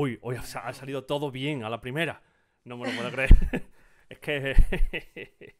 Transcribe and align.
Uy, 0.00 0.18
hoy 0.22 0.36
ha 0.36 0.72
salido 0.72 1.04
todo 1.04 1.30
bien 1.30 1.62
a 1.62 1.68
la 1.68 1.78
primera. 1.82 2.22
No 2.64 2.78
me 2.78 2.90
lo 2.90 2.96
puedo 2.96 3.10
creer. 3.12 3.28
es 4.08 4.18
que... 4.18 5.56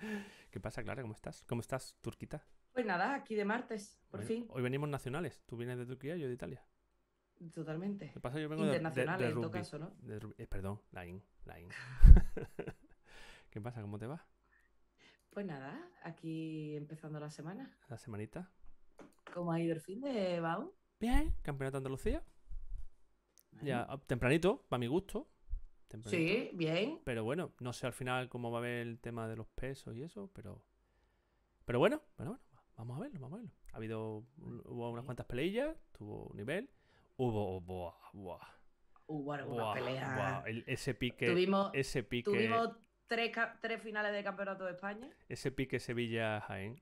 ¿Qué 0.50 0.58
pasa, 0.58 0.82
Clara? 0.82 1.02
¿Cómo 1.02 1.14
estás? 1.14 1.44
¿Cómo 1.44 1.60
estás, 1.60 1.94
Turquita? 2.00 2.44
Pues 2.72 2.84
nada, 2.84 3.14
aquí 3.14 3.36
de 3.36 3.44
martes, 3.44 4.00
por 4.10 4.18
Hoy- 4.18 4.26
fin. 4.26 4.46
Hoy 4.50 4.62
venimos 4.62 4.88
nacionales. 4.88 5.44
Tú 5.46 5.56
vienes 5.56 5.78
de 5.78 5.86
Turquía, 5.86 6.16
yo 6.16 6.26
de 6.26 6.34
Italia. 6.34 6.64
Totalmente. 7.54 8.10
¿Qué 8.12 8.18
pasa? 8.18 8.40
Yo 8.40 8.48
vengo 8.48 8.64
de- 8.64 8.70
de, 8.70 8.72
de, 8.72 8.78
Internacionales, 8.78 9.28
en 9.28 9.34
todo 9.40 9.50
caso, 9.52 9.78
¿no? 9.78 9.90
De. 10.00 10.20
Eh, 10.36 10.48
perdón, 10.48 10.80
la 10.90 11.06
IN. 11.06 11.22
La 11.44 11.60
IN. 11.60 11.68
¿Qué 13.50 13.60
pasa? 13.60 13.80
¿Cómo 13.80 13.96
te 14.00 14.08
va? 14.08 14.26
Pues 15.30 15.46
nada, 15.46 15.88
aquí 16.02 16.74
empezando 16.76 17.20
la 17.20 17.30
semana. 17.30 17.78
¿La 17.88 17.96
semanita? 17.96 18.50
¿Cómo 19.32 19.52
ha 19.52 19.60
ido 19.60 19.72
el 19.72 19.80
fin 19.80 20.00
de 20.00 20.40
Bau? 20.40 20.74
Bien. 20.98 21.32
Campeonato 21.42 21.76
de 21.76 21.78
Andalucía. 21.78 22.24
Ya, 23.62 23.86
tempranito, 24.06 24.64
para 24.68 24.78
mi 24.78 24.86
gusto. 24.86 25.28
Tempranito. 25.88 26.10
Sí, 26.32 26.50
bien. 26.54 27.00
Pero 27.04 27.24
bueno, 27.24 27.52
no 27.60 27.72
sé 27.72 27.86
al 27.86 27.92
final 27.92 28.28
cómo 28.28 28.50
va 28.50 28.58
a 28.58 28.62
ver 28.62 28.86
el 28.86 29.00
tema 29.00 29.26
de 29.28 29.36
los 29.36 29.48
pesos 29.48 29.94
y 29.96 30.02
eso, 30.02 30.30
pero. 30.32 30.64
Pero 31.64 31.78
bueno, 31.78 32.00
bueno, 32.16 32.32
bueno, 32.32 32.62
vamos 32.76 32.96
a 32.96 33.00
verlo, 33.02 33.20
vamos 33.20 33.38
a 33.38 33.42
verlo. 33.42 33.54
Ha 33.72 33.76
habido 33.76 34.24
hubo 34.38 34.90
unas 34.90 35.04
cuantas 35.04 35.26
peleillas, 35.26 35.76
tuvo 35.92 36.32
nivel. 36.34 36.70
Hubo. 37.16 37.60
Buah, 37.60 37.94
buah, 38.12 38.40
Hubo 39.06 39.32
alguna 39.32 39.62
buah, 39.64 39.74
pelea. 39.74 40.14
buah, 40.16 40.48
el- 40.48 40.64
ese 40.66 40.94
pique. 40.94 41.28
tuvimos 41.28 41.70
ese 41.74 42.02
pique. 42.04 42.30
tuvimos 42.30 42.76
tres, 43.08 43.32
tres 43.60 43.82
finales 43.82 44.12
de 44.12 44.22
campeonato 44.24 44.64
de 44.64 44.72
España. 44.72 45.08
Ese 45.28 45.50
pique 45.50 45.80
Sevilla 45.80 46.40
Jaén. 46.42 46.80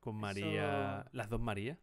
Con 0.00 0.16
María. 0.16 1.00
Eso- 1.00 1.10
Las 1.12 1.28
dos 1.28 1.40
Marías. 1.40 1.78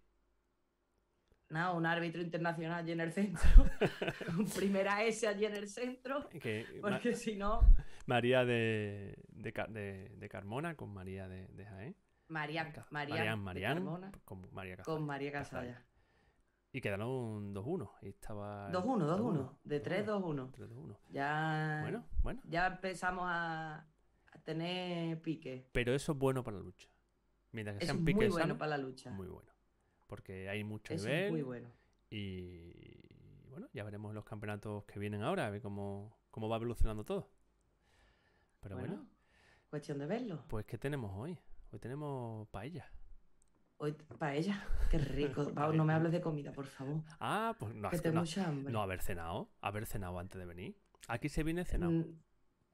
Nada, 1.51 1.73
un 1.73 1.85
árbitro 1.85 2.21
internacional 2.21 2.79
allí 2.79 2.91
en 2.93 3.01
el 3.01 3.11
centro. 3.11 3.41
un 4.37 4.45
primera 4.49 5.03
S 5.03 5.27
allí 5.27 5.45
en 5.45 5.55
el 5.55 5.67
centro. 5.67 6.27
Que, 6.29 6.65
Porque 6.81 7.13
si 7.15 7.35
no, 7.35 7.59
María 8.05 8.45
de, 8.45 9.17
de, 9.29 9.51
de- 9.69 10.09
de 10.17 10.29
Carmona 10.29 10.75
con 10.75 10.93
María 10.93 11.27
de, 11.27 11.47
de 11.49 11.65
Jaén. 11.65 11.95
Marian, 12.29 12.71
Ca- 12.71 12.87
Marian, 12.91 13.35
con 14.23 14.41
María 14.53 14.77
con 14.77 14.81
Casalla. 14.81 15.05
María 15.05 15.31
Casalla. 15.33 15.85
Y 16.71 16.79
quedaron 16.79 17.53
2-1. 17.53 17.91
Y 18.03 18.07
estaba. 18.09 18.71
2-1, 18.71 19.17
2-1. 19.17 19.57
De 19.65 19.83
3-2-1. 19.83 20.51
3-2-1. 20.53 20.97
Ya, 21.09 21.79
Bueno, 21.81 22.05
bueno. 22.23 22.41
ya 22.45 22.67
empezamos 22.67 23.25
a, 23.27 23.85
a 24.31 24.39
tener 24.45 25.21
pique. 25.21 25.67
Pero 25.73 25.93
eso 25.93 26.13
es 26.13 26.17
bueno 26.17 26.41
para 26.45 26.55
la 26.57 26.63
lucha. 26.63 26.87
Mientras 27.51 27.77
que 27.77 27.83
Eso 27.83 27.91
es 27.91 27.95
sean 27.97 28.03
muy 28.05 28.13
piques 28.13 28.29
bueno 28.29 28.43
sanos, 28.45 28.57
para 28.57 28.69
la 28.69 28.77
lucha. 28.77 29.11
muy 29.11 29.27
bueno. 29.27 29.51
Porque 30.11 30.49
hay 30.49 30.65
mucho 30.65 30.93
Eso 30.93 31.07
nivel. 31.07 31.23
es 31.23 31.31
muy 31.31 31.41
bueno. 31.41 31.69
Y 32.09 33.47
bueno, 33.49 33.69
ya 33.71 33.85
veremos 33.85 34.13
los 34.13 34.25
campeonatos 34.25 34.83
que 34.83 34.99
vienen 34.99 35.21
ahora, 35.23 35.47
a 35.47 35.49
ver 35.49 35.61
cómo, 35.61 36.19
cómo 36.31 36.49
va 36.49 36.57
evolucionando 36.57 37.05
todo. 37.05 37.31
Pero 38.59 38.75
bueno, 38.75 38.95
Bueno, 38.95 39.09
cuestión 39.69 39.99
de 39.99 40.07
verlo. 40.07 40.43
pues 40.49 40.65
¿qué 40.65 40.77
tenemos 40.77 41.13
hoy? 41.15 41.39
Hoy 41.71 41.79
tenemos 41.79 42.45
paella. 42.49 42.91
Hoy, 43.77 43.93
para 43.93 44.35
ella, 44.35 44.67
qué 44.89 44.97
rico. 44.97 45.49
Pau, 45.55 45.71
no 45.71 45.85
me 45.85 45.93
hables 45.93 46.11
de 46.11 46.19
comida, 46.19 46.51
por 46.51 46.65
favor. 46.67 47.01
Ah, 47.21 47.55
pues 47.57 47.73
no, 47.73 47.89
Que 47.89 47.97
tengo 47.99 48.15
no, 48.15 48.21
mucha 48.21 48.45
hambre. 48.49 48.73
no 48.73 48.81
haber 48.81 49.01
cenado. 49.01 49.49
Haber 49.61 49.85
cenado 49.85 50.19
antes 50.19 50.37
de 50.37 50.45
venir. 50.45 50.77
Aquí 51.07 51.29
se 51.29 51.43
viene 51.43 51.63
cenado. 51.63 51.91
Mm, 51.93 52.19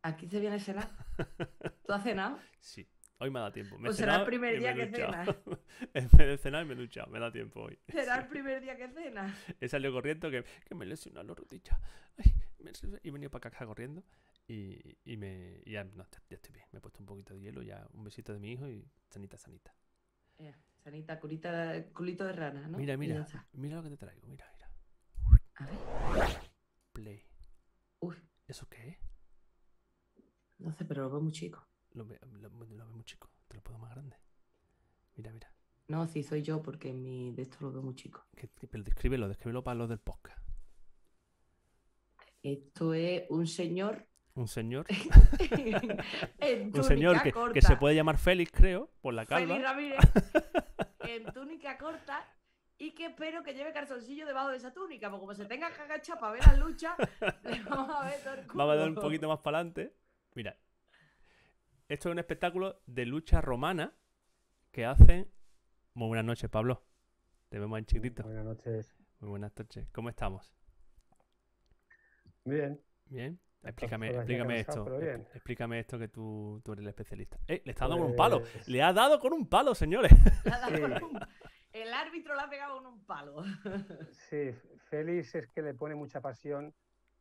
Aquí 0.01 0.28
se 0.28 0.40
viene 0.40 0.56
a 0.56 0.59
cenar. 0.59 0.90
¿Tú 1.85 1.94
has 1.94 2.01
cenado? 2.03 2.40
Sí, 2.59 2.88
hoy 3.19 3.29
me 3.31 3.39
da 3.39 3.51
tiempo. 3.51 3.78
Me 3.78 3.85
Pues 3.88 3.97
será 3.97 4.17
el 4.17 4.25
primer 4.25 4.59
día 4.59 4.73
que 4.73 4.88
duchado. 4.88 5.35
en 5.94 6.09
vez 6.09 6.28
de 6.28 6.38
cenar, 6.38 6.66
me 6.66 6.73
he 6.73 6.78
duchado. 6.78 7.07
Me 7.11 7.19
da 7.19 7.31
tiempo 7.31 7.61
hoy. 7.61 7.78
Será 7.88 8.17
el 8.17 8.28
primer 8.29 8.61
día 8.61 8.75
que 8.78 8.88
cenas. 8.89 9.38
He 9.59 9.67
salido 9.67 9.94
corriendo 9.94 10.29
que, 10.29 10.44
que 10.66 10.75
me 10.75 10.85
lesionó 10.85 11.23
la 11.23 11.33
rodilla. 11.33 11.79
Ay, 12.17 12.33
me 12.59 12.72
he 13.03 13.11
venido 13.11 13.29
para 13.31 13.47
acá 13.50 13.66
corriendo. 13.66 14.03
Y, 14.47 14.97
y 15.03 15.17
me 15.17 15.61
y 15.66 15.72
ya, 15.73 15.83
no, 15.83 16.03
ya- 16.09 16.22
ya 16.29 16.35
estoy 16.35 16.53
bien. 16.53 16.66
Me 16.72 16.79
he 16.79 16.81
puesto 16.81 17.01
un 17.01 17.05
poquito 17.05 17.33
de 17.33 17.41
hielo, 17.41 17.61
ya 17.61 17.85
un 17.94 18.03
besito 18.03 18.31
de 18.33 18.39
mi 18.39 18.51
hijo 18.53 18.67
y 18.69 18.89
sanita, 19.09 19.38
sanita. 19.38 19.73
Sanita, 20.84 21.19
culita, 21.19 21.84
culito 21.91 22.23
de 22.23 22.31
rana, 22.31 22.66
¿no? 22.69 22.78
Mira, 22.78 22.95
mira, 22.95 23.28
mira 23.51 23.75
lo 23.75 23.84
que 23.84 23.89
te 23.89 23.97
traigo. 23.97 24.25
Mira, 24.25 24.45
mira. 24.53 24.72
A 25.55 25.66
ver. 25.66 26.29
Play. 26.94 27.23
Uy, 27.99 28.16
¿Eso 28.47 28.69
qué 28.69 28.89
es? 28.89 28.97
no 30.59 30.72
sé, 30.72 30.85
pero 30.85 31.03
lo 31.03 31.09
veo 31.09 31.19
muy 31.19 31.34
chico. 31.34 31.66
Lo, 31.97 32.06
ve- 32.06 32.19
lo, 32.40 32.50
lo 32.50 32.66
veo 32.68 32.85
muy 32.91 33.03
chico. 33.03 33.30
Te 33.47 33.56
lo 33.58 33.63
puedo 33.63 33.80
más 33.80 33.90
grande. 33.91 34.16
Mira, 35.16 35.31
mira. 35.34 35.52
No, 35.88 36.06
sí, 36.08 36.22
soy 36.22 36.44
yo, 36.44 36.62
porque 36.62 36.94
mi 36.94 37.31
de 37.31 37.41
esto 37.41 37.58
lo 37.62 37.72
veo 37.72 37.81
muy 37.81 37.96
chico. 37.96 38.24
Que, 38.35 38.47
pero 38.47 38.84
descríbelo, 38.84 39.28
descríbelo 39.28 39.63
para 39.63 39.75
los 39.75 39.90
del 39.90 40.00
podcast. 40.00 40.40
Esto 42.44 42.94
es 42.94 43.24
un 43.30 43.47
señor. 43.47 44.06
Un 44.35 44.47
señor. 44.47 44.85
un 46.74 46.84
señor 46.84 47.24
que, 47.24 47.34
que 47.53 47.62
se 47.62 47.75
puede 47.78 47.96
llamar 47.96 48.18
Félix, 48.19 48.52
creo, 48.52 48.91
por 49.02 49.14
la 49.16 49.25
calva. 49.25 49.56
Félix 49.56 49.64
Ramírez 49.68 50.00
en 51.00 51.25
túnica 51.34 51.78
corta 51.79 52.24
y 52.78 52.91
que 52.94 53.08
espero 53.08 53.41
que 53.41 53.53
lleve 53.56 53.74
calzoncillo 53.74 54.28
debajo 54.28 54.50
de 54.50 54.58
esa 54.58 54.72
túnica, 54.72 55.09
porque 55.09 55.22
como 55.22 55.34
se 55.34 55.46
tenga 55.46 55.72
que 55.74 55.81
agachar 55.81 56.19
para 56.19 56.34
ver 56.34 56.46
las 56.46 56.59
luchas, 56.59 56.96
le 57.44 57.64
vamos 57.64 57.90
a 57.96 58.06
ver 58.06 58.22
todo 58.24 58.34
el 58.35 58.46
Vamos 58.46 58.74
a 58.74 58.75
dar 58.75 58.88
un 58.90 58.94
culo. 58.96 59.08
poquito 59.08 59.28
más 59.28 59.40
para 59.40 59.58
adelante. 59.58 59.96
Mira. 60.35 60.56
Esto 61.89 62.09
es 62.09 62.13
un 62.13 62.19
espectáculo 62.19 62.81
de 62.85 63.05
lucha 63.05 63.41
romana 63.41 63.93
que 64.71 64.85
hacen. 64.85 65.31
Muy 65.93 66.07
buenas 66.07 66.25
noches, 66.25 66.49
Pablo. 66.49 66.83
Te 67.49 67.59
vemos 67.59 67.79
en 67.79 67.85
chiquitito. 67.85 68.23
Buenas 68.23 68.45
noches. 68.45 68.95
Muy 69.19 69.29
buenas 69.29 69.53
noches. 69.57 69.87
¿Cómo 69.93 70.09
estamos? 70.09 70.53
Bien. 72.43 72.81
¿Bien? 73.05 73.39
Explícame, 73.63 74.09
explícame 74.09 74.63
cansado, 74.65 74.99
esto. 75.01 75.29
Explícame 75.33 75.79
esto 75.79 75.97
que 75.99 76.07
tú, 76.07 76.61
tú 76.63 76.73
eres 76.73 76.83
el 76.83 76.89
especialista. 76.89 77.37
¡Eh! 77.47 77.61
Le 77.65 77.71
está 77.71 77.85
dando 77.87 78.03
con 78.03 78.11
un 78.11 78.15
palo. 78.15 78.39
Pues- 78.41 78.67
Le 78.67 78.81
ha 78.83 78.93
dado 78.93 79.19
con 79.19 79.33
un 79.33 79.47
palo, 79.49 79.73
señores. 79.73 80.11
Le 80.45 80.51
ha 80.51 80.59
dado 80.59 80.75
Sí. 80.75 80.81
con 80.81 81.03
un- 81.03 81.19
El 81.73 81.93
árbitro 81.93 82.35
le 82.35 82.41
ha 82.41 82.49
pegado 82.49 82.77
con 82.77 82.85
un 82.87 83.05
palo. 83.05 83.43
Sí, 84.29 84.51
Félix 84.89 85.35
es 85.35 85.47
que 85.49 85.61
le 85.61 85.73
pone 85.73 85.95
mucha 85.95 86.21
pasión 86.21 86.73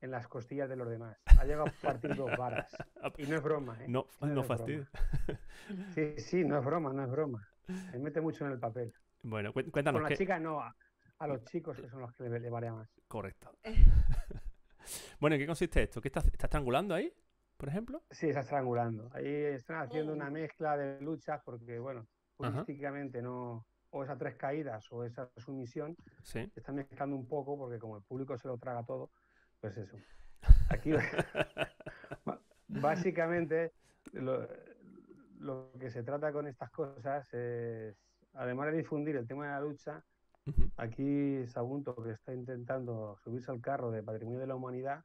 en 0.06 0.12
las 0.12 0.26
costillas 0.28 0.68
de 0.68 0.76
los 0.76 0.88
demás. 0.88 1.18
Ha 1.38 1.44
llegado 1.44 1.66
a 1.66 1.72
partir 1.82 2.14
dos 2.16 2.30
varas. 2.38 2.74
Y 3.18 3.26
no 3.26 3.36
es 3.36 3.42
broma, 3.42 3.76
¿eh? 3.82 3.86
No, 3.88 4.06
No 4.20 4.26
no 4.28 4.42
fastidio. 4.44 4.86
Sí, 5.94 6.14
sí, 6.18 6.44
no 6.44 6.58
es 6.58 6.64
broma, 6.64 6.92
no 6.92 7.04
es 7.04 7.10
broma. 7.10 7.46
Se 7.90 7.98
mete 7.98 8.20
mucho 8.20 8.46
en 8.46 8.52
el 8.52 8.58
papel. 8.58 8.92
Bueno, 9.22 9.52
cué- 9.52 9.64
Con 9.64 9.72
cuéntanos. 9.72 10.02
la 10.02 10.08
¿qué- 10.08 10.16
chica 10.16 10.38
no, 10.40 10.60
a, 10.60 10.74
a 11.18 11.26
los 11.26 11.44
chicos 11.44 11.78
que 11.80 11.88
son 11.88 12.00
los 12.00 12.12
que 12.14 12.28
le, 12.28 12.40
le 12.40 12.50
varía 12.50 12.72
más. 12.72 12.88
Correcto. 13.08 13.50
bueno, 15.20 15.34
¿en 15.36 15.40
qué 15.40 15.46
consiste 15.46 15.82
esto? 15.82 16.00
¿Qué 16.00 16.08
estás, 16.08 16.26
estás 16.26 16.44
estrangulando 16.44 16.94
ahí, 16.94 17.12
por 17.56 17.68
ejemplo? 17.68 18.02
Sí, 18.10 18.28
está 18.28 18.40
estrangulando. 18.40 19.10
Ahí 19.12 19.26
están 19.26 19.82
haciendo 19.82 20.12
Oh. 20.12 20.16
una 20.16 20.30
mezcla 20.30 20.76
de 20.76 21.00
luchas 21.00 21.40
porque, 21.44 21.78
bueno, 21.78 22.06
Ajá. 22.38 22.50
turísticamente 22.64 23.22
no, 23.22 23.66
o 23.90 24.04
esas 24.04 24.18
tres 24.18 24.36
caídas 24.36 24.86
o 24.92 25.04
esa 25.04 25.30
sumisión, 25.36 25.96
Sí. 26.22 26.50
están 26.54 26.76
mezclando 26.76 27.16
un 27.16 27.26
poco 27.28 27.56
porque 27.58 27.78
como 27.78 27.96
el 27.96 28.02
público 28.04 28.36
se 28.36 28.46
lo 28.48 28.58
traga 28.58 28.84
todo, 28.84 29.10
pues 29.66 29.88
eso. 29.88 29.96
Aquí 30.70 30.92
básicamente 32.68 33.72
lo, 34.12 34.46
lo 35.40 35.72
que 35.80 35.90
se 35.90 36.02
trata 36.02 36.32
con 36.32 36.46
estas 36.46 36.70
cosas 36.70 37.32
es, 37.34 37.96
además 38.34 38.70
de 38.70 38.78
difundir 38.78 39.16
el 39.16 39.26
tema 39.26 39.46
de 39.46 39.50
la 39.50 39.60
lucha, 39.60 40.04
aquí 40.76 41.44
Sagunto, 41.48 41.96
que 42.00 42.12
está 42.12 42.32
intentando 42.32 43.16
subirse 43.24 43.50
al 43.50 43.60
carro 43.60 43.90
de 43.90 44.04
patrimonio 44.04 44.38
de 44.38 44.46
la 44.46 44.54
humanidad, 44.54 45.04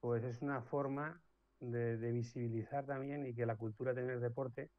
pues 0.00 0.24
es 0.24 0.40
una 0.40 0.62
forma 0.62 1.20
de, 1.60 1.98
de 1.98 2.12
visibilizar 2.12 2.86
también 2.86 3.26
y 3.26 3.34
que 3.34 3.44
la 3.44 3.56
cultura 3.56 3.92
tiene 3.92 4.14
el 4.14 4.20
deporte. 4.20 4.70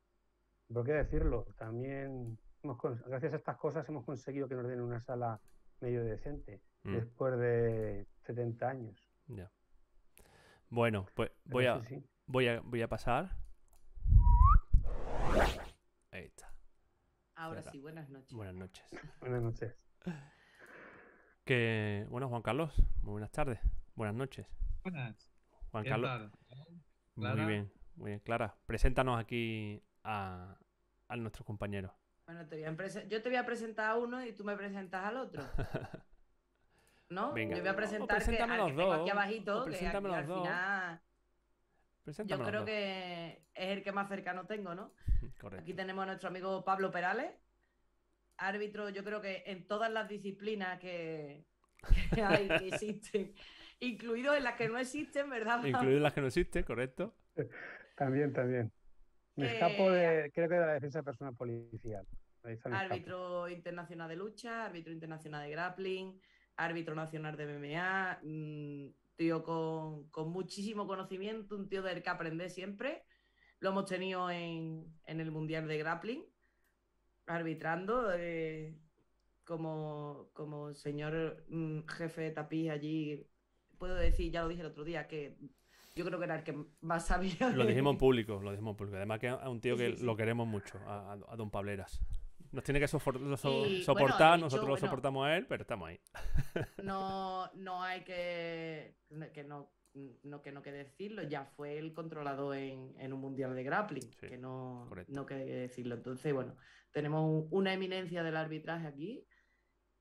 ¿Por 0.74 0.83
qué 0.83 0.94
decirlo? 0.94 1.45
También, 1.57 2.39
hemos 2.63 2.80
gracias 3.06 3.33
a 3.33 3.38
estas 3.38 3.57
cosas, 3.57 3.88
hemos 3.88 4.06
conseguido 4.06 4.48
que 4.48 4.56
nos 4.56 4.68
den 4.68 4.81
una 4.81 5.01
sala 5.01 5.39
medio 5.80 6.04
decente 6.04 6.62
Mm, 6.83 6.95
después 6.95 7.38
de 7.39 8.06
70 8.25 8.69
años. 8.69 9.03
Ya. 9.28 9.52
Bueno, 10.70 11.06
pues 11.16 11.31
voy 11.46 11.66
a, 11.68 11.80
sí, 11.84 12.00
sí. 12.00 12.10
voy 12.25 12.48
a, 12.48 12.60
voy 12.62 12.81
a 12.81 12.88
pasar. 12.88 13.36
Ahí 16.12 16.24
está. 16.25 16.52
Ahora 17.36 17.62
sí, 17.64 17.80
buenas 17.80 18.10
noches. 18.10 18.34
Buenas 18.34 18.56
noches. 18.56 18.86
Buenas 19.20 19.42
noches. 19.42 19.75
Que, 21.46 22.06
bueno, 22.10 22.30
Juan 22.30 22.42
Carlos, 22.42 22.74
muy 23.02 23.12
buenas 23.14 23.31
tardes. 23.31 23.60
Buenas 23.96 24.16
noches. 24.16 24.48
Buenas. 24.84 25.30
Juan 25.72 25.84
¿Qué 25.84 25.90
Carlos. 25.90 26.10
tal? 26.10 26.31
Muy 27.16 27.46
bien, 27.46 27.72
muy 27.96 28.12
bien. 28.12 28.19
Clara, 28.22 28.56
preséntanos 28.66 29.19
aquí 29.19 29.84
a, 30.04 30.58
a 31.08 31.16
nuestros 31.18 31.46
compañeros. 31.46 31.92
Bueno, 32.26 32.48
te 32.48 32.56
voy 32.56 32.66
a 32.66 32.72
prese- 32.78 33.08
yo 33.10 33.22
te 33.22 33.30
voy 33.30 33.38
a 33.38 33.46
presentar 33.46 33.92
a 33.92 33.96
uno 33.98 34.24
y 34.26 34.34
tú 34.34 34.44
me 34.44 34.56
presentas 34.56 35.06
al 35.06 35.18
otro. 35.18 35.44
¿No? 37.10 37.34
Venga. 37.34 37.56
Yo 37.56 37.62
voy 37.62 37.70
a 37.70 37.74
O 37.74 37.76
presentar 37.76 38.50
que, 38.50 38.58
los 38.58 38.76
dos, 38.76 39.02
aquí 39.02 39.10
abajito, 39.10 39.66
que 39.66 39.76
aquí 39.76 40.04
los 40.04 40.14
al 40.14 40.28
dos. 40.28 40.42
final 40.42 41.02
yo 42.26 42.44
creo 42.44 42.66
que 42.66 43.46
es 43.54 43.70
el 43.70 43.84
que 43.84 43.92
más 43.92 44.10
cercano 44.10 44.46
tengo, 44.46 44.76
¿no? 44.76 44.94
Correcto. 45.40 45.62
Aquí 45.62 45.74
tenemos 45.74 46.04
a 46.04 46.08
nuestro 46.08 46.30
amigo 46.30 46.64
Pablo 46.64 46.92
Perales, 46.92 47.32
árbitro, 48.38 48.90
yo 48.90 49.04
creo 49.04 49.22
que 49.22 49.44
en 49.46 49.68
todas 49.68 49.92
las 49.92 50.10
disciplinas 50.10 50.80
que, 50.80 51.46
que 52.14 52.22
hay, 52.22 52.48
que 52.48 52.68
existen, 52.70 53.34
incluidos 53.80 54.38
en 54.38 54.44
las 54.44 54.56
que 54.56 54.68
no 54.68 54.78
existen, 54.78 55.30
¿verdad? 55.30 55.58
Pablo? 55.58 55.70
Incluidas 55.70 56.02
las 56.02 56.14
que 56.14 56.22
no 56.22 56.28
existen, 56.28 56.64
correcto. 56.64 57.16
También, 57.96 58.34
también. 58.34 58.72
Me 59.36 59.54
escapo 59.54 59.90
de, 59.90 60.32
creo 60.34 60.48
que 60.48 60.56
de 60.56 60.66
la 60.66 60.74
defensa 60.74 61.02
personal 61.02 61.36
policial. 61.36 62.06
Escapo. 62.44 62.76
árbitro 62.76 63.48
internacional 63.48 64.10
de 64.10 64.18
lucha, 64.18 64.66
árbitro 64.66 64.92
internacional 64.92 65.44
de 65.44 65.52
grappling, 65.52 66.22
árbitro 66.56 66.96
nacional 66.96 67.36
de 67.38 67.44
MMA, 67.46 68.20
mm, 68.24 68.88
tío 69.16 69.44
con, 69.44 70.10
con 70.10 70.30
muchísimo 70.32 70.88
conocimiento, 70.88 71.56
un 71.56 71.70
tío 71.70 71.82
del 71.84 72.02
que 72.04 72.10
aprender 72.10 72.50
siempre. 72.50 73.04
Lo 73.60 73.70
hemos 73.70 73.86
tenido 73.86 74.30
en, 74.30 74.86
en 75.06 75.20
el 75.22 75.32
Mundial 75.32 75.68
de 75.68 75.78
Grappling, 75.78 76.24
arbitrando 77.28 78.12
eh, 78.16 78.76
como, 79.44 80.30
como 80.34 80.74
señor 80.74 81.44
mm, 81.50 81.82
jefe 81.88 82.22
de 82.22 82.32
tapiz 82.32 82.70
allí. 82.70 83.26
Puedo 83.78 83.96
decir, 83.96 84.32
ya 84.32 84.44
lo 84.44 84.50
dije 84.50 84.62
el 84.62 84.68
otro 84.68 84.84
día, 84.84 85.08
que 85.08 85.38
yo 85.96 86.06
creo 86.06 86.18
que 86.20 86.26
era 86.26 86.38
el 86.38 86.44
que 86.44 86.58
más 86.82 87.08
sabía. 87.08 87.50
Lo 87.56 87.66
dijimos 87.66 87.94
en 87.94 87.98
público, 88.00 88.40
lo 88.42 88.52
dijimos 88.52 88.72
en 88.74 88.78
público. 88.78 88.98
Además 88.98 89.20
que 89.20 89.28
es 89.28 89.36
un 89.46 89.62
tío 89.62 89.78
que 89.78 89.92
sí, 89.92 89.98
sí. 89.98 90.06
lo 90.06 90.16
queremos 90.16 90.48
mucho, 90.48 90.78
a- 90.88 91.14
a 91.28 91.36
Don 91.36 91.52
Pableras. 91.52 92.02
Nos 92.54 92.64
tiene 92.64 92.80
que 92.80 92.86
sofor- 92.88 93.20
lo 93.20 93.36
so- 93.36 93.50
Y, 93.66 93.70
bueno, 93.70 93.84
soportar, 93.84 94.36
hecho, 94.38 94.46
nosotros 94.46 94.68
lo 94.68 94.74
bueno. 94.76 94.88
soportamos 94.88 95.26
a 95.28 95.36
él, 95.36 95.46
pero 95.48 95.64
estamos 95.64 95.90
ahí. 95.90 96.00
no, 96.84 97.52
no 97.56 97.84
hay 97.84 98.04
que, 98.04 98.96
que 99.34 99.44
no, 99.44 99.72
no 100.24 100.42
que 100.42 100.52
no 100.52 100.62
que 100.62 100.72
decirlo, 100.72 101.24
ya 101.24 101.46
fue 101.46 101.78
el 101.80 101.94
controlado 101.94 102.54
en, 102.54 102.94
en 103.00 103.12
un 103.12 103.20
mundial 103.22 103.56
de 103.56 103.64
grappling, 103.64 104.04
Sí, 104.20 104.28
que 104.28 104.38
no, 104.38 104.86
correcto. 104.88 105.12
no 105.14 105.26
que 105.26 105.36
decirlo. 105.36 105.96
Entonces, 105.96 106.32
bueno, 106.34 106.56
tenemos 106.92 107.24
un- 107.28 107.48
una 107.52 107.74
eminencia 107.74 108.24
del 108.24 108.38
arbitraje 108.38 108.88
aquí. 108.88 109.28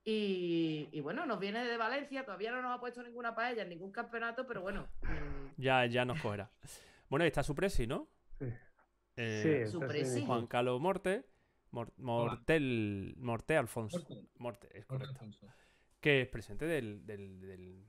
Y, 0.05 0.89
y 0.91 1.01
bueno, 1.01 1.25
nos 1.25 1.39
viene 1.39 1.63
de 1.65 1.77
Valencia, 1.77 2.25
todavía 2.25 2.51
no 2.51 2.61
nos 2.61 2.75
ha 2.75 2.79
puesto 2.79 3.01
ninguna 3.01 3.33
paella 3.33 3.63
en 3.63 3.69
ningún 3.69 3.91
campeonato, 3.91 4.45
pero 4.45 4.61
bueno, 4.61 4.87
mm, 5.01 5.61
Ya, 5.61 5.85
ya 5.85 6.03
nos 6.05 6.21
cogerá. 6.21 6.51
Bueno, 7.09 7.23
ahí 7.23 7.27
está 7.27 7.41
su 7.41 7.55
presi, 7.55 7.87
¿no? 7.87 8.09
Sí. 8.37 8.45
Eh, 9.15 9.67
Sí. 10.05 10.25
Juan 10.25 10.47
Carlos 10.47 10.81
Morte. 10.81 11.25
Mor- 11.73 11.91
Mortel, 11.97 13.15
Morte 13.17 13.57
Alfonso. 13.57 13.97
Morte. 13.99 14.27
Morte, 14.37 14.77
es. 14.77 14.89
Alfonso. 14.89 15.47
Que 15.99 16.21
es 16.21 16.27
presidente 16.27 16.65
del, 16.65 17.05
del, 17.05 17.39
del- 17.41 17.85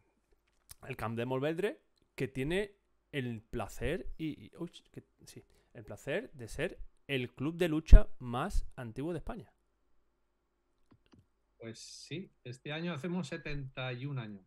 el 0.89 0.97
Camp 0.97 1.17
de 1.19 1.27
Molvedre, 1.27 1.83
que 2.15 2.27
tiene 2.27 2.77
el 3.13 3.43
placer 3.43 4.11
y, 4.17 4.47
y- 4.47 4.51
uy, 4.59 4.71
que- 4.91 5.05
sí, 5.27 5.45
el 5.75 5.85
placer 5.85 6.33
de 6.33 6.49
ser 6.49 6.79
el 7.09 7.35
club 7.35 7.57
de 7.57 7.69
lucha 7.69 8.09
más 8.19 8.67
antiguo 8.77 9.13
de 9.13 9.19
España. 9.19 9.53
Pues 11.59 11.79
sí, 11.79 12.31
este 12.43 12.73
año 12.73 12.93
hacemos 12.93 13.29
71 13.29 14.19
años, 14.19 14.47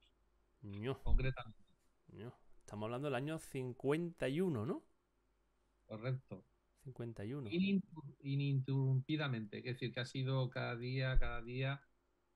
Ño, 0.62 1.02
concretamente. 1.04 1.64
ño. 2.10 2.34
Estamos 2.62 2.86
hablando 2.88 3.08
del 3.08 3.16
año 3.16 3.40
51, 3.40 4.66
¿no? 4.66 4.84
Correcto. 5.86 6.44
51. 6.88 7.56
Ininter- 7.56 8.16
ininterrumpidamente, 8.22 9.58
es 9.60 9.64
decir, 9.66 9.92
que 9.94 10.00
ha 10.02 10.06
sido 10.06 10.50
cada 10.50 10.76
día, 10.76 11.18
cada 11.20 11.42
día 11.42 11.82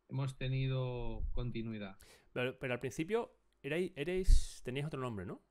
hemos 0.09 0.38
tenido 0.38 1.27
continuidad. 1.33 1.98
Pero, 2.33 2.57
pero 2.59 2.74
al 2.74 2.80
principio 2.80 3.31
erais, 3.63 3.92
erais, 3.95 4.62
teníais 4.63 4.88
otro 4.88 5.00
nombre, 5.01 5.25
¿no? 5.25 5.42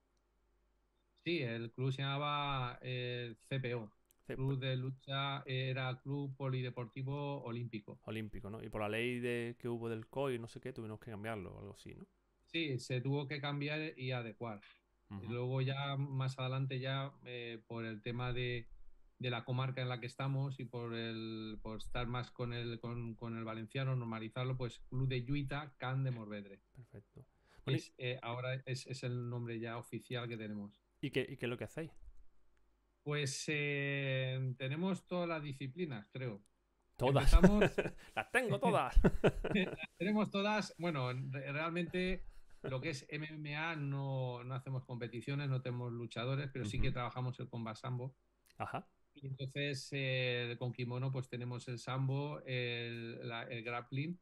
Sí, 1.25 1.39
el 1.43 1.73
club 1.73 1.93
se 1.93 2.03
llamaba 2.03 2.79
eh, 2.83 3.35
CPO, 3.49 3.91
C- 4.27 4.35
Club 4.35 4.59
de 4.59 4.77
Lucha, 4.77 5.43
era 5.47 5.99
Club 6.03 6.35
Polideportivo 6.37 7.43
Olímpico. 7.43 8.01
Olímpico, 8.03 8.51
¿no? 8.51 8.63
Y 8.63 8.69
por 8.69 8.83
la 8.83 8.89
ley 8.91 9.21
de 9.21 9.57
que 9.59 9.67
hubo 9.69 9.89
del 9.89 10.07
COI, 10.09 10.39
no 10.39 10.49
sé 10.49 10.61
qué, 10.61 10.73
tuvimos 10.75 11.01
que 11.01 11.11
cambiarlo 11.11 11.55
o 11.55 11.61
algo 11.61 11.73
así, 11.75 11.95
¿no? 11.95 12.07
Sí, 12.47 12.79
se 12.79 13.01
tuvo 13.01 13.27
que 13.29 13.41
cambiar 13.41 13.99
y 13.99 14.11
adecuar. 14.13 14.61
Y 15.19 15.27
luego 15.27 15.61
ya 15.61 15.97
más 15.97 16.39
adelante 16.39 16.79
ya 16.81 17.13
eh, 17.25 17.63
por 17.67 17.85
el 17.85 18.03
tema 18.03 18.33
de, 18.33 18.69
de 19.21 19.31
la 19.31 19.45
comarca 19.45 19.81
en 19.83 19.89
la 19.89 20.01
que 20.01 20.07
estamos 20.07 20.59
y 20.59 20.65
por 20.65 20.95
el 20.95 21.59
por 21.63 21.79
estar 21.79 22.07
más 22.09 22.31
con 22.33 22.53
el 22.53 22.81
con, 22.81 23.15
con 23.15 23.37
el 23.39 23.45
valenciano, 23.45 23.95
normalizarlo, 23.95 24.57
pues 24.57 24.81
Club 24.89 25.07
de 25.09 25.25
Lluita, 25.25 25.75
Can 25.79 26.03
de 26.03 26.11
Morvedre. 26.11 26.63
Perfecto. 26.75 27.25
Bueno, 27.65 27.77
Es, 27.79 27.95
eh, 27.99 28.19
ahora 28.23 28.55
es, 28.67 28.87
es 28.87 29.03
el 29.05 29.29
nombre 29.29 29.61
ya 29.61 29.77
oficial 29.77 30.27
que 30.27 30.37
tenemos. 30.39 30.83
¿Y 31.03 31.11
qué, 31.11 31.27
y 31.29 31.37
qué 31.37 31.47
es 31.47 31.51
lo 31.51 31.59
que 31.59 31.65
hacéis? 31.65 31.93
Pues 33.03 33.45
eh, 33.49 34.55
tenemos 34.59 35.07
todas 35.07 35.29
las 35.29 35.43
disciplinas, 35.43 36.09
creo. 36.13 36.43
Todas. 36.97 37.31
Las 38.15 38.31
tengo 38.31 38.59
todas. 38.61 38.95
tenemos 39.99 40.31
todas, 40.31 40.75
bueno, 40.79 41.13
re- 41.13 41.51
realmente 41.53 42.25
lo 42.63 42.81
que 42.81 42.91
es 42.91 43.07
MMA 43.11 43.77
no, 43.77 44.45
no 44.45 44.55
hacemos 44.55 44.85
competiciones, 44.85 45.49
no 45.49 45.63
tenemos 45.63 45.91
luchadores, 45.93 46.51
pero 46.53 46.67
sí 46.67 46.79
que 46.81 46.91
trabajamos 46.91 47.39
el 47.41 47.49
combat 47.49 47.77
sambo. 47.77 48.15
Ajá. 48.59 48.87
Entonces 49.23 49.89
eh, 49.93 50.57
con 50.59 50.73
kimono 50.73 51.13
pues 51.13 51.29
tenemos 51.29 51.69
el 51.69 51.79
sambo, 51.79 52.41
el, 52.47 53.27
la- 53.29 53.43
el 53.45 53.63
grappling 53.65 54.19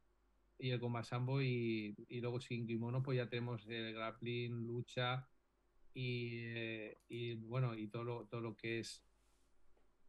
y 0.58 0.70
el 0.70 0.80
combat 0.80 1.04
sambo 1.04 1.42
y, 1.42 1.96
y 2.08 2.20
luego 2.20 2.40
sin 2.40 2.66
kimono 2.66 3.02
pues 3.02 3.18
ya 3.18 3.28
tenemos 3.28 3.66
el 3.68 3.94
grappling, 3.94 4.66
lucha 4.66 5.28
y, 5.94 6.30
eh, 6.46 6.98
y, 7.08 7.34
bueno 7.36 7.76
y 7.76 7.88
todo 7.88 8.04
lo, 8.04 8.26
todo 8.28 8.40
lo 8.42 8.56
que 8.56 8.80
es 8.80 9.04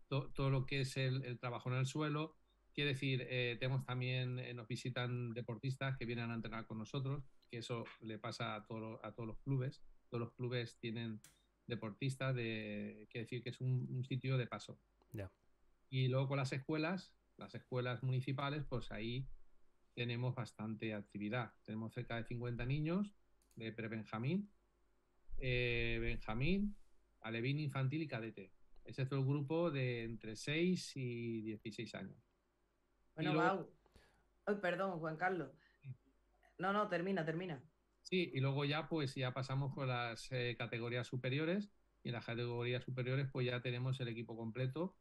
to- 0.07 0.31
todo 0.33 0.49
lo 0.49 0.65
que 0.65 0.81
es 0.81 0.97
el, 0.97 1.23
el 1.25 1.39
trabajo 1.39 1.69
en 1.71 1.77
el 1.77 1.85
suelo. 1.85 2.35
Quiere 2.73 2.91
decir, 2.91 3.25
eh, 3.29 3.57
tenemos 3.59 3.85
también, 3.85 4.39
eh, 4.39 4.53
nos 4.53 4.67
visitan 4.67 5.33
deportistas 5.33 5.97
que 5.97 6.05
vienen 6.05 6.31
a 6.31 6.35
entrenar 6.35 6.65
con 6.65 6.77
nosotros, 6.77 7.23
que 7.49 7.57
eso 7.59 7.83
le 8.01 8.19
pasa 8.19 8.55
a, 8.55 8.65
todo- 8.65 9.03
a 9.03 9.11
todos 9.13 9.27
los 9.27 9.39
clubes. 9.39 9.81
Todos 10.09 10.21
los 10.21 10.33
clubes 10.33 10.77
tienen 10.79 11.21
deportistas, 11.69 12.35
de, 12.35 13.07
quiere 13.09 13.25
decir 13.25 13.41
que 13.43 13.49
es 13.49 13.61
un, 13.61 13.87
un 13.89 14.03
sitio 14.03 14.37
de 14.37 14.47
paso. 14.47 14.79
Ya. 15.13 15.31
Y 15.89 16.07
luego 16.07 16.27
con 16.27 16.37
las 16.37 16.51
escuelas, 16.51 17.13
las 17.37 17.55
escuelas 17.55 18.03
municipales, 18.03 18.63
pues 18.67 18.91
ahí 18.91 19.27
tenemos 19.95 20.35
bastante 20.35 20.93
actividad. 20.93 21.53
Tenemos 21.65 21.93
cerca 21.93 22.17
de 22.17 22.23
50 22.25 22.65
niños 22.65 23.15
de 23.55 23.71
pre-Benjamín, 23.71 24.49
eh, 25.37 25.97
Benjamín, 26.01 26.75
Alevín 27.21 27.59
infantil 27.59 28.01
y 28.01 28.07
cadete. 28.07 28.51
Ese 28.85 29.03
es 29.03 29.11
el 29.11 29.23
grupo 29.23 29.71
de 29.71 30.03
entre 30.03 30.35
6 30.35 30.95
y 30.95 31.41
16 31.41 31.95
años. 31.95 32.17
bueno, 33.15 33.33
luego- 33.33 33.55
Mau. 33.55 33.69
Ay, 34.45 34.55
perdón, 34.61 34.99
Juan 34.99 35.17
Carlos. 35.17 35.51
No, 36.57 36.73
no, 36.73 36.87
termina, 36.87 37.25
termina. 37.25 37.61
Sí, 38.01 38.31
y 38.33 38.39
luego 38.39 38.65
ya 38.65 38.87
pues 38.87 39.15
ya 39.15 39.33
pasamos 39.33 39.73
con 39.73 39.87
las 39.87 40.31
eh, 40.31 40.55
categorías 40.57 41.07
superiores 41.07 41.69
y 42.03 42.09
en 42.09 42.13
las 42.13 42.25
categorías 42.25 42.83
superiores 42.83 43.27
pues 43.31 43.45
ya 43.45 43.61
tenemos 43.61 43.99
el 43.99 44.07
equipo 44.07 44.35
completo 44.35 44.95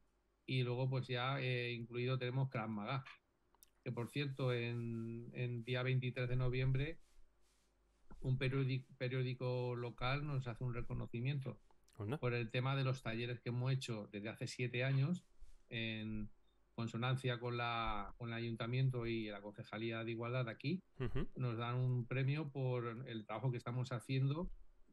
y 0.47 0.63
luego 0.63 0.91
pues 0.91 1.07
ya 1.07 1.41
eh, 1.41 1.73
incluido 1.73 2.19
tenemos 2.19 2.51
Krav 2.51 2.69
Maga, 2.69 3.05
que 3.83 3.93
por 3.93 4.11
cierto 4.11 4.53
en, 4.53 5.31
en 5.33 5.65
día 5.65 5.83
23 5.83 6.29
de 6.29 6.37
noviembre 6.37 6.99
un 8.21 8.37
periódico, 8.37 8.93
periódico 8.99 9.77
local 9.77 10.27
nos 10.27 10.47
hace 10.47 10.65
un 10.65 10.75
reconocimiento 10.75 11.61
por 12.21 12.35
el 12.35 12.51
tema 12.51 12.77
de 12.77 12.85
los 12.85 13.03
talleres 13.03 13.41
que 13.41 13.49
hemos 13.49 13.73
hecho 13.73 14.09
desde 14.13 14.29
hace 14.29 14.47
siete 14.47 14.85
años 14.85 15.25
en 15.69 16.31
consonancia 16.83 17.41
con, 17.41 17.57
la, 17.57 18.15
con 18.19 18.29
el 18.29 18.35
ayuntamiento 18.35 19.05
y 19.05 19.27
la 19.27 19.41
concejalía 19.43 20.05
de 20.05 20.13
igualdad 20.13 20.45
de 20.45 20.53
aquí 20.53 20.81
nos 21.35 21.57
dan 21.59 21.75
un 21.75 22.07
premio 22.07 22.51
por 22.51 23.05
el 23.09 23.25
trabajo 23.27 23.51
que 23.51 23.57
estamos 23.59 23.91
haciendo 23.91 24.49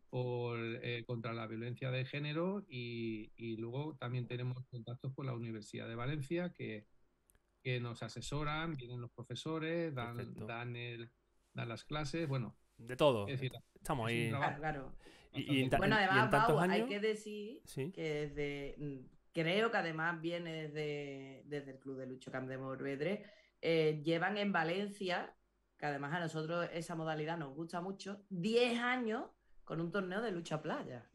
por, 0.10 0.58
eh, 0.60 1.04
contra 1.06 1.32
la 1.34 1.46
violencia 1.46 1.92
de 1.92 2.04
género 2.06 2.66
y, 2.68 3.32
y 3.36 3.58
luego 3.58 3.96
también 4.00 4.26
tenemos 4.26 4.66
contactos 4.72 5.14
con 5.14 5.28
la 5.28 5.34
Universidad 5.34 5.88
de 5.88 5.94
Valencia 5.94 6.52
que, 6.54 6.88
que 7.62 7.80
nos 7.80 8.02
asesoran, 8.02 8.74
vienen 8.76 9.00
los 9.00 9.12
profesores, 9.12 9.94
dan, 9.94 10.18
Perfecto. 10.18 10.46
dan, 10.48 10.76
el, 10.76 11.12
dan 11.54 11.70
las 11.70 11.84
clases, 11.84 12.28
bueno, 12.28 12.56
De 12.78 12.96
todo. 12.96 13.28
es 13.28 13.40
decir, 13.40 13.52
Estamos 13.76 14.10
es 14.10 14.16
ahí. 14.24 14.30
trabajo. 14.30 14.58
Claro, 14.60 14.82
claro. 14.92 14.96
Y, 15.34 15.68
Bueno, 15.78 16.00
en- 16.00 16.02
y 16.02 16.08
en 16.18 16.34
además, 16.34 16.70
hay 16.72 16.86
que 16.88 17.00
decir 17.00 17.62
Sí. 17.66 17.92
que 17.92 18.02
desde 18.02 18.76
creo 19.36 19.70
que 19.70 19.78
además 19.78 20.20
viene 20.22 20.54
desde, 20.70 21.44
desde 21.46 21.72
el 21.74 21.80
Club 21.80 21.98
de 21.98 22.08
Lucho 22.08 22.32
Camp 22.32 22.48
de 22.48 22.58
Morvedre, 22.58 23.26
eh, 23.62 24.02
llevan 24.04 24.38
en 24.38 24.54
Valencia, 24.54 25.36
que 25.78 25.86
además 25.86 26.14
a 26.14 26.22
nosotros 26.22 26.70
esa 26.72 26.96
modalidad 26.96 27.38
nos 27.38 27.54
gusta 27.54 27.82
mucho, 27.82 28.24
10 28.30 28.80
años 28.80 29.26
con 29.66 29.82
un 29.82 29.92
torneo 29.92 30.22
de 30.22 30.32
lucha 30.32 30.62
playa. 30.62 31.06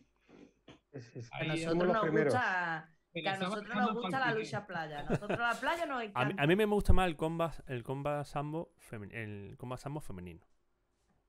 Es- 0.92 1.16
es- 1.16 1.30
A 1.32 1.44
nosotros 1.44 1.92
nos 1.92 2.02
primeros. 2.02 2.34
gusta, 2.34 2.94
que 3.14 3.28
a 3.28 3.38
nosotros 3.38 3.74
nos 3.76 3.94
gusta 3.94 4.20
la 4.20 4.34
lucha 4.34 4.66
playa. 4.66 5.00
A 5.00 5.02
nosotros 5.04 5.38
la 5.38 5.54
playa 5.58 5.86
nos 5.86 5.96
A 5.96 6.00
mí, 6.00 6.06
encanta. 6.08 6.42
a 6.42 6.46
mí 6.46 6.56
me 6.56 6.64
gusta 6.66 6.92
más 6.92 7.06
el 7.08 7.16
combat, 7.16 7.54
el 7.70 7.82
combat 7.82 8.26
sambo, 8.26 8.74
femen- 8.78 9.14
el 9.14 9.56
combat 9.56 9.78
sambo 9.80 10.00
femenino. 10.00 10.44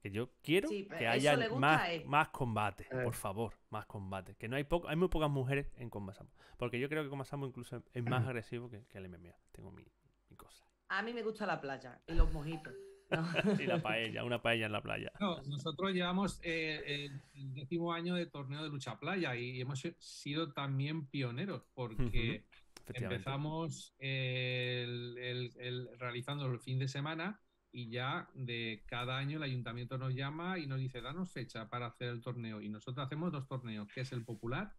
Que 0.01 0.09
yo 0.11 0.31
quiero 0.41 0.67
Sí, 0.67 0.87
que 0.87 1.07
haya 1.07 1.37
más, 1.57 1.89
él. 1.89 2.05
más 2.05 2.29
combate, 2.29 2.83
Eh. 2.91 3.03
por 3.03 3.13
favor, 3.13 3.53
más 3.69 3.85
combate. 3.85 4.35
Que 4.35 4.47
no 4.47 4.55
hay 4.55 4.63
poco, 4.63 4.87
hay 4.89 4.95
muy 4.95 5.07
pocas 5.09 5.29
mujeres 5.29 5.67
en 5.77 5.89
combat 5.89 6.15
sambo. 6.17 6.31
Porque 6.57 6.79
yo 6.79 6.89
creo 6.89 7.03
que 7.03 7.09
combat 7.09 7.27
sambo 7.27 7.45
incluso 7.47 7.83
es 7.93 8.03
más 8.03 8.05
agresivo 8.27 8.69
que, 8.69 8.83
que 8.87 8.97
el 8.97 9.07
MMA. 9.09 9.35
Tengo 9.51 9.71
mi, 9.71 9.83
mi 10.29 10.35
cosa. 10.35 10.65
A 10.89 11.01
mí 11.03 11.13
me 11.13 11.21
gusta 11.21 11.45
la 11.45 11.61
playa 11.61 12.01
y 12.07 12.13
los 12.13 12.31
mojitos. 12.33 12.73
No. 13.11 13.21
Y 13.61 13.67
la 13.67 13.81
paella, 13.81 14.23
una 14.23 14.41
paella 14.41 14.65
en 14.67 14.71
la 14.71 14.81
playa. 14.81 15.11
No, 15.19 15.41
nosotros 15.43 15.91
llevamos 15.93 16.39
eh, 16.43 17.09
el, 17.33 17.53
décimo 17.53 17.91
año 17.93 18.15
de 18.15 18.25
torneo 18.25 18.63
de 18.63 18.69
lucha 18.69 18.97
playa 18.97 19.35
y 19.35 19.59
hemos 19.61 19.81
sido 19.99 20.51
también 20.53 21.05
pioneros 21.07 21.63
porque 21.73 22.45
empezamos 22.93 23.93
el, 23.99 25.17
el- 25.17 25.51
el- 25.59 25.89
realizando 25.99 26.45
el 26.47 26.59
fin 26.59 26.79
de 26.79 26.87
semana 26.87 27.39
y 27.71 27.89
ya 27.89 28.29
de 28.33 28.83
cada 28.87 29.17
año 29.17 29.37
el 29.37 29.43
ayuntamiento 29.43 29.97
nos 29.97 30.13
llama 30.13 30.59
y 30.59 30.67
nos 30.67 30.79
dice 30.79 31.01
danos 31.01 31.31
fecha 31.31 31.69
para 31.69 31.87
hacer 31.87 32.09
el 32.09 32.21
torneo 32.21 32.61
y 32.61 32.69
nosotros 32.69 33.05
hacemos 33.05 33.31
dos 33.31 33.47
torneos 33.47 33.87
que 33.87 34.01
es 34.01 34.11
el 34.11 34.23
popular 34.25 34.75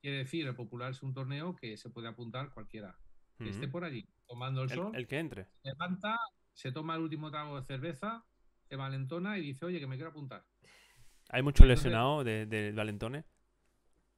quiere 0.00 0.18
decir 0.18 0.46
el 0.46 0.54
popular 0.56 0.90
es 0.90 1.02
un 1.02 1.12
torneo 1.14 1.54
que 1.54 1.76
se 1.76 1.90
puede 1.90 2.08
apuntar 2.08 2.50
cualquiera 2.50 2.98
que 3.38 3.48
esté 3.50 3.68
por 3.68 3.84
allí 3.84 4.06
tomando 4.26 4.62
el, 4.62 4.68
sol 4.70 4.92
el, 4.94 5.06
que 5.06 5.18
entre. 5.18 5.44
se 5.62 5.68
levanta 5.70 6.16
se 6.52 6.72
toma 6.72 6.96
el 6.96 7.02
último 7.02 7.30
trago 7.30 7.58
de 7.60 7.64
cerveza 7.66 8.24
se 8.68 8.76
valentona 8.76 9.38
y 9.38 9.42
dice 9.42 9.64
oye 9.64 9.78
que 9.80 9.86
me 9.86 9.96
quiero 9.96 10.10
apuntar 10.10 10.44
Hay 11.30 11.42
muchos 11.42 11.64
Entonces- 11.64 11.84
lesionados 11.86 12.24
de, 12.24 12.46
de 12.46 12.72
valentones. 12.72 13.24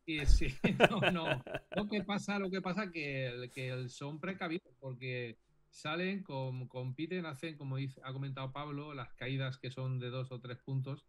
Y 0.04 0.26
sí, 0.26 0.48
no, 0.90 1.12
no. 1.12 1.44
Lo 1.76 1.88
que 1.88 2.02
pasa, 2.02 2.36
lo 2.40 2.50
que 2.50 2.60
pasa 2.60 2.90
que, 2.90 3.26
el- 3.28 3.50
que 3.50 3.68
el- 3.68 3.88
son 3.88 4.18
precavidos 4.18 4.74
porque 4.80 5.38
salen, 5.72 6.22
com- 6.22 6.68
compiten, 6.68 7.24
hacen, 7.26 7.56
como 7.56 7.76
dice, 7.78 8.00
ha 8.04 8.12
comentado 8.12 8.52
Pablo, 8.52 8.92
las 8.94 9.12
caídas 9.14 9.56
que 9.58 9.70
son 9.70 9.98
de 9.98 10.10
dos 10.10 10.30
o 10.30 10.38
tres 10.40 10.58
puntos. 10.58 11.06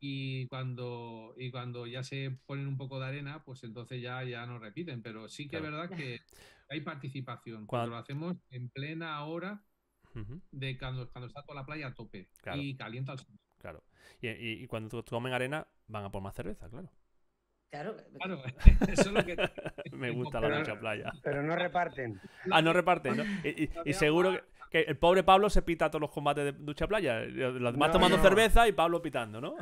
Y 0.00 0.46
cuando, 0.46 1.34
y 1.36 1.50
cuando 1.50 1.86
ya 1.86 2.02
se 2.04 2.30
ponen 2.46 2.66
un 2.68 2.76
poco 2.76 2.98
de 3.00 3.06
arena, 3.06 3.42
pues 3.44 3.64
entonces 3.64 4.00
ya, 4.00 4.22
ya 4.24 4.46
no 4.46 4.58
repiten. 4.58 5.02
Pero 5.02 5.28
sí 5.28 5.48
que 5.48 5.56
es 5.56 5.62
verdad 5.62 5.90
que 5.90 6.20
hay 6.70 6.80
participación. 6.80 7.66
Cuando- 7.66 7.68
Cuando 7.68 7.90
lo 7.90 7.96
hacemos 7.96 8.36
en 8.50 8.68
plena 8.70 9.22
hora 9.24 9.64
de 10.50 10.78
cuando, 10.78 11.08
cuando 11.10 11.26
está 11.28 11.42
toda 11.42 11.60
la 11.60 11.66
playa 11.66 11.88
a 11.88 11.94
tope 11.94 12.28
Claro. 12.42 12.60
y 12.62 12.74
calienta 12.76 13.12
el 13.12 13.18
sol. 13.18 13.38
claro. 13.58 13.84
Y, 14.20 14.28
y- 14.28 14.62
y 14.62 14.66
cuando 14.66 14.88
to- 14.88 15.04
tomen 15.04 15.32
arena, 15.32 15.66
van 15.88 16.04
a 16.04 16.10
por 16.10 16.22
más 16.22 16.34
cerveza, 16.34 16.68
claro. 16.70 16.90
Claro, 17.70 17.96
Claro, 18.18 18.42
eso 18.88 19.02
es 19.02 19.12
lo 19.12 19.24
que. 19.24 19.36
Me 19.92 20.10
gusta 20.10 20.40
la 20.40 20.48
Pero- 20.48 20.58
lucha 20.60 20.78
playa. 20.80 21.12
Pero 21.22 21.42
no 21.42 21.54
reparten. 21.56 22.20
Ah, 22.50 22.62
no 22.62 22.72
reparten, 22.72 23.16
¿no? 23.18 23.24
Y, 23.44 23.64
y- 23.64 23.70
y 23.84 23.92
seguro 23.92 24.32
que, 24.32 24.42
que 24.70 24.80
el 24.82 24.96
pobre 24.96 25.22
Pablo 25.22 25.50
se 25.50 25.62
pita 25.62 25.90
todos 25.90 26.00
los 26.00 26.10
combates 26.10 26.44
de 26.44 26.52
ducha 26.52 26.86
playa. 26.86 27.20
Los 27.20 27.72
demás 27.72 27.88
No, 27.88 27.92
tomando 27.92 28.16
no. 28.16 28.22
cerveza 28.22 28.66
y 28.68 28.72
Pablo 28.72 29.02
pitando, 29.02 29.40
¿no? 29.40 29.56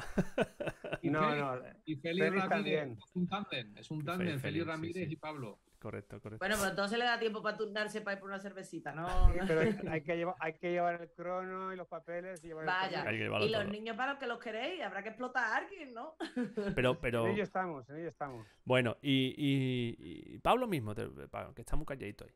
Y 1.03 1.11
No, 1.11 1.35
no. 1.35 1.61
Y 1.85 1.97
Félix 1.97 2.27
Félix 2.29 2.49
Ramírez 2.49 2.49
también. 2.49 2.93
es 2.99 3.17
un 3.17 3.29
tándem, 3.29 3.77
es 3.77 3.91
un 3.91 4.05
tándem, 4.05 4.27
Félix, 4.27 4.43
Félix 4.43 4.65
sí, 4.65 4.71
Ramírez 4.71 5.07
sí. 5.09 5.13
y 5.13 5.17
Pablo. 5.17 5.59
Correcto, 5.87 6.21
correcto. 6.21 6.43
Bueno, 6.45 6.57
pero 6.59 6.71
entonces 6.71 6.99
le 6.99 7.05
da 7.05 7.17
tiempo 7.17 7.41
para 7.41 7.57
turnarse 7.57 8.01
para 8.01 8.15
ir 8.15 8.21
por 8.21 8.29
una 8.29 8.41
cervecita, 8.41 8.93
¿no? 8.93 9.07
Sí, 9.33 9.39
pero 9.47 9.61
hay, 9.61 9.77
hay 9.89 10.03
que 10.03 10.17
llevar, 10.17 10.35
hay 10.41 10.55
que 10.55 10.73
llevar 10.73 11.01
el 11.01 11.11
crono 11.13 11.73
y 11.73 11.77
los 11.77 11.87
papeles 11.87 12.43
y 12.43 12.49
llevar 12.49 12.65
el 12.65 12.67
Vaya. 12.67 13.03
Hay 13.07 13.19
que 13.19 13.25
Y 13.27 13.29
los 13.29 13.63
todo. 13.63 13.65
niños 13.71 13.97
para 13.97 14.11
los 14.15 14.19
que 14.19 14.27
los 14.27 14.41
queréis, 14.41 14.83
habrá 14.83 15.05
que 15.05 15.11
explotar 15.11 15.45
a 15.45 15.57
alguien, 15.59 15.95
¿no? 15.95 16.17
Pero, 16.75 16.99
pero, 17.01 17.27
En 17.27 17.35
ello 17.35 17.45
estamos, 17.45 17.89
en 17.89 17.99
ello 17.99 18.09
estamos. 18.09 18.45
bueno, 18.65 18.97
y, 19.01 19.33
y- 19.39 20.35
y 20.35 20.39
Pablo 20.41 20.67
mismo, 20.67 20.93
te- 20.93 21.09
que 21.55 21.61
está 21.63 21.77
muy 21.77 21.87
calladito 21.87 22.25
ahí. 22.25 22.35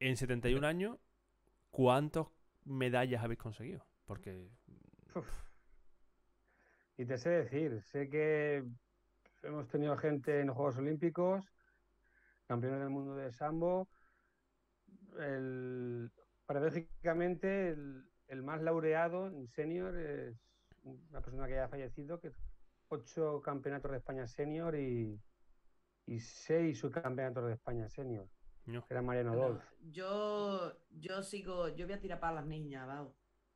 En 0.00 0.16
71 0.16 0.66
años, 0.66 0.98
¿cuántas 1.70 2.26
medallas 2.64 3.22
habéis 3.22 3.38
conseguido? 3.38 3.86
Porque 4.04 4.48
Uf. 5.14 5.28
Y 6.96 7.04
te 7.04 7.16
sé 7.18 7.30
decir, 7.30 7.80
sé 7.82 8.10
que 8.10 8.64
hemos 9.44 9.68
tenido 9.68 9.96
gente 9.96 10.40
en 10.40 10.48
los 10.48 10.56
Juegos 10.56 10.76
Olímpicos, 10.78 11.44
campeones 12.50 12.80
del 12.80 12.90
mundo 12.90 13.14
de 13.14 13.32
sambo. 13.32 13.88
El, 15.18 16.10
paradójicamente, 16.46 17.70
el, 17.70 18.04
el 18.26 18.42
más 18.42 18.60
laureado 18.62 19.28
en 19.28 19.46
senior 19.48 19.96
es 19.96 20.36
una 20.82 21.20
persona 21.20 21.46
que 21.46 21.54
ya 21.54 21.64
ha 21.66 21.68
fallecido, 21.68 22.20
que 22.20 22.32
ocho 22.88 23.40
campeonatos 23.40 23.92
de 23.92 23.98
España 23.98 24.26
senior 24.26 24.74
y, 24.74 25.20
y 26.06 26.20
seis 26.20 26.78
subcampeonatos 26.80 27.46
de 27.46 27.52
España 27.54 27.88
senior. 27.88 28.28
no. 28.66 28.84
que 28.86 28.94
Era 28.94 29.02
Mariano 29.02 29.34
No, 29.34 29.36
Dolz. 29.36 29.64
yo, 29.80 30.76
yo 30.90 31.22
sigo, 31.22 31.68
yo 31.68 31.86
voy 31.86 31.94
a 31.94 32.00
tirar 32.00 32.18
para 32.20 32.34
las 32.36 32.46
niñas, 32.46 32.86
vamos. 32.86 33.14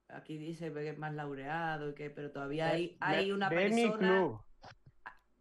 Aquí 0.08 0.38
dice 0.38 0.72
que 0.72 0.90
es 0.90 0.98
más 0.98 1.14
laureado 1.14 1.90
y 1.90 1.94
que, 1.94 2.10
pero 2.10 2.30
todavía 2.30 2.68
hay, 2.70 2.96
hay 3.00 3.32
una 3.32 3.48
de 3.48 3.56
persona, 3.56 4.30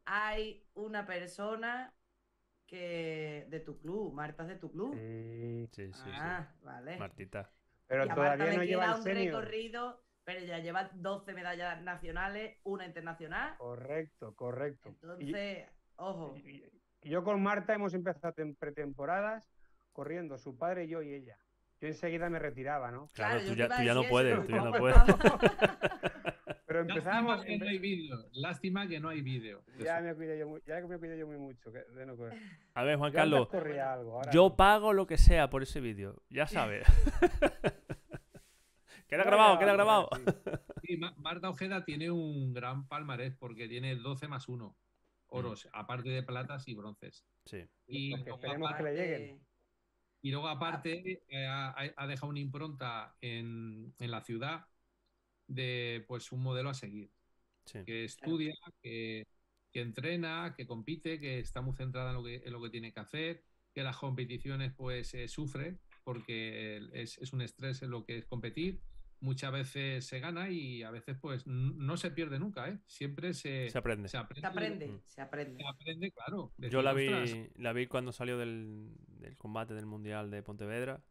hay 0.06 0.66
una 0.74 1.06
persona 1.06 1.94
que 2.68 3.46
de 3.50 3.60
tu 3.60 3.80
club, 3.80 4.14
Marta 4.14 4.44
es 4.44 4.50
de 4.50 4.56
tu 4.56 4.72
club. 4.72 4.94
Sí, 4.96 5.68
Sí, 5.72 5.92
sí, 5.94 6.10
ah, 6.16 6.48
vale. 6.64 6.98
Martita. 6.98 7.50
pero 7.88 8.06
y 8.06 8.10
a 8.10 8.16
Marta 8.16 8.24
todavía 8.36 8.46
le 8.52 8.58
no 8.58 8.64
lleva 8.64 8.84
queda 8.86 8.96
un 8.98 9.04
senior. 9.04 9.26
recorrido, 9.44 10.04
pero 10.24 10.46
ya 10.46 10.60
lleva 10.60 10.90
12 10.94 11.34
medallas 11.34 11.82
nacionales, 11.82 12.58
una 12.64 12.86
internacional. 12.86 13.56
Correcto, 13.58 14.36
correcto. 14.36 14.90
Y- 14.90 15.26
Entonces, 15.26 15.68
ojo. 15.98 16.36
y- 16.38 16.64
y 17.02 17.10
yo 17.10 17.24
con 17.24 17.42
Marta 17.44 17.74
hemos 17.74 17.94
empezado 17.94 18.34
tem- 18.34 18.58
pretemporadas 18.58 19.50
corriendo, 19.92 20.38
su 20.38 20.58
padre, 20.58 20.88
yo 20.88 21.02
y 21.02 21.14
ella. 21.14 21.38
Yo 21.82 21.88
enseguida 21.90 22.30
me 22.30 22.40
retiraba, 22.40 22.92
¿no? 22.92 23.10
Claro, 23.14 23.42
tú 23.46 23.54
ya, 23.56 23.68
tú 23.68 23.84
ya 23.84 23.94
no 23.94 24.04
puedes, 24.10 24.46
tú 24.46 24.52
ya 24.52 24.62
no 24.64 24.72
puedes. 24.72 24.98
Pero 26.74 26.82
empezábamos. 26.90 27.38
Lástima 27.38 27.48
que 27.48 27.60
no 27.60 27.68
hay 27.70 27.78
vídeo. 27.78 28.26
Lástima 28.34 28.88
que 28.88 29.00
no 29.00 29.10
hay 29.10 29.22
vídeo. 29.22 29.64
de 29.78 29.84
Ya 29.86 30.02
me 30.02 30.16
cuidé 30.16 30.40
yo 30.40 30.48
muy, 30.48 30.62
ya 30.66 30.82
me 30.82 30.98
cuidé 30.98 31.20
yo 31.20 31.28
muy 31.28 31.38
mucho 31.38 31.72
que- 31.72 31.84
de 31.84 32.06
no 32.06 32.18
correr. 32.18 32.40
A 32.74 32.84
ver, 32.84 32.98
Juan 32.98 33.12
Yo 33.12 33.16
Carlos, 33.16 33.48
algo, 33.54 34.22
yo 34.32 34.50
no. 34.50 34.56
pago 34.56 34.92
lo 34.94 35.06
que 35.06 35.18
sea 35.18 35.50
por 35.52 35.62
ese 35.62 35.80
vídeo, 35.82 36.24
ya 36.30 36.48
sabes. 36.48 36.88
queda 39.08 39.24
grabado, 39.24 39.54
ya, 39.56 39.60
queda 39.60 39.74
grabado. 39.74 40.10
sí. 40.16 40.24
Sí, 40.86 40.98
Ma- 40.98 41.14
Marta 41.18 41.50
Ojeda 41.50 41.86
tiene 41.86 42.12
un 42.12 42.54
gran 42.54 42.88
palmarés 42.90 43.34
porque 43.38 43.70
tiene 43.70 43.96
12 43.96 44.28
más 44.28 44.50
1 44.50 44.76
oros, 45.28 45.70
aparte 45.72 46.10
de 46.10 46.24
platas 46.24 46.68
y 46.68 46.74
bronces. 46.76 47.24
Sí. 47.46 47.64
Y 47.88 48.22
que 48.24 48.32
esperemos 48.32 48.74
que 48.74 48.84
le 48.84 48.94
lleguen. 48.94 49.42
y 50.22 50.32
luego 50.32 50.48
aparte, 50.50 51.24
eh, 51.30 51.46
ha, 51.48 51.74
ha 51.96 52.08
dejado 52.08 52.30
una 52.32 52.40
impronta 52.42 53.16
en, 53.22 53.94
en 53.98 54.12
la 54.12 54.22
ciudad 54.24 54.66
de 55.48 56.04
pues 56.08 56.32
un 56.32 56.42
modelo 56.42 56.70
a 56.70 56.74
seguir. 56.74 57.12
sí. 57.66 57.80
que 57.86 58.04
estudia, 58.06 58.54
que, 58.82 59.26
que 59.72 59.82
entrena, 59.82 60.54
que 60.56 60.66
compite, 60.68 61.20
que 61.20 61.40
está 61.40 61.62
muy 61.62 61.76
centrada 61.76 62.10
en 62.12 62.16
lo 62.18 62.24
que, 62.24 62.42
en 62.46 62.52
lo 62.54 62.62
que 62.62 62.70
tiene 62.70 62.92
que 62.94 63.00
hacer, 63.00 63.44
que 63.74 63.84
las 63.84 63.98
competiciones 63.98 64.74
pues 64.76 65.14
eh, 65.14 65.28
sufre 65.28 65.80
porque 66.04 66.78
es, 66.94 67.18
es 67.18 67.32
un 67.34 67.42
estrés 67.42 67.82
en 67.82 67.90
lo 67.90 68.06
que 68.06 68.18
es 68.18 68.26
competir. 68.26 68.82
Muchas 69.22 69.54
veces 69.54 70.06
se 70.06 70.20
gana 70.20 70.50
y 70.50 70.84
a 70.84 70.92
veces 70.92 71.18
pues 71.18 71.48
no 71.48 71.96
se 71.96 72.12
pierde 72.12 72.38
nunca, 72.40 72.68
¿eh? 72.68 72.78
Siempre 72.88 73.34
se, 73.34 73.70
Se 73.70 73.78
aprende. 73.78 74.10
se 74.10 74.18
aprende. 74.18 74.42
Se 74.42 74.48
aprende, 74.48 74.88
Mm. 74.90 75.02
se 75.06 75.22
aprende. 75.22 75.64
se 75.64 75.68
aprende, 75.70 76.12
claro. 76.12 76.54
Yo 76.58 76.82
la 76.82 76.92
vi, 76.94 77.08
"Ostras, 77.08 77.50
la 77.56 77.72
vi 77.72 77.88
cuando 77.88 78.12
salió 78.12 78.38
del, 78.38 78.92
del 79.08 79.38
combate 79.38 79.74
del 79.74 79.86
Mundial 79.86 80.30
de 80.30 80.44
Pontevedra 80.44 81.02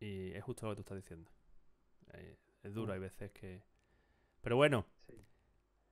y 0.00 0.32
es 0.32 0.42
justo 0.42 0.66
lo 0.66 0.72
que 0.72 0.76
tú 0.76 0.80
estás 0.80 0.96
diciendo. 0.96 1.30
Eh, 2.14 2.36
es 2.62 2.74
duro, 2.74 2.92
hay 2.92 3.00
veces 3.00 3.30
que... 3.32 3.62
Pero 4.40 4.56
bueno, 4.56 4.86
Sí. 5.06 5.14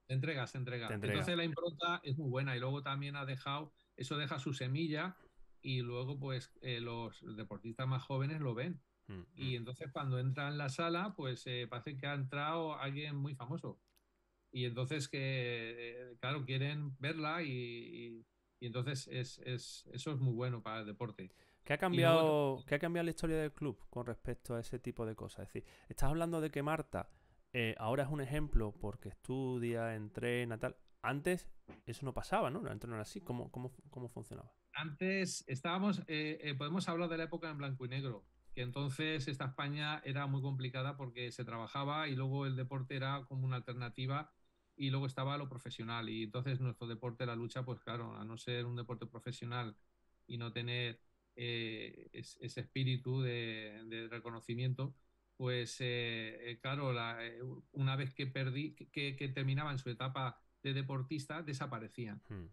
Te 0.06 0.14
entrega, 0.14 0.46
se 0.46 0.58
entrega. 0.58 0.88
Te 0.88 0.94
entrega. 0.94 1.12
Entonces 1.14 1.36
la 1.36 1.44
impronta 1.44 2.00
es 2.02 2.16
muy 2.18 2.28
buena 2.30 2.56
y 2.56 2.60
luego 2.60 2.82
también 2.82 3.14
ha 3.16 3.24
dejado, 3.24 3.72
eso 3.96 4.16
deja 4.16 4.38
su 4.40 4.52
semilla 4.52 5.16
y 5.62 5.82
luego 5.82 6.18
pues 6.18 6.50
eh, 6.62 6.80
los 6.80 7.20
deportistas 7.36 7.86
más 7.86 8.02
jóvenes 8.02 8.40
lo 8.40 8.54
ven. 8.54 8.82
mm, 9.06 9.20
Y 9.36 9.52
mm, 9.52 9.56
entonces 9.56 9.92
cuando 9.92 10.18
entra 10.18 10.48
en 10.48 10.58
la 10.58 10.68
sala, 10.68 11.14
pues 11.16 11.46
eh, 11.46 11.66
parece 11.70 11.96
que 11.96 12.06
ha 12.08 12.14
entrado 12.14 12.74
alguien 12.76 13.14
muy 13.16 13.34
famoso. 13.36 13.80
Y 14.52 14.64
entonces 14.64 15.08
que, 15.08 15.18
eh, 16.12 16.16
claro, 16.20 16.44
quieren 16.44 16.96
verla 16.98 17.42
y, 17.44 17.50
y- 17.52 18.26
y 18.58 18.66
entonces 18.66 19.06
es, 19.08 19.38
es- 19.40 19.86
eso 19.92 20.10
es 20.12 20.18
muy 20.18 20.34
bueno 20.34 20.60
para 20.62 20.80
el 20.80 20.86
deporte. 20.86 21.30
¿Qué 21.70 21.74
ha, 21.74 21.78
cambiado, 21.78 22.64
¿Qué 22.66 22.74
ha 22.74 22.78
cambiado 22.80 23.04
la 23.04 23.10
historia 23.10 23.36
del 23.36 23.52
club 23.52 23.78
con 23.90 24.04
respecto 24.04 24.56
a 24.56 24.60
ese 24.60 24.80
tipo 24.80 25.06
de 25.06 25.14
cosas? 25.14 25.46
Es 25.46 25.54
decir, 25.54 25.70
estás 25.88 26.08
hablando 26.08 26.40
de 26.40 26.50
que 26.50 26.64
Marta 26.64 27.08
eh, 27.52 27.76
ahora 27.78 28.02
es 28.02 28.08
un 28.08 28.20
ejemplo 28.20 28.74
porque 28.80 29.10
estudia, 29.10 29.94
entrena, 29.94 30.58
tal. 30.58 30.74
Antes 31.00 31.48
eso 31.86 32.04
no 32.04 32.12
pasaba, 32.12 32.50
¿no? 32.50 32.68
Antes 32.68 32.88
no 32.88 32.96
era 32.96 33.02
así. 33.02 33.20
¿Cómo, 33.20 33.52
cómo, 33.52 33.70
cómo 33.88 34.08
funcionaba? 34.08 34.52
Antes 34.72 35.44
estábamos, 35.46 36.00
eh, 36.08 36.40
eh, 36.42 36.54
podemos 36.56 36.88
hablar 36.88 37.08
de 37.08 37.18
la 37.18 37.22
época 37.22 37.48
en 37.48 37.58
blanco 37.58 37.84
y 37.84 37.88
negro, 37.88 38.24
que 38.52 38.62
entonces 38.62 39.28
esta 39.28 39.44
España 39.44 40.02
era 40.04 40.26
muy 40.26 40.42
complicada 40.42 40.96
porque 40.96 41.30
se 41.30 41.44
trabajaba 41.44 42.08
y 42.08 42.16
luego 42.16 42.46
el 42.46 42.56
deporte 42.56 42.96
era 42.96 43.24
como 43.26 43.46
una 43.46 43.54
alternativa 43.54 44.32
y 44.74 44.90
luego 44.90 45.06
estaba 45.06 45.38
lo 45.38 45.48
profesional 45.48 46.08
y 46.08 46.24
entonces 46.24 46.58
nuestro 46.58 46.88
deporte, 46.88 47.26
la 47.26 47.36
lucha, 47.36 47.64
pues 47.64 47.78
claro, 47.78 48.16
a 48.16 48.24
no 48.24 48.36
ser 48.38 48.66
un 48.66 48.74
deporte 48.74 49.06
profesional 49.06 49.76
y 50.26 50.36
no 50.36 50.52
tener 50.52 51.00
eh, 51.42 52.10
ese 52.12 52.60
espíritu 52.60 53.22
de, 53.22 54.08
reconocimiento, 54.10 54.94
pues 55.38 55.76
eh, 55.80 56.58
claro, 56.60 56.92
eh, 57.18 57.40
una 57.72 57.96
vez 57.96 58.12
que 58.12 58.26
perdí, 58.26 58.74
que, 58.74 59.16
que, 59.16 59.28
terminaba 59.28 59.72
en 59.72 59.78
su 59.78 59.88
etapa 59.88 60.38
de 60.62 60.74
deportista, 60.74 61.40
desaparecían. 61.42 62.20
Hmm. 62.28 62.48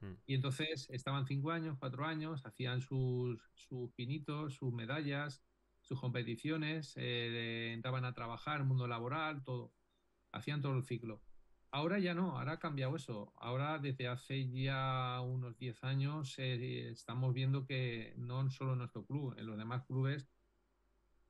Hmm. 0.00 0.16
Y 0.26 0.34
entonces 0.34 0.86
estaban 0.90 1.26
cinco 1.26 1.50
años, 1.50 1.78
cuatro 1.78 2.04
años, 2.04 2.44
hacían 2.44 2.82
sus, 2.82 3.40
sus 3.54 3.90
pinitos, 3.92 4.54
sus 4.54 4.70
medallas, 4.70 5.42
sus 5.80 5.98
competiciones, 5.98 6.92
eh, 6.96 7.72
entraban 7.72 8.04
a 8.04 8.12
trabajar, 8.12 8.64
mundo 8.64 8.86
laboral, 8.86 9.42
todo. 9.44 9.72
Hacían 10.30 10.60
todo 10.60 10.76
el 10.76 10.84
ciclo. 10.84 11.22
Ahora 11.70 11.98
ya 11.98 12.14
no, 12.14 12.38
ahora 12.38 12.52
ha 12.52 12.58
cambiado 12.58 12.96
eso. 12.96 13.32
Ahora 13.36 13.78
desde 13.78 14.08
hace 14.08 14.48
ya 14.50 15.20
unos 15.20 15.58
10 15.58 15.82
años 15.84 16.38
eh, 16.38 16.90
estamos 16.90 17.34
viendo 17.34 17.66
que 17.66 18.14
no 18.16 18.48
solo 18.50 18.72
en 18.72 18.78
nuestro 18.78 19.04
club, 19.04 19.34
en 19.36 19.46
los 19.46 19.58
demás 19.58 19.84
clubes 19.84 20.28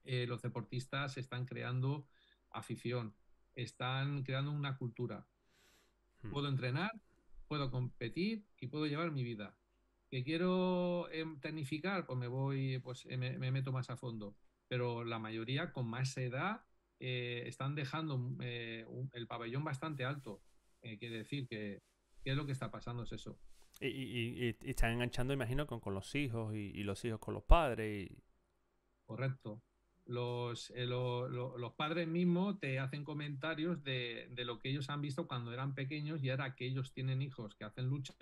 eh, 0.06 0.26
los 0.26 0.40
deportistas 0.40 1.16
están 1.16 1.46
creando 1.46 2.06
afición, 2.50 3.14
están 3.56 4.22
creando 4.22 4.52
una 4.52 4.76
cultura. 4.76 5.26
Hmm. 6.22 6.30
Puedo 6.30 6.48
entrenar, 6.48 6.92
puedo 7.48 7.70
competir 7.70 8.46
y 8.60 8.68
puedo 8.68 8.86
llevar 8.86 9.10
mi 9.10 9.24
vida. 9.24 9.56
¿Que 10.08 10.22
quiero 10.22 11.10
em, 11.10 11.40
tecnificar? 11.40 12.06
Pues 12.06 12.18
me 12.18 12.28
voy, 12.28 12.78
pues 12.78 13.04
eh, 13.06 13.16
me, 13.16 13.50
meto 13.50 13.72
más 13.72 13.90
a 13.90 13.96
fondo. 13.96 14.36
Pero 14.68 15.04
la 15.04 15.18
mayoría 15.18 15.72
con 15.72 15.88
más 15.88 16.16
edad 16.16 16.64
eh, 17.00 17.44
están 17.46 17.74
dejando 17.74 18.36
eh, 18.40 18.86
el 19.12 19.26
pabellón 19.26 19.64
bastante 19.64 20.04
alto. 20.04 20.42
quiere 20.80 21.18
decir 21.18 21.48
que, 21.48 21.82
¿qué 22.22 22.30
es 22.30 22.36
lo 22.36 22.46
que 22.46 22.52
está 22.52 22.70
pasando? 22.70 23.02
Es 23.02 23.12
eso. 23.12 23.38
Y, 23.80 24.56
están 24.62 24.92
enganchando, 24.92 25.34
imagino, 25.34 25.66
con, 25.66 25.80
con 25.80 25.94
los 25.94 26.14
hijos 26.14 26.54
y, 26.54 26.82
los 26.84 27.04
hijos 27.04 27.20
con 27.20 27.34
los 27.34 27.42
padres. 27.42 28.10
Correcto. 29.04 29.62
Los, 30.06 30.70
los 30.70 31.72
padres 31.74 32.06
mismos 32.06 32.60
te 32.60 32.78
hacen 32.78 33.02
comentarios 33.04 33.82
de, 33.82 34.28
de, 34.30 34.44
lo 34.44 34.60
que 34.60 34.70
ellos 34.70 34.88
han 34.88 35.02
visto 35.02 35.26
cuando 35.26 35.52
eran 35.52 35.74
pequeños 35.74 36.22
y 36.22 36.30
ahora 36.30 36.54
que 36.54 36.66
ellos 36.66 36.92
tienen 36.92 37.22
hijos 37.22 37.56
que 37.56 37.64
hacen 37.64 37.88
lucha, 37.88 38.14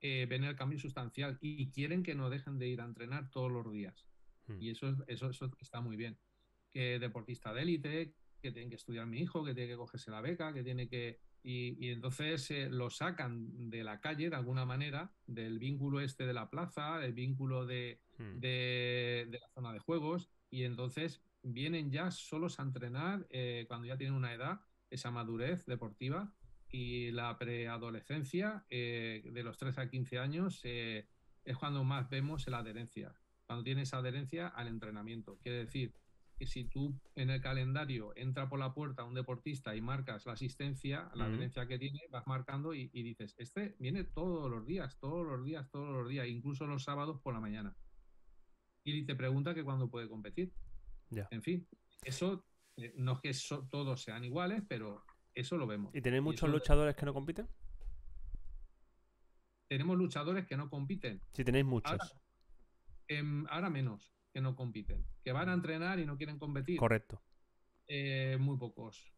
eh, 0.00 0.26
ven 0.28 0.44
el 0.44 0.56
cambio 0.56 0.78
sustancial 0.78 1.38
y 1.40 1.70
quieren 1.70 2.02
que 2.02 2.14
no 2.14 2.28
dejen 2.28 2.58
de 2.58 2.68
ir 2.68 2.80
a 2.80 2.84
entrenar 2.84 3.30
todos 3.30 3.50
los 3.50 3.72
días. 3.72 4.06
Hmm. 4.46 4.60
Y 4.60 4.70
eso, 4.70 4.94
eso, 5.06 5.30
eso 5.30 5.50
está 5.60 5.80
muy 5.80 5.96
bien. 5.96 6.18
Que 6.76 6.98
deportista 6.98 7.54
de 7.54 7.62
élite, 7.62 8.14
que 8.42 8.52
tienen 8.52 8.68
que 8.68 8.76
estudiar 8.76 9.06
mi 9.06 9.20
hijo, 9.20 9.42
que 9.42 9.54
tiene 9.54 9.70
que 9.70 9.76
cogerse 9.76 10.10
la 10.10 10.20
beca, 10.20 10.52
que 10.52 10.62
tiene 10.62 10.88
que... 10.88 11.20
Y, 11.42 11.90
entonces 11.90 12.50
eh, 12.50 12.68
lo 12.68 12.90
sacan 12.90 13.70
de 13.70 13.84
la 13.84 14.00
calle 14.00 14.28
de 14.28 14.36
alguna 14.36 14.66
manera, 14.66 15.12
del 15.26 15.58
vínculo 15.58 16.00
este 16.00 16.26
de 16.26 16.34
la 16.34 16.50
plaza, 16.50 16.98
del 16.98 17.12
vínculo 17.12 17.64
de, 17.64 18.00
hmm. 18.18 18.40
de, 18.40 19.38
la 19.40 19.48
zona 19.54 19.72
de 19.72 19.78
juegos, 19.78 20.28
y 20.50 20.64
entonces 20.64 21.22
vienen 21.42 21.90
ya 21.90 22.10
solos 22.10 22.58
a 22.58 22.64
entrenar 22.64 23.26
eh, 23.30 23.64
cuando 23.68 23.86
ya 23.86 23.96
tienen 23.96 24.16
una 24.16 24.34
edad, 24.34 24.60
esa 24.90 25.10
madurez 25.12 25.64
deportiva, 25.66 26.34
y 26.70 27.10
la 27.12 27.38
preadolescencia, 27.38 28.64
eh, 28.68 29.22
de 29.24 29.42
los 29.42 29.56
13 29.56 29.80
a 29.80 29.88
15 29.88 30.18
años, 30.18 30.60
eh, 30.64 31.06
es 31.44 31.56
cuando 31.56 31.84
más 31.84 32.10
vemos 32.10 32.46
la 32.48 32.58
adherencia, 32.58 33.14
cuando 33.46 33.64
tienes 33.64 33.94
adherencia 33.94 34.48
al 34.48 34.68
entrenamiento. 34.68 35.38
Quiere 35.38 35.58
decir 35.58 35.94
si 36.44 36.64
tú 36.64 37.00
en 37.14 37.30
el 37.30 37.40
calendario 37.40 38.12
entra 38.14 38.48
por 38.48 38.58
la 38.58 38.74
puerta 38.74 39.04
un 39.04 39.14
deportista 39.14 39.74
y 39.74 39.80
marcas 39.80 40.26
la 40.26 40.32
asistencia, 40.32 41.10
la 41.14 41.24
adherencia 41.24 41.66
que 41.66 41.78
tiene, 41.78 42.00
vas 42.10 42.26
marcando 42.26 42.74
y, 42.74 42.88
dices, 42.88 43.34
este 43.38 43.74
viene 43.78 44.04
todos 44.04 44.50
los 44.50 44.66
días, 44.66 44.98
todos 44.98 45.26
los 45.26 45.42
días, 45.42 45.70
todos 45.70 45.88
los 45.88 46.08
días, 46.08 46.26
incluso 46.26 46.66
los 46.66 46.84
sábados 46.84 47.20
por 47.22 47.32
la 47.32 47.40
mañana. 47.40 47.74
Y 48.84 49.04
te 49.06 49.14
pregunta 49.14 49.54
que 49.54 49.64
cuándo 49.64 49.88
puede 49.88 50.08
competir. 50.08 50.52
En 51.30 51.42
fin, 51.42 51.66
eso 52.04 52.44
eh, 52.76 52.92
no 52.96 53.12
es 53.12 53.20
que 53.20 53.56
todos 53.70 54.02
sean 54.02 54.24
iguales, 54.24 54.62
pero 54.68 55.04
eso 55.34 55.56
lo 55.56 55.66
vemos. 55.66 55.94
¿Y 55.94 56.02
tenéis 56.02 56.22
muchos 56.22 56.50
luchadores 56.50 56.94
que 56.96 57.06
no 57.06 57.14
compiten? 57.14 57.48
Tenemos 59.68 59.96
luchadores 59.96 60.46
que 60.46 60.56
no 60.56 60.68
compiten. 60.68 61.22
Sí, 61.32 61.44
tenéis 61.44 61.64
muchos. 61.64 61.98
Em, 63.08 63.46
ahora, 63.48 63.70
menos 63.70 64.15
que 64.36 64.42
no 64.42 64.54
compiten. 64.54 65.02
Que 65.24 65.32
van 65.32 65.48
a 65.48 65.54
entrenar 65.54 65.98
y 65.98 66.04
no 66.04 66.18
quieren 66.18 66.38
competir. 66.38 66.78
Correcto. 66.78 67.22
Eh, 67.88 68.36
muy 68.38 68.58
pocos. 68.58 69.10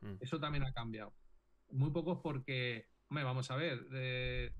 Mm. 0.00 0.14
Eso 0.20 0.38
también 0.38 0.62
ha 0.62 0.72
cambiado. 0.72 1.12
Muy 1.72 1.90
pocos 1.90 2.20
porque, 2.22 2.86
hombre, 3.08 3.24
vamos 3.24 3.50
a 3.50 3.56
ver, 3.56 3.84
eh, 3.92 4.52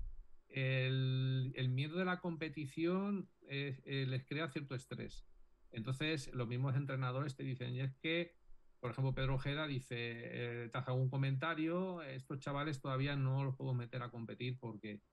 el, 0.49 1.69
miedo 1.69 1.97
de 1.97 2.03
la 2.03 2.19
competición 2.19 3.29
eh, 3.47 4.05
les 4.05 4.25
crea 4.25 4.49
cierto 4.49 4.75
estrés. 4.75 5.25
Entonces, 5.71 6.29
los 6.33 6.45
mismos 6.45 6.75
entrenadores 6.75 7.37
te 7.37 7.43
dicen, 7.43 7.73
y 7.73 7.79
es 7.79 7.95
que 7.95 8.35
por 8.81 8.91
ejemplo, 8.91 9.13
Pedro 9.13 9.35
Ojeda 9.35 9.67
dice, 9.67 10.67
te 10.71 10.77
hace 10.77 10.89
algún 10.89 11.09
comentario, 11.09 12.01
estos 12.01 12.39
chavales 12.39 12.81
todavía 12.81 13.15
no 13.15 13.43
los 13.43 13.55
puedo 13.55 13.75
meter 13.75 14.01
a 14.01 14.09
competir 14.09 14.57
porque 14.59 15.03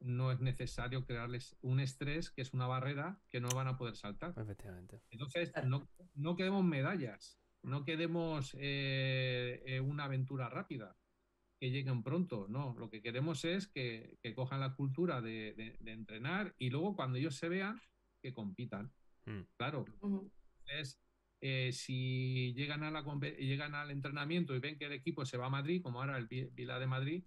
no 0.00 0.30
es 0.30 0.40
necesario 0.40 1.04
crearles 1.04 1.56
un 1.60 1.80
estrés 1.80 2.30
que 2.30 2.42
es 2.42 2.52
una 2.52 2.66
barrera 2.66 3.20
que 3.30 3.40
no 3.40 3.48
van 3.48 3.68
a 3.68 3.76
poder 3.76 3.96
saltar. 3.96 4.34
Efectivamente. 4.36 5.00
Entonces, 5.10 5.52
no, 5.64 5.88
no 6.14 6.36
queremos 6.36 6.64
medallas, 6.64 7.40
no 7.62 7.84
queremos 7.84 8.54
eh, 8.58 9.62
eh, 9.66 9.80
una 9.80 10.04
aventura 10.04 10.48
rápida, 10.48 10.96
que 11.60 11.70
lleguen 11.70 12.04
pronto, 12.04 12.46
no, 12.48 12.76
lo 12.78 12.88
que 12.88 13.02
queremos 13.02 13.44
es 13.44 13.66
que, 13.66 14.18
cojan 14.36 14.60
la 14.60 14.76
cultura 14.76 15.20
de, 15.20 15.76
entrenar 15.84 16.54
y 16.58 16.70
luego 16.70 16.94
cuando 16.94 17.18
ellos 17.18 17.36
se 17.36 17.48
vean, 17.48 17.80
que 18.22 18.32
compitan. 18.32 18.92
Mm. 19.26 19.40
Claro. 19.56 19.84
Entonces, 19.88 21.00
eh, 21.40 21.72
si 21.72 22.54
llegan, 22.54 22.84
a 22.84 22.90
la, 22.90 23.02
llegan 23.38 23.74
al 23.74 23.90
entrenamiento 23.90 24.54
y 24.54 24.60
ven 24.60 24.78
que 24.78 24.86
el 24.86 24.92
equipo 24.92 25.26
se 25.26 25.36
va 25.36 25.46
a 25.46 25.50
Madrid, 25.50 25.82
como 25.82 26.00
ahora 26.00 26.16
el 26.16 26.26
Vila 26.26 26.78
de 26.78 26.86
Madrid, 26.86 27.24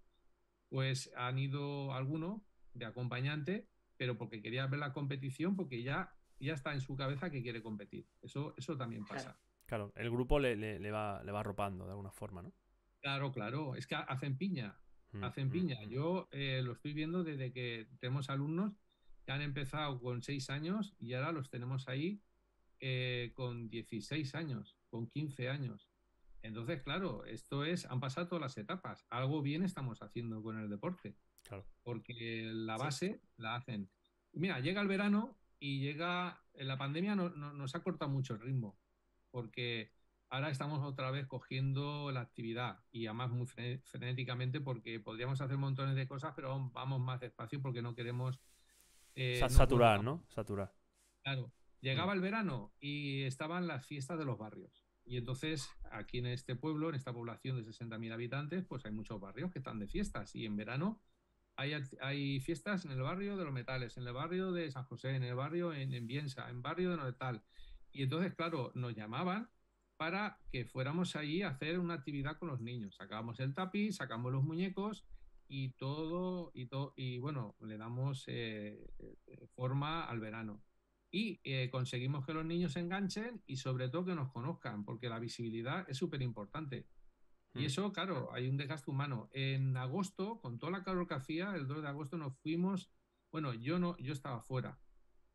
pues 0.69 1.11
han 1.17 1.37
ido 1.37 1.93
algunos 1.93 2.41
de 2.73 2.85
acompañante, 2.85 3.67
pero 3.97 4.17
porque 4.17 4.41
quería 4.41 4.67
ver 4.67 4.79
la 4.79 4.93
competición, 4.93 5.55
porque 5.55 5.83
ya, 5.83 6.15
ya 6.39 6.53
está 6.53 6.73
en 6.73 6.81
su 6.81 6.95
cabeza 6.95 7.29
que 7.29 7.41
quiere 7.41 7.61
competir. 7.61 8.07
Eso, 8.21 8.53
eso 8.57 8.77
también 8.77 9.05
pasa. 9.05 9.39
Claro, 9.65 9.93
el 9.95 10.09
grupo 10.09 10.39
le, 10.39 10.55
le, 10.55 10.91
va, 10.91 11.23
le 11.23 11.31
va 11.31 11.39
arropando 11.39 11.85
de 11.85 11.91
alguna 11.91 12.11
forma, 12.11 12.41
¿no? 12.41 12.53
Claro, 12.99 13.31
claro, 13.31 13.75
es 13.75 13.87
que 13.87 13.95
hacen 13.95 14.37
piña, 14.37 14.77
mm, 15.11 15.23
hacen 15.23 15.47
mm, 15.47 15.51
piña. 15.51 15.77
Mm. 15.81 15.89
Yo 15.89 16.27
eh, 16.31 16.61
lo 16.63 16.73
estoy 16.73 16.93
viendo 16.93 17.23
desde 17.23 17.51
que 17.51 17.87
tenemos 17.99 18.29
alumnos 18.29 18.73
que 19.25 19.31
han 19.31 19.41
empezado 19.41 19.99
con 19.99 20.21
seis 20.21 20.49
años 20.49 20.95
y 20.99 21.13
ahora 21.13 21.31
los 21.31 21.49
tenemos 21.49 21.87
ahí 21.87 22.21
eh, 22.79 23.31
con 23.35 23.69
16 23.69 24.35
años, 24.35 24.77
con 24.89 25.07
15 25.07 25.49
años. 25.49 25.90
Entonces, 26.43 26.81
claro, 26.81 27.23
esto 27.25 27.63
es, 27.63 27.85
han 27.85 27.99
pasado 27.99 28.27
todas 28.27 28.41
las 28.41 28.57
etapas. 28.57 29.05
Algo 29.09 29.41
bien 29.41 29.63
estamos 29.63 30.01
haciendo 30.01 30.41
con 30.41 30.59
el 30.59 30.69
deporte. 30.69 31.15
Claro. 31.43 31.65
Porque 31.83 32.49
la 32.51 32.77
base 32.77 33.21
la 33.37 33.55
hacen. 33.55 33.89
Mira, 34.33 34.59
llega 34.59 34.81
el 34.81 34.87
verano 34.87 35.37
y 35.59 35.79
llega, 35.79 36.43
la 36.53 36.77
pandemia 36.77 37.15
no, 37.15 37.29
nos 37.29 37.75
ha 37.75 37.83
cortado 37.83 38.09
mucho 38.09 38.33
el 38.33 38.39
ritmo, 38.39 38.79
porque 39.29 39.91
ahora 40.29 40.49
estamos 40.49 40.81
otra 40.83 41.11
vez 41.11 41.27
cogiendo 41.27 42.11
la 42.11 42.21
actividad 42.21 42.79
y 42.91 43.05
además 43.05 43.29
muy 43.29 43.45
frenéticamente 43.45 44.61
porque 44.61 44.99
podríamos 44.99 45.41
hacer 45.41 45.57
montones 45.57 45.95
de 45.95 46.07
cosas, 46.07 46.33
pero 46.35 46.71
vamos 46.71 46.99
más 46.99 47.19
despacio 47.19 47.61
porque 47.61 47.81
no 47.81 47.93
queremos... 47.93 48.39
Eh, 49.13 49.43
saturar, 49.49 50.03
¿no? 50.03 50.25
Saturar. 50.29 50.73
Claro. 51.21 51.51
Llegaba 51.81 52.13
el 52.13 52.21
verano 52.21 52.73
y 52.79 53.23
estaban 53.23 53.67
las 53.67 53.85
fiestas 53.85 54.17
de 54.17 54.25
los 54.25 54.37
barrios. 54.37 54.80
Y 55.05 55.17
entonces, 55.17 55.69
aquí 55.91 56.19
en 56.19 56.27
este 56.27 56.55
pueblo, 56.55 56.89
en 56.89 56.95
esta 56.95 57.13
población 57.13 57.57
de 57.57 57.69
60.000 57.69 58.13
habitantes, 58.13 58.65
pues 58.65 58.85
hay 58.85 58.91
muchos 58.91 59.19
barrios 59.19 59.51
que 59.51 59.59
están 59.59 59.79
de 59.79 59.87
fiestas. 59.87 60.35
Y 60.35 60.45
en 60.45 60.55
verano 60.55 61.01
hay, 61.55 61.73
hay, 62.01 62.39
fiestas 62.39 62.85
en 62.85 62.91
el 62.91 63.01
barrio 63.01 63.37
de 63.37 63.43
los 63.43 63.53
metales, 63.53 63.97
en 63.97 64.07
el 64.07 64.13
barrio 64.13 64.51
de 64.51 64.71
San 64.71 64.83
José, 64.85 65.15
en 65.15 65.23
el 65.23 65.35
barrio 65.35 65.73
en, 65.73 65.93
en 65.93 66.07
Biensa, 66.07 66.49
en 66.49 66.61
barrio 66.61 66.91
de 66.91 66.97
Novetal. 66.97 67.43
Y 67.91 68.03
entonces, 68.03 68.33
claro, 68.35 68.71
nos 68.75 68.95
llamaban 68.95 69.49
para 69.97 70.39
que 70.51 70.65
fuéramos 70.65 71.15
allí 71.15 71.43
a 71.43 71.49
hacer 71.49 71.77
una 71.77 71.95
actividad 71.95 72.37
con 72.39 72.47
los 72.47 72.61
niños. 72.61 72.95
Sacábamos 72.95 73.39
el 73.39 73.53
tapiz, 73.53 73.97
sacamos 73.97 74.31
los 74.31 74.43
muñecos 74.43 75.05
y 75.47 75.69
todo, 75.73 76.51
y, 76.53 76.67
todo, 76.67 76.93
y 76.95 77.19
bueno, 77.19 77.55
le 77.59 77.77
damos 77.77 78.23
eh, 78.27 78.89
eh, 78.99 79.47
forma 79.53 80.05
al 80.05 80.19
verano 80.19 80.63
y 81.11 81.41
eh, 81.43 81.69
conseguimos 81.69 82.25
que 82.25 82.33
los 82.33 82.45
niños 82.45 82.73
se 82.73 82.79
enganchen 82.79 83.43
y 83.45 83.57
sobre 83.57 83.89
todo 83.89 84.05
que 84.05 84.15
nos 84.15 84.31
conozcan, 84.31 84.85
porque 84.85 85.09
la 85.09 85.19
visibilidad 85.19 85.85
es 85.89 85.97
súper 85.97 86.21
importante. 86.21 86.87
Y 87.53 87.63
mm. 87.63 87.65
eso, 87.65 87.91
claro, 87.91 88.29
hay 88.33 88.47
un 88.47 88.55
desgaste 88.55 88.89
humano. 88.89 89.29
En 89.33 89.75
agosto, 89.75 90.39
con 90.39 90.57
toda 90.57 90.71
la 90.71 90.83
calor 90.83 91.07
que 91.07 91.15
hacía, 91.15 91.53
el 91.55 91.67
2 91.67 91.81
de 91.81 91.87
agosto 91.89 92.17
nos 92.17 92.37
fuimos 92.37 92.89
Bueno, 93.31 93.53
yo 93.53 93.77
no, 93.77 93.97
yo 93.97 94.13
estaba 94.13 94.41
fuera 94.41 94.79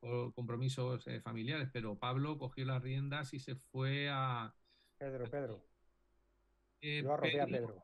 por 0.01 0.33
compromisos 0.35 1.07
eh, 1.07 1.21
familiares, 1.21 1.69
pero 1.73 1.99
Pablo 1.99 2.39
cogió 2.39 2.65
las 2.65 2.83
riendas 2.83 3.35
y 3.35 3.39
se 3.39 3.57
fue 3.57 4.09
a. 4.11 4.55
Pedro, 4.99 5.31
Pedro. 5.31 5.67
eh, 6.81 7.03
Yo 7.03 7.13
arropé 7.13 7.41
a 7.41 7.47
Pedro. 7.47 7.83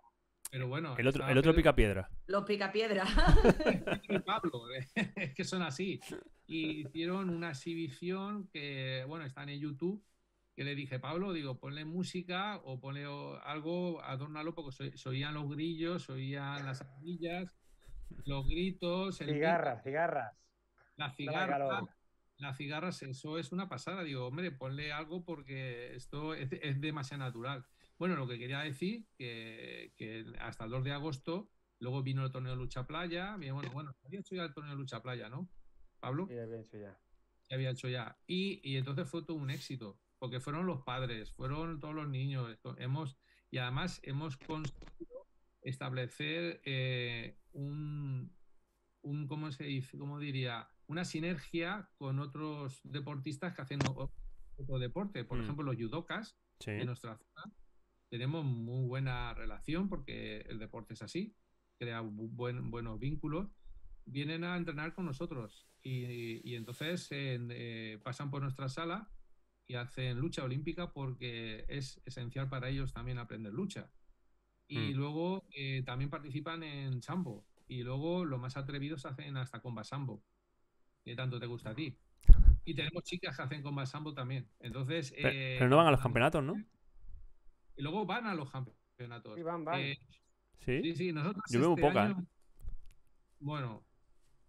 Pero 0.50 0.68
bueno. 0.68 0.94
El 0.98 1.07
otro, 1.09 1.26
el 1.26 1.38
otro 1.38 1.52
Pedro- 1.52 1.57
pica 1.57 1.74
piedra. 1.74 2.11
Los 2.26 2.44
picapiedras. 2.44 3.09
y 4.09 4.18
Pablo, 4.18 4.64
es 5.16 5.35
que 5.35 5.44
son 5.44 5.62
así. 5.62 5.98
Y 6.53 6.87
hicieron 6.87 7.31
una 7.31 7.51
exhibición 7.51 8.49
que, 8.49 9.05
bueno, 9.09 9.25
está 9.25 9.43
en 9.43 9.59
YouTube, 9.59 10.05
que 10.55 10.65
le 10.65 10.75
dije, 10.75 10.99
Pablo, 10.99 11.33
digo, 11.33 11.59
ponle 11.59 11.85
música 11.85 12.57
o 12.65 12.79
ponle 12.79 13.07
algo, 13.43 14.03
adórnalo, 14.03 14.55
porque 14.55 14.73
se, 14.73 14.99
se 14.99 15.09
oían 15.09 15.35
los 15.35 15.49
grillos, 15.49 16.05
se 16.05 16.12
oían 16.12 16.67
las 16.67 16.83
ardillas, 16.83 17.51
los 18.27 18.47
gritos, 18.47 19.21
el 19.21 19.29
Cigarras, 19.29 19.83
cigarras. 19.83 20.37
las 22.37 22.57
cigarras, 22.57 23.03
eso 23.03 23.38
es 23.38 23.53
una 23.53 23.69
pasada. 23.69 24.03
Digo, 24.03 24.27
hombre, 24.27 24.51
ponle 24.51 24.93
algo 24.93 25.25
porque 25.25 25.95
esto 25.95 26.35
es, 26.35 26.51
es 26.53 26.81
demasiado 26.81 27.25
natural. 27.25 27.65
Bueno, 27.99 28.17
lo 28.17 28.27
que 28.27 28.38
quería 28.38 28.61
decir, 28.61 29.07
que, 29.17 29.93
que 29.97 30.27
hasta 30.41 30.65
el 30.65 30.71
2 30.71 30.85
de 30.85 30.93
agosto, 30.93 31.49
luego 31.79 32.03
vino 32.03 32.25
el 32.25 32.31
torneo 32.31 32.53
de 32.53 32.59
lucha 32.59 32.87
playa. 32.87 33.37
Bueno, 33.37 33.71
bueno, 33.73 33.95
había 34.05 34.21
hecho 34.21 34.35
ya 34.35 34.45
el 34.45 34.53
torneo 34.53 34.73
de 34.73 34.79
lucha 34.79 35.01
playa, 35.01 35.29
¿no? 35.29 35.49
Pablo, 36.03 36.27
Sí, 36.27 36.35
ya 36.35 36.43
había 36.43 36.61
hecho 36.61 36.77
ya. 36.79 36.99
ya 37.49 37.57
había 37.57 37.71
hecho 37.71 37.88
ya. 37.88 38.19
Y, 38.27 38.61
y 38.69 38.77
entonces 38.77 39.09
fue 39.09 39.23
todo 39.25 39.37
un 39.37 39.51
éxito, 39.51 39.99
porque 40.19 40.41
fueron 40.41 40.67
los 40.67 40.83
padres, 40.83 41.33
fueron 41.33 41.79
todos 41.81 41.95
los 41.95 42.09
niños. 42.09 42.51
esto- 42.51 42.77
hemos, 42.79 43.17
y 43.51 43.59
además 43.59 44.01
hemos 44.03 44.37
conseguido 44.37 45.27
establecer 45.62 46.61
eh, 46.65 47.38
un, 47.53 48.35
un, 49.03 49.27
¿cómo 49.29 49.51
se 49.53 49.65
dice? 49.65 49.97
¿Cómo 49.97 50.19
diría? 50.19 50.69
Una 50.88 51.05
sinergia 51.05 51.88
con 51.97 52.19
otros 52.19 52.81
deportistas 52.83 53.55
que 53.55 53.62
hacen 53.62 53.79
otro 53.87 54.79
deporte. 54.79 55.25
Por 55.25 55.38
Mm. 55.38 55.43
ejemplo, 55.43 55.65
los 55.65 55.77
judokas 55.77 56.37
Sí. 56.59 56.73
en 56.73 56.87
nuestra 56.87 57.17
zona 57.17 57.55
tenemos 58.11 58.45
muy 58.45 58.87
buena 58.88 59.33
relación 59.35 59.88
porque 59.88 60.41
el 60.49 60.59
deporte 60.59 60.95
es 60.95 61.03
así, 61.03 61.35
crea 61.79 62.03
bu- 62.03 62.29
buen- 62.31 62.71
buenos 62.71 62.99
vínculos. 62.99 63.49
Vienen 64.05 64.45
a 64.45 64.57
entrenar 64.57 64.95
con 64.95 65.07
nosotros 65.07 65.67
y, 65.83 66.49
y 66.49 66.55
entonces 66.57 67.11
en- 67.12 67.51
eh, 67.53 67.99
pasan 68.03 68.31
por 68.31 68.43
nuestra 68.43 68.69
sala 68.69 69.09
y 69.67 69.75
hacen 69.75 70.19
lucha 70.19 70.45
olímpica 70.45 70.93
porque 70.93 71.65
es 71.69 72.01
esencial 72.05 72.49
para 72.49 72.69
ellos 72.69 72.93
también 72.93 73.19
aprender 73.19 73.53
lucha. 73.53 73.91
Y 74.69 74.79
Mm. 74.93 74.97
luego 74.97 75.47
eh, 75.55 75.83
también 75.85 76.11
participan 76.11 76.62
en 76.62 77.03
sambo 77.03 77.45
y 77.69 77.83
luego 77.83 78.25
los 78.25 78.41
más 78.41 78.57
atrevidos 78.57 79.07
hacen 79.07 79.37
hasta 79.37 79.61
comba 79.61 79.85
sambo, 79.85 80.23
que 81.05 81.15
tanto 81.15 81.38
te 81.41 81.47
gusta 81.47 81.71
a 81.71 81.75
ti. 81.75 81.97
Y 82.65 82.75
tenemos 82.75 83.03
chicas 83.05 83.37
que 83.37 83.43
hacen 83.43 83.62
comba 83.62 83.87
sambo 83.87 84.15
también. 84.15 84.49
Entonces, 84.61 85.12
Pero, 85.17 85.29
eh, 85.29 85.57
pero 85.59 85.71
no 85.71 85.77
van 85.79 85.87
a 85.87 85.91
los 85.93 86.01
campeonatos, 86.01 86.43
¿no? 86.45 86.55
y 87.77 87.83
luego 87.83 88.05
van 88.05 88.27
a 88.27 88.35
los 88.35 88.51
campeonatos. 88.51 89.35
Sí, 89.37 89.43
van, 89.43 89.65
van. 89.65 89.81
Eh, 89.81 89.99
Sí. 90.65 90.81
sí, 90.83 90.95
sí, 90.95 91.12
nosotros. 91.12 91.43
Yo 91.51 91.59
veo 91.61 91.71
este 91.71 91.81
poca, 91.83 92.05
año- 92.05 92.27
Bueno, 93.41 93.85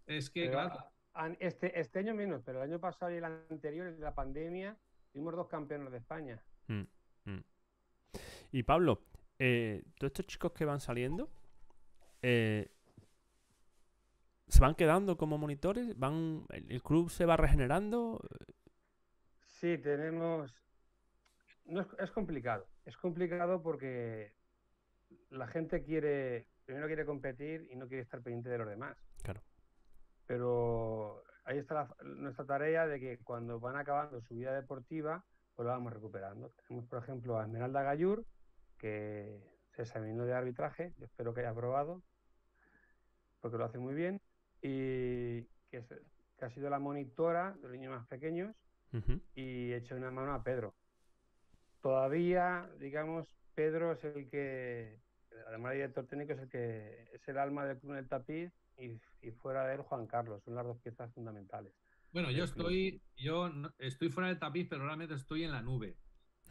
es 0.06 0.30
que, 0.30 0.42
Pero 0.42 0.52
claro, 0.52 1.36
este, 1.38 1.78
este 1.78 1.98
año 2.00 2.14
menos, 2.14 2.42
pero 2.44 2.62
el 2.62 2.70
año 2.70 2.80
pasado 2.80 3.12
y 3.12 3.16
el 3.16 3.24
anterior, 3.24 3.92
de 3.92 3.98
la 3.98 4.14
pandemia, 4.14 4.76
fuimos 5.12 5.34
dos 5.34 5.48
campeones 5.48 5.90
de 5.92 5.98
España. 5.98 6.42
Y 8.50 8.62
Pablo, 8.62 9.02
eh, 9.38 9.82
todos 9.98 10.10
estos 10.10 10.26
chicos 10.26 10.52
que 10.52 10.64
van 10.64 10.80
saliendo, 10.80 11.28
eh, 12.22 12.70
¿se 14.48 14.60
van 14.60 14.74
quedando 14.74 15.16
como 15.16 15.38
monitores? 15.38 15.98
¿Van, 15.98 16.46
el, 16.50 16.70
el 16.70 16.82
club 16.82 17.10
se 17.10 17.26
va 17.26 17.36
regenerando? 17.36 18.20
Sí, 19.40 19.78
tenemos. 19.78 20.54
No 21.64 21.80
es, 21.80 21.88
es 21.98 22.10
complicado. 22.10 22.68
Es 22.84 22.96
complicado 22.96 23.62
porque 23.62 24.34
la 25.30 25.46
gente 25.46 25.82
quiere, 25.82 26.46
primero 26.64 26.86
quiere 26.86 27.04
competir 27.04 27.68
y 27.70 27.76
no 27.76 27.88
quiere 27.88 28.02
estar 28.02 28.20
pendiente 28.22 28.50
de 28.50 28.58
los 28.58 28.68
demás. 28.68 28.96
Claro. 29.22 29.42
Pero 30.26 31.22
ahí 31.44 31.58
está 31.58 31.74
la- 31.74 31.96
nuestra 32.04 32.44
tarea 32.46 32.86
de 32.86 32.98
que 33.00 33.18
cuando 33.18 33.60
van 33.60 33.76
acabando 33.76 34.20
su 34.22 34.34
vida 34.34 34.52
deportiva, 34.54 35.24
pues 35.54 35.64
lo 35.66 35.72
vamos 35.72 35.92
recuperando. 35.92 36.50
Tenemos, 36.66 36.88
por 36.88 37.02
ejemplo, 37.02 37.38
a 37.38 37.44
Esmeralda 37.44 37.82
Gallur, 37.82 38.24
que 38.78 39.38
se 39.76 39.82
examinó 39.82 40.24
de 40.24 40.34
arbitraje, 40.34 40.92
yo 40.98 41.04
espero 41.06 41.34
que 41.34 41.40
haya 41.40 41.50
aprobado, 41.50 42.02
porque 43.40 43.58
lo 43.58 43.64
hace 43.64 43.78
muy 43.78 43.94
bien, 43.94 44.20
y 44.62 45.42
que, 45.70 45.78
es- 45.78 45.94
que 46.38 46.44
ha 46.44 46.50
sido 46.50 46.70
la 46.70 46.78
monitora 46.78 47.52
de 47.52 47.62
los 47.62 47.70
niños 47.72 47.92
más 47.92 48.06
pequeños 48.08 48.54
y 49.34 49.72
eché 49.72 49.94
una 49.94 50.10
mano 50.10 50.32
a 50.34 50.42
Pedro. 50.42 50.74
Todavía, 51.80 52.70
digamos, 52.78 53.28
Pedro 53.54 53.92
es 53.92 54.04
el 54.04 54.28
que, 54.30 54.98
además 55.48 55.70
de 55.72 55.76
director 55.76 56.06
técnico, 56.06 56.32
es 56.32 56.40
el 56.40 56.48
que 56.48 57.08
es 57.12 57.28
el 57.28 57.38
alma 57.38 57.66
del 57.66 57.78
club 57.78 57.92
en 57.92 57.98
el 57.98 58.08
tapiz 58.08 58.52
y, 58.78 59.00
y 59.20 59.30
fuera 59.32 59.66
de 59.66 59.74
él 59.76 59.82
Juan 59.82 60.06
Carlos, 60.06 60.42
son 60.44 60.54
las 60.54 60.64
dos 60.66 60.78
piezas 60.78 61.12
fundamentales. 61.12 61.72
bueno, 62.12 62.30
yo 62.30 62.44
estoy, 62.44 63.02
yo 63.16 63.50
estoy 63.78 64.08
fuera 64.10 64.28
del 64.28 64.38
tapiz, 64.38 64.66
pero 64.68 64.84
realmente 64.84 65.14
estoy 65.14 65.44
en 65.44 65.52
la 65.52 65.62
nube. 65.62 65.96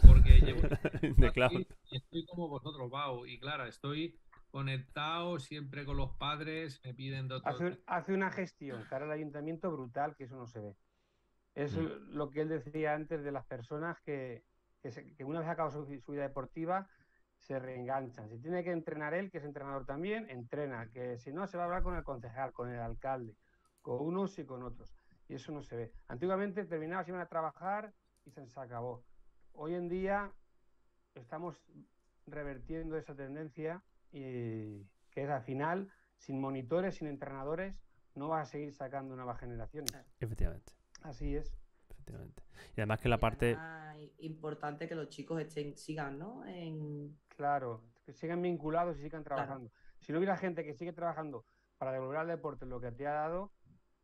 Porque 0.07 0.39
llevo 0.41 0.61
y 1.89 1.95
estoy 1.97 2.25
como 2.25 2.47
vosotros, 2.49 2.89
Bau. 2.89 3.25
Y 3.25 3.39
claro, 3.39 3.65
estoy 3.65 4.19
conectado 4.49 5.39
siempre 5.39 5.85
con 5.85 5.97
los 5.97 6.11
padres, 6.17 6.79
me 6.83 6.93
piden 6.93 7.27
de 7.27 7.35
otro- 7.35 7.51
Hace, 7.51 7.79
hace 7.87 8.13
una 8.13 8.31
gestión 8.31 8.83
cara 8.89 9.05
al 9.05 9.11
ayuntamiento 9.11 9.71
brutal 9.71 10.15
que 10.15 10.25
eso 10.25 10.35
no 10.35 10.47
se 10.47 10.59
ve. 10.59 10.75
Es 11.55 11.75
Mm. 11.77 12.15
lo 12.15 12.29
que 12.29 12.41
él 12.41 12.49
decía 12.49 12.93
antes 12.95 13.23
de 13.23 13.31
las 13.31 13.45
personas 13.45 13.99
que, 14.01 14.43
que, 14.81 14.91
se- 14.91 15.13
que 15.15 15.23
una 15.23 15.39
vez 15.39 15.49
acabado 15.49 15.85
su, 15.85 15.99
su 16.01 16.11
vida 16.11 16.23
deportiva 16.23 16.87
se 17.43 17.59
reenganchan. 17.59 18.29
Si 18.29 18.39
tiene 18.39 18.63
que 18.63 18.71
entrenar 18.71 19.13
él, 19.13 19.29
que 19.29 19.37
es 19.37 19.43
entrenador 19.43 19.85
también, 19.85 20.29
entrena. 20.29 20.89
Que 20.89 21.17
si 21.17 21.33
no, 21.33 21.45
se 21.45 21.57
va 21.57 21.63
a 21.63 21.65
hablar 21.65 21.83
con 21.83 21.95
el 21.95 22.03
concejal, 22.03 22.53
con 22.53 22.69
el 22.69 22.79
alcalde, 22.79 23.35
con 23.81 23.99
unos 23.99 24.39
y 24.39 24.45
con 24.45 24.63
otros. 24.63 24.95
Y 25.27 25.35
eso 25.35 25.51
no 25.51 25.61
se 25.61 25.75
ve. 25.75 25.91
Antiguamente 26.07 26.63
terminabas, 26.63 27.07
iban 27.07 27.19
a 27.19 27.27
trabajar 27.27 27.93
y 28.25 28.31
se 28.31 28.47
se 28.47 28.59
acabó. 28.59 29.03
Hoy 29.51 29.75
en 29.75 29.89
día 29.89 30.31
estamos 31.15 31.61
revertiendo 32.25 32.97
esa 32.97 33.13
tendencia 33.13 33.83
y 34.11 34.85
que 35.11 35.23
es 35.23 35.29
al 35.29 35.43
final, 35.43 35.91
sin 36.17 36.39
monitores, 36.39 36.95
sin 36.95 37.07
entrenadores, 37.07 37.75
no 38.15 38.29
vas 38.29 38.47
a 38.47 38.51
seguir 38.51 38.71
sacando 38.71 39.15
nuevas 39.15 39.39
generaciones. 39.39 39.93
Efectivamente, 40.19 40.71
Así 41.01 41.35
es. 41.35 41.53
Efectivamente. 42.03 42.43
Y 42.75 42.81
además 42.81 42.99
que 42.99 43.09
la 43.09 43.15
Y 43.15 43.19
parte... 43.19 43.57
importante 44.19 44.87
que 44.87 44.95
los 44.95 45.09
chicos 45.09 45.41
estén, 45.41 45.77
sigan, 45.77 46.19
¿no? 46.19 46.45
En, 46.45 47.17
Claro, 47.29 47.81
que 48.05 48.13
sigan 48.13 48.41
vinculados 48.41 48.97
y 48.97 49.01
sigan 49.01 49.23
trabajando. 49.23 49.71
Si 49.99 50.11
no 50.11 50.19
hubiera 50.19 50.37
gente 50.37 50.63
que 50.63 50.73
sigue 50.73 50.93
trabajando 50.93 51.45
para 51.77 51.91
devolver 51.91 52.17
al 52.17 52.27
deporte 52.27 52.65
lo 52.65 52.79
que 52.79 52.91
te 52.91 53.07
ha 53.07 53.13
dado, 53.13 53.51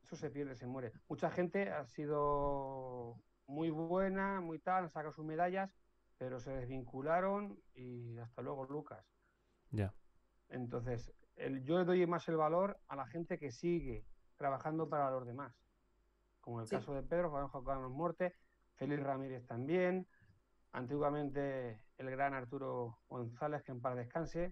eso 0.01 0.15
se 0.15 0.29
pierde, 0.29 0.55
se 0.55 0.65
muere. 0.65 0.91
Mucha 1.07 1.29
gente 1.29 1.69
ha 1.69 1.85
sido 1.85 3.21
muy 3.45 3.69
buena, 3.69 4.41
muy 4.41 4.59
tal, 4.59 4.83
han 4.85 4.89
sacado 4.89 5.11
sus 5.13 5.25
medallas, 5.25 5.75
pero 6.17 6.39
se 6.39 6.51
desvincularon 6.51 7.59
y 7.75 8.17
hasta 8.17 8.41
luego, 8.41 8.65
Lucas. 8.65 9.05
Ya. 9.71 9.93
Entonces, 10.49 11.13
el- 11.35 11.63
yo 11.63 11.77
le 11.77 11.85
doy 11.85 12.05
más 12.07 12.27
el 12.29 12.37
valor 12.37 12.79
a 12.87 12.95
la 12.95 13.05
gente 13.05 13.37
que 13.37 13.51
sigue 13.51 14.05
trabajando 14.37 14.89
para 14.89 15.11
los 15.11 15.25
demás. 15.25 15.53
Como 16.49 16.61
el 16.61 16.67
Sí. 16.67 16.77
caso 16.77 16.95
de 16.95 17.03
Pedro, 17.03 17.29
Juan 17.29 17.63
Carlos 17.63 17.91
Morte, 17.91 18.33
Félix 18.73 19.03
Ramírez 19.03 19.45
también, 19.45 20.07
antiguamente 20.71 21.79
el 21.99 22.09
gran 22.09 22.33
Arturo 22.33 22.97
González, 23.07 23.61
que 23.61 23.71
en 23.71 23.79
paz 23.81 23.95
descanse, 23.95 24.51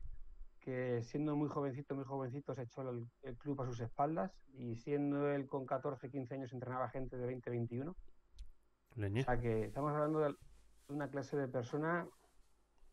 que 0.59 1.01
siendo 1.01 1.35
muy 1.35 1.49
jovencito, 1.49 1.95
muy 1.95 2.03
jovencito, 2.05 2.53
se 2.53 2.61
echó 2.61 2.87
el, 2.87 3.09
el 3.23 3.35
club 3.39 3.59
a 3.63 3.65
sus 3.65 3.79
espaldas 3.79 4.31
y 4.53 4.75
siendo 4.75 5.27
él 5.31 5.47
con 5.47 5.65
14, 5.65 6.11
15 6.11 6.35
años 6.35 6.53
entrenaba 6.53 6.87
gente 6.89 7.17
de 7.17 7.25
20, 7.25 7.49
21. 7.49 7.95
Leñe. 8.95 9.21
O 9.21 9.23
sea 9.23 9.39
que 9.39 9.63
estamos 9.63 9.91
hablando 9.91 10.19
de 10.19 10.35
una 10.89 11.09
clase 11.09 11.35
de 11.35 11.47
persona 11.47 12.07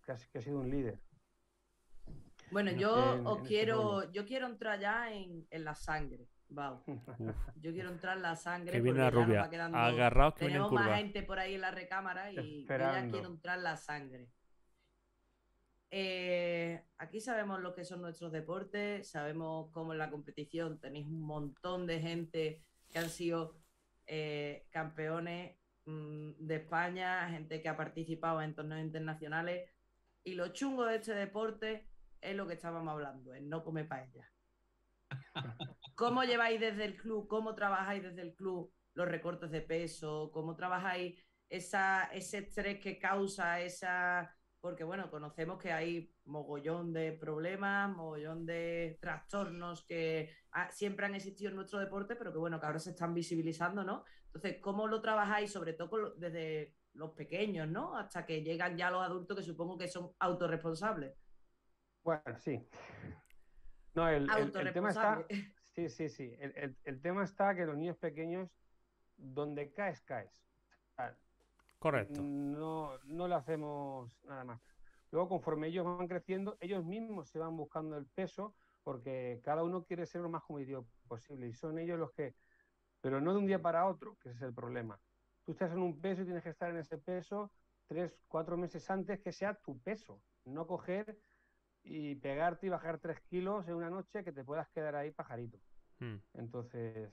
que 0.02 0.12
ha, 0.12 0.16
que 0.32 0.38
ha 0.38 0.40
sido 0.40 0.60
un 0.60 0.70
líder. 0.70 0.98
Bueno, 2.50 2.70
En- 2.70 2.78
yo 2.78 3.16
en- 3.16 3.26
os 3.26 3.36
en 3.36 3.42
este 3.42 3.48
quiero, 3.48 4.10
yo 4.12 4.24
quiero 4.24 4.46
entrar 4.46 4.80
ya 4.80 5.12
en, 5.12 5.46
en 5.50 5.62
la 5.64 5.74
sangre. 5.74 6.26
Vamos. 6.48 6.82
Uf, 6.86 7.08
Yo 7.56 7.72
quiero 7.72 7.90
entrar 7.90 8.16
en 8.16 8.22
la 8.22 8.36
sangre. 8.36 8.72
que 8.72 8.80
viene 8.80 8.98
la 9.00 9.06
porque 9.10 9.16
ya 9.16 9.20
nos 9.20 9.26
rubia. 9.28 9.42
va 9.42 9.50
quedando- 9.50 9.78
Agarraos 9.78 10.34
que 10.34 10.44
viene 10.46 10.58
en 10.60 10.62
Tenemos 10.64 10.72
más 10.88 10.98
gente 10.98 11.22
por 11.22 11.38
ahí 11.38 11.54
en 11.54 11.60
la 11.62 11.70
recámara 11.70 12.30
y 12.32 12.36
yo 12.36 12.42
ya 12.68 13.10
quiero 13.10 13.28
entrar 13.28 13.58
en 13.58 13.64
la 13.64 13.76
sangre. 13.76 14.28
Eh, 15.90 16.82
aquí 16.98 17.20
sabemos 17.20 17.60
lo 17.60 17.72
que 17.74 17.84
son 17.84 18.00
nuestros 18.02 18.32
deportes, 18.32 19.08
sabemos 19.08 19.70
cómo 19.70 19.92
en 19.92 19.98
la 19.98 20.10
competición 20.10 20.80
tenéis 20.80 21.06
un 21.06 21.20
montón 21.22 21.86
de 21.86 22.00
gente 22.00 22.64
que 22.90 22.98
han 22.98 23.10
sido 23.10 23.56
eh, 24.06 24.66
campeones 24.70 25.56
mm, 25.86 26.32
de 26.38 26.56
España, 26.56 27.28
gente 27.30 27.62
que 27.62 27.68
ha 27.68 27.76
participado 27.76 28.42
en 28.42 28.54
torneos 28.54 28.80
internacionales. 28.82 29.70
Y 30.24 30.34
lo 30.34 30.48
chungo 30.48 30.84
de 30.86 30.96
este 30.96 31.14
deporte 31.14 31.86
es 32.20 32.34
lo 32.34 32.46
que 32.46 32.54
estábamos 32.54 32.90
hablando, 32.92 33.32
el 33.34 33.48
no 33.48 33.62
comer 33.62 33.86
paella. 33.86 34.28
¿Cómo 35.94 36.24
lleváis 36.24 36.60
desde 36.60 36.84
el 36.84 36.96
club, 36.96 37.28
cómo 37.28 37.54
trabajáis 37.54 38.02
desde 38.02 38.22
el 38.22 38.34
club 38.34 38.72
los 38.94 39.08
recortes 39.08 39.50
de 39.50 39.60
peso? 39.60 40.30
¿Cómo 40.32 40.56
trabajáis 40.56 41.22
esa, 41.48 42.04
ese 42.12 42.38
estrés 42.38 42.80
que 42.80 42.98
causa 42.98 43.60
esa... 43.60 44.34
Porque 44.60 44.82
bueno, 44.82 45.10
conocemos 45.10 45.58
que 45.58 45.72
hay 45.72 46.10
mogollón 46.24 46.92
de 46.92 47.12
problemas, 47.12 47.94
mogollón 47.94 48.46
de 48.46 48.98
trastornos 48.98 49.84
que 49.84 50.30
siempre 50.70 51.04
han 51.04 51.14
existido 51.14 51.50
en 51.50 51.56
nuestro 51.56 51.78
deporte, 51.78 52.16
pero 52.16 52.32
que 52.32 52.38
bueno, 52.38 52.58
que 52.58 52.66
ahora 52.66 52.78
se 52.78 52.90
están 52.90 53.12
visibilizando, 53.12 53.84
¿no? 53.84 54.04
Entonces, 54.26 54.60
¿cómo 54.62 54.86
lo 54.88 55.02
trabajáis, 55.02 55.52
sobre 55.52 55.74
todo 55.74 56.14
desde 56.14 56.74
los 56.94 57.10
pequeños, 57.10 57.68
¿no? 57.68 57.96
Hasta 57.96 58.24
que 58.24 58.42
llegan 58.42 58.76
ya 58.76 58.90
los 58.90 59.02
adultos 59.02 59.36
que 59.36 59.42
supongo 59.42 59.76
que 59.76 59.88
son 59.88 60.12
autorresponsables. 60.18 61.14
Bueno, 62.02 62.38
sí. 62.38 62.66
No, 63.94 64.08
el, 64.08 64.26
tema 64.72 64.90
está. 64.90 65.24
Sí, 65.74 65.88
sí, 65.88 66.08
sí. 66.08 66.32
El, 66.38 67.00
tema 67.00 67.24
está 67.24 67.56
que 67.56 67.66
los 67.66 67.76
niños 67.76 67.96
pequeños, 67.96 68.48
donde 69.16 69.72
caes, 69.72 70.00
caes. 70.02 70.46
Correcto. 71.80 72.22
No, 72.22 72.96
no 73.06 73.26
le 73.26 73.34
hacemos 73.34 74.12
nada 74.22 74.44
más. 74.44 74.60
Luego, 75.10 75.28
conforme 75.28 75.66
ellos 75.66 75.84
van 75.84 76.06
creciendo, 76.06 76.56
ellos 76.60 76.84
mismos 76.84 77.28
se 77.28 77.40
van 77.40 77.56
buscando 77.56 77.96
el 77.96 78.06
peso 78.06 78.54
porque 78.84 79.40
cada 79.42 79.64
uno 79.64 79.84
quiere 79.84 80.06
ser 80.06 80.20
lo 80.20 80.28
más 80.28 80.44
competitivo 80.44 80.86
posible 81.08 81.48
y 81.48 81.54
son 81.54 81.78
ellos 81.78 81.98
los 81.98 82.12
que, 82.12 82.34
pero 83.00 83.20
no 83.20 83.32
de 83.32 83.38
un 83.38 83.46
día 83.46 83.60
para 83.60 83.86
otro, 83.86 84.16
que 84.20 84.28
ese 84.28 84.38
es 84.38 84.42
el 84.42 84.54
problema. 84.54 85.00
Tú 85.44 85.52
estás 85.52 85.72
en 85.72 85.78
un 85.78 86.00
peso 86.00 86.22
y 86.22 86.26
tienes 86.26 86.42
que 86.42 86.50
estar 86.50 86.70
en 86.70 86.76
ese 86.76 86.98
peso 86.98 87.50
tres, 87.86 88.16
cuatro 88.28 88.56
meses 88.56 88.88
antes 88.90 89.20
que 89.20 89.32
sea 89.32 89.54
tu 89.54 89.78
peso, 89.80 90.20
no 90.44 90.66
coger 90.66 91.18
y 91.84 92.14
pegarte 92.16 92.66
y 92.66 92.70
bajar 92.70 92.98
tres 92.98 93.20
kilos 93.28 93.68
en 93.68 93.74
una 93.74 93.90
noche 93.90 94.24
que 94.24 94.32
te 94.32 94.42
puedas 94.42 94.68
quedar 94.70 94.96
ahí 94.96 95.10
pajarito. 95.10 95.58
Hmm. 96.00 96.16
Entonces, 96.32 97.12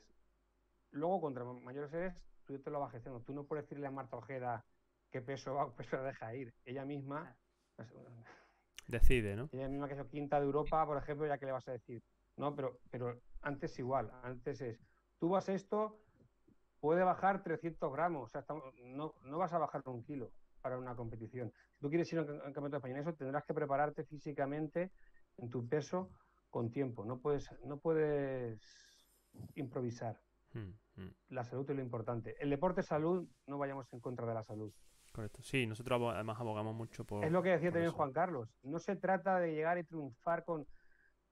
luego 0.91 1.21
contra 1.21 1.43
mayores 1.43 1.93
eres, 1.93 2.15
tú 2.45 2.57
te 2.59 2.71
lo 2.71 2.79
vas 2.79 2.91
gestionando. 2.91 3.25
Tú 3.25 3.33
no 3.33 3.43
puedes 3.43 3.65
decirle 3.65 3.87
a 3.87 3.91
Marta 3.91 4.17
Ojeda 4.17 4.65
qué 5.11 5.21
peso 5.21 5.55
va 5.55 5.65
o 5.65 5.75
peso 5.75 5.97
la 5.97 6.03
deja 6.03 6.33
ir. 6.33 6.53
Ella 6.65 6.85
misma... 6.85 7.35
Pues, 7.75 7.89
Decide, 8.87 9.35
¿no? 9.35 9.49
Ella 9.51 9.67
misma 9.67 9.87
que 9.87 9.93
es 9.93 10.07
quinta 10.07 10.39
de 10.39 10.45
Europa, 10.45 10.85
por 10.85 10.97
ejemplo, 10.97 11.27
ya 11.27 11.37
que 11.37 11.45
le 11.45 11.51
vas 11.51 11.67
a 11.67 11.73
decir. 11.73 12.01
No, 12.37 12.55
pero, 12.55 12.79
pero 12.89 13.21
antes 13.41 13.77
igual. 13.77 14.11
Antes 14.23 14.61
es, 14.61 14.79
tú 15.19 15.29
vas 15.29 15.47
esto, 15.49 16.01
puede 16.79 17.03
bajar 17.03 17.43
300 17.43 17.93
gramos. 17.93 18.23
O 18.23 18.27
sea, 18.27 18.45
no, 18.85 19.13
no 19.23 19.37
vas 19.37 19.53
a 19.53 19.59
bajar 19.59 19.83
un 19.85 20.03
kilo 20.03 20.31
para 20.61 20.77
una 20.77 20.95
competición. 20.95 21.51
Si 21.73 21.79
tú 21.79 21.89
quieres 21.89 22.11
ir 22.13 22.19
a 22.19 22.21
un 22.23 22.27
campeonato 22.27 22.71
de 22.71 22.77
España, 22.77 22.99
eso 22.99 23.13
tendrás 23.13 23.43
que 23.45 23.53
prepararte 23.53 24.03
físicamente 24.03 24.91
en 25.37 25.49
tu 25.49 25.67
peso 25.67 26.09
con 26.49 26.71
tiempo. 26.71 27.05
No 27.05 27.19
puedes, 27.19 27.49
no 27.65 27.77
puedes 27.79 28.61
improvisar. 29.55 30.19
Hmm, 30.53 30.73
hmm. 30.95 31.09
La 31.29 31.43
salud 31.43 31.69
es 31.69 31.75
lo 31.75 31.81
importante. 31.81 32.35
El 32.39 32.49
deporte 32.49 32.81
es 32.81 32.87
salud, 32.87 33.27
no 33.47 33.57
vayamos 33.57 33.91
en 33.93 33.99
contra 33.99 34.25
de 34.25 34.33
la 34.33 34.43
salud. 34.43 34.71
Correcto. 35.11 35.41
Sí, 35.43 35.67
nosotros 35.67 36.13
además 36.13 36.39
abogamos 36.39 36.73
mucho 36.73 37.03
por. 37.03 37.25
Es 37.25 37.31
lo 37.31 37.43
que 37.43 37.49
decía 37.49 37.71
también 37.71 37.91
Juan 37.91 38.13
Carlos. 38.13 38.49
No 38.63 38.79
se 38.79 38.95
trata 38.95 39.39
de 39.39 39.53
llegar 39.53 39.77
y 39.77 39.83
triunfar 39.83 40.45
con 40.45 40.65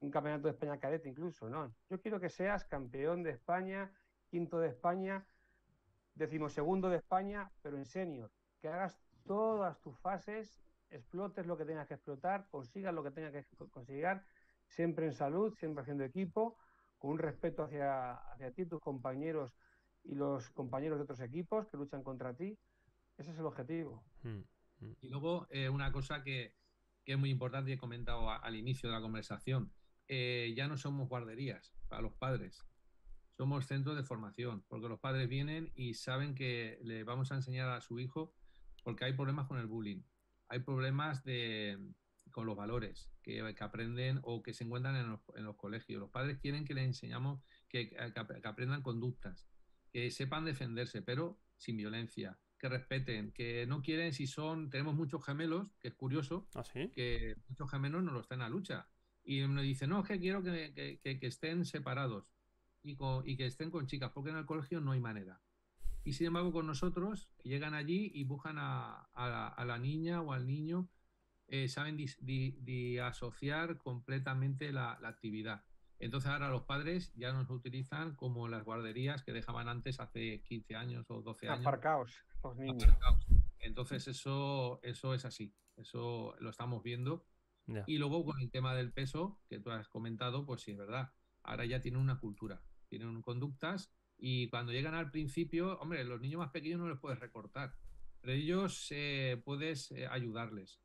un 0.02 0.12
campeonato 0.12 0.48
de 0.48 0.52
España 0.52 0.80
cadete, 0.80 1.10
incluso, 1.10 1.50
no. 1.50 1.74
Yo 1.90 2.00
quiero 2.02 2.20
que 2.20 2.30
seas 2.30 2.66
campeón 2.66 3.24
de 3.24 3.32
España, 3.32 3.92
quinto 4.30 4.60
de 4.60 4.70
España, 4.70 5.26
decimosegundo 6.14 6.90
de 6.90 6.98
España, 6.98 7.52
pero 7.62 7.78
en 7.78 7.86
senior. 7.86 8.32
Que 8.62 8.68
hagas 8.68 9.02
todas 9.30 9.80
tus 9.82 9.96
fases, 10.00 10.60
explotes 10.90 11.46
lo 11.46 11.56
que 11.56 11.64
tengas 11.64 11.88
que 11.88 11.94
explotar, 11.94 12.48
consigas 12.50 12.92
lo 12.92 13.04
que 13.04 13.12
tengas 13.12 13.32
que 13.32 13.46
conseguir, 13.70 14.24
siempre 14.66 15.06
en 15.06 15.14
salud, 15.14 15.54
siempre 15.54 15.84
haciendo 15.84 16.04
equipo, 16.04 16.58
con 16.98 17.12
un 17.12 17.20
respeto 17.20 17.62
hacia, 17.62 18.14
hacia 18.14 18.52
ti, 18.56 18.66
tus 18.66 18.82
compañeros 18.82 19.54
y 20.04 20.16
los 20.16 20.50
compañeros 20.50 20.98
de 20.98 21.04
otros 21.04 21.20
equipos 21.20 21.68
que 21.68 21.78
luchan 21.78 22.02
contra 22.02 22.34
ti. 22.34 22.58
Ese 23.20 23.30
es 23.30 23.38
el 23.38 23.46
objetivo. 23.46 24.04
Hmm, 24.24 24.40
hmm. 24.80 24.94
Y 25.02 25.10
luego, 25.10 25.46
eh, 25.52 25.70
una 25.70 25.92
cosa 25.92 26.24
que, 26.24 26.56
es 27.06 27.18
muy 27.20 27.30
importante 27.30 27.70
y 27.70 27.74
he 27.74 27.78
comentado 27.78 28.32
al 28.32 28.56
inicio 28.56 28.90
de 28.90 28.96
la 28.96 29.02
conversación, 29.02 29.72
eh, 30.08 30.54
ya 30.58 30.68
no 30.68 30.76
somos 30.76 31.08
guarderías 31.08 31.76
para 31.88 32.02
los 32.02 32.14
padres, 32.14 32.66
somos 33.38 33.68
centros 33.68 33.96
de 33.96 34.04
formación, 34.04 34.64
porque 34.68 34.90
los 34.90 35.00
padres 35.00 35.30
vienen 35.30 35.72
y 35.76 35.94
saben 35.94 36.34
que 36.34 36.80
le 36.82 37.04
vamos 37.04 37.32
a 37.32 37.36
enseñar 37.36 37.70
a 37.70 37.82
su 37.82 38.00
hijo 38.00 38.34
porque 38.90 39.06
hay 39.06 39.14
problemas 39.14 39.46
con 39.48 39.60
el 39.60 39.68
bullying, 39.68 40.02
hay 40.48 40.62
problemas 40.62 41.24
de, 41.24 41.78
con 42.32 42.48
los 42.48 42.58
valores 42.58 43.12
que, 43.22 43.56
aprenden 43.60 44.20
o 44.24 44.42
que 44.42 44.52
se 44.52 44.64
encuentran 44.64 44.96
en 44.96 45.46
los, 45.46 45.56
colegios. 45.58 46.00
Los 46.00 46.10
padres 46.10 46.40
quieren 46.40 46.66
que 46.66 46.74
les 46.74 46.86
enseñamos 46.86 47.40
que, 47.68 47.96
aprendan 48.44 48.82
conductas, 48.82 49.48
que 49.92 50.10
sepan 50.10 50.44
defenderse, 50.44 51.04
pero 51.04 51.40
sin 51.56 51.78
violencia, 51.78 52.40
que 52.58 52.68
respeten, 52.68 53.32
que 53.32 53.68
no 53.68 53.84
quieren 53.84 54.12
si 54.12 54.26
son, 54.26 54.72
tenemos 54.72 54.96
muchos 54.96 55.24
gemelos, 55.24 55.70
que 55.80 55.90
es 55.90 55.94
curioso, 55.94 56.50
¿Ah, 56.56 56.64
que 56.74 57.36
muchos 57.48 57.70
gemelos 57.70 58.02
no 58.02 58.12
lo 58.12 58.22
están 58.22 58.42
a 58.42 58.50
lucha. 58.50 58.90
Y 59.24 59.44
uno 59.44 59.62
dice, 59.62 59.86
no, 59.86 60.00
es 60.00 60.08
que 60.08 60.20
quiero 60.20 60.42
que, 60.42 61.00
estén 61.04 61.64
separados 61.64 62.34
y, 62.82 62.98
y 63.26 63.38
que 63.38 63.46
estén 63.46 63.70
con 63.70 63.86
chicas, 63.86 64.10
porque 64.16 64.32
en 64.32 64.38
el 64.38 64.48
colegio 64.48 64.82
no 64.82 64.94
hay 64.94 65.00
manera. 65.00 65.40
Y 66.10 66.14
sin 66.14 66.26
embargo, 66.26 66.52
con 66.52 66.66
nosotros 66.66 67.30
llegan 67.44 67.76
allí 67.76 68.10
y 68.16 68.24
buscan 68.24 68.56
a, 68.58 69.12
la, 69.16 69.78
niña 69.78 70.24
o 70.24 70.34
al 70.34 70.48
niño, 70.48 70.90
eh, 71.46 71.68
saben 71.68 72.00
asociar 73.04 73.78
completamente 73.78 74.72
la, 74.72 74.94
actividad. 75.04 75.64
Entonces 76.00 76.32
ahora 76.32 76.50
los 76.50 76.64
padres 76.64 77.14
ya 77.14 77.32
nos 77.32 77.48
utilizan 77.52 78.16
como 78.16 78.48
las 78.48 78.64
guarderías 78.64 79.22
que 79.22 79.34
dejaban 79.34 79.68
antes 79.68 80.00
hace 80.00 80.42
15 80.42 80.76
años 80.76 81.06
o 81.12 81.22
12 81.22 81.48
años. 81.48 81.68
Aparcaos, 81.68 82.12
los 82.44 82.58
niños. 82.58 82.92
Entonces 83.60 84.08
eso, 84.08 84.80
eso 84.82 85.14
es 85.14 85.26
así, 85.26 85.54
eso 85.78 86.36
lo 86.40 86.50
estamos 86.50 86.82
viendo. 86.82 87.24
Y 87.86 88.00
luego 88.00 88.26
con 88.26 88.40
el 88.40 88.50
tema 88.50 88.74
del 88.74 88.92
peso 88.92 89.40
que 89.48 89.60
tú 89.60 89.70
has 89.70 89.88
comentado, 89.88 90.44
pues 90.44 90.62
sí, 90.62 90.72
es 90.72 90.78
verdad. 90.80 91.14
Ahora 91.44 91.66
ya 91.66 91.82
tienen 91.82 92.02
una 92.02 92.20
cultura, 92.20 92.64
tienen 92.88 93.22
conductas 93.22 93.94
y 94.22 94.50
cuando 94.50 94.72
llegan 94.72 94.96
al 94.96 95.12
principio, 95.12 95.80
hombre, 95.80 96.04
los 96.04 96.20
niños 96.20 96.40
más 96.40 96.52
pequeños 96.52 96.80
no 96.80 96.90
les 96.90 97.00
puedes 97.00 97.20
recortar, 97.20 97.74
pero 98.20 98.34
ellos 98.34 98.88
eh, 98.92 99.42
puedes 99.44 99.92
eh, 99.92 100.08
ayudarles. 100.08 100.82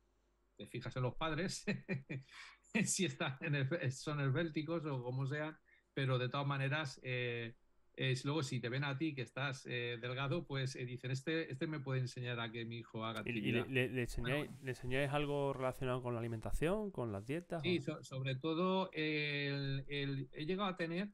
Te 0.55 0.67
fijas 0.67 0.95
en 0.95 1.03
los 1.03 1.15
padres, 1.15 1.65
si 2.85 3.05
están 3.05 3.37
en 3.41 3.91
son 3.91 4.21
esbélticos 4.21 4.85
o 4.85 5.03
como 5.03 5.27
sea, 5.27 5.59
pero 5.93 6.17
de 6.17 6.29
todas 6.29 6.47
maneras, 6.47 7.01
eh, 7.03 7.55
es, 7.93 8.23
luego 8.23 8.41
si 8.41 8.61
te 8.61 8.69
ven 8.69 8.85
a 8.85 8.97
ti 8.97 9.13
que 9.13 9.21
estás 9.21 9.63
delgado, 9.63 10.45
pues 10.45 10.73
dicen, 10.73 11.11
este, 11.11 11.51
este 11.51 11.67
me 11.67 11.79
puede 11.79 12.01
enseñar 12.01 12.39
a 12.39 12.51
que 12.51 12.65
mi 12.65 12.79
hijo 12.79 13.05
haga 13.05 13.21
actividad. 13.21 13.67
¿Y, 13.67 13.73
le, 13.73 14.01
enseñáis, 14.01 15.11
algo 15.11 15.53
relacionado 15.53 16.01
con 16.01 16.13
la 16.13 16.19
alimentación, 16.19 16.91
con 16.91 17.11
las 17.13 17.25
dietas? 17.25 17.61
Sí, 17.61 17.81
sobre 18.01 18.35
todo 18.35 18.89
he 18.93 20.27
llegado 20.45 20.69
a 20.69 20.75
tener 20.75 21.09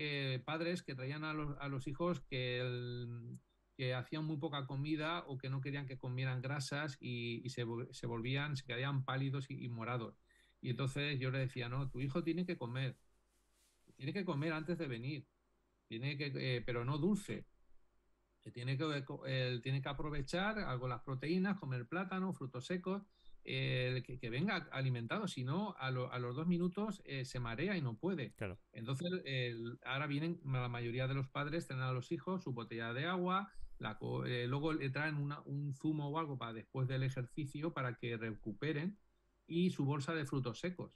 eh, 0.00 0.38
padres 0.44 0.84
que 0.84 0.94
traían 0.94 1.24
a 1.24 1.34
los, 1.34 1.58
a 1.58 1.66
los 1.66 1.88
hijos 1.88 2.20
que, 2.20 2.62
hacían 3.96 4.24
muy 4.24 4.36
poca 4.36 4.64
comida 4.64 5.24
o 5.26 5.38
que 5.38 5.50
no 5.50 5.60
querían 5.60 5.86
que 5.86 5.98
comieran 5.98 6.40
grasas 6.40 6.96
y, 7.00 7.48
se, 7.50 7.64
se, 7.90 8.06
volvían, 8.06 8.56
se 8.56 8.64
quedaban 8.64 9.04
pálidos 9.04 9.50
y, 9.50 9.68
morados. 9.68 10.14
Y 10.60 10.70
entonces 10.70 11.18
yo 11.18 11.32
le 11.32 11.40
decía, 11.40 11.68
no, 11.68 11.90
tu 11.90 12.00
hijo 12.00 12.22
tiene 12.22 12.46
que 12.46 12.56
comer, 12.56 12.96
tiene 13.96 14.12
que 14.12 14.24
comer 14.24 14.52
antes 14.52 14.78
de 14.78 14.86
venir, 14.86 15.26
tiene 15.88 16.16
que, 16.16 16.32
eh, 16.36 16.62
pero 16.64 16.84
no 16.84 16.98
dulce. 16.98 17.44
Tiene 18.52 18.78
que, 18.78 19.04
eh, 19.26 19.60
tiene 19.64 19.82
que 19.82 19.88
aprovechar 19.88 20.60
algo 20.60 20.86
las 20.86 21.02
proteínas, 21.02 21.58
comer 21.58 21.88
plátano, 21.88 22.32
frutos 22.32 22.66
secos 22.66 23.02
que, 23.48 24.30
venga 24.30 24.68
alimentado, 24.72 25.26
si 25.26 25.44
no, 25.44 25.74
a, 25.78 25.90
los 25.90 26.36
dos 26.36 26.46
minutos 26.46 27.00
eh, 27.04 27.24
se 27.24 27.40
marea 27.40 27.76
y 27.76 27.82
no 27.82 27.96
puede. 27.96 28.34
Entonces, 28.72 29.10
ahora 29.84 30.06
vienen 30.06 30.40
la 30.44 30.68
mayoría 30.68 31.08
de 31.08 31.14
los 31.14 31.28
padres, 31.28 31.66
traen 31.66 31.82
a 31.82 31.92
los 31.92 32.12
hijos 32.12 32.42
su 32.42 32.52
botella 32.52 32.92
de 32.92 33.06
agua, 33.06 33.50
eh, 34.26 34.46
luego 34.48 34.72
le 34.72 34.90
traen 34.90 35.16
un 35.44 35.72
zumo 35.74 36.08
o 36.08 36.18
algo 36.18 36.36
para 36.36 36.52
después 36.52 36.88
del 36.88 37.04
ejercicio 37.04 37.72
para 37.72 37.94
que 37.94 38.16
recuperen 38.16 38.98
y 39.46 39.70
su 39.70 39.84
bolsa 39.84 40.14
de 40.14 40.26
frutos 40.26 40.58
secos. 40.58 40.92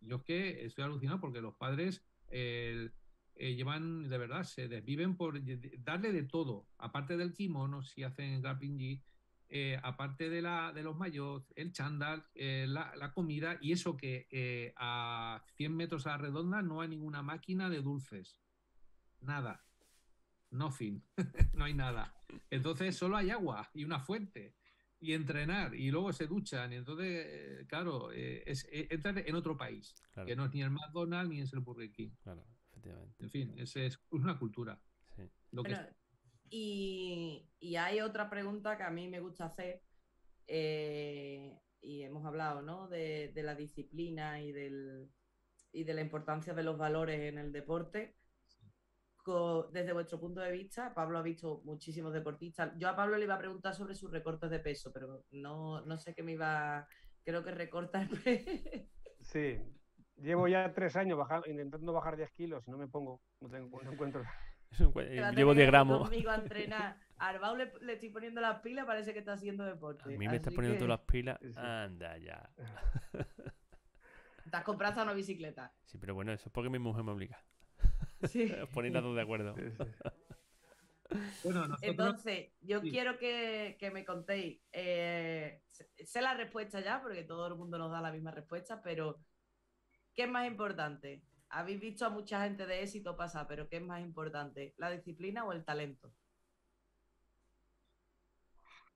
Yo 0.00 0.16
es 0.16 0.22
que 0.22 0.64
estoy 0.66 0.84
alucinado 0.84 1.20
porque 1.20 1.40
los 1.40 1.56
padres 1.56 2.04
eh, 2.28 2.90
llevan, 3.34 4.08
de 4.08 4.18
verdad, 4.18 4.44
se 4.44 4.68
desviven 4.68 5.16
por 5.16 5.40
darle 5.82 6.12
de 6.12 6.24
todo, 6.24 6.68
aparte 6.78 7.16
del 7.16 7.32
kimono, 7.32 7.82
si 7.82 8.02
hacen 8.02 8.42
grappling 8.42 9.02
eh, 9.48 9.78
aparte 9.82 10.28
de, 10.28 10.42
la, 10.42 10.72
de 10.72 10.82
los 10.82 10.96
mayos, 10.96 11.52
el 11.54 11.72
chándal, 11.72 12.26
eh, 12.34 12.66
la, 12.68 13.12
comida 13.12 13.58
y 13.60 13.72
eso 13.72 13.96
que 13.96 14.26
eh, 14.30 14.74
a 14.76 15.44
100 15.54 15.76
metros 15.76 16.06
a 16.06 16.10
la 16.10 16.18
redonda 16.18 16.62
no 16.62 16.80
hay 16.80 16.88
ninguna 16.88 17.22
máquina 17.22 17.70
de 17.70 17.80
dulces. 17.80 18.40
Nada. 19.20 19.64
Nothing. 20.50 21.02
no 21.54 21.64
hay 21.64 21.74
nada. 21.74 22.14
Entonces 22.50 22.96
solo 22.96 23.16
hay 23.16 23.30
agua 23.30 23.70
y 23.72 23.84
una 23.84 24.00
fuente 24.00 24.56
y 24.98 25.12
entrenar 25.12 25.74
y 25.74 25.90
luego 25.92 26.12
se 26.12 26.26
duchan. 26.26 26.72
Y 26.72 26.76
entonces, 26.76 27.66
claro, 27.68 28.10
es, 28.10 28.66
entrar 28.70 29.18
en 29.18 29.34
otro 29.36 29.56
país, 29.56 29.94
que 30.24 30.34
no 30.34 30.46
es 30.46 30.54
ni 30.54 30.62
el 30.62 30.70
McDonald's 30.70 31.30
ni 31.30 31.40
es 31.40 31.52
el 31.52 31.60
Burger 31.60 31.92
King. 31.92 32.10
Efectivamente. 32.70 33.14
En 33.22 33.30
fin, 33.30 33.54
es, 33.56 33.76
es 33.76 34.00
una 34.10 34.36
cultura. 34.38 34.80
Sí. 35.14 35.22
Lo 35.52 35.62
que 35.62 35.70
Bueno, 35.70 35.88
y, 36.50 37.48
hay 37.76 38.00
otra 38.00 38.30
pregunta 38.30 38.76
que 38.76 38.82
a 38.84 38.90
mí 38.90 39.08
me 39.08 39.20
gusta 39.20 39.46
hacer, 39.46 39.82
eh, 40.46 41.58
y 41.80 42.02
hemos 42.02 42.24
hablado, 42.24 42.62
¿no? 42.62 42.88
De, 42.88 43.32
de 43.34 43.42
la 43.42 43.54
disciplina 43.54 44.40
y, 44.40 44.52
del, 44.52 45.10
y 45.72 45.84
de 45.84 45.94
la 45.94 46.00
importancia 46.00 46.54
de 46.54 46.62
los 46.62 46.78
valores 46.78 47.20
en 47.20 47.38
el 47.38 47.52
deporte. 47.52 48.16
Desde 49.72 49.92
vuestro 49.92 50.20
punto 50.20 50.40
de 50.40 50.52
vista, 50.52 50.94
Pablo 50.94 51.18
ha 51.18 51.22
visto 51.22 51.60
muchísimos 51.64 52.12
deportistas. 52.12 52.72
Yo 52.78 52.88
a 52.88 52.94
Pablo 52.94 53.16
le 53.16 53.24
iba 53.24 53.34
a 53.34 53.38
preguntar 53.38 53.74
sobre 53.74 53.96
sus 53.96 54.12
recortes 54.12 54.48
de 54.50 54.60
peso, 54.60 54.92
pero 54.92 55.24
no, 55.32 55.80
no 55.80 55.98
sé 55.98 56.14
qué 56.14 56.22
me 56.22 56.32
iba. 56.32 56.86
Creo 57.24 57.42
que 57.42 57.50
recorta 57.50 58.02
el 58.02 58.08
pe- 58.08 58.88
Sí, 59.20 59.58
llevo 60.14 60.46
ya 60.46 60.72
tres 60.72 60.94
años 60.94 61.18
baja- 61.18 61.42
intentando 61.48 61.92
bajar 61.92 62.16
10 62.16 62.30
kilos 62.30 62.68
y 62.68 62.70
no 62.70 62.78
me 62.78 62.86
pongo, 62.86 63.20
no, 63.40 63.48
tengo, 63.50 63.82
no 63.82 63.92
encuentro. 63.92 64.22
A 64.72 64.76
Llevo 64.78 64.92
tener 64.92 65.34
10 65.34 65.54
que 65.56 65.62
ir 65.62 65.66
gramos. 65.66 65.98
Conmigo 66.08 66.30
a 66.30 66.34
entrenar. 66.36 66.96
A 67.18 67.28
Arbau 67.28 67.56
le, 67.56 67.72
le 67.80 67.94
estoy 67.94 68.10
poniendo 68.10 68.40
las 68.42 68.60
pilas, 68.60 68.84
parece 68.84 69.12
que 69.14 69.20
está 69.20 69.32
haciendo 69.32 69.64
A 69.64 69.68
deporte. 69.68 70.16
mí 70.18 70.28
me 70.28 70.36
estás 70.36 70.52
poniendo 70.52 70.74
que 70.76 70.84
todas 70.84 70.98
las 71.00 71.06
pilas. 71.06 71.38
Sí. 71.40 71.52
Anda 71.56 72.18
ya. 72.18 72.50
Te 74.50 74.56
has 74.56 74.64
comprado 74.64 75.02
una 75.02 75.12
bicicleta. 75.12 75.72
Sí, 75.86 75.98
pero 75.98 76.14
bueno, 76.14 76.32
eso 76.32 76.48
es 76.48 76.52
porque 76.52 76.70
mi 76.70 76.78
mujer 76.78 77.04
me 77.04 77.12
obliga. 77.12 77.38
Sí. 78.28 78.50
Os 78.62 78.68
ponéis 78.70 78.94
las 78.94 79.02
dos 79.02 79.14
de 79.14 79.20
acuerdo. 79.22 79.54
Sí, 79.54 79.62
sí. 79.70 79.84
Bueno, 81.44 81.68
nosotros, 81.68 81.82
Entonces, 81.82 82.50
yo 82.62 82.80
Sí. 82.80 82.90
quiero 82.90 83.18
que, 83.18 83.76
que 83.78 83.90
me 83.90 84.04
contéis. 84.04 84.60
eh, 84.72 85.62
sé- 85.68 85.88
sé 86.04 86.22
la 86.22 86.34
respuesta 86.34 86.80
ya, 86.80 87.00
porque 87.02 87.24
todo 87.24 87.46
el 87.46 87.54
mundo 87.56 87.76
nos 87.78 87.92
da 87.92 88.00
la 88.00 88.10
misma 88.10 88.30
respuesta, 88.30 88.80
pero 88.82 89.20
¿qué 90.14 90.24
es 90.24 90.30
más 90.30 90.46
importante? 90.46 91.22
Habéis 91.48 91.80
visto 91.80 92.04
a 92.04 92.10
mucha 92.10 92.42
gente 92.44 92.66
de 92.66 92.82
éxito 92.82 93.16
pasar, 93.16 93.46
pero 93.46 93.68
¿qué 93.68 93.76
es 93.76 93.82
más 93.82 94.02
importante? 94.02 94.74
¿La 94.78 94.90
disciplina 94.90 95.44
o 95.44 95.52
el 95.52 95.64
talento? 95.64 96.12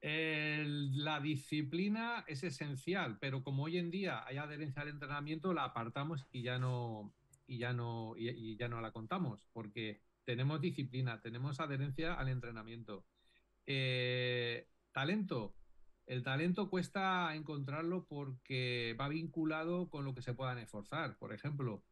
la 0.02 1.20
disciplina 1.20 2.24
es 2.26 2.42
esencial, 2.42 3.18
pero 3.20 3.42
como 3.42 3.64
hoy 3.64 3.76
en 3.76 3.90
día 3.90 4.24
hay 4.26 4.38
adherencia 4.38 4.80
al 4.80 4.88
entrenamiento, 4.88 5.52
la 5.52 5.64
apartamos 5.64 6.26
y 6.32 6.40
ya 6.40 6.58
no, 6.58 7.12
y 7.46 7.58
ya 7.58 7.74
no, 7.74 8.14
y 8.16 8.56
ya 8.56 8.68
no 8.68 8.80
la 8.80 8.92
contamos, 8.92 9.44
porque 9.52 10.00
tenemos 10.24 10.60
disciplina, 10.60 11.20
tenemos 11.20 11.60
adherencia 11.60 12.14
al 12.14 12.28
entrenamiento. 12.28 13.04
Eh, 13.66 14.68
talento. 14.92 15.54
El 16.06 16.22
talento 16.22 16.68
cuesta 16.68 17.34
encontrarlo 17.34 18.06
porque 18.06 18.96
va 19.00 19.08
vinculado 19.08 19.88
con 19.90 20.04
lo 20.04 20.14
que 20.14 20.22
se 20.22 20.34
puedan 20.34 20.58
esforzar. 20.58 21.16
Por 21.18 21.32
ejemplo, 21.32 21.84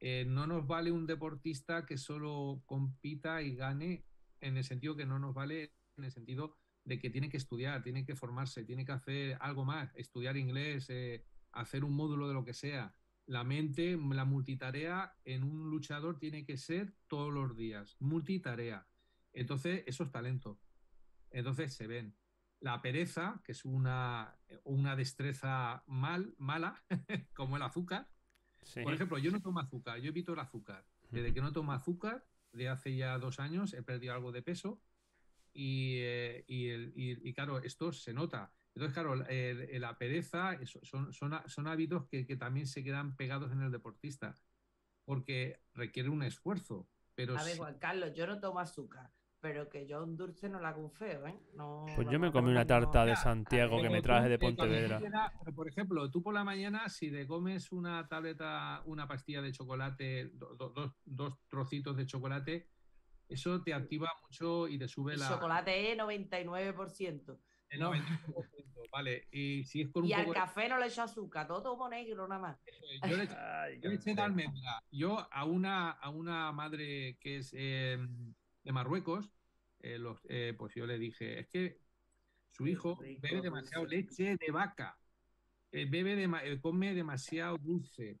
eh, 0.00 0.24
no 0.26 0.46
nos 0.46 0.66
vale 0.66 0.90
un 0.90 1.06
deportista 1.06 1.84
que 1.84 1.98
solo 1.98 2.62
compita 2.66 3.42
y 3.42 3.54
gane 3.54 4.06
en 4.40 4.56
el 4.56 4.64
sentido 4.64 4.96
que 4.96 5.04
no 5.04 5.18
nos 5.18 5.34
vale 5.34 5.74
en 5.98 6.04
el 6.04 6.10
sentido 6.10 6.56
de 6.84 6.98
que 6.98 7.10
tiene 7.10 7.28
que 7.28 7.36
estudiar, 7.36 7.82
tiene 7.82 8.06
que 8.06 8.16
formarse, 8.16 8.64
tiene 8.64 8.86
que 8.86 8.92
hacer 8.92 9.36
algo 9.40 9.66
más, 9.66 9.94
estudiar 9.94 10.38
inglés, 10.38 10.86
eh, 10.88 11.26
hacer 11.52 11.84
un 11.84 11.94
módulo 11.94 12.28
de 12.28 12.34
lo 12.34 12.44
que 12.44 12.54
sea. 12.54 12.94
La 13.26 13.44
mente, 13.44 13.96
la 13.96 14.24
multitarea 14.24 15.14
en 15.24 15.44
un 15.44 15.70
luchador 15.70 16.18
tiene 16.18 16.44
que 16.44 16.56
ser 16.56 16.94
todos 17.06 17.32
los 17.32 17.54
días, 17.56 17.96
multitarea. 18.00 18.88
Entonces, 19.32 19.84
eso 19.86 20.04
es 20.04 20.10
talento. 20.10 20.58
Entonces 21.30 21.74
se 21.74 21.86
ven. 21.86 22.16
La 22.58 22.82
pereza, 22.82 23.40
que 23.44 23.52
es 23.52 23.64
una, 23.64 24.38
una 24.64 24.96
destreza 24.96 25.84
mal, 25.86 26.34
mala, 26.38 26.82
como 27.34 27.56
el 27.56 27.62
azúcar. 27.62 28.10
Sí. 28.62 28.82
Por 28.82 28.94
ejemplo, 28.94 29.18
yo 29.18 29.30
no 29.30 29.40
tomo 29.40 29.60
azúcar, 29.60 29.98
yo 30.00 30.08
evito 30.08 30.32
el 30.32 30.38
azúcar. 30.38 30.84
Desde 31.10 31.34
que 31.34 31.40
no 31.40 31.52
tomo 31.52 31.72
azúcar, 31.72 32.24
de 32.52 32.68
hace 32.68 32.94
ya 32.96 33.18
dos 33.18 33.40
años, 33.40 33.72
he 33.74 33.82
perdido 33.82 34.14
algo 34.14 34.32
de 34.32 34.42
peso 34.42 34.80
y, 35.52 35.96
eh, 35.98 36.44
y, 36.46 36.68
el- 36.68 36.92
y- 36.94 37.28
y, 37.28 37.32
claro, 37.34 37.58
esto 37.58 37.92
se 37.92 38.12
nota. 38.12 38.52
Entonces, 38.74 38.94
claro, 38.94 39.14
el- 39.14 39.60
el- 39.70 39.80
la 39.80 39.98
pereza 39.98 40.58
son, 40.82 41.12
son, 41.12 41.32
son 41.48 41.66
hábitos 41.66 42.06
que, 42.06 42.26
que 42.26 42.36
también 42.36 42.66
se 42.66 42.84
quedan 42.84 43.16
pegados 43.16 43.50
en 43.50 43.60
el 43.62 43.72
deportista 43.72 44.36
porque 45.04 45.60
requiere 45.74 46.08
un 46.08 46.22
esfuerzo. 46.22 46.88
Pero 47.16 47.36
A 47.36 47.42
ver, 47.42 47.52
si- 47.54 47.58
Juan 47.58 47.78
Carlos, 47.78 48.12
yo 48.14 48.26
no 48.26 48.38
tomo 48.40 48.60
azúcar, 48.60 49.10
pero 49.40 49.68
que 49.68 49.86
yo 49.86 50.02
un 50.02 50.16
dulce 50.16 50.48
no 50.48 50.60
la 50.60 50.68
hago 50.70 50.82
un 50.82 50.90
feo, 50.90 51.26
¿eh? 51.26 51.34
No, 51.54 51.86
Pues 51.96 52.08
yo 52.10 52.18
me 52.20 52.30
comí 52.30 52.50
una 52.50 52.66
tarta 52.66 53.04
de 53.04 53.12
Ya, 53.12 53.16
Santiago 53.16 53.80
que 53.80 53.88
me 53.88 53.98
tú, 53.98 54.02
traje 54.02 54.28
de 54.28 54.38
Pontevedra. 54.38 55.00
pero, 55.42 55.54
por 55.56 55.68
ejemplo, 55.68 56.10
tú 56.10 56.22
por 56.22 56.34
la 56.34 56.44
mañana, 56.44 56.88
si 56.88 57.10
te 57.10 57.26
comes 57.26 57.72
una 57.72 58.06
tableta, 58.06 58.82
una 58.84 59.08
pastilla 59.08 59.40
de 59.40 59.52
chocolate, 59.52 60.30
do- 60.34 60.54
do- 60.56 60.70
dos, 60.70 60.92
dos 61.04 61.38
trocitos 61.48 61.96
de 61.96 62.06
chocolate, 62.06 62.68
eso 63.28 63.62
te 63.62 63.72
activa 63.72 64.08
mucho 64.22 64.68
y 64.68 64.78
te 64.78 64.88
sube 64.88 65.14
El 65.14 65.20
la. 65.20 65.28
chocolate 65.28 65.92
es 65.92 65.98
99%. 65.98 67.38
el 67.70 67.80
no. 67.80 67.92
95%, 67.92 68.80
Vale, 68.92 69.28
y 69.30 69.62
si 69.62 69.82
es 69.82 69.88
con 69.90 70.02
un 70.02 70.08
Y 70.08 70.12
al 70.12 70.22
poco 70.22 70.34
de- 70.34 70.40
café 70.40 70.68
no 70.68 70.76
le 70.78 70.86
echo 70.86 71.02
azúcar, 71.02 71.46
todo 71.46 71.62
tomo 71.62 71.88
negro 71.88 72.26
nada 72.26 72.40
más. 72.40 72.58
Yo 73.08 73.16
le, 73.16 73.28
yo 73.80 73.88
le 73.88 73.94
eché 73.94 74.14
de 74.16 74.20
almendra. 74.22 74.82
Yo 74.90 75.28
a 75.30 75.44
una, 75.44 75.92
a 75.92 76.10
una 76.10 76.50
madre 76.50 77.16
que 77.20 77.36
es 77.36 77.54
eh, 77.56 77.98
de 78.62 78.72
Marruecos, 78.72 79.30
eh, 79.80 79.98
los- 79.98 80.20
eh, 80.28 80.54
pues 80.58 80.74
yo 80.74 80.86
le 80.86 80.98
dije, 80.98 81.40
es 81.40 81.48
que 81.48 81.78
su 82.48 82.66
hijo 82.66 83.00
rico, 83.00 83.20
bebe 83.22 83.40
demasiado 83.42 83.84
dulce. 83.84 83.96
leche 83.96 84.36
de 84.36 84.52
vaca, 84.52 84.98
eh, 85.72 85.86
bebe 85.88 86.16
dema- 86.16 86.44
eh, 86.44 86.60
come 86.60 86.94
demasiado 86.94 87.58
dulce. 87.58 88.20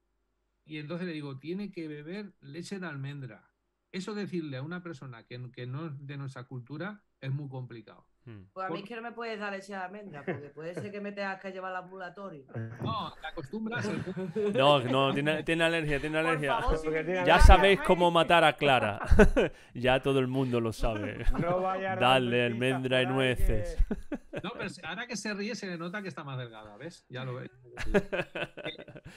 Y 0.64 0.78
entonces 0.78 1.06
le 1.06 1.12
digo, 1.14 1.38
tiene 1.38 1.70
que 1.72 1.88
beber 1.88 2.34
leche 2.40 2.78
de 2.78 2.86
almendra. 2.86 3.52
Eso 3.92 4.14
decirle 4.14 4.58
a 4.58 4.62
una 4.62 4.82
persona 4.82 5.24
que, 5.26 5.50
que 5.52 5.66
no 5.66 5.86
es 5.88 6.06
de 6.06 6.16
nuestra 6.16 6.44
cultura 6.44 7.04
es 7.20 7.32
muy 7.32 7.48
complicado. 7.48 8.09
Mm. 8.26 8.42
Pues 8.52 8.66
a 8.66 8.70
mí 8.70 8.80
es 8.80 8.84
que 8.88 8.96
no 8.96 9.02
me 9.02 9.12
puedes 9.12 9.40
dar 9.40 9.50
leche 9.52 9.72
de 9.72 9.78
almendra, 9.78 10.22
porque 10.24 10.50
puede 10.50 10.74
ser 10.74 10.90
que 10.92 11.00
me 11.00 11.10
tengas 11.12 11.40
que 11.40 11.50
llevar 11.52 11.70
al 11.74 11.84
ambulatorio. 11.84 12.44
No, 12.82 13.14
te 13.20 13.26
acostumbras. 13.26 13.86
el- 13.86 14.52
No, 14.52 14.78
no, 14.80 15.14
tiene, 15.14 15.42
tiene 15.42 15.64
alergia, 15.64 16.00
tiene 16.00 16.18
Por 16.20 16.26
alergia. 16.28 16.60
favor, 16.60 16.76
si 16.78 16.84
Porque 16.84 16.98
me 17.00 17.04
tiene 17.04 17.26
Ya 17.26 17.40
sabéis 17.40 17.80
cómo 17.80 18.10
matar 18.10 18.44
a 18.44 18.52
Clara. 18.54 19.00
ya 19.74 20.02
todo 20.02 20.18
el 20.18 20.26
mundo 20.28 20.60
lo 20.60 20.72
sabe. 20.72 21.24
No 21.40 21.60
vaya 21.62 21.96
Dale 21.96 22.44
almendra 22.46 23.02
y 23.02 23.06
nueces. 23.06 23.76
que- 23.88 24.40
No, 24.42 24.50
pero 24.56 24.70
ahora 24.84 25.06
que 25.06 25.16
se 25.16 25.32
ríe 25.34 25.54
se 25.54 25.66
le 25.66 25.78
nota 25.78 26.02
que 26.02 26.08
está 26.08 26.22
más 26.24 26.38
delgada, 26.38 26.76
¿ves? 26.76 27.06
Ya 27.08 27.24
lo 27.24 27.34
ves. 27.34 27.50
Es 27.92 28.02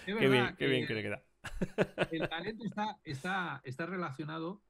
Qué 0.06 0.28
bien, 0.28 0.56
qué 0.58 0.68
bien 0.68 0.82
que- 0.82 0.88
que 0.88 0.94
le 0.94 1.02
queda. 1.04 1.24
el 2.12 2.30
talento 2.30 2.64
está, 2.66 2.98
está, 3.04 3.62
está 3.64 3.86
relacionado 3.86 4.62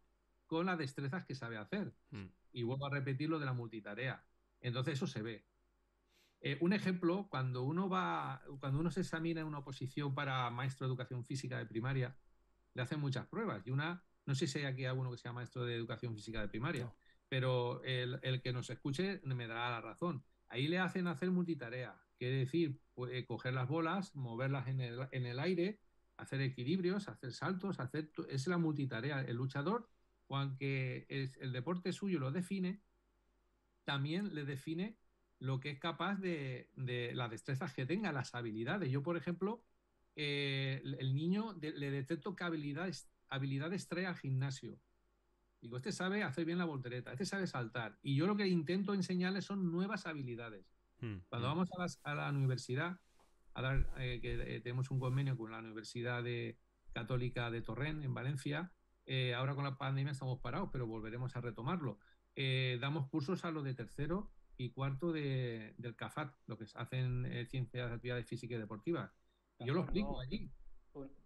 con 0.48 0.66
las 0.66 0.78
destrezas 0.78 1.24
que 1.26 1.36
sabe 1.36 1.58
hacer. 1.58 1.92
Mm. 2.12 2.26
Y 2.54 2.64
vuelvo 2.64 2.86
a 2.86 2.90
repetir 2.90 3.30
lo 3.30 3.40
de 3.40 3.46
la 3.46 3.54
multitarea. 3.54 4.26
Entonces 4.62 4.94
eso 4.94 5.08
se 5.08 5.22
ve. 5.22 5.46
Eh, 6.40 6.58
un 6.62 6.74
ejemplo, 6.74 7.28
cuando 7.30 7.64
uno 7.64 7.90
va, 7.90 8.42
cuando 8.60 8.80
uno 8.80 8.92
se 8.92 9.02
examina 9.02 9.42
en 9.42 9.48
una 9.48 9.60
oposición 9.60 10.14
para 10.14 10.50
maestro 10.50 10.86
de 10.88 10.92
educación 10.92 11.24
física 11.26 11.58
de 11.58 11.66
primaria, 11.66 12.18
le 12.74 12.82
hacen 12.82 13.00
muchas 13.00 13.28
pruebas. 13.28 13.66
Y 13.66 13.72
una, 13.72 14.04
no 14.26 14.36
sé 14.36 14.48
si 14.48 14.60
hay 14.60 14.66
aquí 14.66 14.86
alguno 14.86 15.12
que 15.12 15.18
sea 15.18 15.34
maestro 15.34 15.66
de 15.66 15.76
educación 15.76 16.14
física 16.16 16.42
de 16.42 16.48
primaria, 16.50 16.86
No. 16.86 16.96
pero 17.30 17.82
el, 17.84 18.20
el 18.24 18.42
que 18.42 18.54
nos 18.54 18.70
escuche 18.70 19.22
me 19.24 19.48
dará 19.48 19.70
la 19.70 19.82
razón. 19.82 20.26
Ahí 20.50 20.68
le 20.68 20.80
hacen 20.80 21.08
hacer 21.08 21.32
multitarea, 21.32 22.00
quiere 22.18 22.38
decir, 22.38 22.80
pu- 22.94 23.10
eh, 23.10 23.26
coger 23.26 23.54
las 23.54 23.68
bolas, 23.68 24.14
moverlas 24.16 24.68
en 24.68 24.82
el, 24.82 25.08
en 25.12 25.26
el 25.26 25.40
aire, 25.40 25.80
hacer 26.18 26.42
equilibrios, 26.42 27.08
hacer 27.08 27.32
saltos, 27.32 27.80
hacer 27.80 28.12
es 28.30 28.48
la 28.48 28.58
multitarea. 28.58 29.22
El 29.22 29.38
luchador, 29.38 29.90
o 30.28 30.38
aunque 30.38 31.06
es, 31.10 31.38
el 31.38 31.52
deporte 31.52 31.92
suyo 31.94 32.20
lo 32.20 32.32
define, 32.32 32.82
también 33.84 34.34
le 34.34 34.46
define 34.46 34.98
lo 35.40 35.60
que 35.60 35.72
es 35.72 35.80
capaz 35.80 36.16
de, 36.20 36.70
de 36.76 37.14
las 37.14 37.30
destrezas 37.30 37.74
que 37.74 37.86
tenga, 37.86 38.12
las 38.14 38.34
habilidades. 38.34 38.90
Yo, 38.90 39.04
por 39.04 39.18
ejemplo, 39.18 39.64
eh, 40.16 40.82
el 41.00 41.16
niño 41.16 41.54
de- 41.54 41.72
le 41.74 41.92
detecto 41.92 42.36
qué 42.36 42.46
habilidades, 42.46 43.10
habilidades 43.30 43.88
trae 43.88 44.06
al 44.06 44.16
gimnasio. 44.16 44.80
Digo, 45.62 45.78
este 45.78 45.92
sabe 45.92 46.24
hacer 46.24 46.46
bien 46.46 46.58
la 46.58 46.66
voltereta, 46.66 47.12
este 47.12 47.26
sabe 47.26 47.48
saltar. 47.48 47.98
Y 48.02 48.16
yo 48.16 48.28
lo 48.28 48.36
que 48.38 48.48
intento 48.48 48.94
enseñarle 48.94 49.42
son 49.42 49.72
nuevas 49.72 50.06
habilidades. 50.08 50.66
Mm, 51.00 51.18
Cuando 51.30 51.48
mm. 51.48 51.52
vamos 51.52 51.70
a, 51.78 51.82
las- 51.82 52.00
a 52.04 52.16
la 52.16 52.30
universidad, 52.30 53.00
a 53.54 53.62
dar, 53.62 53.90
eh, 53.98 54.20
que 54.22 54.34
eh, 54.56 54.62
tenemos 54.62 54.92
un 54.92 55.00
convenio 55.00 55.38
con 55.38 55.52
la 55.52 55.60
Universidad 55.60 56.24
de- 56.24 56.58
Católica 56.94 57.50
de 57.50 57.62
Torrent, 57.64 58.04
en 58.04 58.14
Valencia, 58.14 58.72
eh, 59.06 59.34
ahora 59.34 59.56
con 59.56 59.64
la 59.64 59.78
pandemia 59.78 60.12
estamos 60.12 60.40
parados, 60.40 60.70
pero 60.72 60.88
volveremos 60.88 61.36
a 61.36 61.42
retomarlo. 61.42 62.00
Eh, 62.36 62.78
damos 62.82 63.10
cursos 63.10 63.46
a 63.46 63.52
los 63.52 63.64
de 63.64 63.74
tercero 63.76 64.32
y 64.58 64.72
cuarto 64.72 65.12
de- 65.12 65.74
del 65.78 65.96
CAFAT, 65.96 66.34
lo 66.48 66.58
que 66.58 66.66
hacen 66.76 67.26
eh, 67.26 67.46
ciencias, 67.46 67.92
actividades 67.92 68.26
físicas 68.28 68.56
y 68.58 68.60
deportivas. 68.60 69.12
Y 69.60 69.66
yo 69.66 69.74
lo 69.74 69.82
explico 69.82 70.20
allí. 70.20 70.50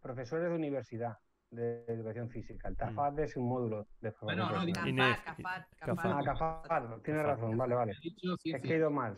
Profesores 0.01 0.49
de 0.49 0.55
universidad 0.55 1.17
de 1.51 1.85
educación 1.87 2.29
física. 2.29 2.67
El 2.67 2.75
TAFAD 2.75 3.19
es 3.19 3.37
un 3.37 3.47
módulo 3.47 3.87
de 4.01 4.13
Bueno, 4.21 4.49
no, 4.49 4.73
Cafat, 4.73 5.23
Cafat. 5.23 5.67
Cafat, 5.79 6.05
Ah, 6.05 6.23
CAFAD, 6.23 7.01
tienes 7.03 7.23
Cafat. 7.23 7.25
razón, 7.39 7.57
vale, 7.57 7.75
vale. 7.75 7.91
He 7.93 8.01
dicho 8.09 8.33
Es 8.33 8.41
que 8.43 8.49
he 8.49 8.53
ciencia. 8.59 8.75
ido 8.77 8.91
mal. 8.91 9.17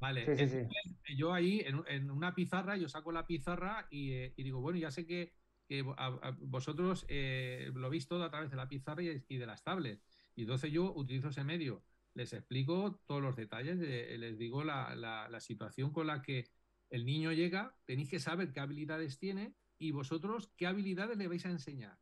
Vale, 0.00 0.24
Sí, 0.26 0.36
sí, 0.36 0.48
sí. 0.48 0.56
entonces, 0.58 1.16
yo 1.16 1.32
ahí 1.32 1.60
en, 1.60 1.82
en 1.88 2.10
una 2.10 2.34
pizarra, 2.34 2.76
yo 2.76 2.88
saco 2.88 3.10
la 3.12 3.26
pizarra 3.26 3.86
y, 3.90 4.12
eh, 4.12 4.34
y 4.36 4.42
digo, 4.42 4.60
bueno, 4.60 4.78
ya 4.78 4.90
sé 4.90 5.06
que 5.06 5.32
que 5.66 5.82
vosotros 5.82 7.04
eh, 7.08 7.70
lo 7.74 7.90
veis 7.90 8.06
todo 8.06 8.24
a 8.24 8.30
través 8.30 8.50
de 8.50 8.56
la 8.56 8.68
pizarra 8.68 9.02
y, 9.02 9.36
de 9.36 9.46
las 9.46 9.62
tablets. 9.62 10.04
Y 10.36 10.42
entonces 10.42 10.72
yo 10.72 10.92
utilizo 10.94 11.28
ese 11.28 11.44
medio. 11.44 11.84
Les 12.14 12.32
explico 12.32 13.00
todos 13.06 13.22
los 13.22 13.34
detalles, 13.34 13.78
les 13.78 14.38
digo 14.38 14.62
la, 14.62 14.94
la, 14.94 15.40
situación 15.40 15.90
con 15.90 16.06
la 16.06 16.22
que 16.22 16.48
el 16.90 17.04
niño 17.04 17.32
llega, 17.32 17.76
tenéis 17.86 18.08
que 18.08 18.20
saber 18.20 18.52
qué 18.52 18.60
habilidades 18.60 19.18
tiene 19.18 19.56
y 19.78 19.90
vosotros 19.90 20.52
qué 20.56 20.66
habilidades 20.66 21.18
le 21.18 21.26
vais 21.26 21.44
a 21.44 21.50
enseñar. 21.50 21.98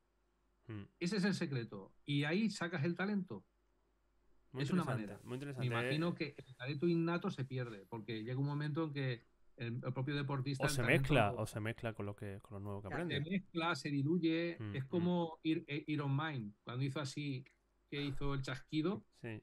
Hmm. 0.66 0.82
Ese 1.00 1.16
es 1.16 1.24
el 1.24 1.34
secreto. 1.34 1.94
Y 2.04 2.24
ahí 2.24 2.50
sacas 2.50 2.84
el 2.84 2.94
talento. 2.94 3.46
es 4.58 4.70
una 4.70 4.84
manera. 4.84 5.18
Muy 5.24 5.34
interesante. 5.34 5.66
Me 5.66 5.74
imagino 5.74 6.14
que 6.14 6.34
el 6.36 6.54
talento 6.56 6.86
innato 6.86 7.30
se 7.30 7.44
pierde, 7.44 7.86
porque 7.86 8.22
llega 8.22 8.38
un 8.38 8.46
momento 8.46 8.84
en 8.84 8.92
que 8.92 9.31
el, 9.56 9.80
propio 9.80 10.14
deportista. 10.14 10.66
O 10.66 10.68
se 10.68 10.82
mezcla, 10.82 11.32
o 11.32 11.46
se 11.46 11.60
mezcla 11.60 11.92
con 11.92 12.06
lo 12.06 12.16
que 12.16 12.40
con 12.40 12.54
lo 12.54 12.60
nuevo 12.60 12.82
que 12.82 12.88
aprende. 12.88 13.22
Se 13.22 13.30
mezcla, 13.30 13.74
se 13.74 13.90
diluye. 13.90 14.56
Mm, 14.58 14.76
es 14.76 14.84
mm. 14.84 14.88
como 14.88 15.40
ir, 15.42 15.64
eh, 15.66 15.84
Iron 15.88 16.16
Mind, 16.16 16.54
cuando 16.64 16.84
hizo 16.84 17.00
así, 17.00 17.44
que 17.88 18.02
hizo 18.02 18.34
el 18.34 18.42
chasquido. 18.42 19.04
Sí. 19.20 19.42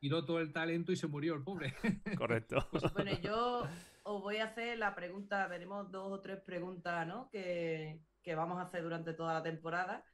Tiró 0.00 0.24
todo 0.24 0.40
el 0.40 0.52
talento 0.52 0.92
y 0.92 0.96
se 0.96 1.06
murió 1.06 1.34
el 1.34 1.42
pobre. 1.42 1.74
Correcto. 2.18 2.68
Pues, 2.70 2.92
bueno, 2.92 3.12
yo 3.22 3.66
os 4.02 4.22
voy 4.22 4.36
a 4.36 4.44
hacer 4.44 4.78
la 4.78 4.94
pregunta, 4.94 5.48
tenemos 5.48 5.90
dos 5.90 6.12
o 6.12 6.20
tres 6.20 6.40
preguntas, 6.40 7.06
¿no? 7.06 7.30
Que, 7.30 8.00
que 8.22 8.34
vamos 8.34 8.58
a 8.58 8.62
hacer 8.62 8.82
durante 8.82 9.14
toda 9.14 9.34
la 9.34 9.42
temporada. 9.42 10.04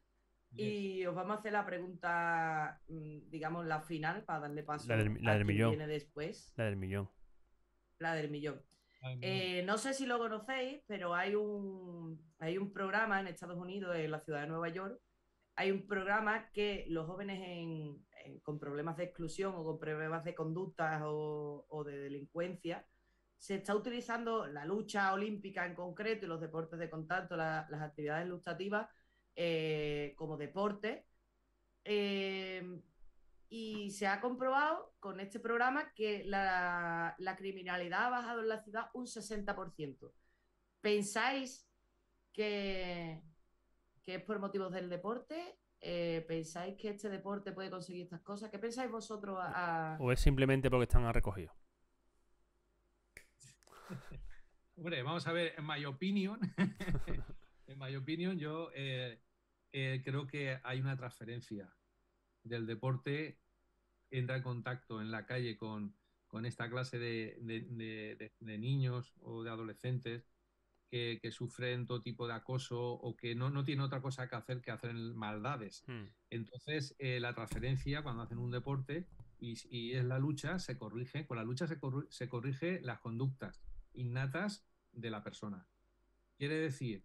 Y 0.56 1.06
os 1.06 1.14
vamos 1.14 1.36
a 1.36 1.40
hacer 1.40 1.52
la 1.52 1.64
pregunta, 1.64 2.80
mm, 2.88 3.30
digamos, 3.30 3.66
la 3.66 3.80
final, 3.82 4.24
para 4.24 4.40
darle 4.40 4.62
paso 4.64 4.88
la 4.88 4.96
del, 4.96 5.22
la 5.22 5.34
del 5.34 5.44
millón. 5.44 5.70
viene 5.70 5.86
después. 5.86 6.52
La 6.56 6.64
del 6.64 6.76
millón. 6.76 7.08
La 7.98 8.14
del 8.14 8.30
millón. 8.30 8.60
Eh, 9.02 9.62
no 9.64 9.78
sé 9.78 9.94
si 9.94 10.04
lo 10.06 10.18
conocéis, 10.18 10.82
pero 10.86 11.14
hay 11.14 11.34
un, 11.34 12.20
hay 12.38 12.58
un 12.58 12.72
programa 12.72 13.20
en 13.20 13.28
Estados 13.28 13.56
Unidos, 13.56 13.96
en 13.96 14.10
la 14.10 14.20
ciudad 14.20 14.42
de 14.42 14.48
Nueva 14.48 14.68
York, 14.68 15.00
hay 15.56 15.70
un 15.70 15.86
programa 15.86 16.50
que 16.52 16.84
los 16.88 17.06
jóvenes 17.06 17.40
con 18.42 18.58
problemas 18.58 18.96
de 18.96 19.04
exclusión 19.04 19.54
o 19.56 19.64
con 19.64 19.78
problemas 19.78 20.24
de 20.24 20.34
conductas 20.34 21.02
o, 21.04 21.84
de 21.84 21.98
delincuencia, 21.98 22.86
se 23.36 23.56
está 23.56 23.74
utilizando 23.74 24.46
la 24.46 24.64
lucha 24.66 25.12
olímpica 25.12 25.64
en 25.66 25.74
concreto 25.74 26.26
y 26.26 26.28
los 26.28 26.40
deportes 26.40 26.78
de 26.78 26.90
contacto, 26.90 27.36
las 27.36 27.72
actividades 27.72 28.28
lustrativas 28.28 28.88
eh, 29.34 30.14
como 30.16 30.36
deporte. 30.36 31.06
Eh, 31.84 32.80
y 33.52 33.90
se 33.90 34.06
ha 34.06 34.20
comprobado 34.20 34.94
con 35.00 35.18
este 35.18 35.40
programa 35.40 35.92
que 35.92 36.22
la, 36.24 37.16
criminalidad 37.36 38.06
ha 38.06 38.10
bajado 38.10 38.42
en 38.42 38.48
la 38.48 38.62
ciudad 38.62 38.90
un 38.94 39.06
60%. 39.06 40.12
¿Pensáis 40.80 41.68
que, 42.32 43.20
que 44.04 44.14
es 44.14 44.22
por 44.22 44.38
motivos 44.38 44.72
del 44.72 44.88
deporte? 44.88 45.58
Eh, 45.80 46.24
¿Pensáis 46.28 46.76
que 46.76 46.90
este 46.90 47.08
deporte 47.08 47.50
puede 47.50 47.70
conseguir 47.70 48.02
estas 48.02 48.20
cosas? 48.20 48.50
¿Qué 48.50 48.60
pensáis 48.60 48.88
vosotros? 48.88 49.36
¿O 49.98 50.12
es 50.12 50.20
simplemente 50.20 50.70
porque 50.70 50.84
están 50.84 51.12
recogidos? 51.12 51.56
Hombre, 54.76 55.02
vamos 55.02 55.26
a 55.26 55.32
ver, 55.32 55.54
en 55.58 55.66
mi 55.66 55.84
opinión, 55.86 56.38
en 57.66 57.78
mi 57.78 57.96
opinión, 57.96 58.38
yo 58.38 58.70
eh, 58.74 59.20
eh, 59.72 60.02
creo 60.04 60.28
que 60.28 60.60
hay 60.62 60.80
una 60.80 60.96
transferencia 60.96 61.68
del 62.44 62.66
deporte 62.66 63.38
entra 64.10 64.36
en 64.36 64.42
contacto 64.42 65.00
en 65.00 65.10
la 65.10 65.26
calle 65.26 65.56
con, 65.56 65.94
esta 66.44 66.68
clase 66.70 66.98
de, 66.98 68.30
niños 68.40 69.14
o 69.20 69.42
de 69.42 69.50
adolescentes 69.50 70.28
que, 70.90 71.30
sufren 71.30 71.86
todo 71.86 72.02
tipo 72.02 72.26
de 72.26 72.34
acoso 72.34 72.80
o 72.80 73.16
que 73.16 73.34
no, 73.34 73.50
no 73.50 73.64
tienen 73.64 73.84
otra 73.84 74.02
cosa 74.02 74.28
que 74.28 74.36
hacer 74.36 74.60
que 74.60 74.70
hacer 74.70 74.94
maldades. 74.94 75.84
Hmm. 75.86 76.06
Entonces, 76.30 76.96
eh, 76.98 77.20
la 77.20 77.34
transferencia, 77.34 78.02
cuando 78.02 78.22
hacen 78.22 78.38
un 78.38 78.50
deporte 78.50 79.06
y, 79.38 79.92
es 79.92 80.04
la 80.04 80.18
lucha, 80.18 80.58
se 80.58 80.76
corrige, 80.76 81.26
con 81.26 81.36
la 81.36 81.44
lucha 81.44 81.66
se, 81.66 81.78
se 82.08 82.28
corrige 82.28 82.80
las 82.80 83.00
conductas 83.00 83.62
innatas 83.94 84.66
de 84.92 85.10
la 85.10 85.22
persona. 85.22 85.66
Quiere 86.36 86.56
decir 86.56 87.04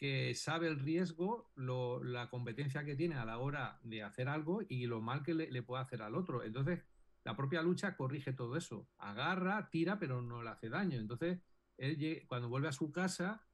que 0.00 0.34
sabe 0.34 0.66
el 0.66 0.80
riesgo, 0.80 1.52
la 1.56 2.30
competencia 2.30 2.84
que 2.84 2.96
tiene 2.96 3.16
a 3.16 3.26
la 3.26 3.36
hora 3.36 3.78
de 3.82 4.02
hacer 4.02 4.28
algo 4.28 4.62
y 4.66 4.86
lo 4.86 5.02
mal 5.02 5.22
que 5.22 5.34
le, 5.34 5.62
puede 5.62 5.82
hacer 5.82 6.00
al 6.00 6.14
otro. 6.14 6.42
Entonces, 6.42 6.82
la 7.22 7.36
propia 7.36 7.60
lucha 7.60 7.96
corrige 7.96 8.32
todo 8.32 8.56
eso. 8.56 8.88
Agarra, 8.96 9.68
tira, 9.68 9.98
pero 9.98 10.22
no 10.22 10.42
le 10.42 10.48
hace 10.48 10.70
daño. 10.70 10.98
Entonces, 10.98 11.40
él 11.76 12.24
cuando 12.26 12.48
vuelve 12.48 12.68
a 12.68 12.72
su 12.72 12.90
casa, 12.90 13.46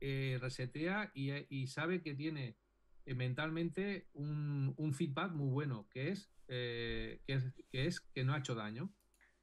eh, 0.00 0.36
resetea 0.40 1.12
y, 1.14 1.68
sabe 1.68 2.02
que 2.02 2.14
tiene 2.14 2.58
eh, 3.06 3.14
mentalmente 3.14 4.08
un, 4.14 4.92
feedback 4.92 5.30
muy 5.30 5.48
bueno, 5.48 5.88
eh, 5.94 7.22
que 7.24 7.86
es 7.86 8.00
que 8.00 8.24
no 8.24 8.34
ha 8.34 8.38
hecho 8.38 8.56
daño. 8.56 8.92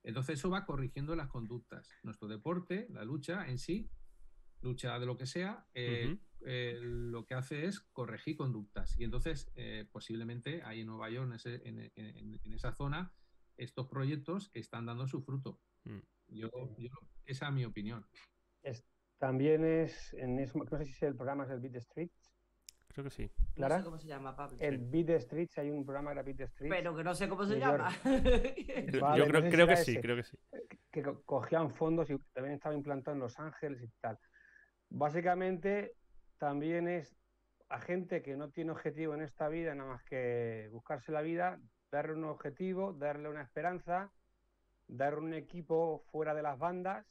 Entonces, 0.04 0.38
eso 0.40 0.50
va 0.50 0.66
corrigiendo 0.66 1.16
las 1.16 1.30
conductas. 1.30 1.90
Nuestro 2.04 2.28
deporte, 2.28 2.88
la 2.90 3.06
lucha 3.06 3.48
en 3.48 3.58
sí, 3.58 3.90
lucha 4.62 4.98
de 5.00 5.06
lo 5.06 5.18
que 5.18 5.26
sea, 5.26 5.66
eh, 5.74 6.18
eh, 6.46 6.78
lo 6.82 7.26
que 7.26 7.34
hace 7.34 7.66
es 7.66 7.80
corregir 7.80 8.38
conductas. 8.38 9.00
Y 9.00 9.04
entonces, 9.04 9.52
eh, 9.56 9.88
posiblemente 9.92 10.62
ahí 10.64 10.82
en 10.82 10.88
Nueva 10.88 11.10
York, 11.10 11.32
en, 11.46 12.40
esa 12.54 12.74
zona, 12.74 13.14
estos 13.58 13.88
proyectos 13.88 14.52
están 14.54 14.86
dando 14.86 15.08
su 15.08 15.22
fruto. 15.22 15.60
Mm. 15.84 16.00
Yo, 16.28 16.50
esa 17.26 17.48
es 17.48 17.54
mi 17.54 17.66
opinión. 17.66 18.06
también 19.18 19.64
es, 19.64 20.14
en 20.14 20.36
no 20.36 20.78
sé 20.78 20.86
si 20.86 21.06
el 21.06 21.16
programa 21.16 21.46
es 21.46 21.52
el 21.52 21.60
Beat 21.60 21.76
Street. 21.76 22.12
Creo 22.96 23.04
que 23.04 23.12
sí. 23.12 23.30
¿Clara? 23.56 23.76
No 23.76 23.82
sé 23.82 23.86
cómo 23.86 23.98
se 24.00 24.08
llama, 24.08 24.36
Pablo. 24.38 24.58
El 24.62 24.78
Beat 24.78 25.22
Streets, 25.24 25.58
hay 25.58 25.70
un 25.70 25.84
programa 25.84 26.12
que 26.12 26.14
era 26.14 26.24
Beat 26.24 26.50
Streets. 26.50 26.74
Pero 26.74 26.96
que 26.96 27.04
no 27.04 27.14
sé 27.14 27.28
cómo 27.28 27.46
se 27.46 27.60
llama. 27.60 27.90
yo 29.18 29.28
creo, 29.28 29.50
creo 29.50 29.68
que 29.68 29.76
sí, 29.76 30.00
creo 30.00 30.16
que 30.16 30.24
sí. 30.24 30.38
Que 30.92 31.04
cogían 31.26 31.72
fondos 31.72 32.10
y 32.10 32.18
también 32.34 32.56
estaba 32.56 32.74
implantado 32.74 33.16
en 33.16 33.20
Los 33.20 33.38
Ángeles 33.38 33.82
y 33.84 33.90
tal. 34.00 34.18
Básicamente 34.98 35.94
también 36.38 36.88
es 36.88 37.18
a 37.68 37.82
gente 37.82 38.22
que 38.22 38.38
no 38.38 38.50
tiene 38.50 38.72
objetivo 38.72 39.14
en 39.14 39.24
esta 39.24 39.50
vida, 39.50 39.76
nada 39.76 39.90
más 39.90 40.04
que 40.04 40.70
buscarse 40.72 41.12
la 41.12 41.22
vida, 41.22 41.60
darle 41.92 42.14
un 42.14 42.24
objetivo, 42.24 42.94
darle 42.94 43.28
una 43.28 43.42
esperanza, 43.42 44.10
darle 44.88 45.20
un 45.20 45.34
equipo 45.34 46.06
fuera 46.12 46.34
de 46.34 46.44
las 46.44 46.58
bandas, 46.58 47.06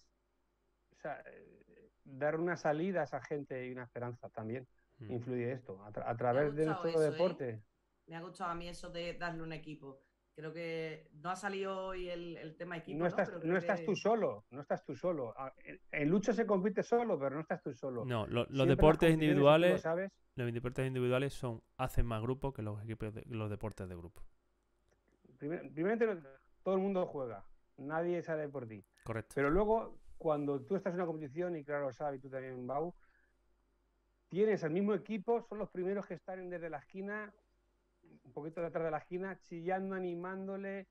o 0.92 0.96
sea, 0.96 1.22
eh, 1.26 1.90
dar 2.04 2.40
una 2.40 2.56
salida 2.56 3.02
a 3.02 3.04
esa 3.04 3.20
gente 3.20 3.66
y 3.66 3.72
una 3.72 3.84
esperanza 3.84 4.30
también. 4.30 4.66
Mm. 5.00 5.12
Influye 5.12 5.52
esto, 5.52 5.78
a, 5.84 6.16
través 6.16 6.54
de 6.54 6.64
nuestro 6.64 7.02
¿eh? 7.02 7.10
deporte. 7.10 7.62
Me 8.06 8.16
ha 8.16 8.22
gustado 8.22 8.50
a 8.50 8.54
mí 8.54 8.66
eso 8.66 8.88
de 8.88 9.12
darle 9.12 9.42
un 9.42 9.52
equipo. 9.52 10.00
Creo 10.34 10.52
que 10.52 11.08
no 11.22 11.30
ha 11.30 11.36
salido 11.36 11.86
hoy 11.86 12.08
el, 12.08 12.56
tema 12.58 12.76
equipo. 12.76 12.98
No 12.98 13.06
estás, 13.06 13.30
¿no? 13.44 13.56
estás 13.56 13.84
tú 13.84 13.94
solo, 13.94 14.44
no 14.50 14.62
estás 14.62 14.84
tú 14.84 14.96
solo. 14.96 15.32
Ah, 15.36 15.54
en, 15.92 16.08
lucha 16.08 16.32
se 16.32 16.44
compite 16.44 16.82
solo, 16.82 17.16
pero 17.16 17.36
no 17.36 17.42
estás 17.42 17.62
tú 17.62 17.72
solo. 17.72 18.04
No, 18.04 18.26
los 18.26 18.68
deportes 18.68 19.12
individuales, 19.12 19.84
los 20.34 20.52
deportes 20.52 20.86
individuales 20.86 21.34
son 21.34 21.62
hacen 21.76 22.06
más 22.06 22.20
grupo 22.20 22.52
que 22.52 22.62
los 22.62 22.82
equipos, 22.82 23.14
los 23.26 23.48
deportes 23.48 23.88
de 23.88 23.94
grupo. 23.94 24.22
Primeramente, 25.38 26.08
todo 26.64 26.74
el 26.74 26.80
mundo 26.80 27.06
juega, 27.06 27.44
nadie 27.76 28.20
sale 28.22 28.48
por 28.48 28.66
ti. 28.66 28.84
Correcto. 29.04 29.34
Pero 29.36 29.50
luego, 29.50 30.00
cuando 30.18 30.60
tú 30.62 30.74
estás 30.74 30.94
en 30.94 31.00
una 31.00 31.06
competición, 31.06 31.56
y 31.56 31.64
claro 31.64 31.86
lo 31.86 31.92
sabes, 31.92 32.18
y 32.18 32.22
tú 32.22 32.28
también, 32.28 32.66
Bau, 32.66 32.92
tienes 34.30 34.64
el 34.64 34.70
mismo 34.70 34.94
equipo, 34.94 35.42
son 35.42 35.58
los 35.58 35.70
primeros 35.70 36.06
que 36.06 36.14
están 36.14 36.50
desde 36.50 36.70
la 36.70 36.78
esquina 36.78 37.32
poquito 38.34 38.60
detrás 38.60 38.84
de 38.84 38.90
la 38.90 38.98
esquina, 38.98 39.40
chillando, 39.40 39.94
animándole 39.94 40.88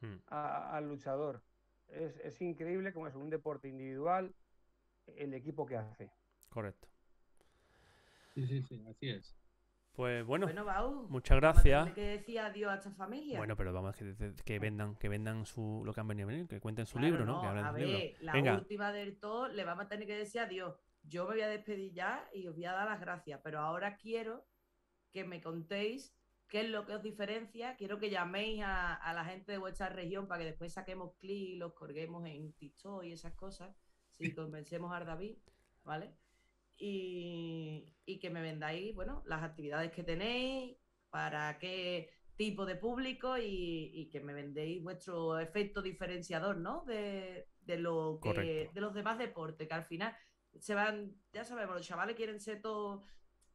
hmm. 0.00 0.16
al 0.28 0.88
luchador. 0.88 1.42
Es, 1.88 2.40
increíble 2.40 2.92
como 2.92 3.06
es 3.06 3.14
un 3.14 3.28
deporte 3.28 3.68
individual 3.68 4.34
el 5.06 5.34
equipo 5.34 5.66
que 5.66 5.76
hace. 5.76 6.10
Correcto. 6.48 6.88
Sí, 8.34 8.46
sí, 8.46 8.62
sí, 8.62 8.84
así 8.88 9.10
es. 9.10 9.36
Pues 9.94 10.24
bueno, 10.26 10.48
muchas 11.08 11.36
gracias. 11.36 11.92
que 11.92 12.18
decía 12.18 12.46
adiós 12.46 12.72
a 12.72 12.74
esta 12.74 12.90
familia. 12.90 13.38
Bueno, 13.38 13.54
pero 13.54 13.72
vamos 13.72 13.94
que, 13.96 14.34
que 14.44 14.58
vendan, 14.58 14.96
que 14.96 15.08
vendan 15.08 15.46
su 15.46 15.82
lo 15.84 15.92
que 15.94 16.00
han 16.00 16.08
venido 16.08 16.28
a 16.28 16.32
venir, 16.32 16.48
que 16.48 16.58
cuenten 16.58 16.84
su 16.84 16.98
libro, 16.98 17.24
¿no? 17.24 17.40
a 17.42 17.70
ver, 17.70 18.16
la 18.20 18.54
última 18.54 18.90
del 18.90 19.18
todo 19.18 19.46
le 19.46 19.62
vamos 19.62 19.84
a 19.84 19.88
tener 19.88 20.06
que 20.06 20.16
decir 20.16 20.40
adiós. 20.40 20.74
Yo 21.04 21.24
me 21.26 21.34
voy 21.34 21.42
a 21.42 21.48
despedir 21.48 21.92
ya 21.92 22.28
y 22.32 22.48
os 22.48 22.56
voy 22.56 22.64
a 22.64 22.72
dar 22.72 22.88
las 22.88 23.00
gracias, 23.00 23.40
pero 23.44 23.60
ahora 23.60 23.96
quiero 23.96 24.44
que 25.12 25.22
me 25.22 25.40
contéis 25.40 26.12
qué 26.48 26.60
es 26.60 26.70
lo 26.70 26.86
que 26.86 26.94
os 26.94 27.02
diferencia. 27.02 27.76
Quiero 27.76 27.98
que 27.98 28.10
llaméis 28.10 28.62
a, 28.64 29.12
la 29.14 29.24
gente 29.24 29.52
de 29.52 29.58
vuestra 29.58 29.88
región 29.88 30.26
para 30.26 30.40
que 30.40 30.46
después 30.46 30.72
saquemos 30.72 31.14
clics 31.18 31.50
y 31.50 31.56
los 31.56 31.74
colguemos 31.74 32.26
en 32.26 32.52
TikTok 32.52 33.04
y 33.04 33.12
esas 33.12 33.34
cosas, 33.34 33.74
si 34.10 34.32
convencemos 34.32 34.92
a 34.92 35.04
David, 35.04 35.36
¿vale? 35.84 36.14
Y, 36.76 37.90
que 38.20 38.30
me 38.30 38.40
vendáis, 38.40 38.94
bueno, 38.94 39.22
las 39.26 39.42
actividades 39.42 39.92
que 39.92 40.02
tenéis, 40.02 40.76
para 41.10 41.58
qué 41.58 42.10
tipo 42.36 42.66
de 42.66 42.76
público 42.76 43.36
y, 43.38 44.08
que 44.10 44.20
me 44.20 44.32
vendéis 44.32 44.82
vuestro 44.82 45.38
efecto 45.38 45.82
diferenciador, 45.82 46.56
¿no? 46.56 46.84
De, 46.84 47.48
lo 47.66 48.20
que, 48.22 48.70
de 48.72 48.80
los 48.80 48.94
demás 48.94 49.18
deportes, 49.18 49.68
que 49.68 49.74
al 49.74 49.84
final 49.84 50.16
se 50.60 50.74
van, 50.74 51.16
ya 51.32 51.44
sabemos, 51.44 51.76
los 51.76 51.86
chavales 51.86 52.16
quieren 52.16 52.40
ser 52.40 52.60
todos 52.60 53.04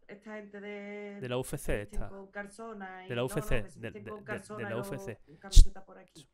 esta 0.10 0.36
gente 0.36 0.60
de. 0.60 1.20
De 1.22 1.30
la 1.30 1.38
UFC 1.38 1.57
se 1.57 1.82
esta. 1.84 2.10
Con 2.10 2.28
calzona 2.32 3.05
y- 3.05 3.10
De 3.10 3.16
la 3.16 3.22
no, 3.22 3.28
no, 3.28 3.34
UFC, 3.34 3.47
se 3.70 3.80
de- 3.80 3.91
de- 3.91 4.03
con 4.03 4.24
la 4.26 4.78
UFC. 4.78 5.18
por 5.86 5.97
aquí. 5.97 6.28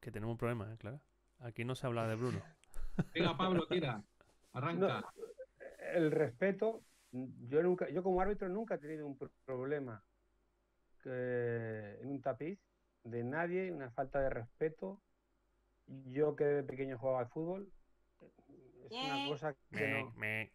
Que 0.00 0.10
tenemos 0.10 0.32
un 0.32 0.38
problema, 0.38 0.72
¿eh? 0.72 0.76
claro. 0.78 1.00
Aquí 1.40 1.64
no 1.64 1.74
se 1.74 1.86
habla 1.86 2.06
de 2.08 2.16
Bruno. 2.16 2.42
Venga, 3.14 3.36
Pablo, 3.36 3.66
tira. 3.66 4.02
Arranca. 4.52 5.00
No, 5.00 5.12
el 5.94 6.10
respeto, 6.10 6.82
yo 7.12 7.62
nunca, 7.62 7.88
yo 7.90 8.02
como 8.02 8.20
árbitro 8.20 8.48
nunca 8.48 8.74
he 8.74 8.78
tenido 8.78 9.06
un 9.06 9.16
pro- 9.16 9.30
problema 9.44 10.02
que- 11.02 11.98
en 12.00 12.10
un 12.10 12.20
tapiz 12.20 12.58
de 13.04 13.22
nadie, 13.24 13.70
una 13.70 13.90
falta 13.90 14.20
de 14.20 14.30
respeto. 14.30 15.00
Yo 15.86 16.34
que 16.34 16.44
de 16.44 16.62
pequeño 16.64 16.98
jugaba 16.98 17.20
al 17.20 17.28
fútbol, 17.28 17.70
es 18.90 18.92
una 18.92 19.28
cosa 19.28 19.54
que 19.70 19.76
Me- 19.76 20.02
no, 20.02 20.10
me- 20.16 20.52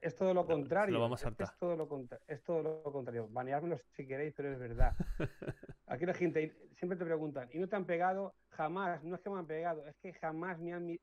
es 0.00 0.14
todo 0.14 0.34
lo 0.34 0.46
contrario. 0.46 0.92
lo 0.94 1.00
vamos 1.00 1.24
a 1.24 1.28
es. 1.28 1.48
Es 1.52 1.58
todo 1.58 1.76
lo, 1.76 1.88
contra- 1.88 2.20
es 2.26 2.42
todo 2.42 2.62
lo 2.62 2.82
contrario. 2.92 3.28
Baneármelo 3.30 3.78
si 3.96 4.06
queréis, 4.06 4.34
pero 4.34 4.52
es 4.52 4.58
verdad. 4.58 4.94
Aquí 5.86 6.06
la 6.06 6.14
gente 6.14 6.56
siempre 6.74 6.98
te 6.98 7.04
preguntan, 7.04 7.48
¿y 7.52 7.58
no 7.58 7.68
te 7.68 7.76
han 7.76 7.86
pegado? 7.86 8.34
Jamás, 8.50 9.02
no 9.04 9.16
es 9.16 9.22
que 9.22 9.30
me 9.30 9.38
han 9.38 9.46
pegado, 9.46 9.86
es 9.86 9.96
que 9.96 10.12
jamás 10.14 10.58
me 10.58 10.72
han 10.72 10.84
mi- 10.86 10.98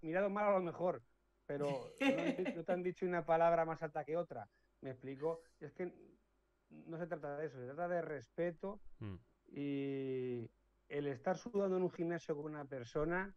mirado 0.00 0.28
mal 0.30 0.46
a 0.46 0.58
lo 0.58 0.62
mejor, 0.62 1.02
pero 1.46 1.92
no 2.54 2.64
te 2.64 2.72
han 2.72 2.82
dicho 2.82 3.06
una 3.06 3.24
palabra 3.24 3.64
más 3.64 3.82
alta 3.82 4.04
que 4.04 4.16
otra. 4.16 4.48
Me 4.80 4.90
explico. 4.90 5.40
Es 5.60 5.72
que 5.72 5.92
no 6.70 6.98
se 6.98 7.06
trata 7.06 7.36
de 7.38 7.46
eso, 7.46 7.58
se 7.58 7.66
trata 7.66 7.88
de 7.88 8.02
respeto 8.02 8.80
Mm. 8.98 9.14
y 9.48 10.50
el 10.88 11.06
estar 11.06 11.36
sudando 11.36 11.76
en 11.76 11.82
un 11.84 11.90
gimnasio 11.90 12.34
con 12.36 12.46
una 12.52 12.64
persona 12.64 13.34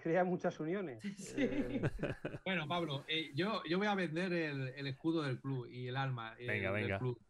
crea 0.00 0.24
muchas 0.24 0.58
uniones. 0.60 1.02
Sí. 1.16 1.34
Eh, 1.38 1.82
Bueno, 2.44 2.66
Pablo, 2.66 3.04
eh, 3.08 3.30
yo, 3.34 3.62
yo 3.68 3.78
voy 3.78 3.86
a 3.86 3.94
vender 3.94 4.32
el, 4.32 4.68
el 4.68 4.86
escudo 4.86 5.22
del 5.22 5.40
club 5.40 5.66
y 5.70 5.88
el 5.88 5.96
alma 5.96 6.34
eh, 6.38 6.46
Venga, 6.46 6.72
del 6.72 6.82
venga. 6.82 6.98
club. 6.98 7.20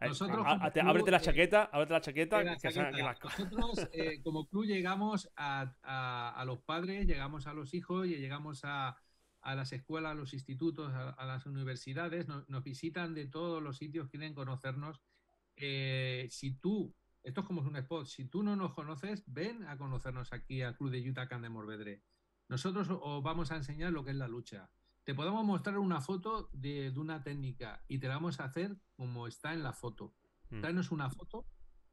Eh, 0.00 0.08
Nosotros 0.08 0.44
ábrete- 0.44 0.80
club, 0.80 0.88
ábrete 0.90 1.10
la 1.12 1.16
eh, 1.18 1.20
chaqueta, 1.20 1.62
ábrete 1.72 1.92
la 1.92 2.00
chaqueta. 2.00 2.38
de 2.38 2.44
la 2.44 2.54
que 2.54 2.60
se- 2.60 2.68
que 2.68 2.74
chaqueta. 2.74 3.04
la- 3.04 3.18
Nosotros, 3.22 3.88
eh, 3.92 4.20
como 4.22 4.46
club, 4.48 4.64
llegamos 4.64 5.30
a, 5.36 5.72
a- 5.82 6.30
a 6.40 6.44
los 6.44 6.60
padres, 6.62 7.06
llegamos 7.06 7.46
a 7.46 7.54
los 7.54 7.72
hijos 7.74 8.06
y 8.06 8.16
llegamos 8.16 8.60
a, 8.64 8.96
a 9.40 9.54
las 9.54 9.72
escuelas, 9.72 10.12
a 10.12 10.14
los 10.14 10.34
institutos, 10.34 10.92
a, 10.92 11.10
a 11.10 11.26
las 11.26 11.46
universidades, 11.46 12.26
nos, 12.26 12.48
nos 12.48 12.64
visitan 12.64 13.14
de 13.14 13.26
todos 13.26 13.62
los 13.62 13.76
sitios, 13.76 14.08
quieren 14.08 14.34
conocernos. 14.34 15.00
Eh, 15.56 16.26
si 16.30 16.54
tú, 16.58 16.94
esto 17.22 17.42
es 17.42 17.46
como 17.46 17.60
un 17.62 17.76
spot, 17.76 18.06
si 18.06 18.24
tú 18.26 18.42
no 18.42 18.56
nos 18.56 18.74
conoces, 18.74 19.22
ven 19.26 19.64
a 19.68 19.76
conocernos 19.78 20.32
aquí 20.32 20.62
al 20.62 20.76
Club 20.76 20.90
de 20.90 21.08
Utah 21.08 21.28
Can 21.28 21.42
de 21.42 21.48
Morvedre. 21.48 22.02
Nosotros 22.48 22.88
os 22.90 23.22
vamos 23.22 23.50
a 23.50 23.56
enseñar 23.56 23.92
lo 23.92 24.04
que 24.04 24.10
es 24.10 24.16
la 24.16 24.28
lucha. 24.28 24.70
Te 25.04 25.14
podemos 25.14 25.44
mostrar 25.44 25.78
una 25.78 26.00
foto 26.00 26.48
de, 26.52 26.90
de 26.90 26.98
una 26.98 27.22
técnica 27.22 27.82
y 27.88 27.98
te 27.98 28.08
la 28.08 28.14
vamos 28.14 28.40
a 28.40 28.44
hacer 28.44 28.76
como 28.96 29.26
está 29.26 29.52
en 29.52 29.62
la 29.62 29.72
foto. 29.72 30.14
Mm. 30.50 30.62
Una 30.92 31.10
foto 31.10 31.46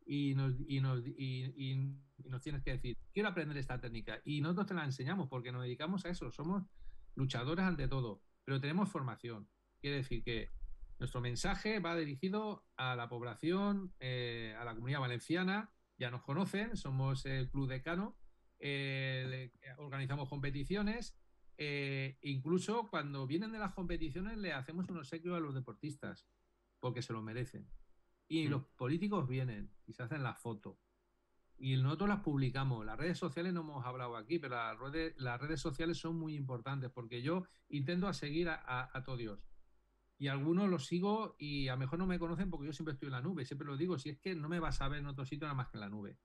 y 0.06 0.34
nos, 0.36 0.54
y, 0.68 0.80
nos, 0.82 1.06
y- 1.08 1.14
y- 1.56 1.97
y 2.24 2.30
nos 2.30 2.41
tienes 2.41 2.64
que 2.64 2.72
decir, 2.72 2.97
quiero 3.14 3.30
aprender 3.30 3.58
esta 3.58 3.80
técnica. 3.80 4.22
Y 4.24 4.41
nosotros 4.41 4.68
te 4.68 4.74
la 4.74 4.86
enseñamos 4.86 5.28
porque 5.30 5.52
nos 5.52 5.64
dedicamos 5.64 6.06
a 6.06 6.10
eso. 6.10 6.32
Somos 6.32 6.64
luchadores 7.16 7.66
ante 7.66 7.88
todo, 7.88 8.22
pero 8.45 8.60
tenemos 8.62 8.89
formación. 8.89 9.49
Quiere 9.80 9.97
decir 9.97 10.24
que 10.24 10.49
nuestro 10.99 11.20
mensaje 11.22 11.80
va 11.80 11.95
dirigido 11.95 12.66
a 12.78 12.95
la 12.95 13.10
población, 13.10 13.93
eh, 13.99 14.56
a 14.60 14.64
la 14.66 14.76
comunidad 14.76 14.99
valenciana. 14.99 15.72
Ya 15.97 16.12
nos 16.12 16.22
conocen, 16.22 16.78
somos 16.78 17.26
el 17.26 17.49
Club 17.49 17.68
Decano, 17.70 18.18
eh, 18.62 19.26
le- 19.30 19.74
organizamos 19.78 20.30
competiciones. 20.30 21.18
eh, 21.64 22.18
incluso 22.24 22.89
cuando 22.89 23.28
vienen 23.28 23.51
de 23.51 23.59
las 23.59 23.74
competiciones 23.74 24.36
le 24.38 24.51
hacemos 24.53 24.89
un 24.89 24.97
obsequio 24.97 25.36
a 25.36 25.39
los 25.39 25.53
deportistas 25.53 26.26
porque 26.80 27.03
se 27.03 27.14
lo 27.14 27.22
merecen. 27.22 27.68
Y 28.28 28.47
Mm. 28.47 28.49
los 28.51 28.64
políticos 28.78 29.28
vienen 29.28 29.70
y 29.86 29.93
se 29.93 30.01
hacen 30.01 30.24
las 30.24 30.39
fotos. 30.41 30.78
Y 31.59 31.76
nosotros 31.78 32.09
las 32.09 32.22
publicamos. 32.22 32.84
Las 32.84 32.97
redes 32.97 33.20
sociales 33.20 33.53
no 33.53 33.59
hemos 33.62 33.86
hablado 33.86 34.16
aquí, 34.18 34.39
pero 34.39 34.55
las 34.55 34.80
redes, 34.80 35.14
las 35.18 35.39
redes 35.39 35.59
sociales 35.62 35.99
son 35.99 36.16
muy 36.18 36.34
importantes 36.36 36.89
porque 36.89 37.22
yo 37.22 37.43
intento 37.70 38.07
a 38.07 38.14
seguir 38.14 38.49
a, 38.49 38.55
a, 38.55 38.89
a 38.97 39.03
todos 39.03 39.20
Dios. 39.20 39.39
Y 40.18 40.28
algunos 40.30 40.68
los 40.68 40.88
sigo 40.88 41.36
y 41.38 41.68
a 41.68 41.74
lo 41.74 41.80
mejor 41.80 41.99
no 41.99 42.07
me 42.07 42.18
conocen 42.18 42.49
porque 42.49 42.68
yo 42.68 42.74
siempre 42.74 42.93
estoy 42.93 43.07
en 43.07 43.12
la 43.14 43.22
nube. 43.22 43.45
Siempre 43.45 43.68
lo 43.68 43.78
digo, 43.78 43.99
si 43.99 44.09
es 44.09 44.18
que 44.20 44.34
no 44.34 44.49
me 44.49 44.59
vas 44.59 44.82
a 44.82 44.88
ver 44.88 44.99
en 44.99 45.07
otro 45.07 45.26
sitio 45.26 45.45
nada 45.45 45.53
más 45.55 45.68
que 45.68 45.78
en 45.78 45.82
la 45.82 45.89
nube. 45.89 46.18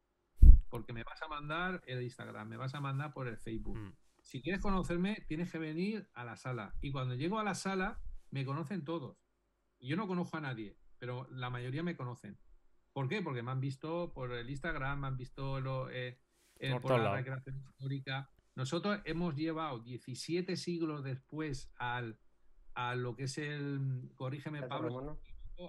Porque 0.69 0.93
me 0.93 1.05
vas 1.05 1.21
a 1.23 1.29
mandar 1.29 1.83
el 1.87 2.03
Instagram, 2.03 2.49
me 2.49 2.57
vas 2.57 2.75
a 2.75 2.81
mandar 2.81 3.13
por 3.13 3.29
el 3.29 3.37
Facebook. 3.39 3.79
Mm. 3.79 3.93
Si 4.21 4.43
quieres 4.43 4.61
conocerme, 4.61 5.25
tienes 5.29 5.51
que 5.53 5.59
venir 5.59 6.09
a 6.15 6.25
la 6.25 6.37
sala. 6.37 6.75
Y 6.81 6.91
cuando 6.91 7.15
llego 7.15 7.39
a 7.39 7.45
la 7.45 7.55
sala, 7.55 8.01
me 8.31 8.45
conocen 8.45 8.85
todos. 8.85 9.17
Y 9.79 9.89
yo 9.89 9.97
no 9.97 10.07
conozco 10.09 10.37
a 10.37 10.41
nadie, 10.41 10.77
pero 10.99 11.29
la 11.31 11.51
mayoría 11.51 11.83
me 11.83 11.97
conocen. 11.97 12.37
¿Por 12.93 13.09
qué? 13.09 13.23
Porque 13.23 13.43
me 13.43 13.51
han 13.53 13.61
visto 13.61 14.13
por 14.13 14.33
el 14.33 14.49
Instagram, 14.51 15.01
me 15.01 15.07
han 15.07 15.17
visto 15.17 15.61
lo, 15.61 15.91
eh, 15.91 16.19
eh, 16.59 16.81
Por 16.81 16.99
la 16.99 17.15
recreación 17.15 17.57
histórica. 17.59 18.31
Nosotros 18.57 19.01
hemos 19.05 19.37
llevado 19.37 19.81
17 19.81 20.57
siglos 20.57 21.05
después 21.05 21.71
al, 21.77 22.19
a 22.75 22.95
lo 22.95 23.15
que 23.15 23.25
es 23.25 23.37
el, 23.39 24.11
corrígeme 24.17 24.59
Teatro 24.61 24.77
Pablo, 24.79 24.89
romano. 24.89 25.19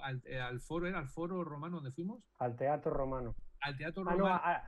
al, 0.02 0.22
eh, 0.26 0.40
al 0.40 0.62
foro, 0.62 0.88
¿era 0.88 1.00
al 1.00 1.10
foro 1.10 1.44
romano 1.44 1.76
donde 1.78 1.92
fuimos? 1.92 2.24
Al 2.40 2.56
teatro 2.56 2.92
romano. 2.94 3.36
Al 3.60 3.76
teatro 3.76 4.04
Ah, 4.08 4.12
no, 4.12 4.18
romano 4.20 4.36
a- 4.44 4.64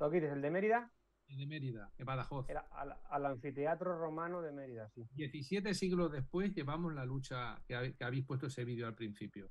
¿El 0.00 0.42
de 0.42 0.50
Mérida? 0.50 0.90
de 1.28 1.46
Mérida, 1.46 1.90
en 1.98 2.06
Badajoz. 2.06 2.48
Era 2.48 2.60
al, 2.72 2.94
al 3.10 3.26
anfiteatro 3.26 3.98
romano 3.98 4.42
de 4.42 4.52
Mérida, 4.52 4.88
sí. 4.90 5.06
17 5.14 5.74
siglos 5.74 6.12
después 6.12 6.54
llevamos 6.54 6.94
la 6.94 7.04
lucha 7.04 7.60
que, 7.66 7.94
habéis 8.00 8.24
puesto 8.24 8.46
ese 8.46 8.64
vídeo 8.64 8.86
al 8.86 8.94
principio. 8.94 9.50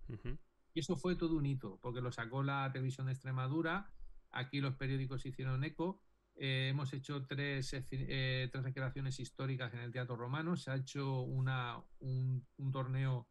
Y 0.73 0.79
eso 0.79 0.95
fue 0.95 1.15
todo 1.15 1.35
un 1.35 1.45
hito, 1.45 1.79
porque 1.81 2.01
lo 2.01 2.11
sacó 2.11 2.43
la 2.43 2.69
televisión 2.71 3.07
de 3.07 3.13
Extremadura, 3.13 3.91
aquí 4.31 4.59
los 4.59 4.75
periódicos 4.75 5.25
hicieron 5.25 5.63
eco, 5.63 6.01
eh, 6.35 6.69
hemos 6.69 6.91
hecho 6.93 7.25
tres, 7.25 7.73
eh, 7.73 8.49
tres 8.51 8.63
recreaciones 8.63 9.19
históricas 9.19 9.73
en 9.73 9.81
el 9.81 9.91
Teatro 9.91 10.15
Romano, 10.15 10.55
se 10.55 10.71
ha 10.71 10.75
hecho 10.75 11.21
una, 11.21 11.83
un, 11.99 12.45
un 12.57 12.71
torneo 12.71 13.27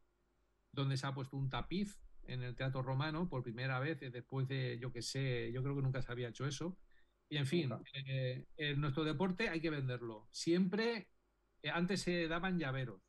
donde 0.72 0.96
se 0.96 1.06
ha 1.06 1.14
puesto 1.14 1.36
un 1.36 1.50
tapiz 1.50 2.00
en 2.26 2.42
el 2.42 2.54
Teatro 2.54 2.82
Romano 2.82 3.28
por 3.28 3.42
primera 3.42 3.80
vez, 3.80 3.98
después 4.00 4.46
de, 4.46 4.78
yo 4.78 4.92
que 4.92 5.02
sé, 5.02 5.50
yo 5.52 5.62
creo 5.62 5.74
que 5.74 5.82
nunca 5.82 6.02
se 6.02 6.12
había 6.12 6.28
hecho 6.28 6.46
eso. 6.46 6.76
Y 7.32 7.38
en 7.38 7.46
fin, 7.46 7.70
eh, 7.94 8.44
en 8.58 8.78
nuestro 8.78 9.04
deporte 9.04 9.48
hay 9.48 9.58
que 9.58 9.70
venderlo. 9.70 10.28
Siempre, 10.32 11.08
eh, 11.62 11.70
antes 11.70 12.02
se 12.02 12.28
daban 12.28 12.58
llaveros 12.58 13.00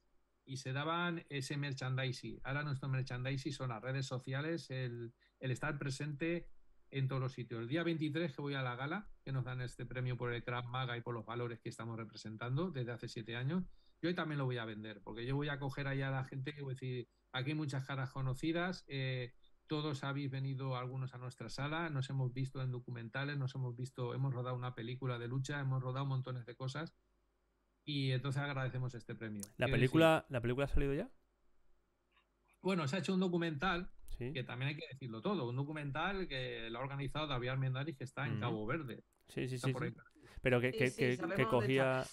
y 0.45 0.55
se 0.55 0.71
daban 0.71 1.25
ese 1.27 1.57
merchandising. 1.57 2.39
Ahora 2.45 2.63
nuestro 2.63 2.87
merchandising 2.87 3.51
son 3.51 3.67
las 3.67 3.81
redes 3.81 4.05
sociales, 4.05 4.69
el, 4.69 5.13
el 5.41 5.51
estar 5.51 5.77
presente 5.77 6.47
en 6.89 7.09
todos 7.09 7.21
los 7.21 7.33
sitios. 7.33 7.59
El 7.59 7.67
día 7.67 7.83
23 7.83 8.33
que 8.33 8.41
voy 8.41 8.53
a 8.53 8.61
la 8.61 8.77
gala, 8.77 9.09
que 9.25 9.33
nos 9.33 9.43
dan 9.43 9.59
este 9.59 9.85
premio 9.85 10.15
por 10.15 10.33
el 10.33 10.41
Krav 10.41 10.67
Maga 10.67 10.95
y 10.95 11.01
por 11.01 11.13
los 11.13 11.25
valores 11.25 11.59
que 11.59 11.67
estamos 11.67 11.97
representando 11.97 12.71
desde 12.71 12.93
hace 12.93 13.09
siete 13.09 13.35
años, 13.35 13.65
yo 14.01 14.15
también 14.15 14.37
lo 14.37 14.45
voy 14.45 14.57
a 14.57 14.63
vender, 14.63 15.01
porque 15.03 15.25
yo 15.25 15.35
voy 15.35 15.49
a 15.49 15.59
coger 15.59 15.89
allá 15.89 16.07
a 16.07 16.11
la 16.11 16.23
gente 16.23 16.55
y 16.57 16.61
voy 16.61 16.71
a 16.71 16.75
decir, 16.75 17.09
aquí 17.33 17.49
hay 17.49 17.57
muchas 17.57 17.85
caras 17.85 18.09
conocidas, 18.11 18.85
eh, 18.87 19.33
todos 19.67 20.03
habéis 20.03 20.29
venido 20.29 20.75
algunos 20.75 21.13
a 21.13 21.17
nuestra 21.17 21.49
sala, 21.49 21.89
nos 21.89 22.09
hemos 22.09 22.33
visto 22.33 22.61
en 22.61 22.71
documentales, 22.71 23.37
nos 23.37 23.55
hemos 23.55 23.75
visto, 23.75 24.13
hemos 24.13 24.33
rodado 24.33 24.55
una 24.55 24.75
película 24.75 25.17
de 25.19 25.27
lucha, 25.27 25.59
hemos 25.59 25.81
rodado 25.81 26.05
montones 26.05 26.45
de 26.45 26.55
cosas 26.55 26.93
y 27.85 28.11
entonces 28.11 28.41
agradecemos 28.41 28.93
este 28.95 29.15
premio. 29.15 29.41
¿La 29.57 29.67
película, 29.67 30.25
¿La 30.29 30.41
película 30.41 30.65
ha 30.65 30.69
salido 30.69 30.93
ya? 30.93 31.09
bueno, 32.61 32.87
se 32.87 32.95
ha 32.95 32.99
hecho 32.99 33.13
un 33.13 33.19
documental 33.19 33.89
Sí. 34.17 34.31
que 34.31 34.43
también 34.43 34.69
hay 34.69 34.75
que 34.75 34.85
decirlo 34.91 35.21
todo, 35.21 35.49
un 35.49 35.55
documental 35.55 36.27
que 36.27 36.69
lo 36.69 36.77
ha 36.79 36.81
organizado 36.83 37.25
David 37.25 37.49
Almendaris 37.49 37.97
que 37.97 38.03
está 38.03 38.27
en. 38.27 38.39
Cabo 38.39 38.63
Verde. 38.67 39.03
Sí, 39.27 39.47
sí, 39.49 39.55
Está 39.55 39.67
sí. 39.67 39.73
por 39.73 39.87
sí. 39.87 39.87
ahí. 39.97 40.29
Pero 40.41 40.61
que, 40.61 40.71
que, 40.71 40.89
sí, 40.91 41.17
que- 41.35 41.47
cogía 41.47 42.03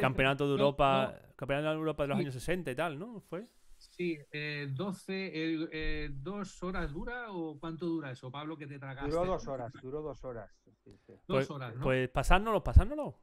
campeonato 0.00 0.44
de 0.44 0.50
No, 0.56 0.64
Europa, 0.66 1.20
campeonato 1.34 1.70
de 1.70 1.74
Europa 1.74 2.04
de 2.04 2.08
los 2.08 2.16
Sí. 2.18 2.22
años 2.22 2.34
60 2.34 2.70
y 2.70 2.76
tal, 2.76 2.96
¿no? 2.98 3.20
¿Fue? 3.22 3.48
Sí, 3.94 4.18
eh, 4.32 4.68
12, 4.72 5.12
eh, 5.26 5.68
eh, 5.70 6.08
¿dos 6.12 6.62
horas 6.62 6.90
dura 6.92 7.30
o 7.30 7.58
cuánto 7.60 7.84
dura 7.86 8.10
eso, 8.10 8.30
Pablo, 8.30 8.56
que 8.56 8.66
te 8.66 8.78
tragaste? 8.78 9.10
Duró 9.10 9.26
dos 9.26 9.46
horas, 9.46 9.70
duró 9.82 10.00
dos 10.00 10.24
horas. 10.24 10.50
sí, 10.82 10.96
sí. 11.06 11.12
Dos 11.12 11.20
Pues, 11.26 11.50
horas, 11.50 11.76
¿no? 11.76 11.82
pues 11.84 12.08
pasárnoslo, 12.08 12.64
pasárnoslo. 12.64 13.18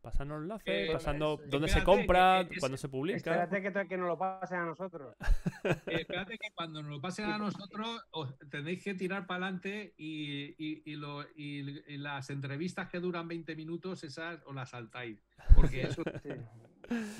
Pasarnos 0.00 0.42
enlaces, 0.42 0.64
Eh, 0.88 0.90
pasando 0.92 1.40
dónde 1.48 1.66
se 1.68 1.82
compra, 1.82 2.46
que 2.48 2.60
cuándo 2.60 2.76
se 2.78 2.88
publica. 2.88 3.16
Espérate 3.16 3.60
que, 3.60 3.88
que 3.88 3.96
nos 3.96 4.06
lo 4.06 4.16
pasen 4.16 4.60
a 4.60 4.64
nosotros. 4.66 5.16
Eh, 5.64 5.76
espérate 5.86 6.38
que 6.38 6.48
cuando 6.54 6.80
nos 6.82 6.90
lo 6.92 7.00
pasen 7.00 7.24
a 7.26 7.36
nosotros 7.36 8.04
os 8.12 8.38
tenéis 8.48 8.82
que 8.84 8.94
tirar 8.94 9.26
para 9.26 9.46
adelante 9.46 9.94
y, 9.96 10.54
y- 10.56 10.82
y 10.84 10.94
lo- 10.94 11.24
y- 11.34 11.82
y 11.88 11.96
las 11.98 12.30
entrevistas 12.30 12.88
que 12.88 13.00
duran 13.00 13.26
20 13.26 13.56
minutos, 13.56 14.04
esas 14.04 14.40
os 14.46 14.54
las 14.54 14.70
saltáis. 14.70 15.20
Porque 15.56 15.82
eso 15.82 16.02
Sí. 16.22 16.30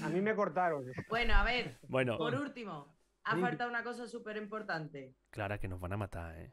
A 0.02 0.08
mí 0.08 0.20
me 0.20 0.34
cortaron. 0.34 0.84
Bueno, 1.08 1.34
a 1.34 1.44
ver, 1.44 1.78
Bueno, 1.88 2.16
por 2.18 2.34
último, 2.34 2.96
ha 3.24 3.36
faltado 3.38 3.68
una 3.70 3.82
cosa 3.82 4.06
súper 4.06 4.36
importante. 4.36 5.14
Clara, 5.30 5.58
que 5.58 5.68
nos 5.68 5.80
van 5.80 5.92
a 5.92 5.96
matar, 5.96 6.36
¿eh? 6.38 6.50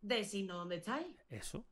Decirnos 0.00 0.56
dónde 0.56 0.76
estáis. 0.76 1.06
Eso. 1.28 1.66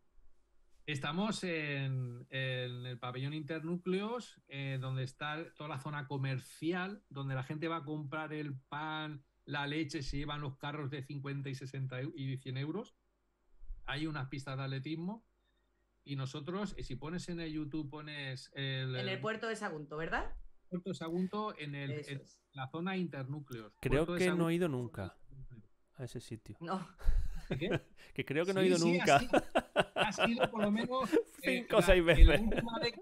Estamos 0.85 1.45
en, 1.45 2.27
en 2.31 2.87
el 2.87 2.99
pabellón 2.99 3.35
Internúcleos, 3.35 4.41
eh, 4.49 4.79
donde 4.81 5.05
está 5.05 5.39
toda 5.55 5.69
la 5.69 5.79
zona 5.79 6.09
comercial, 6.09 7.03
donde 7.09 7.35
la 7.37 7.45
gente 7.45 7.69
va 7.69 7.77
a 7.77 7.85
comprar 7.85 8.33
el 8.33 8.59
pan, 8.69 9.23
la 9.45 9.67
leche, 9.69 10.03
se 10.03 10.17
llevan 10.17 10.41
los 10.41 10.57
carros 10.57 10.91
de 10.91 11.03
50 11.03 11.49
y 11.51 11.55
60 11.55 12.01
eu- 12.03 12.13
y 12.17 12.37
100 12.39 12.57
euros. 12.57 12.97
Hay 13.87 14.07
unas 14.07 14.29
pistas 14.29 14.57
de 14.57 14.65
atletismo. 14.65 15.25
Y 16.05 16.17
nosotros, 16.17 16.75
eh, 16.77 16.83
si 16.83 16.97
pones 16.97 17.29
en 17.29 17.39
el 17.39 17.53
YouTube, 17.53 17.89
pones 17.89 18.51
el, 18.55 18.97
En 18.97 19.09
el 19.09 19.21
puerto 19.21 19.47
de 19.47 19.55
Sagunto, 19.55 19.97
¿verdad? 19.97 20.33
Puerto 20.73 20.89
de 20.91 20.95
Sagunto 20.95 21.55
en, 21.59 21.75
el, 21.75 21.91
en 22.09 22.23
la 22.55 22.67
zona 22.69 22.97
internúcleos. 22.97 23.75
Creo 23.81 24.07
Puerto 24.07 24.19
que 24.19 24.31
no 24.31 24.37
Sagunto- 24.37 24.51
he 24.51 24.55
ido 24.55 24.69
nunca 24.69 25.15
a 25.97 26.05
ese 26.05 26.19
sitio. 26.21 26.57
No, 26.61 26.87
¿Qué? 27.59 27.69
Que 28.15 28.25
creo 28.25 28.45
que 28.47 28.55
no 28.55 28.61
he 28.61 28.65
Sí, 28.65 28.69
ido 28.71 28.79
sí, 28.79 28.93
nunca. 28.93 29.17
Has 29.17 29.23
ido, 29.23 29.43
has 29.95 30.29
ido 30.29 30.51
por 30.51 30.63
lo 30.63 30.71
menos 30.71 31.11
Cinco 31.43 31.77
eh, 31.77 31.79
o 31.79 31.83
seis 31.83 32.05
veces. 32.05 32.41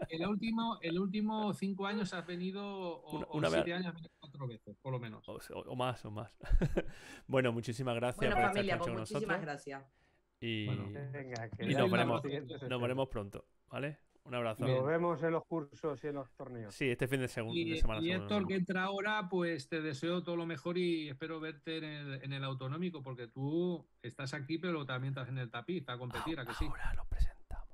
El 0.09 0.27
último, 0.27 0.79
el 0.83 0.99
último 0.99 1.53
cinco 1.55 1.87
años 1.87 2.12
has 2.12 2.27
venido, 2.27 2.64
o, 2.64 3.16
Una- 3.18 3.27
o 3.27 3.39
una 3.39 3.49
vez- 3.49 3.55
siete 3.64 3.75
años 3.75 3.87
has 3.89 3.95
venido 3.95 4.12
cuatro 4.18 4.47
veces, 4.49 4.77
por 4.83 4.93
lo 4.93 4.99
menos. 4.99 5.29
O, 5.29 5.35
o- 5.35 5.61
o 5.73 5.77
más, 5.77 6.05
o 6.05 6.11
más. 6.11 6.37
bueno, 7.29 7.53
muchísimas 7.53 7.95
gracias 7.95 8.16
bueno, 8.18 8.35
por 8.35 8.41
estar 8.43 8.55
familia, 8.55 8.75
esta 8.75 8.85
pues 8.85 8.95
noche 8.99 9.14
con 9.14 9.21
muchísimas 9.21 9.41
nosotros. 9.41 9.64
gracias. 9.75 9.95
Y, 10.41 10.66
Bueno, 10.66 11.11
Venga, 11.12 11.51
que 11.51 11.64
y 11.71 11.75
nos 11.75 11.91
veremos, 11.91 12.23
nos 12.68 12.81
veremos 12.81 13.09
pronto, 13.09 13.45
¿vale? 13.68 13.99
Un 14.25 14.35
abrazo. 14.35 14.66
Nos 14.66 14.85
vemos 14.87 15.23
en 15.23 15.33
los 15.33 15.45
cursos 15.47 16.05
y 16.05 16.07
en 16.09 16.14
los 16.16 16.31
torneos. 16.35 16.75
Sí, 16.75 16.89
este 16.91 17.09
fin 17.09 17.21
de, 17.21 17.27
segun- 17.29 17.55
Y, 17.55 17.71
de 17.71 17.77
semana. 17.81 18.01
y 18.03 18.12
Héctor, 18.12 18.47
que 18.47 18.55
entra 18.55 18.85
ahora, 18.85 19.29
pues 19.29 19.68
te 19.68 19.81
deseo 19.81 20.23
todo 20.23 20.37
lo 20.37 20.47
mejor 20.47 20.77
y 20.79 21.09
espero 21.09 21.41
verte 21.41 21.79
en 21.79 21.85
el, 21.85 22.23
en 22.25 22.33
el 22.33 22.45
autonómico, 22.45 23.03
porque 23.03 23.27
tú 23.29 23.87
estás 24.03 24.35
aquí, 24.35 24.59
pero 24.59 24.85
también 24.85 25.12
estás 25.12 25.29
en 25.31 25.39
el 25.39 25.51
tapiz 25.51 25.89
a 25.89 25.97
competir, 25.99 26.39
¿a 26.39 26.45
que 26.47 26.53
sí? 26.55 26.66
Ahora 26.66 26.95
lo 26.95 27.05
presentamos. 27.07 27.68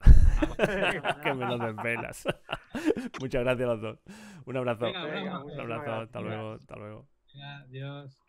que 1.22 1.34
me 1.34 1.46
lo 1.46 1.58
desvelas. 1.58 2.24
Muchas 3.20 3.42
gracias 3.42 3.68
a 3.68 3.72
los 3.72 3.80
dos. 3.82 3.98
Un 4.46 4.56
abrazo. 4.56 4.84
Venga, 4.86 5.04
Venga, 5.04 5.20
bravo. 5.40 5.46
Un 5.52 5.60
abrazo. 5.60 5.92
Hasta 6.02 6.20
luego. 6.20 6.52
Hasta 6.52 6.76
luego. 6.76 7.08
Venga, 7.34 7.58
Adiós. 7.58 8.22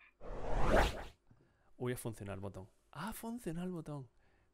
Uy, 1.76 1.92
ha 1.92 1.96
funcionado 1.96 2.34
el 2.34 2.40
botón. 2.40 2.68
Ha 2.92 3.12
funcionado 3.12 3.66
el 3.66 3.72
botón. 3.72 4.08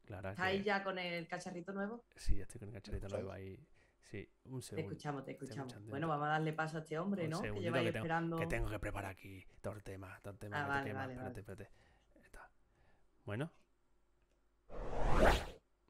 Claro. 0.07 0.29
¿Estáis 0.31 0.59
que- 0.61 0.65
ya 0.65 0.83
con 0.83 0.97
el 0.97 1.27
cacharrito 1.27 1.73
nuevo? 1.73 2.03
Sí, 2.15 2.39
estoy 2.41 2.59
con 2.59 2.69
el 2.69 2.73
cacharrito 2.75 3.07
nuevo 3.09 3.31
ahí. 3.31 3.59
Sí, 4.09 4.27
un 4.45 4.61
Te 4.61 4.65
segundo. 4.67 4.89
escuchamos, 4.91 5.25
te 5.25 5.31
escuchamos. 5.31 5.85
Bueno, 5.85 6.07
vamos 6.07 6.27
a 6.27 6.29
darle 6.29 6.53
paso 6.53 6.77
a 6.77 6.79
este 6.79 6.97
hombre, 6.97 7.25
Un 7.25 7.29
¿no? 7.31 7.41
Que 7.41 7.51
lleva 7.59 7.79
ahí 7.79 7.85
que 7.85 7.91
tengo- 7.91 8.05
esperando. 8.05 8.37
Que 8.37 8.47
tengo 8.47 8.69
que 8.69 8.79
preparar 8.79 9.11
aquí 9.11 9.45
todo 9.61 9.73
el 9.73 9.83
tema, 9.83 10.17
todo 10.23 10.31
el 10.33 10.39
tema 10.39 10.57
Ah, 10.59 10.63
te 10.63 10.69
vale, 10.69 10.85
quema. 10.89 10.99
vale, 11.01 11.13
espérate, 11.13 11.41
vale. 11.41 11.63
espérate. 11.63 12.25
Está. 12.25 12.49
Bueno. 13.25 13.51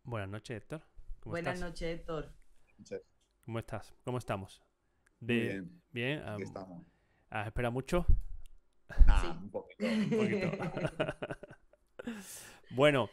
Buenas 0.04 0.30
noches, 0.30 0.58
Héctor. 0.58 0.82
¿Cómo 1.20 1.32
Buenas 1.34 1.54
estás? 1.56 1.70
noches, 1.70 2.00
Héctor. 2.00 2.34
¿Cómo 3.46 3.60
estás? 3.60 3.94
¿Cómo 4.04 4.18
estamos? 4.18 4.64
De- 5.20 5.34
bien, 5.36 5.82
Bien. 5.92 6.20
aquí 6.22 6.30
am, 6.30 6.42
estamos. 6.42 6.86
¿Has 7.30 7.48
esperado 7.48 7.72
mucho? 7.72 8.06
Sí. 9.22 9.28
un 9.28 9.52
poquito. 9.52 9.86
Un 9.86 10.10
poquito. 10.10 10.52
bueno, 12.72 13.10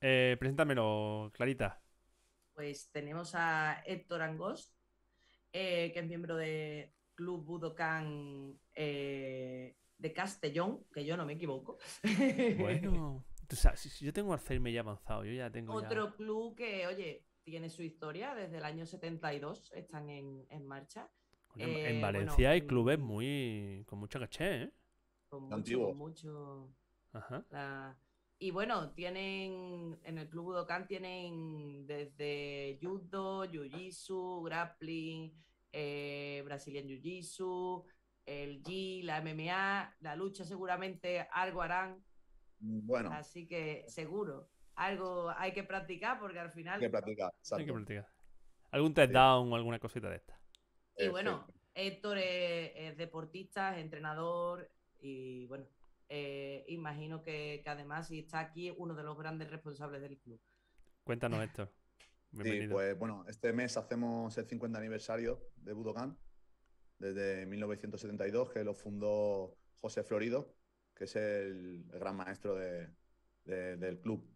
eh, 0.00 0.36
preséntamelo, 0.38 1.30
Clarita. 1.34 1.80
Pues 2.54 2.90
tenemos 2.90 3.34
a 3.34 3.82
Héctor 3.86 4.22
Angost, 4.22 4.74
eh, 5.52 5.90
que 5.92 6.00
es 6.00 6.06
miembro 6.06 6.36
de 6.36 6.92
Club 7.14 7.44
Budokan 7.44 8.58
eh, 8.74 9.76
de 9.98 10.12
Castellón, 10.12 10.84
que 10.92 11.04
yo 11.04 11.16
no 11.16 11.24
me 11.26 11.34
equivoco. 11.34 11.78
Bueno, 12.58 13.24
tú 13.48 13.56
sabes, 13.56 13.80
si- 13.80 13.88
si 13.90 14.04
yo 14.04 14.12
tengo 14.12 14.32
Alzheimer 14.32 14.72
ya 14.72 14.80
avanzado, 14.80 15.24
yo 15.24 15.32
ya 15.32 15.50
tengo 15.50 15.80
ya- 15.80 15.86
Otro 15.86 16.16
club 16.16 16.56
que, 16.56 16.86
oye, 16.86 17.24
tiene 17.42 17.68
su 17.70 17.82
historia, 17.82 18.34
desde 18.34 18.58
el 18.58 18.64
año 18.64 18.86
72 18.86 19.72
están 19.74 20.08
en, 20.10 20.46
en 20.50 20.66
marcha. 20.66 21.08
En- 21.56 21.68
eh, 21.70 21.88
en 21.90 22.00
bueno, 22.00 22.00
Valencia 22.00 22.50
hay 22.50 22.62
mm, 22.62 22.66
clubes 22.66 22.98
muy 22.98 23.84
con 23.86 23.98
mucha 23.98 24.18
caché, 24.18 24.62
¿eh? 24.64 24.72
Con 25.28 25.44
mucho, 25.44 25.54
Antiguo. 25.54 25.88
con 25.88 25.96
mucho. 25.98 26.74
Ajá. 27.12 27.44
la- 27.50 27.96
Y 28.42 28.52
bueno, 28.52 28.90
tienen 28.92 30.00
en 30.02 30.16
el 30.16 30.26
Club 30.30 30.46
Budokan 30.46 30.86
tienen 30.86 31.86
desde 31.86 32.78
judo, 32.80 33.44
jiu-jitsu, 33.44 34.42
grappling, 34.42 35.30
eh, 35.70 36.40
Brazilian 36.46 36.86
jiu-jitsu, 36.86 37.84
el 38.24 38.62
G, 38.62 39.02
la 39.04 39.20
MMA, 39.20 39.94
la 40.00 40.16
lucha 40.16 40.46
seguramente 40.46 41.28
algo 41.32 41.60
harán, 41.60 42.02
Bueno, 42.58 43.12
así 43.12 43.46
que 43.46 43.84
seguro 43.88 44.48
algo 44.74 45.30
hay 45.36 45.52
que 45.52 45.62
practicar 45.64 46.18
porque 46.18 46.38
al 46.38 46.50
final 46.50 46.76
hay 46.76 46.80
que 46.80 46.90
practicar. 46.90 47.32
Hay 47.52 47.66
que 47.66 47.72
practicar. 47.74 48.08
¿Algún 48.70 48.94
test 48.94 49.08
Sí. 49.10 49.14
down 49.14 49.52
o 49.52 49.56
alguna 49.56 49.78
cosita 49.78 50.08
de 50.08 50.16
esta? 50.16 50.40
y 50.96 51.08
bueno, 51.08 51.44
Perfecto. 51.46 51.60
Héctor 51.74 52.18
es, 52.18 52.72
es 52.74 52.96
deportista, 52.96 53.76
es 53.76 53.82
entrenador 53.82 54.70
y 54.98 55.44
bueno, 55.46 55.66
eh, 56.10 56.64
imagino 56.68 57.22
que, 57.22 57.60
que 57.62 57.70
además 57.70 58.08
si 58.08 58.18
está 58.18 58.40
aquí 58.40 58.70
uno 58.76 58.94
de 58.94 59.02
los 59.04 59.16
grandes 59.16 59.48
responsables 59.50 60.02
del 60.02 60.18
club. 60.18 60.40
Cuéntanos. 61.04 61.40
Sí, 62.32 62.42
Bienvenido. 62.44 62.74
pues 62.74 62.96
bueno, 62.96 63.24
este 63.26 63.52
mes 63.52 63.76
hacemos 63.76 64.38
el 64.38 64.46
50 64.46 64.78
aniversario 64.78 65.50
de 65.56 65.72
Budokan, 65.72 66.16
desde 66.96 67.44
1972, 67.46 68.50
que 68.52 68.62
lo 68.62 68.72
fundó 68.72 69.58
José 69.80 70.04
Florido, 70.04 70.54
que 70.94 71.04
es 71.04 71.16
el, 71.16 71.84
el 71.92 71.98
gran 71.98 72.14
maestro 72.14 72.54
de- 72.54 72.88
de- 73.42 73.76
del 73.78 73.98
club. 74.00 74.32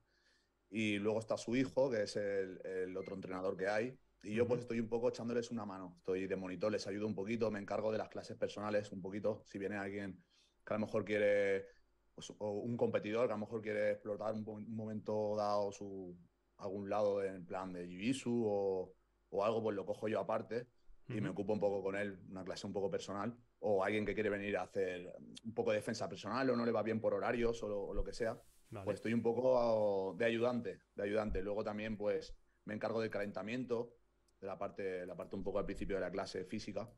Y 0.70 0.98
luego 0.98 1.20
está 1.20 1.36
su 1.36 1.54
hijo, 1.54 1.88
que 1.88 2.02
es 2.02 2.16
el, 2.16 2.60
el 2.64 2.96
otro 2.96 3.14
entrenador 3.14 3.56
que 3.56 3.68
hay. 3.68 3.96
Y 4.24 4.34
yo 4.34 4.48
pues 4.48 4.62
estoy 4.62 4.80
un 4.80 4.88
poco 4.88 5.10
echándoles 5.10 5.52
una 5.52 5.64
mano. 5.64 5.94
Estoy 5.98 6.26
de 6.26 6.34
monitor, 6.34 6.72
les 6.72 6.84
ayudo 6.88 7.06
un 7.06 7.14
poquito, 7.14 7.48
me 7.52 7.60
encargo 7.60 7.92
de 7.92 7.98
las 7.98 8.08
clases 8.08 8.36
personales 8.36 8.90
un 8.90 9.00
poquito. 9.02 9.44
Si 9.46 9.56
viene 9.56 9.76
alguien 9.76 10.20
que 10.64 10.74
a 10.74 10.78
lo 10.78 10.86
mejor 10.86 11.04
quiere, 11.04 11.66
pues, 12.14 12.30
o 12.38 12.50
un 12.60 12.76
competidor 12.76 13.26
que 13.26 13.32
a 13.32 13.36
lo 13.36 13.40
mejor 13.40 13.60
quiere 13.62 13.92
explotar 13.92 14.34
un, 14.34 14.48
un 14.48 14.74
momento 14.76 15.36
dado 15.36 15.72
su, 15.72 16.16
algún 16.58 16.88
lado 16.88 17.22
en 17.22 17.44
plan 17.46 17.72
de 17.72 17.86
jiu-jitsu 17.86 18.30
o, 18.46 18.94
o 19.30 19.44
algo, 19.44 19.62
pues 19.62 19.76
lo 19.76 19.84
cojo 19.86 20.08
yo 20.08 20.20
aparte 20.20 20.68
y 21.10 21.20
me 21.20 21.28
Ujú. 21.28 21.30
ocupo 21.30 21.52
un 21.52 21.60
poco 21.60 21.82
con 21.82 21.96
él, 21.96 22.18
una 22.30 22.44
clase 22.44 22.66
un 22.66 22.72
poco 22.72 22.90
personal. 22.90 23.36
O 23.60 23.82
alguien 23.82 24.04
que 24.04 24.14
quiere 24.14 24.28
venir 24.30 24.56
a 24.56 24.62
hacer 24.62 25.10
un 25.44 25.54
poco 25.54 25.70
de 25.70 25.76
defensa 25.78 26.08
personal 26.08 26.50
o 26.50 26.56
no 26.56 26.66
le 26.66 26.72
va 26.72 26.82
bien 26.82 27.00
por 27.00 27.14
horarios 27.14 27.62
o 27.62 27.68
lo, 27.68 27.80
o 27.82 27.94
lo 27.94 28.04
que 28.04 28.12
sea, 28.12 28.38
Vale. 28.70 28.84
pues 28.84 28.96
estoy 28.96 29.14
un 29.14 29.22
poco 29.22 30.14
de 30.18 30.24
ayudante, 30.26 30.80
de 30.94 31.02
ayudante. 31.02 31.40
Luego 31.42 31.64
también 31.64 31.96
pues 31.96 32.36
me 32.64 32.74
encargo 32.74 33.00
del 33.00 33.10
calentamiento, 33.10 33.96
de 34.40 34.46
la 34.46 34.58
parte, 34.58 35.06
la 35.06 35.16
parte 35.16 35.36
un 35.36 35.44
poco 35.44 35.58
al 35.58 35.64
principio 35.64 35.96
de 35.96 36.02
la 36.02 36.10
clase 36.10 36.44
física. 36.44 36.90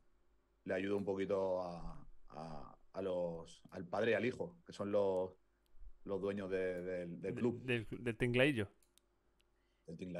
Le 0.65 0.73
ayudo 0.73 0.97
un 0.97 1.05
poquito 1.05 1.61
a, 1.61 2.07
a- 2.29 2.76
a 2.97 3.01
los, 3.03 3.61
al 3.69 3.85
padre 3.85 4.11
y 4.11 4.13
al 4.15 4.25
hijo, 4.25 4.57
que 4.65 4.73
son 4.73 4.91
los, 4.91 5.31
los 6.03 6.19
dueños 6.19 6.49
de- 6.49 6.81
del- 6.81 7.21
del 7.21 7.35
De- 7.35 7.39
club. 7.39 7.61
del, 7.63 7.87
del 7.91 8.17
tinglaillo. 8.17 8.67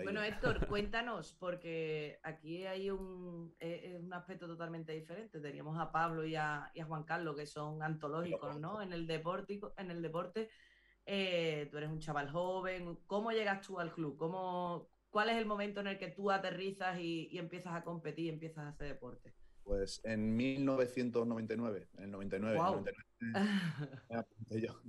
Bueno, 0.04 0.22
Héctor, 0.24 0.66
cuéntanos, 0.70 1.36
porque 1.40 2.20
aquí 2.24 2.66
hay 2.66 2.90
un, 2.90 3.54
eh, 3.60 3.82
eh, 3.84 3.98
un 4.00 4.14
aspecto 4.14 4.48
totalmente 4.48 4.94
diferente. 4.94 5.42
Teníamos 5.42 5.78
a 5.80 5.92
Pablo 5.92 6.24
y 6.24 6.36
a, 6.36 6.72
y 6.74 6.80
a 6.80 6.86
Juan 6.86 7.04
Carlos, 7.04 7.36
que 7.36 7.46
son 7.46 7.82
antológicos, 7.84 8.60
¿no? 8.60 8.82
En 8.82 8.94
el 8.94 9.08
deporte. 9.08 9.60
En 9.78 9.92
el 9.92 10.02
deporte 10.02 10.50
eh, 11.06 11.68
tú 11.72 11.78
eres 11.78 11.90
un 11.90 12.00
chaval 12.00 12.30
joven. 12.30 13.00
¿Cómo 13.08 13.32
llegas 13.32 13.66
tú 13.66 13.80
al 13.80 13.92
club? 13.92 14.16
¿Cómo, 14.18 14.90
¿Cuál 15.10 15.30
es 15.30 15.38
el 15.38 15.46
momento 15.46 15.82
en 15.82 15.88
el 15.88 15.98
que 15.98 16.12
tú 16.12 16.32
aterrizas 16.32 17.00
y, 17.00 17.28
y 17.32 17.38
empiezas 17.40 17.74
a 17.74 17.84
competir, 17.84 18.32
empiezas 18.32 18.66
a 18.66 18.70
hacer 18.70 18.88
deporte? 18.90 19.34
Pues 19.68 20.00
en 20.06 20.36
1999, 20.38 21.90
en 21.98 22.04
el 22.06 22.12
99, 22.12 22.56
Guau. 22.56 22.72
99 22.76 23.42
me 24.10 24.16
apunté 24.18 24.62
yo. 24.62 24.82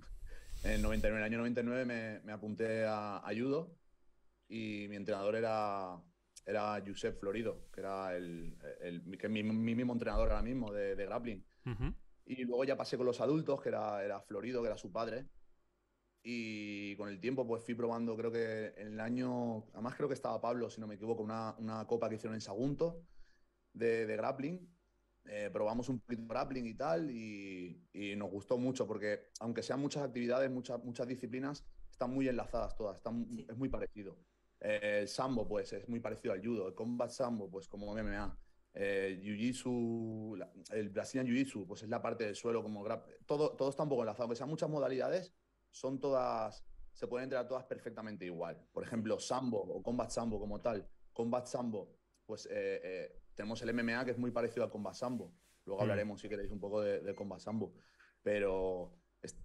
En 0.63 0.71
el 0.71 0.83
99, 0.83 1.17
en 1.17 1.19
el 1.19 1.25
año 1.25 1.39
99 1.39 1.85
me, 1.85 2.21
me 2.21 2.33
apunté 2.33 2.85
a, 2.85 3.17
a 3.19 3.35
judo 3.35 3.77
y 4.49 4.87
mi 4.89 4.95
entrenador 4.95 5.35
era, 5.35 6.01
era 6.47 6.81
Josep 6.87 7.19
Florido, 7.19 7.69
que 7.73 7.81
era 7.81 8.17
el, 8.17 8.57
el- 8.81 9.19
que 9.19 9.27
es 9.27 9.33
mi, 9.33 9.43
mi 9.43 9.75
mismo 9.75 9.95
entrenador 9.95 10.31
ahora 10.31 10.43
mismo 10.43 10.73
de, 10.73 10.95
de 10.95 11.07
grappling. 11.07 11.45
Y 12.25 12.45
luego 12.45 12.63
ya 12.65 12.77
pasé 12.77 12.97
con 12.97 13.07
los 13.07 13.21
adultos, 13.21 13.61
que 13.61 13.71
era, 13.71 14.05
era 14.05 14.21
Florido, 14.21 14.61
que 14.63 14.69
era 14.69 14.79
su 14.79 14.93
padre. 14.93 15.27
Y 16.23 16.95
con 16.97 17.09
el 17.09 17.21
tiempo 17.21 17.47
pues 17.47 17.65
fui 17.65 17.75
probando, 17.75 18.17
creo 18.17 18.31
que 18.31 18.75
en 18.77 18.89
el 18.95 19.01
año, 19.01 19.65
además 19.73 19.97
creo 19.97 20.09
que 20.09 20.15
estaba 20.15 20.41
Pablo, 20.41 20.71
si 20.71 20.81
no 20.81 20.87
me 20.87 20.95
equivoco, 20.97 21.23
una, 21.23 21.55
una 21.59 21.85
copa 21.87 22.09
que 22.09 22.17
hicieron 22.17 22.35
en 22.35 22.41
Sagunto 22.41 23.03
de, 23.73 24.07
de 24.07 24.17
grappling. 24.17 24.69
Eh, 25.31 25.51
probamos 25.53 25.89
un 25.91 26.01
poquito 26.01 26.23
de 26.23 26.29
grappling 26.29 26.67
y 26.67 26.75
tal 26.75 27.11
y, 27.11 27.83
y 27.93 28.17
nos 28.17 28.31
gustó 28.31 28.57
mucho 28.57 28.87
porque 28.87 29.25
aunque 29.41 29.63
sean 29.63 29.81
muchas 29.81 30.03
actividades, 30.05 30.51
muchas, 30.51 30.83
muchas 30.83 31.07
disciplinas, 31.07 31.67
están 31.91 32.11
muy 32.15 32.29
enlazadas 32.29 32.75
todas, 32.77 32.97
están, 32.97 33.27
Sí. 33.31 33.47
es 33.49 33.57
muy 33.57 33.69
parecido. 33.69 34.17
Eh, 34.61 35.01
el 35.03 35.09
sambo 35.09 35.47
pues 35.47 35.73
es 35.73 35.89
muy 35.89 36.01
parecido 36.01 36.33
al 36.33 36.43
judo, 36.45 36.69
el 36.69 36.75
combat 36.75 37.11
sambo 37.11 37.51
pues 37.51 37.69
como 37.69 37.93
MMA. 37.95 38.39
Eh, 38.75 39.19
jiu-jitsu, 39.23 40.39
el 40.71 40.89
Brazilian 40.91 41.27
Jiu-Jitsu, 41.27 41.67
pues 41.67 41.83
es 41.83 41.89
la 41.89 42.01
parte 42.01 42.25
del 42.25 42.35
suelo 42.35 42.63
como 42.63 42.85
grap- 42.85 43.07
todo, 43.27 43.57
todo 43.57 43.71
está 43.71 43.83
un 43.83 43.89
poco 43.89 44.03
enlazado, 44.03 44.25
aunque 44.25 44.37
sean 44.37 44.49
muchas 44.51 44.69
modalidades, 44.71 45.35
son 45.71 45.99
todas, 46.01 46.65
se 46.93 47.07
pueden 47.07 47.25
entrenar 47.25 47.49
todas 47.49 47.65
perfectamente 47.65 48.25
igual. 48.25 48.57
Por 48.73 48.85
ejemplo, 48.85 49.19
Sambo 49.19 49.59
o 49.61 49.83
Combat 49.83 50.11
Sambo 50.11 50.39
como 50.39 50.61
tal. 50.61 50.89
Combat 51.13 51.47
Sambo, 51.47 51.97
pues 52.27 52.47
eh, 52.47 52.81
eh, 52.83 53.21
tenemos 53.39 53.63
el 53.63 53.71
MMA 53.73 54.05
que 54.05 54.11
es 54.11 54.19
muy 54.19 54.33
parecido 54.33 54.65
al 54.65 54.71
Combat 54.71 54.95
Sambo. 54.95 55.33
Luego 55.65 55.79
Mm. 55.81 55.83
hablaremos, 55.83 56.21
si 56.21 56.29
queréis, 56.29 56.51
un 56.51 56.59
poco 56.59 56.81
de, 56.81 57.01
de 57.01 57.15
Combat 57.15 57.39
Sambo. 57.39 57.73
Pero 58.23 58.93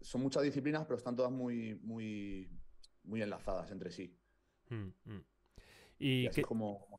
son 0.02 0.22
muchas 0.22 0.42
disciplinas, 0.42 0.84
pero 0.86 0.98
están 0.98 1.16
todas 1.16 1.32
muy, 1.32 1.76
muy, 1.76 2.50
muy 3.04 3.22
enlazadas 3.22 3.70
entre 3.72 3.92
sí. 3.92 4.18
Mm, 4.70 4.88
mm. 5.06 5.24
Y, 6.00 6.22
¿Y 6.24 6.28
así 6.28 6.42
qué, 6.42 6.48
como, 6.48 6.80
como 6.80 6.98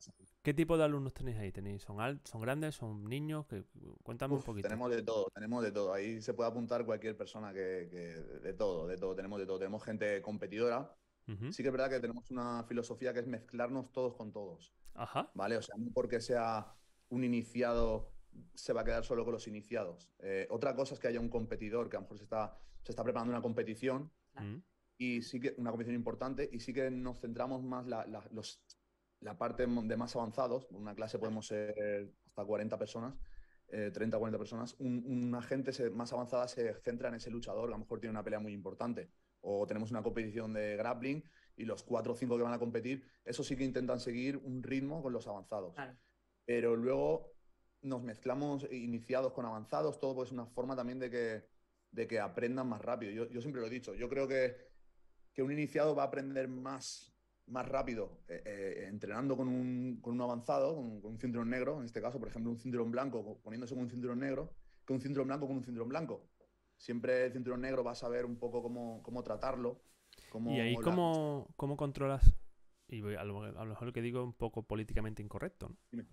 tipo 0.55 0.77
de 0.77 0.83
alumnos 0.85 1.13
tenéis 1.13 1.37
ahí? 1.37 1.51
¿Tenéis, 1.51 1.81
son, 1.81 1.99
al- 1.99 2.21
¿Son 2.23 2.39
grandes? 2.39 2.75
¿Son 2.75 3.03
niños? 3.03 3.45
Que, 3.45 3.65
cuéntame 4.03 4.35
un 4.35 4.41
poquito. 4.41 4.67
tenemos 4.69 4.89
de 4.89 5.03
todo, 5.03 5.29
tenemos 5.35 5.61
de 5.63 5.71
todo. 5.73 5.93
Ahí 5.93 6.21
se 6.21 6.33
puede 6.33 6.49
apuntar 6.49 6.85
cualquier 6.85 7.17
persona 7.17 7.51
que, 7.53 7.89
que- 7.91 8.39
de 8.39 8.53
todo, 8.53 8.87
de 8.87 8.97
todo, 8.97 9.13
tenemos 9.15 9.37
de 9.39 9.45
todo. 9.45 9.59
Tenemos 9.59 9.83
gente 9.83 10.21
competidora. 10.21 10.95
Sí 11.51 11.61
que 11.63 11.69
es 11.69 11.71
verdad 11.71 11.89
que 11.89 11.99
tenemos 11.99 12.29
una 12.31 12.63
filosofía 12.65 13.11
que 13.11 13.19
es 13.19 13.27
mezclarnos 13.27 13.91
todos 13.91 14.13
con 14.13 14.31
todos, 14.31 14.75
Ajá. 14.93 15.31
¿vale? 15.33 15.57
O 15.57 15.61
sea, 15.61 15.75
no 15.75 15.89
porque 15.91 16.21
sea 16.21 16.71
un 17.09 17.23
iniciado 17.23 18.11
se 18.53 18.73
va 18.73 18.81
a 18.81 18.83
quedar 18.85 19.05
solo 19.05 19.23
con 19.23 19.33
los 19.33 19.47
iniciados. 19.47 20.11
Eh, 20.19 20.47
otra 20.49 20.75
cosa 20.75 20.93
es 20.93 20.99
que 20.99 21.07
haya 21.07 21.19
un 21.19 21.29
competidor 21.29 21.89
que 21.89 21.95
a 21.97 21.99
lo 21.99 22.03
mejor 22.03 22.17
se 22.17 22.23
está, 22.25 22.57
se 22.83 22.91
está 22.91 23.03
preparando 23.03 23.31
una 23.31 23.41
competición 23.41 24.11
Mm, 24.43 24.57
y 24.97 25.21
sí 25.21 25.39
que 25.39 25.55
una 25.57 25.71
competición 25.71 25.95
importante 25.95 26.49
y 26.51 26.59
sí 26.59 26.73
que 26.73 26.91
nos 26.91 27.19
centramos 27.21 27.63
más 27.63 27.87
la, 27.87 28.05
la- 28.05 28.27
los, 28.31 28.61
la 29.21 29.37
parte 29.37 29.65
de 29.65 29.95
más 29.97 30.13
avanzados. 30.15 30.67
En 30.71 30.75
una 30.77 30.93
clase 30.95 31.17
podemos 31.19 31.47
ser 31.47 32.13
hasta 32.25 32.43
40 32.43 32.77
personas, 32.77 33.15
eh, 33.69 33.91
30 33.93 34.17
o 34.17 34.19
40 34.19 34.37
personas. 34.37 34.75
Un, 34.79 35.03
una 35.07 35.41
gente 35.41 35.71
se- 35.71 35.89
más 35.89 36.11
avanzada 36.11 36.47
se 36.49 36.73
centra 36.81 37.07
en 37.07 37.15
ese 37.15 37.29
luchador 37.31 37.67
que 37.69 37.73
a 37.75 37.77
lo 37.77 37.83
mejor 37.83 38.01
tiene 38.01 38.11
una 38.11 38.23
pelea 38.23 38.39
muy 38.41 38.51
importante. 38.51 39.09
O 39.39 39.65
tenemos 39.65 39.91
una 39.91 40.03
competición 40.03 40.51
de 40.53 40.75
grappling 40.75 41.23
y 41.55 41.63
los 41.63 41.83
4 41.83 42.11
o 42.11 42.15
5 42.17 42.35
que 42.35 42.43
van 42.43 42.51
a 42.53 42.59
competir, 42.59 43.05
eso 43.23 43.41
sí 43.43 43.55
que 43.55 43.63
intentan 43.63 44.01
seguir 44.01 44.35
un 44.37 44.61
ritmo 44.63 45.01
con 45.01 45.13
los 45.13 45.27
avanzados. 45.27 45.73
Claro. 45.75 45.97
Pero 46.45 46.75
luego 46.75 47.35
nos 47.81 48.01
mezclamos 48.03 48.65
iniciados 48.71 49.33
con 49.33 49.45
avanzados, 49.45 49.99
todo 49.99 50.15
pues 50.15 50.31
una 50.31 50.45
forma 50.45 50.75
también 50.75 50.99
de 50.99 51.09
que, 51.09 51.45
de 51.91 52.07
que 52.07 52.19
aprendan 52.19 52.67
más 52.67 52.81
rápido. 52.81 53.11
Yo, 53.11 53.29
yo 53.29 53.41
siempre 53.41 53.61
lo 53.61 53.67
he 53.67 53.69
dicho, 53.69 53.93
yo 53.95 54.09
creo 54.09 54.27
que, 54.27 54.55
que 55.33 55.43
un 55.43 55.51
iniciado 55.51 55.95
va 55.95 56.03
a 56.03 56.07
aprender 56.07 56.47
más, 56.47 57.13
más 57.47 57.67
rápido 57.67 58.23
eh, 58.27 58.41
eh, 58.45 58.85
entrenando 58.87 59.35
con 59.37 59.47
un, 59.47 59.99
con 60.01 60.13
un 60.13 60.21
avanzado, 60.21 60.75
con, 60.75 61.01
con 61.01 61.11
un 61.13 61.19
cinturón 61.19 61.49
negro, 61.49 61.79
en 61.79 61.85
este 61.85 62.01
caso, 62.01 62.19
por 62.19 62.29
ejemplo, 62.29 62.51
un 62.51 62.59
cinturón 62.59 62.91
blanco 62.91 63.23
co- 63.23 63.39
poniéndose 63.41 63.73
con 63.75 63.83
un 63.83 63.89
cinturón 63.89 64.19
negro, 64.19 64.53
que 64.85 64.93
un 64.93 65.01
cinturón 65.01 65.27
blanco 65.27 65.47
con 65.47 65.57
un 65.57 65.63
cinturón 65.63 65.89
blanco. 65.89 66.29
Siempre 66.77 67.25
el 67.25 67.33
cinturón 67.33 67.61
negro 67.61 67.83
va 67.83 67.91
a 67.91 67.95
saber 67.95 68.25
un 68.25 68.37
poco 68.37 68.61
cómo, 68.61 69.01
cómo 69.03 69.23
tratarlo. 69.23 69.81
Cómo 70.29 70.51
¿Y 70.51 70.59
ahí 70.59 70.75
cómo, 70.77 71.47
cómo 71.55 71.77
controlas? 71.77 72.33
Y 72.87 73.01
a 73.15 73.23
lo, 73.23 73.43
a 73.43 73.51
lo 73.51 73.65
mejor 73.65 73.87
lo 73.87 73.93
que 73.93 74.01
digo 74.01 74.19
es 74.21 74.25
un 74.25 74.33
poco 74.33 74.63
políticamente 74.63 75.21
incorrecto, 75.21 75.69
¿no? 75.69 75.77
Dime. 75.91 76.05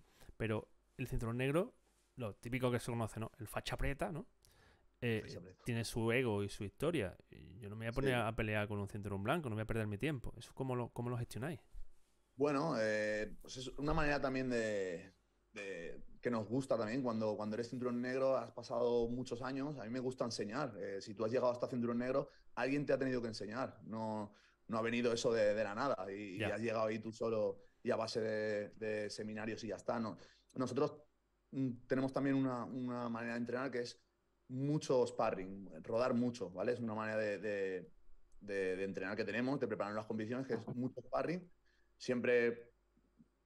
Pero 0.43 0.69
el 0.97 1.07
cinturón 1.07 1.37
negro, 1.37 1.73
lo 2.17 2.35
típico 2.35 2.69
que 2.69 2.81
se 2.81 2.91
conoce, 2.91 3.21
¿no? 3.21 3.31
El 3.39 3.47
facha 3.47 3.77
preta, 3.77 4.11
¿no? 4.11 4.27
Eh, 5.01 5.21
Facha 5.25 5.41
preta. 5.41 5.63
tiene 5.65 5.85
su 5.85 6.11
ego 6.11 6.43
y 6.43 6.49
su 6.49 6.65
historia. 6.65 7.17
Y 7.31 7.61
yo 7.61 7.69
no 7.71 7.77
me 7.77 7.85
voy 7.87 7.91
a 7.91 7.93
poner 7.93 8.15
Sí. 8.17 8.21
a 8.21 8.33
pelear 8.35 8.67
con 8.67 8.81
un 8.81 8.89
cinturón 8.89 9.23
blanco, 9.23 9.49
no 9.49 9.55
voy 9.55 9.63
a 9.63 9.67
perder 9.67 9.87
mi 9.87 9.99
tiempo. 9.99 10.35
¿Eso 10.37 10.53
cómo 10.53 10.75
lo, 10.75 10.89
cómo 10.89 11.11
lo 11.11 11.17
gestionáis? 11.17 11.61
Bueno, 12.35 12.75
eh, 12.81 13.37
pues 13.41 13.57
es 13.59 13.69
una 13.79 13.95
manera 13.95 14.21
también 14.21 14.51
de, 14.51 15.13
de- 15.53 16.03
que 16.21 16.29
nos 16.29 16.49
gusta 16.49 16.77
también 16.77 17.03
cuando, 17.05 17.37
cuando 17.37 17.55
eres 17.55 17.71
cinturón 17.71 18.03
negro, 18.03 18.37
has 18.37 18.51
pasado 18.51 19.09
muchos 19.09 19.43
años, 19.43 19.79
a 19.79 19.85
mí 19.85 19.91
me 19.91 20.01
gusta 20.01 20.25
enseñar. 20.25 20.75
Eh, 20.77 21.01
si 21.01 21.15
tú 21.15 21.25
has 21.25 21.31
llegado 21.31 21.53
hasta 21.53 21.69
cinturón 21.69 21.99
negro, 21.99 22.31
alguien 22.57 22.85
te 22.85 22.93
ha 22.93 22.99
tenido 22.99 23.23
que 23.23 23.29
enseñar. 23.29 23.79
No, 23.85 24.35
no 24.67 24.77
ha 24.77 24.83
venido 24.83 25.13
eso 25.13 25.33
de, 25.33 25.55
de 25.55 25.63
la 25.63 25.77
nada 25.77 26.13
y, 26.13 26.43
has 26.43 26.61
llegado 26.61 26.87
ahí 26.87 26.99
tú 26.99 27.13
solo 27.13 27.63
y 27.83 27.91
a 27.91 27.97
base 27.97 28.21
de, 28.21 28.69
de 28.71 29.11
seminarios 29.11 29.63
y 29.65 29.69
ya 29.69 29.77
está. 29.77 29.99
No, 30.01 30.19
nosotros 30.55 30.95
mm, 31.51 31.87
tenemos 31.87 32.13
también 32.13 32.37
una, 32.37 32.65
una 32.65 33.09
manera 33.09 33.35
de 33.35 33.41
entrenar 33.41 33.71
que 33.71 33.81
es 33.81 34.03
mucho 34.49 35.07
sparring, 35.07 35.71
rodar 35.83 36.15
mucho, 36.15 36.51
¿vale? 36.51 36.73
Es 36.73 36.81
una 36.81 36.95
manera 36.95 37.19
de, 37.19 37.39
de- 37.39 37.93
de- 38.41 38.77
de 38.77 38.85
entrenar 38.85 39.17
que 39.17 39.25
tenemos, 39.25 39.61
de 39.61 39.69
preparar 39.69 39.95
las 39.95 40.07
competiciones, 40.07 40.47
que 40.47 40.55
es 40.55 40.67
mucho 40.75 41.01
sparring, 41.01 41.51
siempre 41.97 42.73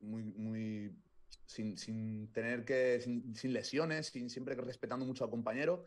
muy, 0.01 0.23
muy 0.25 1.03
sin, 1.47 1.77
sin 1.79 2.33
tener 2.33 2.65
que, 2.65 3.01
sin, 3.01 3.35
sin 3.35 3.53
lesiones, 3.53 4.09
sin, 4.09 4.31
siempre 4.31 4.55
respetando 4.57 5.05
mucho 5.07 5.25
al 5.25 5.31
compañero. 5.31 5.85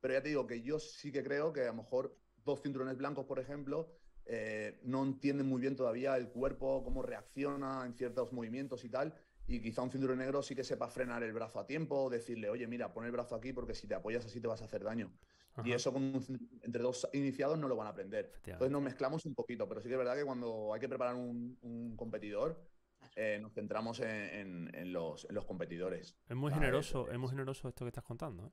Pero 0.00 0.14
ya 0.14 0.22
te 0.22 0.28
digo 0.30 0.46
que 0.46 0.62
yo 0.62 0.78
sí 0.78 1.12
que 1.12 1.22
creo 1.24 1.52
que 1.52 1.62
a 1.62 1.66
lo 1.66 1.74
mejor 1.74 2.18
dos 2.36 2.62
cinturones 2.62 2.96
blancos, 2.96 3.26
por 3.26 3.38
ejemplo, 3.40 4.01
eh, 4.26 4.80
no 4.84 5.02
entienden 5.04 5.46
muy 5.46 5.60
bien 5.60 5.76
todavía 5.76 6.16
el 6.16 6.28
cuerpo, 6.30 6.82
cómo 6.84 7.02
reacciona 7.02 7.84
en 7.86 7.94
ciertos 7.94 8.32
movimientos 8.32 8.84
y 8.84 8.88
tal. 8.90 9.14
Y 9.46 9.60
quizá 9.60 9.82
un 9.82 9.90
cinturón 9.90 10.18
negro 10.18 10.42
sí 10.42 10.54
que 10.54 10.64
sepa 10.64 10.88
frenar 10.88 11.22
el 11.22 11.32
brazo 11.32 11.58
a 11.58 11.66
tiempo, 11.66 12.08
decirle, 12.10 12.48
oye, 12.48 12.66
mira, 12.68 12.92
pon 12.92 13.04
el 13.04 13.12
brazo 13.12 13.34
aquí 13.34 13.52
porque 13.52 13.74
si 13.74 13.86
te 13.88 13.94
apoyas 13.94 14.24
así 14.24 14.40
te 14.40 14.46
vas 14.48 14.62
a 14.62 14.66
hacer 14.66 14.84
daño. 14.84 15.12
Y 15.60 15.72
eso 15.72 15.92
con 15.92 16.02
un 16.02 16.20
cin- 16.22 16.48
entre 16.62 16.82
dos 16.82 17.08
iniciados 17.12 17.58
no 17.58 17.68
lo 17.68 17.76
van 17.76 17.86
a 17.88 17.90
aprender. 17.90 18.32
Entonces 18.52 18.72
nos 18.72 18.82
mezclamos 18.82 19.24
un 19.26 19.34
poquito, 19.34 19.68
pero 19.68 19.80
sí 19.80 19.88
que 19.88 19.94
es 19.94 19.98
verdad 19.98 20.16
que 20.16 20.24
cuando 20.24 20.72
hay 20.74 20.80
que 20.80 20.88
preparar 20.88 21.14
un, 21.16 21.58
un 21.62 21.96
competidor, 21.96 22.68
eh, 23.14 23.38
nos 23.40 23.52
centramos 23.52 24.00
en, 24.00 24.08
en- 24.10 24.74
en 24.74 24.92
los, 24.92 25.24
en 25.28 25.34
los 25.34 25.44
competidores. 25.44 26.16
Es 26.28 26.34
muy 26.34 26.50
Ah, 26.50 26.54
generoso, 26.54 27.08
es 27.12 27.16
muy 27.18 27.28
generoso 27.30 27.68
esto 27.68 27.84
que 27.84 27.90
estás 27.90 28.02
contando, 28.02 28.46
¿eh? 28.48 28.50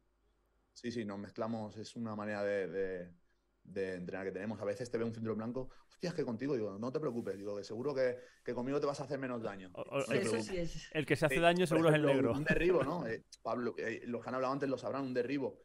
Sí, 0.74 0.92
sí, 0.92 1.04
nos 1.04 1.20
mezclamos, 1.20 1.76
es 1.78 1.96
una 1.96 2.16
manera 2.16 2.44
de, 2.44 2.68
de- 2.68 3.14
de 3.72 3.96
entrenar 3.96 4.26
que 4.26 4.32
tenemos. 4.32 4.60
A 4.62 4.66
veces 4.66 4.90
te 4.90 4.98
ve 4.98 5.04
un 5.04 5.14
cinturón 5.14 5.38
blanco, 5.38 5.70
hostia, 5.90 6.10
es 6.10 6.16
que 6.16 6.26
contigo, 6.26 6.56
digo, 6.56 6.78
no 6.80 6.92
te 6.92 7.00
preocupes, 7.00 7.38
digo, 7.38 7.56
que 7.58 7.64
seguro 7.64 7.94
que, 7.94 8.18
que 8.44 8.54
conmigo 8.54 8.80
te 8.80 8.86
vas 8.86 9.00
a 9.00 9.04
hacer 9.04 9.20
menos 9.20 9.42
daño. 9.42 9.70
O- 9.74 9.82
o- 9.82 9.98
No 10.08 10.14
Eso 10.14 10.42
sí 10.42 10.58
es. 10.58 10.90
el 10.94 11.06
que 11.06 11.16
se 11.16 11.26
hace 11.26 11.36
Sí, 11.36 11.42
daño 11.42 11.68
seguro 11.68 11.90
es 11.90 11.96
el 11.96 12.02
ejemplo, 12.06 12.22
negro. 12.30 12.38
Un 12.38 12.44
derribo, 12.44 12.84
¿no? 12.84 13.06
Eh, 13.08 13.24
Pablo, 13.42 13.76
eh, 13.78 14.02
los 14.06 14.22
que 14.24 14.30
han 14.30 14.36
hablado 14.36 14.54
antes 14.54 14.70
lo 14.70 14.78
sabrán, 14.78 15.04
un 15.04 15.14
derribo. 15.14 15.60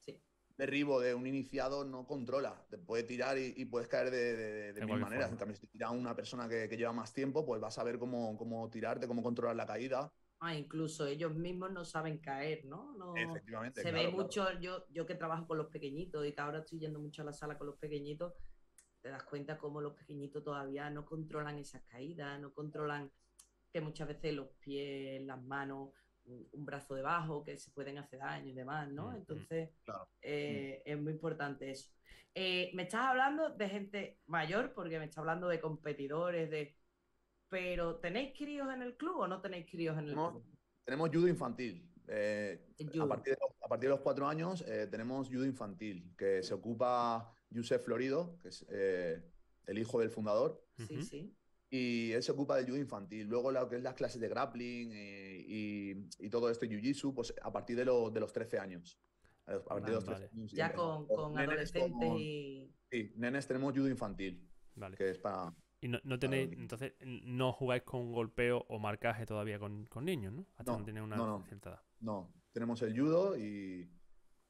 Sí. 0.00 0.20
Derribo 0.56 1.00
de 1.00 1.14
un 1.14 1.26
iniciado 1.26 1.84
no 1.84 2.06
controla. 2.06 2.64
Te 2.70 2.78
puede 2.78 3.02
tirar 3.04 3.38
y, 3.38 3.54
y 3.56 3.64
puedes 3.66 3.88
caer 3.88 4.10
de, 4.10 4.36
de- 4.36 4.72
de- 4.72 4.86
mil 4.86 4.98
maneras. 4.98 5.28
forma. 5.28 5.28
En 5.32 5.36
cambio, 5.36 5.54
si 5.56 5.60
te 5.62 5.66
tira 5.72 5.90
una 5.90 6.14
persona 6.14 6.48
que, 6.48 6.68
que 6.68 6.76
lleva 6.76 6.92
más 6.92 7.12
tiempo, 7.12 7.44
pues 7.46 7.60
vas 7.60 7.78
a 7.78 7.84
ver 7.84 7.98
cómo, 7.98 8.36
cómo 8.36 8.68
tirarte, 8.70 9.06
cómo 9.06 9.22
controlar 9.22 9.56
la 9.56 9.66
caída. 9.66 10.12
Ah, 10.40 10.54
incluso 10.54 11.06
ellos 11.06 11.34
mismos 11.34 11.70
no 11.70 11.84
saben 11.84 12.18
caer, 12.18 12.64
¿no? 12.64 12.94
No- 12.96 13.14
Efectivamente. 13.14 13.82
se 13.82 13.90
claro, 13.90 13.96
ve 13.98 14.10
claro. 14.10 14.22
mucho, 14.22 14.60
yo, 14.60 14.86
yo 14.90 15.06
que 15.06 15.14
trabajo 15.14 15.46
con 15.46 15.58
los 15.58 15.68
pequeñitos 15.68 16.26
y 16.26 16.32
que 16.32 16.40
ahora 16.40 16.60
estoy 16.60 16.78
yendo 16.78 16.98
mucho 16.98 17.22
a 17.22 17.26
la 17.26 17.32
sala 17.32 17.58
con 17.58 17.66
los 17.66 17.76
pequeñitos, 17.76 18.32
te 19.02 19.10
das 19.10 19.22
cuenta 19.24 19.58
cómo 19.58 19.80
los 19.80 19.94
pequeñitos 19.94 20.42
todavía 20.42 20.88
no 20.90 21.04
controlan 21.04 21.58
esas 21.58 21.82
caídas, 21.82 22.40
no 22.40 22.52
controlan 22.52 23.10
que 23.72 23.80
muchas 23.80 24.08
veces 24.08 24.34
los 24.34 24.48
pies, 24.60 25.22
las 25.22 25.42
manos, 25.42 25.90
un, 26.24 26.64
brazo 26.64 26.94
debajo, 26.94 27.44
que 27.44 27.56
se 27.56 27.70
pueden 27.70 27.98
hacer 27.98 28.18
daño 28.20 28.48
y 28.48 28.54
demás, 28.54 28.90
¿no? 28.90 29.14
Entonces, 29.14 29.70
Claro. 29.84 30.08
eh, 30.22 30.82
es 30.84 30.98
muy 30.98 31.12
importante 31.12 31.70
eso. 31.70 31.90
Eh, 32.34 32.70
me 32.74 32.84
estás 32.84 33.06
hablando 33.06 33.50
de 33.50 33.68
gente 33.68 34.20
mayor, 34.26 34.72
porque 34.72 34.98
me 34.98 35.06
estás 35.06 35.18
hablando 35.18 35.48
de 35.48 35.60
competidores, 35.60 36.50
de... 36.50 36.76
Pero, 37.50 37.96
¿tenéis 37.96 38.32
críos 38.38 38.72
en 38.72 38.82
el 38.82 38.96
club 38.96 39.18
o 39.18 39.28
no 39.28 39.40
tenéis 39.40 39.66
críos 39.70 39.98
en 39.98 40.08
el 40.08 40.14
No. 40.14 40.30
club? 40.30 40.44
Tenemos 40.84 41.10
judo 41.10 41.28
infantil. 41.28 41.86
Eh, 42.08 42.64
El 42.78 42.88
a, 42.88 42.92
judo. 42.92 43.08
partir 43.08 43.34
de, 43.34 43.38
a 43.60 43.68
partir 43.68 43.88
de 43.88 43.94
los 43.94 44.00
cuatro 44.00 44.26
años 44.26 44.64
eh, 44.66 44.86
tenemos 44.90 45.28
judo 45.28 45.44
infantil, 45.44 46.12
que 46.16 46.42
se 46.42 46.54
ocupa 46.54 47.32
Josep 47.54 47.82
Florido, 47.82 48.38
que 48.38 48.48
es 48.48 48.64
eh, 48.70 49.22
el 49.66 49.78
hijo 49.78 50.00
del 50.00 50.10
fundador. 50.10 50.64
Sí, 50.78 50.94
Ujú. 50.94 51.02
sí. 51.02 51.36
Y 51.72 52.12
él 52.12 52.22
se 52.22 52.32
ocupa 52.32 52.56
del 52.56 52.66
judo 52.66 52.78
infantil. 52.78 53.28
Luego 53.28 53.52
lo 53.52 53.68
que 53.68 53.76
es 53.76 53.82
las 53.82 53.94
clases 53.94 54.20
de 54.20 54.28
grappling 54.28 54.90
eh, 54.92 55.44
y, 55.46 55.90
y 56.18 56.30
todo 56.30 56.50
esto, 56.50 56.66
jiu-jitsu, 56.66 57.14
pues 57.14 57.32
a 57.42 57.52
partir 57.52 57.76
de, 57.76 57.84
lo- 57.84 58.10
de 58.10 58.18
los 58.20 58.32
13 58.32 58.58
años. 58.58 58.98
A 59.46 59.58
partir 59.64 59.86
de 59.86 59.92
los 59.94 60.04
Vale, 60.04 60.18
13 60.28 60.34
años. 60.36 60.52
y 60.52 60.56
Ya 60.56 60.72
con, 60.72 61.06
con 61.06 61.36
adolescentes 61.38 62.08
y... 62.18 62.72
Sí, 62.90 63.12
nenes 63.16 63.46
tenemos 63.46 63.72
judo 63.72 63.88
infantil, 63.88 64.48
Vale. 64.74 64.96
que 64.96 65.10
es 65.10 65.18
para... 65.18 65.52
Y 65.80 65.88
no, 65.88 65.98
no 66.04 66.18
tenéis, 66.18 66.52
entonces, 66.52 66.92
no 67.24 67.52
jugáis 67.52 67.82
con 67.82 68.12
golpeo 68.12 68.66
o 68.68 68.78
marcaje 68.78 69.24
todavía 69.24 69.58
con, 69.58 69.86
con 69.86 70.04
niños, 70.04 70.32
¿no? 70.32 70.46
Hasta 70.56 70.72
No, 70.72 70.78
no 70.78 71.04
una 71.04 71.16
no, 71.16 71.26
no. 71.26 71.44
cierta 71.46 71.70
edad. 71.70 71.80
No, 72.00 72.32
tenemos 72.52 72.82
el 72.82 72.98
judo 72.98 73.36
y 73.38 73.88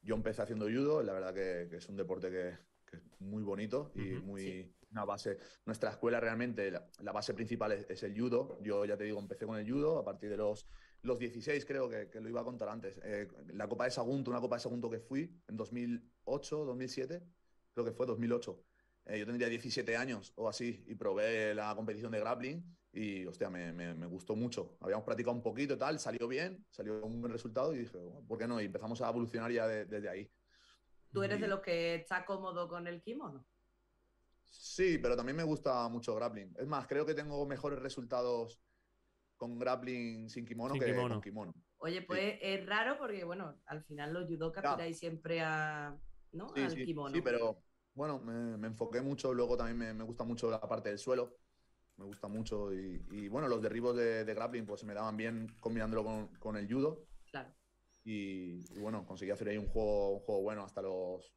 yo 0.01 0.15
empecé 0.15 0.41
haciendo 0.41 0.65
judo. 0.65 1.01
La 1.03 1.13
verdad 1.13 1.33
que, 1.33 1.67
que 1.69 1.77
es 1.77 1.87
un 1.89 1.95
deporte 1.95 2.29
que, 2.29 2.57
que 2.85 2.97
es 2.97 3.03
muy 3.19 3.43
bonito 3.43 3.91
y 3.95 4.13
Ujú, 4.13 4.25
muy 4.25 4.41
sí. 4.41 4.75
una 4.91 5.05
base. 5.05 5.37
Nuestra 5.65 5.91
escuela 5.91 6.19
realmente, 6.19 6.69
la, 6.71 6.85
la 6.99 7.11
base 7.11 7.33
principal 7.33 7.71
es, 7.71 7.89
es 7.89 8.03
el 8.03 8.17
judo. 8.19 8.57
Yo 8.61 8.83
ya 8.85 8.97
te 8.97 9.05
digo, 9.05 9.19
empecé 9.19 9.45
con 9.45 9.57
el 9.57 9.69
judo 9.69 9.99
a 9.99 10.03
partir 10.03 10.29
de 10.29 10.37
los, 10.37 10.67
los 11.01 11.17
16, 11.19 11.65
creo 11.65 11.89
que, 11.89 12.09
que 12.09 12.19
lo 12.19 12.29
iba 12.29 12.41
a 12.41 12.43
contar 12.43 12.69
antes. 12.69 12.99
Eh, 13.03 13.27
la 13.53 13.67
Copa 13.67 13.85
de 13.85 13.91
Sagunto, 13.91 14.31
una 14.31 14.41
Copa 14.41 14.57
de 14.57 14.61
Sagunto 14.61 14.89
que 14.89 14.99
fui 14.99 15.41
en 15.47 15.55
2008, 15.57 16.65
2007, 16.65 17.23
creo 17.73 17.85
que 17.85 17.91
fue 17.93 18.05
2008. 18.05 18.63
Eh, 19.05 19.19
yo 19.19 19.25
tendría 19.25 19.49
17 19.49 19.97
años 19.97 20.31
o 20.35 20.47
así 20.47 20.83
y 20.87 20.95
probé 20.95 21.55
la 21.55 21.73
competición 21.75 22.11
de 22.11 22.19
grappling 22.19 22.77
y, 22.93 23.25
hostia, 23.25 23.49
me, 23.49 23.71
me- 23.73 23.93
me 23.95 24.05
gustó 24.05 24.35
mucho. 24.35 24.77
Habíamos 24.81 25.05
practicado 25.05 25.35
un 25.35 25.41
poquito 25.43 25.73
y 25.73 25.77
tal, 25.77 25.99
salió 25.99 26.27
bien, 26.27 26.65
salió 26.69 27.03
un 27.05 27.19
buen 27.21 27.31
resultado 27.33 27.73
y 27.73 27.79
dije, 27.79 27.97
"Bueno, 27.97 28.25
¿por 28.27 28.37
qué 28.37 28.47
no? 28.47 28.61
Y 28.61 28.65
empezamos 28.65 29.01
a 29.01 29.09
evolucionar 29.09 29.51
ya 29.51 29.67
de- 29.67 29.85
desde 29.85 30.09
ahí. 30.09 30.31
¿Tú 31.11 31.23
eres 31.23 31.41
de 31.41 31.47
los 31.47 31.61
que 31.61 31.95
está 31.95 32.25
cómodo 32.25 32.67
con 32.67 32.87
el 32.87 33.01
kimono? 33.01 33.45
Sí, 34.49 34.97
pero 34.97 35.15
también 35.15 35.35
me 35.37 35.43
gusta 35.43 35.87
mucho 35.89 36.13
grappling. 36.15 36.53
Es 36.59 36.67
más, 36.67 36.85
creo 36.87 37.05
que 37.05 37.13
tengo 37.13 37.45
mejores 37.45 37.79
resultados 37.79 38.61
con 39.37 39.57
grappling 39.57 40.29
sin 40.29 40.45
kimono 40.45 40.73
Sin 40.73 40.81
que 40.83 40.87
kimono. 40.93 41.15
con 41.15 41.21
kimono. 41.21 41.53
Oye, 41.79 42.01
pues 42.03 42.37
es 42.41 42.65
raro 42.65 42.97
porque, 42.99 43.23
bueno, 43.23 43.59
al 43.65 43.83
final 43.83 44.13
los 44.13 44.27
judokas 44.27 44.61
tiráis 44.75 44.99
siempre 44.99 45.41
a, 45.41 45.97
¿no? 46.33 46.53
Sí, 46.53 46.61
Al 46.61 46.73
sí, 46.75 46.85
kimono. 46.85 47.15
sí, 47.15 47.21
pero 47.21 47.63
bueno, 47.93 48.19
me, 48.19 48.57
me 48.57 48.67
enfoqué 48.67 49.01
mucho, 49.01 49.33
luego 49.33 49.57
también 49.57 49.77
me, 49.77 49.93
me 49.93 50.03
gusta 50.03 50.23
mucho 50.23 50.49
la 50.49 50.61
parte 50.61 50.89
del 50.89 50.97
suelo, 50.99 51.37
me 51.97 52.05
gusta 52.05 52.27
mucho 52.27 52.73
y, 52.73 53.03
y, 53.11 53.27
bueno, 53.27 53.47
los 53.47 53.61
derribos 53.61 53.95
de, 53.95 54.25
de 54.25 54.33
grappling 54.33 54.65
pues 54.65 54.79
se 54.81 54.85
me 54.85 54.93
daban 54.93 55.17
bien 55.17 55.47
combinándolo 55.59 56.03
con, 56.03 56.27
con 56.39 56.55
el 56.57 56.71
judo 56.71 57.05
Claro. 57.29 57.49
y, 58.03 58.65
y 58.75 58.79
bueno, 58.79 59.05
conseguí 59.05 59.31
hacer 59.31 59.49
ahí 59.49 59.57
un 59.57 59.67
juego, 59.67 60.13
un 60.15 60.19
juego 60.21 60.41
bueno 60.41 60.63
hasta 60.63 60.81
los 60.81 61.33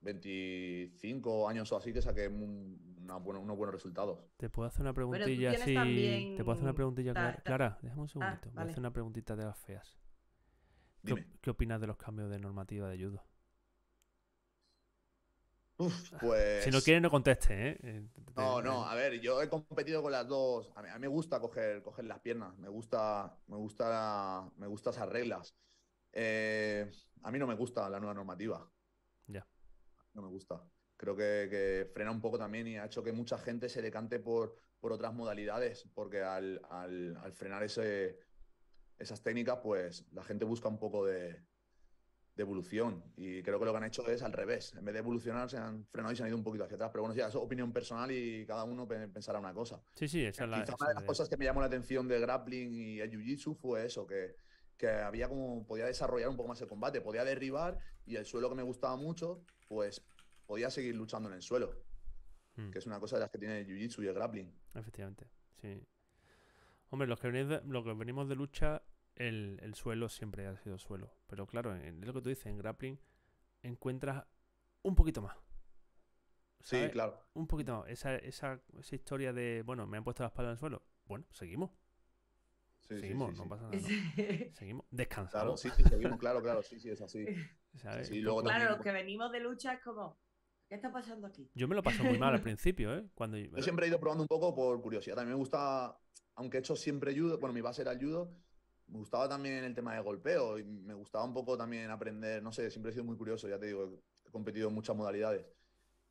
25 0.00 1.48
años 1.48 1.70
o 1.72 1.76
así 1.76 1.92
que 1.92 2.02
saqué 2.02 2.28
un- 2.28 2.96
una 3.02 3.16
buena- 3.16 3.40
unos 3.40 3.56
buenos 3.56 3.74
resultados. 3.74 4.18
Te 4.36 4.48
puedo 4.50 4.68
hacer 4.68 4.82
una 4.82 4.92
preguntilla 4.92 5.50
así. 5.52 5.74
también- 5.74 6.36
Te 6.36 6.44
puedo 6.44 6.52
hacer 6.52 6.64
una 6.64 6.74
preguntilla 6.74 7.14
ta- 7.14 7.20
clara. 7.20 7.36
ta- 7.36 7.42
Clara, 7.42 7.78
déjame 7.82 8.02
un 8.02 8.08
segundito. 8.08 8.48
Voy 8.48 8.52
a 8.52 8.54
vale. 8.56 8.70
hacer 8.70 8.80
una 8.80 8.92
preguntita 8.92 9.36
de 9.36 9.44
las 9.44 9.58
feas. 9.58 9.96
¿Qué, 11.04 11.14
Dime. 11.14 11.20
op- 11.22 11.40
qué 11.40 11.50
opinas 11.50 11.80
de 11.80 11.86
los 11.86 11.96
cambios 11.96 12.28
de 12.30 12.38
normativa 12.38 12.88
de 12.88 12.98
judo? 13.04 13.22
Uf, 15.78 16.10
pues... 16.20 16.64
Si 16.64 16.70
no 16.70 16.80
quieres, 16.80 17.02
no 17.02 17.10
conteste, 17.10 17.70
¿eh? 17.70 17.78
Eh, 17.82 18.08
No, 18.36 18.60
no, 18.62 18.84
a 18.84 18.94
ver, 18.94 19.20
yo 19.20 19.40
he 19.42 19.48
competido 19.48 20.02
con 20.02 20.12
las 20.12 20.26
dos. 20.26 20.70
A 20.76 20.82
mí, 20.82 20.88
a 20.88 20.94
mí 20.94 21.00
me 21.00 21.08
gusta 21.08 21.40
coger, 21.40 21.82
coger 21.82 22.04
las 22.04 22.20
piernas, 22.20 22.56
me 22.58 22.68
gusta, 22.68 23.36
me 23.46 23.56
gusta, 23.56 24.50
me 24.56 24.66
gusta 24.66 24.90
esas 24.90 25.08
reglas. 25.08 25.54
Eh, 26.12 26.90
a 27.22 27.30
mí 27.30 27.38
no 27.38 27.46
me 27.46 27.54
gusta 27.54 27.88
la 27.88 27.98
nueva 28.00 28.14
normativa. 28.14 28.68
Ya. 29.26 29.46
No 30.14 30.22
me 30.22 30.28
gusta. 30.28 30.62
Creo 30.96 31.14
que, 31.14 31.46
que 31.50 31.90
frena 31.92 32.10
un 32.10 32.20
poco 32.20 32.38
también 32.38 32.66
y 32.66 32.76
ha 32.76 32.86
hecho 32.86 33.02
que 33.04 33.12
mucha 33.12 33.38
gente 33.38 33.68
se 33.68 33.82
decante 33.82 34.18
por, 34.18 34.56
por 34.80 34.92
otras 34.92 35.14
modalidades, 35.14 35.88
porque 35.94 36.22
al, 36.22 36.60
al- 36.70 37.16
al 37.18 37.32
frenar 37.32 37.62
ese, 37.62 38.18
esas 38.98 39.22
técnicas, 39.22 39.58
pues 39.62 40.06
la 40.12 40.24
gente 40.24 40.44
busca 40.44 40.68
un 40.68 40.78
poco 40.78 41.06
de, 41.06 41.44
de 42.38 42.42
evolución. 42.44 43.02
Y 43.16 43.42
creo 43.42 43.58
que 43.58 43.64
lo 43.64 43.72
que 43.72 43.78
han 43.78 43.84
hecho 43.84 44.08
es 44.08 44.22
al 44.22 44.32
revés. 44.32 44.72
En 44.74 44.84
vez 44.84 44.92
de 44.94 45.00
evolucionar, 45.00 45.50
se 45.50 45.58
han 45.58 45.84
frenado 45.86 46.12
y 46.12 46.16
se 46.16 46.22
han 46.22 46.28
ido 46.28 46.38
un 46.38 46.44
poquito 46.44 46.64
hacia 46.64 46.76
atrás. 46.76 46.90
Pero 46.92 47.02
bueno, 47.02 47.12
sí, 47.14 47.18
eso 47.20 47.28
es 47.28 47.34
opinión 47.34 47.72
personal 47.72 48.10
y 48.12 48.46
cada 48.46 48.62
uno 48.62 48.86
pe- 48.86 49.08
pensará 49.08 49.40
una 49.40 49.52
cosa. 49.52 49.82
Sí, 49.94 50.06
sí, 50.08 50.24
esa 50.24 50.44
es 50.44 50.50
la. 50.50 50.56
Quizá 50.62 50.72
esa 50.72 50.76
una 50.78 50.88
de 50.88 50.94
las 50.94 51.02
la- 51.02 51.06
cosas 51.08 51.28
que 51.28 51.36
me 51.36 51.44
llamó 51.44 51.60
la 51.60 51.66
atención 51.66 52.06
de 52.08 52.20
grappling 52.20 52.72
y 52.72 53.00
el 53.00 53.10
jiu-jitsu 53.10 53.56
fue 53.56 53.84
eso, 53.84 54.06
que, 54.06 54.36
que 54.76 54.88
había 54.88 55.28
como, 55.28 55.66
podía 55.66 55.84
desarrollar 55.86 56.28
un 56.28 56.36
poco 56.36 56.48
más 56.48 56.60
el 56.62 56.68
combate, 56.68 57.00
podía 57.00 57.24
derribar 57.24 57.76
y 58.06 58.14
el 58.14 58.24
suelo 58.24 58.48
que 58.48 58.54
me 58.54 58.62
gustaba 58.62 58.94
mucho, 58.96 59.42
pues 59.66 60.00
podía 60.46 60.70
seguir 60.70 60.94
luchando 60.94 61.28
en 61.28 61.34
el 61.34 61.42
suelo, 61.42 61.74
Mm. 62.54 62.70
que 62.70 62.78
es 62.78 62.86
una 62.86 62.98
cosa 63.00 63.16
de 63.16 63.20
las 63.22 63.30
que 63.30 63.38
tiene 63.38 63.58
el 63.60 63.66
jiu-jitsu 63.66 64.04
y 64.04 64.06
el 64.06 64.14
grappling. 64.14 64.52
Efectivamente, 64.74 65.26
sí. 65.60 65.82
Hombre, 66.90 67.06
los 67.08 67.18
que 67.20 67.30
venís 67.30 67.48
de, 67.48 67.60
los 67.66 67.84
que 67.84 67.92
venimos 67.94 68.28
de 68.28 68.34
lucha, 68.36 68.80
el, 69.18 69.58
el 69.62 69.74
suelo 69.74 70.08
siempre 70.08 70.46
ha 70.46 70.56
sido 70.56 70.78
suelo. 70.78 71.12
Pero 71.26 71.46
claro, 71.46 71.74
en, 71.76 72.00
lo 72.00 72.12
que 72.14 72.22
tú 72.22 72.28
dices, 72.30 72.46
en 72.46 72.58
grappling 72.58 72.98
encuentras 73.62 74.24
un 74.82 74.94
poquito 74.94 75.20
más. 75.22 75.36
Sí, 76.60 76.88
claro. 76.90 77.20
Un 77.34 77.46
poquito 77.46 77.78
más. 77.80 77.88
Esa, 77.88 78.16
esa, 78.16 78.60
esa 78.78 78.94
historia 78.94 79.32
de, 79.32 79.62
bueno, 79.64 79.86
me 79.86 79.96
han 79.98 80.04
puesto 80.04 80.22
la 80.22 80.28
espalda 80.28 80.50
en 80.50 80.52
el 80.54 80.58
suelo. 80.58 80.82
Bueno, 81.06 81.24
seguimos. 81.30 81.70
Sí, 82.80 83.00
seguimos, 83.00 83.32
sí, 83.32 83.36
no 83.38 83.42
sí. 83.44 83.48
pasa 83.48 83.62
nada. 83.68 84.52
Seguimos 84.54 84.86
Claro, 84.86 84.96
descansando. 84.96 85.56
sí, 85.56 85.68
sí, 85.76 85.82
seguimos, 85.84 86.18
claro, 86.18 86.42
claro, 86.42 86.62
sí, 86.62 86.78
sí, 86.80 86.90
es 86.90 87.00
así. 87.00 87.24
¿sabes? 87.76 88.08
sí, 88.08 88.14
sí, 88.14 88.20
luego 88.20 88.42
Claro, 88.42 88.54
también- 88.60 88.72
los 88.78 88.82
que 88.84 88.92
venimos 88.92 89.30
de 89.32 89.40
lucha 89.40 89.74
es 89.74 89.80
como, 89.80 90.18
¿qué 90.68 90.76
está 90.76 90.90
pasando 90.92 91.26
aquí? 91.26 91.50
Yo 91.54 91.68
me 91.68 91.74
lo 91.74 91.82
paso 91.82 92.04
muy 92.04 92.18
mal 92.18 92.34
al 92.34 92.40
principio, 92.42 92.94
¿eh? 92.94 93.06
Cuando 93.14 93.36
Yo 93.36 93.62
siempre 93.62 93.86
he 93.86 93.88
ido 93.88 94.00
probando 94.00 94.22
un 94.22 94.28
poco 94.28 94.54
por 94.54 94.80
curiosidad. 94.80 95.16
También 95.16 95.34
me 95.34 95.38
gusta, 95.38 95.98
aunque 96.34 96.56
he 96.58 96.60
hecho 96.60 96.76
siempre 96.76 97.18
judo, 97.18 97.38
bueno, 97.38 97.52
mi 97.52 97.60
base 97.60 97.82
era 97.82 97.92
el 97.92 97.98
judo, 97.98 98.34
me 98.88 98.98
gustaba 98.98 99.28
también 99.28 99.64
el 99.64 99.74
tema 99.74 99.94
de 99.94 100.00
golpeo 100.00 100.58
y 100.58 100.64
me 100.64 100.94
gustaba 100.94 101.24
un 101.24 101.34
poco 101.34 101.56
también 101.56 101.90
aprender, 101.90 102.42
no 102.42 102.52
sé, 102.52 102.70
siempre 102.70 102.90
he 102.90 102.92
sido 102.92 103.04
muy 103.04 103.16
curioso, 103.16 103.48
ya 103.48 103.58
te 103.58 103.66
digo, 103.66 104.00
he 104.26 104.30
competido 104.30 104.68
en 104.68 104.74
muchas 104.74 104.96
modalidades. 104.96 105.46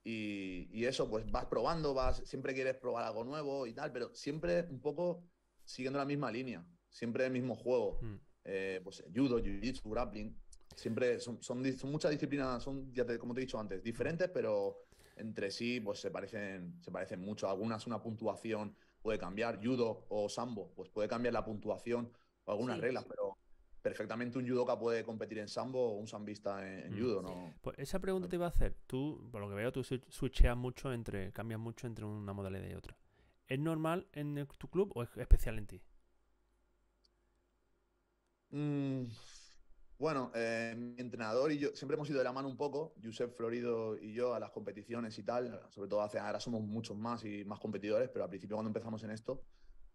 Y, 0.03 0.69
y 0.71 0.85
eso, 0.85 1.09
pues 1.09 1.29
vas 1.29 1.45
probando, 1.45 1.93
vas, 1.93 2.21
siempre 2.25 2.53
quieres 2.53 2.75
probar 2.75 3.03
algo 3.03 3.23
nuevo 3.23 3.67
y 3.67 3.73
tal, 3.73 3.91
pero 3.91 4.13
siempre 4.15 4.63
un 4.69 4.79
poco 4.79 5.23
siguiendo 5.65 5.99
la 5.99 6.05
misma 6.05 6.31
línea, 6.31 6.65
siempre 6.89 7.25
el 7.25 7.31
mismo 7.31 7.55
juego. 7.55 7.99
Mm. 8.01 8.15
Eh, 8.45 8.79
pues 8.83 9.03
judo, 9.13 9.39
jiu-jitsu, 9.39 9.89
grappling, 9.89 10.33
siempre 10.73 11.19
son, 11.19 11.43
son, 11.43 11.65
son 11.73 11.91
muchas 11.91 12.11
disciplinas, 12.11 12.63
son, 12.63 12.93
ya 12.93 13.05
te- 13.05 13.17
como 13.17 13.33
te 13.33 13.41
he 13.41 13.45
dicho 13.45 13.59
antes, 13.59 13.83
diferentes, 13.83 14.29
pero 14.29 14.85
entre 15.17 15.51
sí 15.51 15.81
pues 15.81 15.99
se 15.99 16.11
parecen, 16.11 16.79
se 16.81 16.91
parecen 16.91 17.19
mucho. 17.19 17.49
Algunas 17.49 17.85
una 17.87 18.01
puntuación 18.01 18.73
puede 19.01 19.17
cambiar, 19.17 19.59
judo 19.61 20.05
o 20.09 20.29
sambo, 20.29 20.71
pues 20.75 20.89
puede 20.89 21.09
cambiar 21.09 21.33
la 21.33 21.43
puntuación 21.43 22.09
o 22.47 22.51
algunas 22.51 22.75
Sí. 22.77 22.81
reglas, 22.81 23.05
pero 23.05 23.37
perfectamente 23.81 24.37
un 24.37 24.47
judoka 24.47 24.77
puede 24.77 25.03
competir 25.03 25.39
en 25.39 25.47
sambo 25.47 25.79
o 25.91 25.97
un 25.97 26.07
sambista 26.07 26.65
en, 26.67 26.79
en 26.87 26.93
Mm. 26.93 26.99
judo, 27.03 27.21
¿no? 27.21 27.53
Pues 27.61 27.77
esa 27.79 27.99
pregunta 27.99 28.27
te 28.27 28.35
iba 28.35 28.45
a 28.45 28.49
hacer. 28.49 28.75
Tú, 28.87 29.29
por 29.31 29.41
lo 29.41 29.49
que 29.49 29.55
veo, 29.55 29.71
tú 29.71 29.81
swi- 29.81 30.03
switcheas 30.09 30.57
mucho 30.57 30.91
entre, 30.93 31.31
cambias 31.31 31.59
mucho 31.59 31.87
entre 31.87 32.05
una 32.05 32.33
modalidad 32.33 32.67
y 32.69 32.73
otra. 32.73 32.97
¿Es 33.47 33.59
normal 33.59 34.07
en 34.13 34.37
el- 34.37 34.47
tu 34.47 34.67
club 34.69 34.91
o 34.95 35.03
es 35.03 35.15
especial 35.17 35.57
en 35.57 35.67
ti? 35.67 35.81
Mm, 38.49 39.03
bueno, 39.99 40.31
eh, 40.35 40.73
mi 40.77 40.99
entrenador 41.01 41.51
y 41.51 41.57
yo 41.59 41.69
siempre 41.75 41.95
hemos 41.95 42.09
ido 42.09 42.19
de 42.19 42.23
la 42.23 42.31
mano 42.33 42.47
un 42.47 42.57
poco, 42.57 42.93
Josep 43.03 43.35
Florido 43.35 43.97
y 43.97 44.13
yo, 44.13 44.33
a 44.33 44.39
las 44.39 44.51
competiciones 44.51 45.17
y 45.17 45.23
tal. 45.23 45.61
Sobre 45.69 45.89
todo 45.89 46.01
hace 46.01 46.19
ahora 46.19 46.39
somos 46.39 46.61
muchos 46.61 46.97
más 46.97 47.23
y 47.25 47.43
más 47.45 47.59
competidores, 47.59 48.09
pero 48.09 48.23
al 48.25 48.29
principio 48.29 48.55
cuando 48.57 48.69
empezamos 48.69 49.03
en 49.03 49.11
esto, 49.11 49.43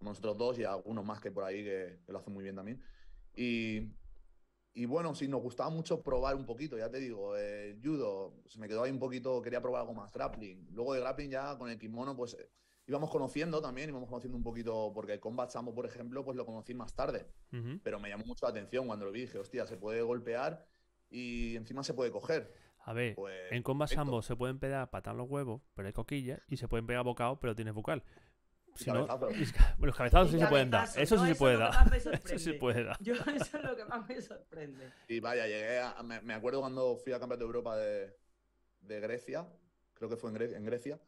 nosotros 0.02 0.36
dos 0.36 0.58
y 0.58 0.64
algunos 0.64 1.04
más 1.04 1.20
que 1.20 1.30
por 1.30 1.44
ahí 1.44 1.62
que, 1.64 2.00
que 2.04 2.12
lo 2.12 2.18
hacen 2.18 2.32
muy 2.34 2.42
bien 2.44 2.56
también. 2.56 2.82
Y, 3.34 3.92
y 4.74 4.86
bueno, 4.86 5.14
sí, 5.14 5.28
nos 5.28 5.42
gustaba 5.42 5.70
mucho 5.70 6.02
probar 6.02 6.34
un 6.34 6.46
poquito, 6.46 6.78
ya 6.78 6.90
te 6.90 6.98
digo, 6.98 7.36
el 7.36 7.80
judo 7.82 8.42
se 8.46 8.58
me 8.58 8.68
quedó 8.68 8.82
ahí 8.82 8.90
un 8.90 8.98
poquito, 8.98 9.40
quería 9.42 9.60
probar 9.60 9.82
algo 9.82 9.94
más, 9.94 10.12
grappling. 10.12 10.68
Luego 10.72 10.94
de 10.94 11.00
grappling 11.00 11.30
ya 11.30 11.56
con 11.58 11.70
el 11.70 11.78
kimono, 11.78 12.16
pues 12.16 12.34
eh, 12.34 12.50
íbamos 12.86 13.10
conociendo 13.10 13.60
también, 13.60 13.90
íbamos 13.90 14.08
conociendo 14.08 14.36
un 14.36 14.42
poquito, 14.42 14.90
porque 14.94 15.12
el 15.14 15.20
combat 15.20 15.50
sambo, 15.50 15.74
por 15.74 15.86
ejemplo, 15.86 16.24
pues 16.24 16.36
lo 16.36 16.46
conocí 16.46 16.74
más 16.74 16.94
tarde 16.94 17.26
Ujú. 17.52 17.80
pero 17.82 18.00
me 18.00 18.08
llamó 18.08 18.24
mucho 18.24 18.46
la 18.46 18.50
atención 18.50 18.86
cuando 18.86 19.04
lo 19.04 19.12
vi. 19.12 19.22
Dije, 19.22 19.38
hostia, 19.38 19.66
se 19.66 19.76
puede 19.76 20.02
golpear 20.02 20.66
y 21.10 21.54
encima 21.56 21.82
se 21.84 21.92
puede 21.94 22.10
coger. 22.10 22.54
A 22.84 22.92
ver, 22.94 23.14
Pues, 23.14 23.52
en 23.52 23.62
combat 23.62 23.88
sambo 23.90 24.22
se 24.22 24.34
pueden 24.34 24.58
pegar 24.58 24.90
patar 24.90 25.14
los 25.14 25.28
huevos, 25.30 25.62
pero 25.74 25.86
hay 25.86 25.92
coquillas, 25.92 26.40
y 26.48 26.56
se 26.56 26.66
pueden 26.66 26.86
pegar 26.86 27.04
bocados, 27.04 27.38
pero 27.40 27.54
tienes 27.54 27.74
bucal. 27.74 28.02
Si 28.74 28.90
no- 28.90 29.06
los 29.78 29.96
cabezazos 29.96 30.30
sí 30.32 30.38
se 30.38 30.46
pueden 30.46 30.70
dar. 30.70 30.88
Eso 30.96 31.16
¿no? 31.16 31.22
sí 31.22 31.28
se 31.28 31.34
puede 31.34 31.54
lo 31.54 31.60
dar. 31.70 31.94
Eso 31.94 32.38
sí 32.38 32.52
puede 32.54 32.84
dar. 32.84 32.96
Yo 33.00 33.14
eso 33.14 33.58
es 33.58 33.64
lo 33.64 33.76
que 33.76 33.84
más 33.84 34.08
me 34.08 34.20
sorprende. 34.20 34.92
Y 35.08 35.20
vaya, 35.20 35.46
llegué 35.46 35.80
a. 35.80 36.02
Me, 36.02 36.20
me 36.22 36.34
acuerdo 36.34 36.60
cuando 36.60 36.96
fui 36.96 37.12
al 37.12 37.20
Campeonato 37.20 37.44
de 37.44 37.46
Europa 37.46 37.76
de, 37.76 38.16
de 38.80 39.00
Grecia, 39.00 39.46
creo 39.94 40.08
que 40.08 40.16
fue 40.16 40.30
en, 40.30 40.36
Gre- 40.36 40.56
en 40.56 40.64
Grecia, 40.64 41.00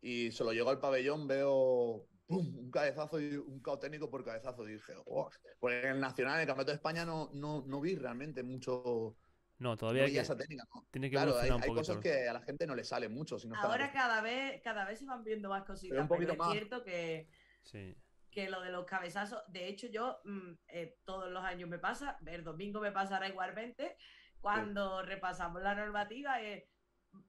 y 0.00 0.32
solo 0.32 0.52
llego 0.52 0.70
al 0.70 0.80
pabellón, 0.80 1.28
veo 1.28 2.08
¡pum! 2.26 2.58
un 2.58 2.70
cabezazo 2.70 3.20
y 3.20 3.36
un 3.36 3.60
cao 3.62 3.78
técnico 3.78 4.10
por 4.10 4.24
cabezazo. 4.24 4.68
Y 4.68 4.72
dije, 4.74 4.94
"Guau". 5.06 5.30
Pues 5.60 5.84
en 5.84 5.90
el 5.90 6.00
Nacional, 6.00 6.34
en 6.34 6.40
el 6.40 6.46
Campeonato 6.46 6.72
de 6.72 6.76
España, 6.76 7.04
no, 7.04 7.30
no, 7.34 7.62
no 7.66 7.80
vi 7.80 7.94
realmente 7.94 8.42
mucho. 8.42 9.16
No, 9.58 9.70
No 9.70 9.76
todavía 9.76 10.04
hay 10.04 10.12
que, 10.12 10.20
esa 10.20 10.36
técnica, 10.36 10.66
¿no? 10.74 10.86
tiene 10.90 11.08
que 11.08 11.16
Claro, 11.16 11.38
hay, 11.38 11.50
un 11.50 11.60
cosas 11.60 11.98
que 11.98 12.28
a 12.28 12.32
la 12.32 12.40
gente 12.40 12.66
no 12.66 12.74
le 12.74 12.84
sale 12.84 13.08
mucho. 13.08 13.38
Si 13.38 13.48
no 13.48 13.56
Ahora 13.56 13.92
cada 13.92 14.20
vez, 14.20 14.60
cada 14.62 14.84
vez 14.84 14.98
se 14.98 15.04
van 15.04 15.22
viendo 15.22 15.48
más 15.48 15.64
cositas, 15.64 15.98
un 16.00 16.08
pero, 16.08 16.32
es 16.32 16.38
más. 16.38 16.52
cierto 16.52 16.82
que, 16.82 17.28
Sí. 17.62 17.94
que 18.30 18.50
lo 18.50 18.60
de 18.60 18.72
los 18.72 18.84
cabezazos, 18.86 19.42
de 19.48 19.68
hecho 19.68 19.86
yo 19.86 20.20
mm, 20.24 20.52
eh, 20.68 20.98
todos 21.04 21.30
los 21.30 21.44
años 21.44 21.68
me 21.68 21.78
pasa, 21.78 22.18
el 22.26 22.42
domingo 22.42 22.80
me 22.80 22.90
pasará 22.90 23.28
igualmente, 23.28 23.96
cuando 24.40 25.02
repasamos 25.02 25.62
la 25.62 25.74
normativa, 25.74 26.42
eh, 26.42 26.68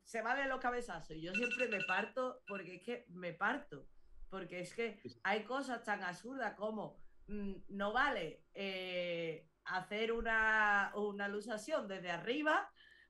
se 0.04 0.22
valen 0.22 0.50
los 0.50 0.60
cabezazos 0.60 1.16
y 1.16 1.22
yo 1.22 1.34
siempre 1.36 1.68
me 1.68 1.84
parto, 1.84 2.42
porque 2.48 2.76
es 2.76 2.82
que 2.84 3.06
me 3.10 3.34
parto, 3.34 3.88
porque 4.30 4.62
es 4.62 4.74
que 4.74 5.00
hay 5.24 5.44
cosas 5.44 5.84
tan 5.84 6.02
absurdas 6.04 6.56
como 6.56 7.04
mm, 7.28 7.54
no 7.70 7.94
vale 7.94 8.46
eh, 8.54 9.48
hacer 9.66 10.12
una, 10.12 10.92
una 10.96 11.28
lusación 11.28 11.88
desde 11.88 12.12
arriba, 12.12 12.70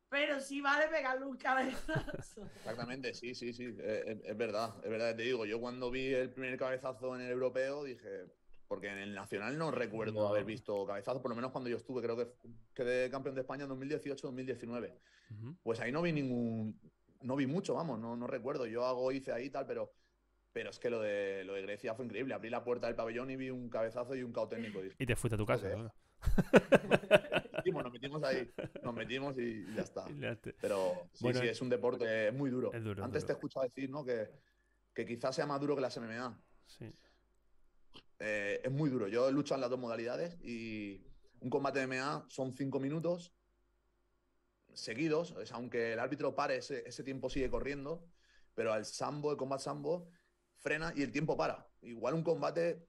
pero 0.10 0.40
sí 0.40 0.62
vale 0.62 0.88
pegarle 0.88 1.26
un 1.26 1.38
cabezazo. 1.38 2.44
Exactamente, 2.56 3.14
sí, 3.14 3.34
sí, 3.36 3.54
sí, 3.54 3.76
eh, 3.80 4.04
es, 4.08 4.18
es 4.24 4.38
verdad, 4.38 4.74
es 4.84 4.90
verdad, 4.90 5.16
te 5.16 5.24
digo, 5.24 5.46
yo 5.46 5.60
cuando 5.60 5.90
vi 5.92 6.14
el 6.14 6.30
primer 6.30 6.58
cabezazo 6.58 7.16
en 7.16 7.22
el 7.22 7.32
europeo 7.32 7.84
dije, 7.84 8.26
porque 8.68 8.88
en 8.88 9.00
el 9.00 9.14
nacional 9.14 9.58
no 9.58 9.72
recuerdo 9.72 10.22
No. 10.22 10.28
haber 10.28 10.46
visto 10.46 10.86
cabezazo, 10.86 11.22
por 11.22 11.30
lo 11.30 11.36
menos 11.36 11.52
cuando 11.52 11.70
yo 11.70 11.78
estuve, 11.78 12.02
creo 12.02 12.16
que 12.16 12.28
quedé 12.74 13.10
campeón 13.10 13.36
de 13.36 13.42
España 13.42 13.64
en 13.64 13.70
2018-2019, 13.70 14.94
Ujú. 15.32 15.58
pues 15.64 15.80
ahí 15.80 15.92
no 15.92 16.02
vi 16.02 16.14
ningún, 16.14 16.80
no 17.22 17.36
vi 17.36 17.48
mucho, 17.48 17.74
vamos, 17.74 18.00
no, 18.00 18.16
no 18.16 18.28
recuerdo, 18.28 18.66
yo 18.66 18.86
hago, 18.86 19.12
hice 19.12 19.32
ahí 19.34 19.46
y 19.46 19.50
tal, 19.50 19.66
pero, 19.66 19.92
pero 20.54 20.70
es 20.70 20.80
que 20.80 20.90
lo 20.90 21.02
de, 21.02 21.44
lo 21.44 21.54
de 21.54 21.64
Grecia 21.64 21.96
fue 21.96 22.06
increíble, 22.06 22.34
abrí 22.34 22.50
la 22.50 22.64
puerta 22.64 22.88
del 22.88 22.96
pabellón 22.96 23.30
y 23.32 23.36
vi 23.36 23.50
un 23.50 23.70
cabezazo 23.70 24.16
y 24.16 24.24
un 24.24 24.32
cao 24.32 24.48
técnico, 24.48 24.82
dije, 24.82 24.96
Y 25.00 25.06
te 25.06 25.16
fuiste 25.16 25.36
a 25.36 25.38
tu 25.38 25.46
casa. 25.46 25.70
Joder. 25.70 25.92
Claro. 26.24 27.50
"Metimos, 27.54 27.84
nos 27.84 27.94
metimos 27.94 28.24
ahí, 28.24 28.52
nos 28.84 28.94
metimos 28.94 29.38
y 29.38 29.66
ya 29.76 29.82
está. 29.84 30.06
Pero 30.62 31.08
sí, 31.14 31.24
Bueno, 31.24 31.40
sí, 31.42 31.48
es 31.48 31.62
un 31.62 31.70
deporte 31.70 32.32
muy 32.32 32.50
duro. 32.50 32.74
es 32.74 32.84
duro, 32.84 33.02
es 33.02 33.06
Antes 33.06 33.22
duro. 33.24 33.28
te 33.28 33.34
he 33.34 33.36
escuchado 33.36 33.66
decir, 33.66 33.90
¿no? 33.90 34.04
Que, 34.04 34.30
que 34.94 35.06
quizás 35.06 35.36
sea 35.36 35.46
más 35.46 35.60
duro 35.62 35.76
que 35.76 35.82
las 35.82 35.98
MMA. 35.98 36.40
Sí. 36.68 36.92
Eh, 38.20 38.62
es 38.64 38.72
muy 38.72 38.90
duro. 38.90 39.08
Yo 39.08 39.28
he 39.28 39.32
luchado 39.32 39.56
en 39.56 39.62
las 39.62 39.70
dos 39.70 39.80
modalidades 39.80 40.38
y 40.42 41.06
un 41.42 41.50
combate 41.50 41.80
de 41.80 41.88
MMA 41.88 42.26
son 42.30 42.54
cinco 42.54 42.80
minutos. 42.80 43.34
seguidos, 44.74 45.32
o 45.34 45.46
sea, 45.46 45.58
aunque 45.58 45.94
el 45.94 46.00
árbitro 46.00 46.34
pare, 46.36 46.58
ese, 46.58 46.84
ese 46.88 47.04
tiempo 47.04 47.30
sigue 47.30 47.48
corriendo, 47.50 48.08
pero 48.56 48.74
al 48.74 48.86
sambo, 48.86 49.30
el 49.32 49.38
combate 49.38 49.64
sambo, 49.64 50.10
frena 50.58 50.92
y 50.96 51.04
el 51.04 51.12
tiempo 51.12 51.38
para. 51.38 51.70
Igual 51.82 52.16
un 52.16 52.24
combate 52.24 52.88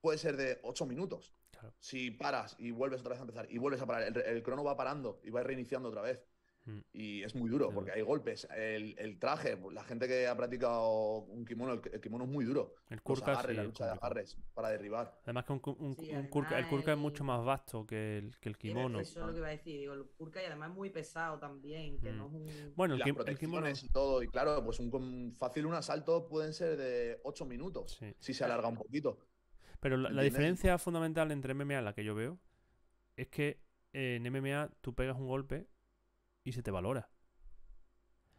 puede 0.00 0.18
ser 0.18 0.36
de 0.36 0.58
8 0.64 0.86
minutos. 0.86 1.32
Claro. 1.64 1.76
Si 1.80 2.10
paras 2.10 2.56
y 2.58 2.70
vuelves 2.70 3.00
otra 3.00 3.10
vez 3.10 3.18
a 3.20 3.22
empezar 3.22 3.46
y 3.50 3.58
vuelves 3.58 3.80
a 3.82 3.86
parar, 3.86 4.02
el, 4.04 4.16
el 4.16 4.42
crono 4.42 4.64
va 4.64 4.76
parando 4.76 5.20
y 5.24 5.30
va 5.30 5.42
reiniciando 5.42 5.88
otra 5.88 6.02
vez. 6.02 6.20
Mm. 6.66 6.78
Y 6.94 7.22
es 7.22 7.34
muy 7.34 7.50
duro 7.50 7.70
porque 7.74 7.92
hay 7.92 8.00
golpes. 8.00 8.48
El, 8.56 8.98
el 8.98 9.18
traje, 9.18 9.58
la 9.70 9.84
gente 9.84 10.08
que 10.08 10.26
ha 10.26 10.34
practicado 10.34 11.18
un 11.18 11.44
kimono, 11.44 11.74
el, 11.74 11.82
el 11.92 12.00
kimono 12.00 12.24
es 12.24 12.30
muy 12.30 12.46
duro. 12.46 12.74
El 12.88 13.02
Kurka 13.02 13.32
agarres, 13.32 13.50
sí 13.50 13.56
la 13.56 13.62
es 13.62 13.66
lucha 13.68 13.84
de 13.84 13.90
agarres 13.92 14.38
para 14.54 14.70
derribar. 14.70 15.20
Además 15.24 15.44
que 15.44 15.52
un, 15.52 15.58
ku- 15.58 15.76
un- 15.78 15.94
Sí, 15.94 16.10
un 16.14 16.30
Kurka- 16.30 16.56
el 16.58 16.66
Kurka 16.68 16.92
es 16.92 16.98
mucho 16.98 17.22
más 17.22 17.44
vasto 17.44 17.84
que 17.86 18.16
el, 18.16 18.38
que 18.40 18.48
el 18.48 18.56
kimono. 18.56 18.98
Eso 18.98 19.20
es 19.20 19.26
lo 19.26 19.32
que 19.32 19.38
iba 19.40 19.48
a 19.48 19.50
decir. 19.50 19.78
Digo, 19.78 19.92
el 19.92 20.06
Kurka 20.16 20.42
y 20.42 20.46
además 20.46 20.70
muy 20.70 20.88
pesado 20.88 21.38
también, 21.38 22.00
que 22.00 22.10
Mm. 22.12 22.16
no 22.16 22.26
es 22.28 22.32
un... 22.32 22.72
Bueno, 22.76 22.94
Y 22.94 22.96
el, 22.96 23.00
las 23.00 23.08
el 23.08 23.12
kimono. 23.38 23.60
protecciones 23.60 23.84
y 23.84 23.88
todo. 23.90 24.22
Y 24.22 24.28
claro, 24.28 24.64
pues 24.64 24.80
un, 24.80 25.36
fácil 25.38 25.66
un 25.66 25.74
asalto 25.74 26.26
pueden 26.26 26.54
ser 26.54 26.78
de 26.78 27.20
8 27.24 27.44
minutos. 27.44 27.96
Sí. 27.98 28.14
Si 28.18 28.32
se 28.32 28.42
alarga 28.42 28.68
un 28.68 28.76
poquito. 28.76 29.18
Pero 29.84 29.98
la, 29.98 30.22
diferencia 30.22 30.78
fundamental 30.78 31.30
entre 31.30 31.52
MMA, 31.52 31.82
la 31.82 31.92
que 31.92 32.04
yo 32.04 32.14
veo, 32.14 32.40
es 33.16 33.28
que 33.28 33.60
eh, 33.92 34.14
en 34.18 34.32
MMA 34.32 34.70
tú 34.80 34.94
pegas 34.94 35.14
un 35.18 35.26
golpe 35.26 35.68
y 36.42 36.52
se 36.52 36.62
te 36.62 36.70
valora. 36.70 37.10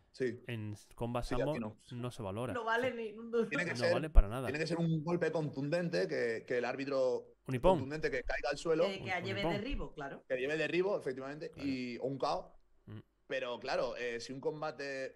Sí. 0.09 0.41
En 0.47 0.75
Combat 0.95 1.23
Sí, 1.23 1.35
Sambo 1.35 1.59
no. 1.59 1.77
no. 1.91 2.09
se 2.11 2.23
valora. 2.23 2.51
No 2.51 2.63
vale 2.63 2.95
ni 2.95 3.11
un 3.11 3.29
duro. 3.29 3.47
Tiene 3.47 3.63
que 3.63 3.71
No 3.73 3.77
ser- 3.77 3.93
vale 3.93 4.09
para 4.09 4.27
nada. 4.27 4.47
Tiene 4.47 4.57
que 4.57 4.65
ser 4.65 4.77
un 4.79 5.03
golpe 5.03 5.31
contundente 5.31 6.07
que, 6.07 6.45
que 6.47 6.57
el 6.57 6.65
árbitro 6.65 7.27
contundente 7.45 8.09
que 8.09 8.23
caiga 8.23 8.49
al 8.49 8.57
suelo, 8.57 8.85
Que, 8.85 9.03
que 9.03 9.11
un 9.15 9.23
lleve 9.23 9.43
derribo, 9.43 9.93
claro. 9.93 10.23
que 10.27 10.37
lleve 10.37 10.57
derribo, 10.57 10.97
efectivamente, 10.97 11.51
Claro. 11.51 11.69
y, 11.69 11.97
o 11.99 12.05
un 12.07 12.17
KO. 12.17 12.57
Mm. 12.87 12.99
Pero 13.27 13.59
claro, 13.59 13.95
eh, 13.97 14.19
si 14.19 14.33
un 14.33 14.41
combate 14.41 15.15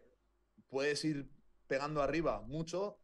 puedes 0.68 1.04
ir 1.06 1.28
pegando 1.66 2.04
arriba 2.04 2.42
mucho 2.42 3.00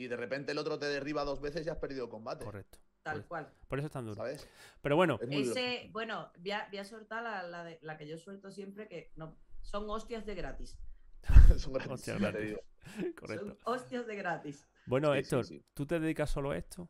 y 0.00 0.08
de 0.08 0.16
repente 0.16 0.52
el 0.52 0.58
otro 0.58 0.78
te 0.78 0.86
derriba 0.86 1.24
dos 1.24 1.40
veces, 1.40 1.64
ya 1.64 1.72
has 1.72 1.78
perdido 1.78 2.08
combate. 2.08 2.44
Correcto. 2.44 2.78
Tal 3.02 3.26
cual. 3.26 3.52
Por 3.68 3.78
eso 3.78 3.86
es 3.86 3.92
tan 3.92 4.04
duro. 4.04 4.16
¿Sabes? 4.16 4.46
Pero 4.82 4.96
bueno, 4.96 5.18
Es. 5.22 5.48
Ese, 5.48 5.88
bueno, 5.92 6.30
voy 6.38 6.50
a, 6.50 6.66
voy 6.68 6.78
a 6.78 6.84
soltar 6.84 7.22
la, 7.22 7.42
la, 7.42 7.64
de- 7.64 7.78
la 7.82 7.96
que 7.96 8.06
yo 8.06 8.18
suelto 8.18 8.50
siempre, 8.50 8.88
que 8.88 9.12
no, 9.16 9.38
son 9.62 9.88
hostias 9.88 10.26
de 10.26 10.34
gratis. 10.34 10.78
Son 11.58 11.72
gratis, 11.74 11.92
Hostia, 11.92 12.14
ya 12.14 12.18
te 12.18 12.24
gratis. 12.32 12.48
digo. 12.48 13.14
correcto. 13.20 13.46
Son 13.46 13.58
hostias 13.64 14.06
de 14.06 14.16
gratis. 14.16 14.66
Bueno, 14.86 15.12
Sí, 15.12 15.18
Héctor, 15.18 15.44
sí. 15.44 15.64
¿tú 15.74 15.86
te 15.86 16.00
dedicas 16.00 16.30
solo 16.30 16.50
a 16.52 16.56
esto? 16.56 16.88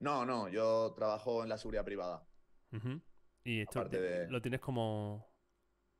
No, 0.00 0.24
no, 0.26 0.48
yo 0.48 0.92
trabajo 0.96 1.42
en 1.42 1.48
la 1.48 1.58
seguridad 1.58 1.84
privada. 1.84 2.26
Ujú. 2.72 3.00
Y 3.44 3.60
esto 3.60 3.80
Aparte 3.80 3.98
te- 3.98 4.02
de- 4.02 4.30
lo 4.30 4.40
tienes 4.40 4.60
como... 4.60 5.28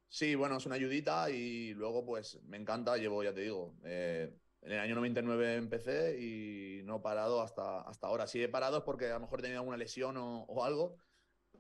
Sí, 0.09 0.35
bueno, 0.35 0.57
es 0.59 0.67
una 0.67 0.75
ayudita 0.75 1.31
y 1.31 1.73
luego 1.75 2.05
pues 2.05 2.41
me 2.45 2.57
encanta, 2.57 2.97
llevo, 2.99 3.23
ya 3.25 3.33
te 3.33 3.41
digo, 3.43 3.75
eh, 3.85 4.37
en 4.63 4.73
el 4.73 4.79
año 4.79 4.95
99 4.95 5.57
empecé 5.57 6.19
y 6.21 6.83
no 6.85 6.97
he 6.97 7.01
parado 7.01 7.41
hasta, 7.43 7.83
hasta 7.83 8.07
ahora. 8.07 8.27
Si 8.27 8.43
he 8.43 8.49
parado 8.49 8.79
es 8.79 8.85
porque 8.85 9.07
a 9.11 9.15
lo 9.15 9.21
mejor 9.21 9.41
he 9.41 9.43
tenido 9.43 9.61
alguna 9.61 9.77
lesión 9.77 10.17
o, 10.17 10.43
o 10.45 10.65
algo, 10.65 10.97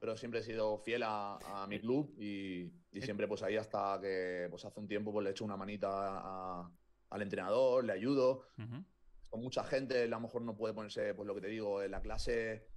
pero 0.00 0.16
siempre 0.16 0.40
he 0.40 0.42
sido 0.42 0.78
fiel 0.78 1.02
a, 1.04 1.36
a 1.62 1.66
mi 1.66 1.78
club 1.80 2.14
y, 2.18 2.72
y 2.92 3.02
siempre 3.02 3.28
pues 3.28 3.42
ahí 3.42 3.56
hasta 3.56 3.98
que 4.00 4.46
pues 4.50 4.64
hace 4.64 4.80
un 4.80 4.88
tiempo 4.88 5.12
pues 5.12 5.24
le 5.24 5.30
echo 5.30 5.44
una 5.44 5.56
manita 5.56 5.88
a- 5.90 6.70
al 7.10 7.22
entrenador, 7.22 7.84
le 7.84 7.92
ayudo. 7.92 8.46
Ujú. 8.58 8.84
Con 9.28 9.40
mucha 9.40 9.64
gente 9.64 10.02
a 10.02 10.06
lo 10.06 10.20
mejor 10.20 10.42
no 10.42 10.56
puede 10.56 10.74
ponerse, 10.74 11.14
pues 11.14 11.26
lo 11.26 11.34
que 11.34 11.40
te 11.42 11.48
digo, 11.48 11.82
en 11.82 11.90
la 11.90 12.00
clase, 12.02 12.68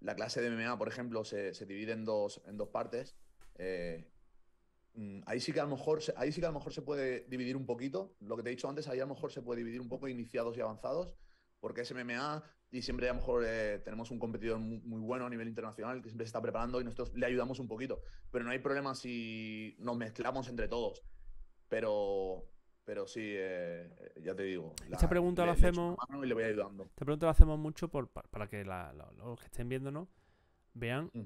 la 0.00 0.14
clase 0.14 0.40
de 0.40 0.48
MMA, 0.48 0.78
por 0.78 0.88
ejemplo, 0.88 1.24
se, 1.24 1.54
se 1.54 1.66
divide 1.66 1.92
en 1.92 2.04
dos, 2.04 2.40
en 2.46 2.56
dos 2.56 2.68
partes. 2.68 3.16
Eh, 3.58 4.11
ahí 5.26 5.40
sí 5.40 5.52
que 5.52 5.60
a 5.60 5.64
lo 5.64 5.70
mejor 5.70 6.02
se- 6.02 6.12
ahí 6.16 6.32
sí 6.32 6.40
que 6.40 6.46
a 6.46 6.50
lo 6.50 6.58
mejor 6.58 6.72
se 6.72 6.82
puede 6.82 7.24
dividir 7.28 7.56
un 7.56 7.66
poquito. 7.66 8.14
Lo 8.20 8.36
que 8.36 8.42
te 8.42 8.50
he 8.50 8.52
dicho 8.54 8.68
antes, 8.68 8.86
ahí 8.88 8.98
a 9.00 9.06
lo 9.06 9.14
mejor 9.14 9.32
se 9.32 9.42
puede 9.42 9.58
dividir 9.58 9.80
un 9.80 9.88
poco 9.88 10.08
iniciados 10.08 10.56
y 10.56 10.60
avanzados, 10.60 11.14
porque 11.60 11.82
es 11.82 11.90
MMA 11.92 12.42
y 12.70 12.82
siempre 12.82 13.08
a 13.08 13.12
lo 13.12 13.20
mejor 13.20 13.44
eh, 13.46 13.78
tenemos 13.84 14.10
un 14.10 14.18
competidor 14.18 14.58
mu- 14.58 14.80
muy, 14.84 15.00
bueno 15.00 15.26
a 15.26 15.30
nivel 15.30 15.48
internacional 15.48 16.00
que 16.02 16.08
siempre 16.08 16.24
se 16.26 16.28
está 16.28 16.40
preparando 16.42 16.80
y 16.80 16.84
nosotros 16.84 17.12
le 17.14 17.26
ayudamos 17.26 17.58
un 17.58 17.68
poquito. 17.68 18.00
Pero 18.30 18.44
no 18.44 18.50
hay 18.50 18.58
problema 18.58 18.94
si 18.94 19.76
nos 19.78 19.96
mezclamos 19.96 20.48
entre 20.48 20.68
todos. 20.68 21.02
Pero, 21.68 22.44
pero 22.84 23.06
sí, 23.06 23.20
eh, 23.24 23.88
ya 24.22 24.34
te 24.34 24.42
digo. 24.42 24.74
Esta 24.90 25.08
pregunta 25.08 25.46
la 25.46 25.52
hacemos- 25.52 25.96
y 26.22 26.26
le 26.26 26.34
voy 26.34 26.44
ayudando. 26.44 26.84
Esta 26.84 27.04
pregunta 27.04 27.26
la 27.26 27.32
hacemos 27.32 27.58
mucho 27.58 27.88
por, 27.88 28.08
pa- 28.10 28.22
para 28.24 28.48
que 28.48 28.64
la- 28.64 28.92
la- 28.92 29.10
los 29.12 29.38
que 29.40 29.46
estén 29.46 29.68
viéndonos 29.68 30.08
vean 30.74 31.10
Mm. 31.14 31.22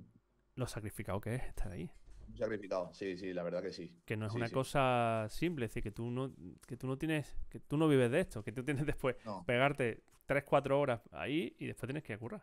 lo 0.57 0.67
sacrificado 0.67 1.21
que 1.21 1.35
es 1.37 1.43
estar 1.45 1.73
ahí. 1.73 1.91
Sacrificado, 2.35 2.93
sí, 2.95 3.17
sí, 3.17 3.33
la 3.33 3.43
verdad 3.43 3.63
que 3.63 3.73
sí. 3.73 3.93
Que 4.05 4.17
no 4.17 4.27
es 4.27 4.33
Sí, 4.33 4.39
una 4.39 4.51
sí. 4.51 4.55
cosa 4.55 5.27
simple, 5.31 5.67
es 5.67 5.71
decir, 5.73 5.83
que 5.83 5.91
tú 5.91 6.11
no, 6.11 6.33
que 6.67 6.77
tú 6.77 6.87
no 6.87 6.97
tienes, 6.97 7.37
que 7.51 7.59
tú 7.61 7.77
no 7.77 7.89
vives 7.89 8.11
de 8.11 8.21
esto, 8.21 8.43
que 8.45 8.53
tú 8.53 8.65
tienes 8.65 8.87
después 8.87 9.17
No, 9.25 9.47
pegarte 9.47 10.05
3-4 10.27 10.81
horas 10.81 11.01
ahí 11.13 11.57
y 11.59 11.67
después 11.67 11.89
tienes 11.89 12.05
que 12.05 12.17
currar. 12.19 12.43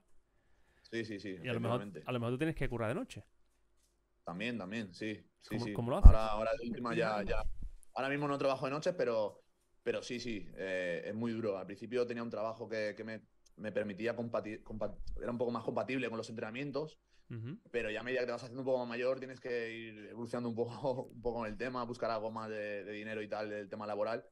sí, 0.92 1.06
sí, 1.06 1.20
sí. 1.20 1.38
Y 1.44 1.48
a 1.48 1.54
lo, 1.54 1.60
mejor, 1.60 1.86
a 2.06 2.12
lo 2.12 2.20
mejor 2.20 2.34
tú 2.34 2.38
tienes 2.40 2.56
que 2.56 2.68
currar 2.70 2.90
de 2.90 2.96
noche. 2.96 3.24
También, 4.24 4.58
también, 4.58 4.94
sí. 4.94 5.20
sí, 5.42 5.60
¿Cómo- 5.60 5.60
sí. 5.60 5.72
cómo 5.72 5.90
lo 5.92 5.98
haces? 5.98 6.16
Ahora, 6.16 6.28
ahora 6.28 6.52
de 6.60 6.68
última 6.70 6.96
ya, 6.96 7.24
ya. 7.24 7.44
Ahora 7.96 8.10
mismo 8.10 8.28
no 8.28 8.38
trabajo 8.38 8.66
de 8.66 8.72
noches, 8.72 8.94
pero, 8.98 9.44
pero 9.84 10.02
sí, 10.02 10.20
sí, 10.20 10.50
eh, 10.56 11.04
es 11.06 11.14
muy 11.16 11.32
duro. 11.34 11.58
Al 11.58 11.66
principio 11.66 12.08
tenía 12.08 12.24
un 12.24 12.30
trabajo 12.30 12.68
que, 12.70 12.94
que 12.96 13.04
me, 13.04 13.22
me 13.58 13.72
permitía 13.72 14.16
compartir, 14.16 14.64
era 15.22 15.32
un 15.32 15.38
poco 15.38 15.52
más 15.52 15.64
compatible 15.64 16.10
con 16.10 16.18
los 16.18 16.30
entrenamientos, 16.30 17.00
Ujú. 17.30 17.58
pero 17.72 17.90
ya 17.90 18.02
a 18.02 18.04
medida 18.04 18.20
que 18.20 18.26
te 18.28 18.32
vas 18.32 18.44
haciendo 18.44 18.62
un 18.62 18.66
poco 18.66 18.80
más 18.80 18.88
mayor 18.88 19.18
tienes 19.18 19.40
que 19.40 19.72
ir 19.72 20.08
evolucionando 20.10 20.50
un 20.50 20.56
poco, 20.56 21.04
un 21.14 21.22
poco 21.22 21.40
con 21.40 21.48
el 21.48 21.58
tema, 21.58 21.84
buscar 21.84 22.12
algo 22.12 22.32
más 22.32 22.50
de, 22.50 22.84
de 22.84 22.92
dinero 22.92 23.22
y 23.22 23.28
tal, 23.28 23.50
del 23.50 23.70
tema 23.70 23.88
laboral. 23.88 24.26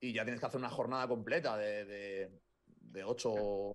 Y 0.00 0.12
ya 0.12 0.22
tienes 0.24 0.40
que 0.40 0.46
hacer 0.46 0.58
una 0.60 0.70
jornada 0.70 1.08
completa 1.08 1.56
de, 1.56 1.84
de, 1.84 2.40
de, 2.66 3.04
ocho, 3.04 3.72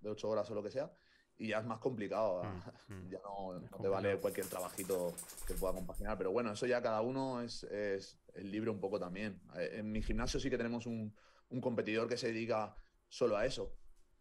de 0.00 0.10
ocho 0.10 0.28
horas 0.28 0.50
o 0.50 0.54
lo 0.54 0.62
que 0.62 0.70
sea. 0.70 0.92
Y 1.38 1.48
ya 1.48 1.60
es 1.60 1.64
más 1.64 1.78
complicado. 1.78 2.42
Mm, 2.44 2.92
mm. 2.92 3.08
Ya 3.08 3.18
no, 3.20 3.58
no 3.58 3.78
te 3.80 3.88
vale 3.88 4.18
cualquier 4.18 4.46
trabajito 4.46 5.14
que 5.46 5.54
pueda 5.54 5.72
compaginar. 5.72 6.18
Pero 6.18 6.30
bueno, 6.30 6.52
eso 6.52 6.66
ya 6.66 6.82
cada 6.82 7.00
uno 7.00 7.40
es, 7.40 7.64
es, 7.64 8.20
es 8.34 8.44
libre 8.44 8.70
un 8.70 8.80
poco 8.80 9.00
también. 9.00 9.40
Eh, 9.56 9.78
En 9.78 9.90
mi 9.90 10.02
gimnasio 10.02 10.38
sí 10.38 10.50
que 10.50 10.58
tenemos 10.58 10.84
un, 10.84 11.16
un 11.48 11.60
competidor 11.60 12.06
que 12.06 12.18
se 12.18 12.28
dedica 12.28 12.76
solo 13.08 13.36
a 13.36 13.46
eso, 13.46 13.74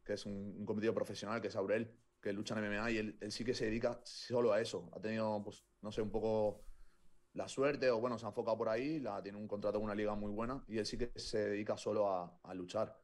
que 0.06 0.14
es 0.14 0.26
un, 0.26 0.56
un 0.58 0.66
competidor 0.66 0.96
profesional, 0.96 1.42
que 1.42 1.50
es 1.50 1.56
Aurel, 1.58 1.94
que 2.22 2.32
lucha 2.34 2.58
en 2.58 2.66
MMA 2.66 2.92
y 2.92 2.98
él, 2.98 3.18
él 3.20 3.32
sí 3.32 3.44
que 3.44 3.54
se 3.54 3.66
dedica 3.66 4.00
solo 4.04 4.54
a 4.54 4.62
eso. 4.62 4.90
Ha 4.94 5.00
tenido, 5.00 5.42
pues, 5.44 5.66
no 5.82 5.92
sé, 5.92 6.02
un 6.02 6.12
poco 6.12 6.64
la 7.34 7.48
suerte 7.48 7.90
o 7.90 8.00
bueno, 8.00 8.18
se 8.18 8.26
ha 8.26 8.30
enfocado 8.30 8.58
por 8.58 8.70
ahí, 8.70 9.00
la, 9.00 9.22
tiene 9.24 9.38
un 9.38 9.48
contrato 9.48 9.78
con 9.80 9.86
una 9.86 9.96
liga 9.96 10.14
muy 10.16 10.32
buena 10.32 10.64
y 10.68 10.78
él 10.78 10.86
sí 10.86 10.98
que 10.98 11.12
se 11.16 11.50
dedica 11.50 11.78
solo 11.78 12.08
a, 12.10 12.40
a 12.44 12.54
luchar. 12.54 12.98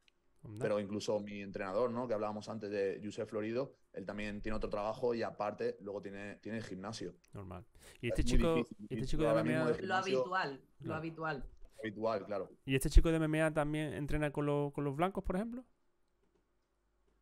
Pero 0.60 0.80
incluso 0.80 1.20
mi 1.20 1.42
entrenador, 1.42 1.92
¿no? 1.92 2.08
Que 2.08 2.14
hablábamos 2.14 2.48
antes 2.48 2.70
de 2.70 3.02
Josep 3.04 3.28
Florido, 3.28 3.76
él 3.92 4.06
también 4.06 4.42
tiene 4.42 4.56
otro 4.56 4.70
trabajo 4.70 5.14
y 5.14 5.22
aparte 5.22 5.76
luego 5.82 6.02
tiene, 6.02 6.36
tiene 6.38 6.60
el 6.60 6.64
gimnasio. 6.64 7.16
Normal. 7.34 7.66
Y 8.00 8.08
Es 8.08 8.12
este 8.20 8.24
chico, 8.24 8.56
difícil, 8.56 8.88
este 8.90 9.06
chico 9.08 9.24
de 9.24 9.44
MMA, 9.44 9.72
de- 9.72 9.82
Lo 9.82 9.96
habitual, 9.96 10.62
lo 10.80 10.96
habitual. 10.96 11.44
Habitual, 11.80 12.26
claro. 12.26 12.50
y 12.66 12.76
este 12.76 12.90
chico 12.90 13.12
de 13.12 13.20
MMA 13.20 13.54
también 13.54 13.92
entrena 13.94 14.32
con 14.32 14.46
los 14.46 14.96
blancos, 14.96 15.24
por 15.24 15.36
ejemplo. 15.36 15.66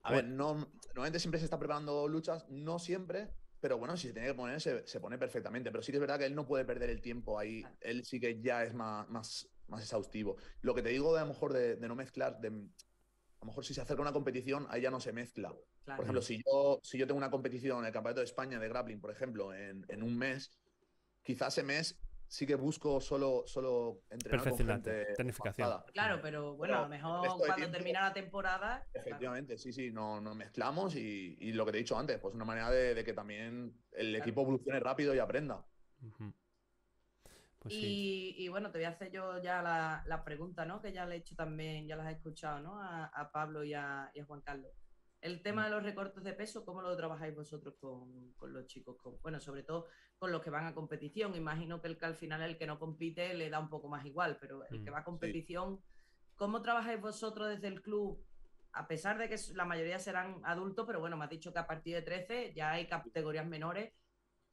A 0.06 0.12
ver, 0.14 0.26
no, 0.26 0.70
normalmente 0.88 1.20
siempre 1.20 1.40
se 1.40 1.46
está 1.46 1.58
preparando 1.58 2.08
luchas, 2.08 2.48
no 2.50 2.78
siempre, 2.78 3.32
pero 3.60 3.80
bueno, 3.80 3.98
si 3.98 4.08
se 4.08 4.14
tiene 4.14 4.28
que 4.28 4.36
poner, 4.36 4.62
se, 4.62 4.86
se 4.86 5.00
pone 5.00 5.18
perfectamente. 5.18 5.72
Pero 5.72 5.82
sí 5.82 5.92
que 5.92 5.98
es 5.98 6.02
verdad 6.02 6.20
que 6.20 6.26
él 6.26 6.36
no 6.36 6.46
puede 6.46 6.64
perder 6.64 6.92
el 6.92 7.02
tiempo 7.02 7.40
ahí. 7.40 7.62
Claro. 7.62 7.76
Él 7.82 8.06
sí 8.06 8.20
que 8.20 8.40
ya 8.40 8.64
es 8.64 8.76
más, 8.76 9.10
más, 9.10 9.50
más 9.68 9.82
exhaustivo. 9.82 10.38
Lo 10.62 10.76
que 10.76 10.84
te 10.84 10.90
digo 10.90 11.14
de 11.14 11.22
a 11.22 11.24
lo 11.24 11.30
mejor 11.30 11.54
de, 11.54 11.76
de 11.76 11.88
no 11.88 11.96
mezclar, 11.96 12.40
de, 12.40 12.50
a 12.50 12.52
lo 12.52 13.46
mejor 13.48 13.66
si 13.66 13.74
se 13.74 13.82
acerca 13.82 14.02
una 14.02 14.14
competición, 14.14 14.68
ahí 14.70 14.82
ya 14.82 14.92
no 14.92 15.00
se 15.00 15.12
mezcla. 15.12 15.52
Claro. 15.84 15.98
Por 15.98 16.06
ejemplo, 16.06 16.22
si 16.22 16.42
yo, 16.46 16.80
si 16.84 17.00
yo 17.00 17.08
tengo 17.08 17.18
una 17.18 17.32
competición 17.32 17.80
en 17.80 17.86
el 17.86 17.92
Campeonato 17.92 18.20
de 18.20 18.26
España 18.26 18.60
de 18.60 18.70
grappling, 18.70 19.02
por 19.02 19.10
ejemplo, 19.10 19.54
en, 19.54 19.84
en 19.90 20.04
un 20.04 20.16
mes, 20.16 20.52
quizás 21.24 21.58
ese 21.58 21.64
mes 21.64 22.00
sí 22.28 22.46
que 22.48 22.56
busco 22.56 23.00
solo, 23.00 23.44
solo 23.46 24.02
entrenar 24.10 24.50
con 24.50 24.58
gente 24.58 25.06
tecnificación. 25.16 25.68
avanzada. 25.68 25.92
Claro, 25.94 26.20
pero 26.22 26.56
bueno, 26.56 26.74
Pero 26.74 26.80
a 26.80 26.82
lo 26.84 26.90
mejor 26.90 27.28
cuando 27.38 27.56
tiempo- 27.56 27.72
termina 27.78 28.02
la 28.02 28.14
temporada. 28.14 28.88
claro, 28.92 29.08
Efectivamente, 29.08 29.58
sí, 29.58 29.72
sí, 29.74 29.92
no, 29.92 30.20
nos 30.22 30.36
mezclamos 30.36 30.96
y, 30.96 31.38
y 31.40 31.54
lo 31.54 31.66
que 31.66 31.72
te 31.72 31.78
he 31.78 31.82
dicho 31.82 31.98
antes, 31.98 32.20
pues 32.20 32.34
una 32.36 32.46
manera 32.46 32.70
de, 32.72 32.94
de 32.96 33.04
que 33.04 33.14
también 33.14 33.74
el 33.92 34.10
Claro. 34.10 34.24
equipo 34.24 34.42
evolucione 34.42 34.80
rápido 34.80 35.14
y 35.16 35.20
aprenda. 35.20 35.66
Pues 37.60 37.74
sí. 37.74 38.36
Y, 38.38 38.48
bueno, 38.50 38.72
te 38.72 38.78
voy 38.78 38.86
a 38.86 38.90
hacer 38.90 39.12
yo 39.12 39.42
ya 39.42 39.62
la, 39.64 40.04
la 40.06 40.24
pregunta, 40.24 40.66
¿no? 40.66 40.82
Que 40.82 40.94
ya 40.94 41.06
le 41.06 41.16
he 41.16 41.18
hecho 41.20 41.36
también, 41.36 41.88
ya 41.88 41.96
las 41.96 42.08
he 42.10 42.12
escuchado, 42.12 42.60
¿no? 42.60 42.80
A, 42.82 43.06
a 43.06 43.32
Pablo 43.32 43.64
y 43.64 43.74
a, 43.74 44.12
y 44.14 44.20
a 44.20 44.26
Juan 44.26 44.42
Carlos. 44.42 44.72
El 45.22 45.42
tema 45.42 45.64
Mm. 45.64 45.66
de 45.66 45.72
los 45.72 45.84
recortes 45.84 46.24
de 46.24 46.34
peso, 46.34 46.64
¿cómo 46.64 46.84
lo 46.84 46.96
trabajáis 46.96 47.34
vosotros 47.34 47.74
con, 47.80 48.34
con 48.34 48.54
los 48.54 48.68
chicos? 48.68 48.98
Con- 49.02 49.20
bueno, 49.24 49.40
sobre 49.40 49.64
todo 49.64 49.88
con 50.18 50.32
los 50.32 50.42
que 50.42 50.50
van 50.50 50.66
a 50.66 50.74
competición. 50.74 51.36
Imagino 51.36 51.82
que 51.82 51.88
el 51.88 51.98
que 51.98 52.06
al 52.06 52.16
final 52.16 52.42
el 52.42 52.58
que 52.58 52.68
no 52.68 52.80
compite 52.80 53.34
le 53.34 53.50
da 53.50 53.60
un 53.60 53.70
poco 53.70 53.88
más 53.88 54.06
igual, 54.06 54.38
pero 54.40 54.66
el 54.70 54.84
que 54.84 54.92
Mm, 54.92 54.94
va 54.94 55.00
a 55.00 55.04
competición, 55.04 55.82
¿cómo 56.36 56.62
trabajáis 56.62 57.02
vosotros 57.02 57.50
desde 57.50 57.68
el 57.68 57.82
club? 57.82 58.24
A 58.74 58.88
pesar 58.88 59.18
de 59.18 59.30
que 59.30 59.38
la 59.54 59.66
mayoría 59.66 60.00
serán 60.00 60.42
adultos, 60.44 60.86
pero 60.86 61.00
bueno, 61.00 61.18
me 61.18 61.26
has 61.26 61.30
dicho 61.30 61.54
que 61.54 61.60
a 61.60 61.68
partir 61.68 61.96
de 61.96 62.02
13 62.02 62.54
ya 62.56 62.72
hay 62.72 62.88
categorías 62.88 63.48
menores. 63.48 63.94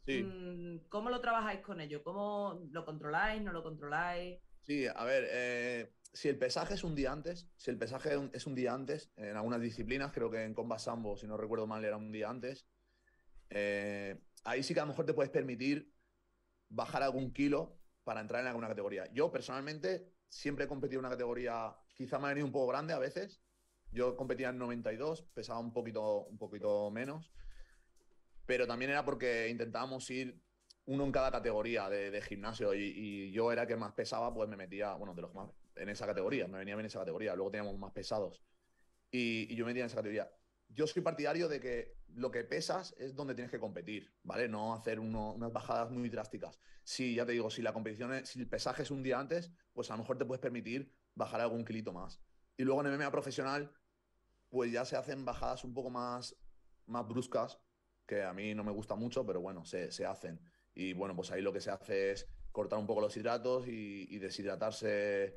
Sí. 0.06 0.22
Mm, 0.22 0.88
¿Cómo 0.88 1.10
lo 1.10 1.20
trabajáis 1.20 1.60
con 1.60 1.80
ello? 1.80 2.02
¿Cómo 2.02 2.60
lo 2.70 2.84
controláis? 2.84 3.42
¿No 3.42 3.52
lo 3.52 3.62
controláis? 3.62 4.40
Sí, 4.62 4.86
a 4.86 5.04
ver, 5.04 5.26
eh, 5.28 5.92
si 6.12 6.28
el 6.28 6.38
pesaje 6.38 6.74
es 6.74 6.84
un 6.84 6.94
día 6.94 7.12
antes, 7.12 7.48
si 7.56 7.70
el 7.70 7.78
pesaje 7.78 8.10
es 8.32 8.46
un 8.46 8.54
día 8.54 8.74
antes, 8.74 9.10
en 9.16 9.36
algunas 9.36 9.60
disciplinas, 9.60 10.12
creo 10.12 10.30
que 10.30 10.44
en 10.44 10.54
Combat 10.54 10.78
Sambo, 10.78 11.16
si 11.16 11.26
no 11.26 11.36
recuerdo 11.36 11.66
mal, 11.66 11.84
era 11.84 11.96
un 11.96 12.12
día 12.12 12.28
antes, 12.28 12.66
eh, 13.50 14.20
ahí 14.44 14.62
sí 14.62 14.74
que 14.74 14.80
a 14.80 14.84
lo 14.84 14.88
mejor 14.88 15.06
te 15.06 15.14
puedes 15.14 15.30
permitir 15.30 15.92
bajar 16.68 17.02
algún 17.02 17.32
kilo 17.32 17.78
para 18.04 18.20
entrar 18.20 18.42
en 18.42 18.48
alguna 18.48 18.68
categoría. 18.68 19.10
Yo 19.12 19.30
personalmente 19.30 20.12
siempre 20.28 20.64
he 20.64 20.68
competido 20.68 21.00
en 21.00 21.06
una 21.06 21.14
categoría, 21.14 21.76
quizá 21.94 22.18
me 22.18 22.26
ha 22.26 22.28
venido 22.28 22.46
un 22.46 22.52
poco 22.52 22.68
grande 22.68 22.92
a 22.92 22.98
veces. 22.98 23.42
Yo 23.92 24.16
competía 24.16 24.48
en 24.48 24.58
92, 24.58 25.22
pesaba 25.34 25.60
un 25.60 25.72
poquito, 25.72 26.24
un 26.24 26.38
poquito 26.38 26.90
menos, 26.90 27.30
pero 28.46 28.66
también 28.66 28.90
era 28.90 29.04
porque 29.04 29.48
intentábamos 29.50 30.08
ir 30.10 30.40
uno 30.86 31.04
en 31.04 31.12
cada 31.12 31.30
categoría 31.30 31.88
de, 31.90 32.20
gimnasio 32.22 32.74
y, 32.74 33.30
yo 33.32 33.52
era 33.52 33.62
el 33.62 33.68
que 33.68 33.76
más 33.76 33.92
pesaba, 33.92 34.32
pues 34.32 34.48
me 34.48 34.56
metía, 34.56 34.94
bueno, 34.94 35.14
de 35.14 35.22
los 35.22 35.34
más 35.34 35.50
en 35.76 35.88
esa 35.88 36.06
categoría, 36.06 36.48
me 36.48 36.58
venía 36.58 36.74
bien 36.74 36.86
esa 36.86 37.00
categoría. 37.00 37.34
Luego 37.34 37.50
teníamos 37.50 37.78
más 37.78 37.92
pesados 37.92 38.42
y, 39.10 39.52
y 39.52 39.56
yo 39.56 39.64
me 39.64 39.70
metía 39.70 39.82
en 39.82 39.86
esa 39.86 39.96
categoría. 39.96 40.30
Yo 40.74 40.86
soy 40.86 41.02
partidario 41.02 41.48
de 41.48 41.60
que 41.60 41.96
lo 42.14 42.30
que 42.30 42.44
pesas 42.44 42.94
es 42.98 43.14
donde 43.14 43.34
tienes 43.34 43.50
que 43.50 43.58
competir, 43.58 44.12
¿vale? 44.22 44.48
No 44.48 44.74
hacer 44.74 44.98
unas 45.00 45.52
bajadas 45.52 45.90
muy 45.90 46.08
drásticas. 46.08 46.58
Si, 46.84 47.14
ya 47.14 47.26
te 47.26 47.32
digo, 47.32 47.50
si 47.50 47.62
la 47.62 47.72
competición 47.72 48.14
es, 48.14 48.30
si 48.30 48.40
el 48.40 48.48
pesaje 48.48 48.82
es 48.82 48.90
un 48.90 49.02
día 49.02 49.18
antes, 49.18 49.52
pues 49.72 49.90
a 49.90 49.94
lo 49.94 49.98
mejor 49.98 50.18
te 50.18 50.24
puedes 50.24 50.40
permitir 50.40 50.94
bajar 51.14 51.40
algún 51.40 51.64
kilito 51.64 51.92
más. 51.92 52.20
Y 52.56 52.64
luego 52.64 52.84
en 52.84 52.94
MMA 52.94 53.10
profesional, 53.10 53.72
pues 54.48 54.72
ya 54.72 54.84
se 54.84 54.96
hacen 54.96 55.24
bajadas 55.24 55.64
un 55.64 55.74
poco 55.74 55.90
más, 55.90 56.36
más 56.86 57.06
bruscas, 57.06 57.58
que 58.06 58.22
a 58.22 58.32
mí 58.32 58.54
no 58.54 58.64
me 58.64 58.72
gusta 58.72 58.94
mucho, 58.94 59.24
pero 59.24 59.40
bueno, 59.40 59.64
se, 59.64 59.90
se 59.90 60.06
hacen. 60.06 60.40
Y 60.74 60.92
bueno, 60.92 61.14
pues 61.14 61.30
ahí 61.30 61.42
lo 61.42 61.52
que 61.52 61.60
se 61.60 61.70
hace 61.70 62.12
es 62.12 62.28
cortar 62.50 62.78
un 62.78 62.86
poco 62.86 63.00
los 63.00 63.16
hidratos 63.16 63.66
y 63.66 64.18
deshidratarse, 64.18 65.34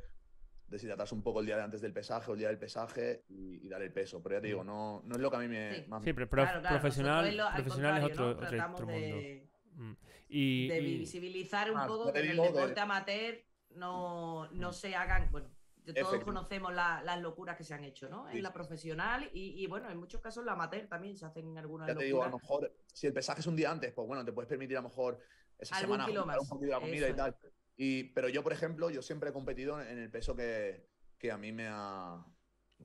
deshidratarse 0.67 1.13
un 1.15 1.21
poco 1.21 1.39
el 1.41 1.45
día 1.45 1.57
de 1.57 1.63
antes 1.63 1.81
del 1.81 1.93
pesaje 1.93 2.29
o 2.31 2.33
el 2.33 2.39
día 2.39 2.47
del 2.49 2.57
pesaje 2.57 3.23
y, 3.29 3.65
y 3.65 3.69
dar 3.69 3.81
el 3.81 3.91
peso. 3.93 4.21
Pero 4.21 4.35
ya 4.35 4.41
te 4.41 4.47
digo, 4.47 4.63
no, 4.63 5.01
no 5.05 5.15
es 5.15 5.21
lo 5.21 5.29
que 5.29 5.37
a 5.37 5.39
mí 5.39 5.47
me... 5.47 5.75
Sí. 5.75 5.85
más 5.87 6.03
Sí, 6.03 6.13
pero 6.13 6.27
prof- 6.29 6.45
Claro, 6.45 6.61
claro, 6.61 6.79
profesional, 6.79 7.37
lo- 7.37 7.49
profesional 7.53 7.97
es 7.97 8.03
otro, 8.05 8.25
¿no? 8.25 8.31
otro, 8.31 8.47
Tratamos 8.47 8.81
otro 8.81 8.87
mundo. 8.93 9.15
de, 9.17 9.49
Mm. 9.77 9.91
Y, 10.29 10.67
de 10.69 10.79
y- 10.79 10.97
visibilizar 10.99 11.69
un 11.69 11.77
Ah, 11.77 11.85
poco 11.85 12.13
que 12.13 12.19
en 12.21 12.29
el 12.31 12.37
de- 12.37 12.43
deporte 12.43 12.79
amateur 12.79 13.43
no, 13.71 14.49
no 14.51 14.71
se 14.71 14.95
hagan, 14.95 15.29
bueno, 15.31 15.49
todos 15.93 16.23
conocemos 16.23 16.73
la- 16.73 17.01
las 17.03 17.19
locuras 17.21 17.57
que 17.57 17.63
se 17.65 17.73
han 17.73 17.83
hecho, 17.83 18.07
¿no? 18.09 18.25
Sí, 18.31 18.37
En 18.37 18.43
la 18.43 18.53
profesional 18.53 19.29
y, 19.33 19.61
y, 19.61 19.67
bueno, 19.67 19.89
en 19.91 19.97
muchos 19.97 20.21
casos 20.21 20.45
la 20.45 20.53
amateur 20.53 20.87
también 20.87 21.15
se 21.17 21.25
hacen 21.25 21.57
algunas 21.57 21.87
Ya 21.89 21.95
te 21.95 22.05
digo, 22.05 22.23
a 22.23 22.29
lo 22.29 22.39
mejor, 22.39 22.73
si 22.93 23.05
el 23.07 23.13
pesaje 23.13 23.41
es 23.41 23.47
un 23.47 23.55
día 23.57 23.69
antes, 23.69 23.91
pues 23.91 24.07
bueno, 24.07 24.23
te 24.23 24.31
puedes 24.31 24.47
permitir 24.47 24.77
a 24.77 24.81
lo 24.81 24.87
mejor 24.87 25.19
esa 25.59 25.75
Algún 25.75 25.95
semana 25.97 26.05
kilo 26.09 26.21
juntar 26.21 26.37
más, 26.37 26.43
un 26.43 26.49
poquito 26.49 26.65
de 26.65 26.71
la 26.71 26.79
comida 26.79 27.05
eso 27.07 27.13
y 27.13 27.17
tal. 27.17 27.35
Y, 27.77 28.05
pero 28.13 28.29
yo, 28.29 28.41
por 28.43 28.53
ejemplo, 28.53 28.89
yo 28.89 29.01
siempre 29.01 29.29
he 29.29 29.33
competido 29.33 29.81
en 29.81 29.97
el 29.99 30.09
peso 30.09 30.35
que, 30.35 30.87
que 31.17 31.31
a 31.31 31.37
mí 31.37 31.51
me 31.51 31.67
ha. 31.69 32.25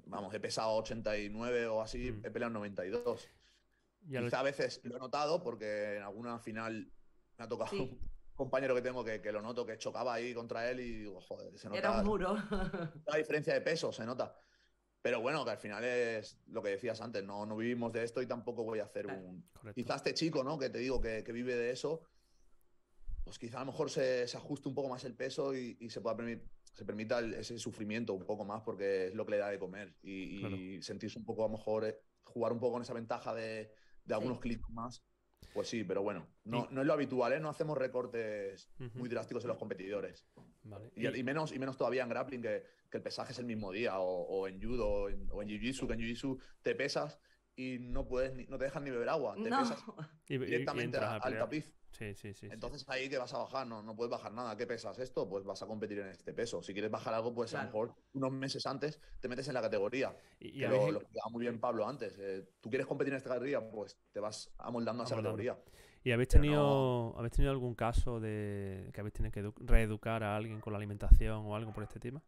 Vamos, 0.07 0.33
he 0.35 0.41
pesado 0.41 0.73
89 0.77 1.67
o 1.67 1.81
así, 1.83 2.13
Mm. 2.13 2.27
he 2.27 2.31
peleado 2.31 2.53
92. 2.55 3.29
ya 4.07 4.21
lo- 4.21 4.27
Quizá 4.27 4.41
a 4.41 4.45
veces 4.45 4.81
lo 4.85 4.97
he 4.97 4.99
notado 4.99 5.43
porque 5.43 5.97
en 5.97 6.03
alguna 6.03 6.39
final 6.39 6.91
me 7.39 7.45
ha 7.45 7.49
tocado 7.49 7.71
Sí. 7.71 7.79
un 7.81 8.11
compañero 8.35 8.75
que 8.75 8.83
tengo 8.83 9.05
que, 9.05 9.21
que 9.21 9.31
lo 9.33 9.43
noto, 9.43 9.67
que 9.67 9.77
chocaba 9.79 10.15
ahí 10.15 10.33
contra 10.33 10.71
él 10.71 10.81
y 10.81 10.95
digo, 11.01 11.21
joder, 11.21 11.57
se 11.59 11.69
nota 11.69 11.79
Era 11.79 11.91
un 12.01 12.05
muro. 12.07 12.35
la 13.07 13.17
diferencia 13.17 13.53
de 13.55 13.61
peso, 13.61 13.93
se 13.93 14.05
nota. 14.07 14.35
Pero 15.03 15.21
bueno, 15.21 15.45
que 15.45 15.51
al 15.53 15.59
final 15.59 15.83
es 15.85 16.39
lo 16.49 16.63
que 16.63 16.71
decías 16.71 17.01
antes, 17.01 17.23
no, 17.25 17.45
no 17.47 17.57
vivimos 17.57 17.93
de 17.93 18.05
esto 18.05 18.21
y 18.23 18.27
tampoco 18.27 18.65
voy 18.65 18.79
a 18.81 18.85
hacer 18.85 19.05
Claro. 19.07 19.21
un, 19.21 19.43
correcto. 19.53 19.75
quizás 19.75 19.97
este 19.97 20.15
chico, 20.15 20.43
¿no? 20.45 20.59
Que 20.59 20.71
te 20.71 20.79
digo 20.79 21.01
que, 21.01 21.23
que 21.25 21.33
vive 21.33 21.55
de 21.55 21.71
eso, 21.71 22.03
pues 23.25 23.39
quizá 23.39 23.59
a 23.59 23.65
lo 23.65 23.73
mejor 23.73 23.91
se, 23.91 24.27
se 24.27 24.37
ajuste 24.37 24.69
un 24.69 24.75
poco 24.75 24.89
más 24.89 25.05
el 25.05 25.15
peso 25.15 25.55
y, 25.55 25.77
y 25.81 25.91
se 25.91 26.01
pueda 26.01 26.17
permi- 26.17 26.43
se 26.73 26.85
permita 26.85 27.19
el- 27.19 27.35
ese 27.35 27.59
sufrimiento 27.59 28.15
un 28.15 28.25
poco 28.25 28.45
más 28.45 28.63
porque 28.63 29.09
es 29.09 29.15
lo 29.15 29.25
que 29.25 29.33
le 29.33 29.39
da 29.39 29.49
de 29.51 29.59
comer 29.59 29.95
y, 30.03 30.37
y 30.37 30.41
Claro. 30.41 30.57
sentirse 30.83 31.19
un 31.19 31.25
poco 31.25 31.45
a 31.45 31.49
lo 31.49 31.57
mejor 31.57 31.85
eh, 31.85 31.99
jugar 32.25 32.53
un 32.53 32.61
poco 32.61 32.75
con 32.75 32.83
esa 32.83 32.95
ventaja 32.95 33.35
de, 33.35 33.73
de 34.05 34.15
algunos 34.15 34.39
Sí. 34.39 34.43
clics 34.43 34.71
más. 34.71 35.03
Pues 35.55 35.69
sí, 35.69 35.83
pero 35.85 36.03
bueno, 36.03 36.29
no, 36.45 36.69
Y- 36.71 36.75
no 36.75 36.81
es 36.83 36.87
lo 36.87 36.93
habitual, 36.93 37.33
¿eh? 37.33 37.41
No 37.41 37.49
hacemos 37.49 37.77
recortes 37.77 38.71
muy 38.95 39.09
drásticos 39.09 39.43
en 39.45 39.49
los 39.49 39.57
competidores. 39.59 40.27
Vale. 40.63 40.91
Y, 40.95 41.07
Y- 41.09 41.21
y 41.21 41.23
menos, 41.25 41.53
y 41.53 41.59
menos 41.59 41.77
todavía 41.77 42.03
en 42.03 42.09
grappling, 42.11 42.43
que, 42.43 42.63
que 42.91 42.97
el 42.99 43.03
pesaje 43.03 43.33
es 43.33 43.39
el 43.39 43.47
mismo 43.47 43.73
día, 43.73 43.99
o, 43.99 44.05
o 44.23 44.47
en 44.49 44.61
judo, 44.63 44.87
o 44.89 45.09
en, 45.09 45.29
o 45.33 45.43
en 45.43 45.49
jiu-jitsu, 45.49 45.87
que 45.87 45.95
en 45.95 46.01
jiu-jitsu 46.01 46.39
te 46.63 46.75
pesas 46.75 47.19
y 47.57 47.79
no 47.81 48.07
puedes 48.07 48.35
ni- 48.35 48.47
no 48.47 48.59
te 48.59 48.65
dejan 48.65 48.85
ni 48.85 48.91
beber 48.91 49.09
agua, 49.09 49.35
te 49.35 49.49
No. 49.51 49.59
pesas 49.61 49.83
y- 50.29 50.35
y- 50.35 50.37
y 50.37 50.39
directamente 50.39 50.99
al 50.99 51.39
tapiz. 51.39 51.75
Sí, 52.01 52.15
sí, 52.15 52.33
sí. 52.33 52.47
sí. 52.47 52.49
Entonces 52.51 52.83
ahí 52.89 53.11
que 53.11 53.19
vas 53.19 53.35
a 53.35 53.39
bajar, 53.39 53.67
no, 53.67 53.83
no 53.83 53.95
puedes 53.95 54.11
bajar 54.11 54.33
nada. 54.33 54.57
¿Qué 54.57 54.67
pesas 54.67 54.99
esto? 54.99 55.29
Pues 55.29 55.45
vas 55.45 55.61
a 55.63 55.67
competir 55.67 55.99
en 55.99 56.07
este 56.09 56.33
peso. 56.33 56.63
Si 56.63 56.73
quieres 56.73 56.91
bajar 56.91 57.13
algo, 57.13 57.35
pues 57.35 57.53
a 57.55 57.59
lo 57.59 57.65
mejor 57.67 57.95
unos 58.15 58.33
meses 58.33 58.65
antes 58.65 58.99
te 59.21 59.29
metes 59.29 59.47
en 59.49 59.55
la 59.55 59.61
categoría. 59.61 60.17
Y, 60.39 60.49
y 60.49 60.59
Que 60.61 60.67
habéis- 60.67 60.93
lo, 60.95 61.03
muy 61.31 61.43
bien 61.43 61.61
Pablo 61.61 61.87
antes. 61.87 62.17
eh, 62.19 62.49
Tú 62.63 62.71
quieres 62.71 62.87
competir 62.87 63.13
en 63.13 63.19
esta 63.19 63.29
categoría, 63.29 63.71
pues 63.71 63.99
te 64.13 64.19
vas 64.21 64.51
amoldando 64.57 65.03
a 65.03 65.07
esa 65.07 65.17
categoría. 65.17 65.59
¿Y 66.03 66.13
habéis 66.13 66.31
tenido, 66.31 67.15
habéis 67.19 67.33
tenido 67.33 67.51
algún 67.53 67.75
caso 67.75 68.19
de 68.19 68.89
que 68.95 69.01
habéis 69.01 69.13
tenido 69.13 69.31
que 69.33 69.45
edu- 69.45 69.55
reeducar 69.59 70.23
a 70.25 70.35
alguien 70.35 70.59
con 70.63 70.73
la 70.73 70.79
alimentación 70.79 71.45
o 71.45 71.55
algo 71.55 71.75
por 71.75 71.83
este 71.83 72.01
tema? 72.01 72.23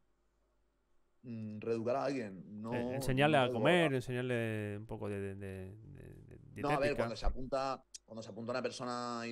Mm, 1.22 1.60
reeducar 1.60 1.96
a 1.96 2.04
alguien, 2.04 2.60
no. 2.60 2.74
Eh, 2.74 2.96
enseñarle 2.96 3.38
no 3.38 3.44
a 3.44 3.50
comer, 3.52 3.94
enseñarle 3.94 4.76
un 4.76 4.86
poco 4.86 5.08
de, 5.08 5.20
de, 5.20 5.34
de- 5.36 5.74
de- 5.74 6.38
de 6.52 6.62
No, 6.62 6.68
a 6.68 6.78
ver, 6.78 6.94
cuando 6.96 7.16
se 7.16 7.24
apunta, 7.24 7.82
cuando 8.04 8.22
se 8.22 8.28
apunta 8.30 8.50
una 8.52 8.62
persona, 8.62 9.22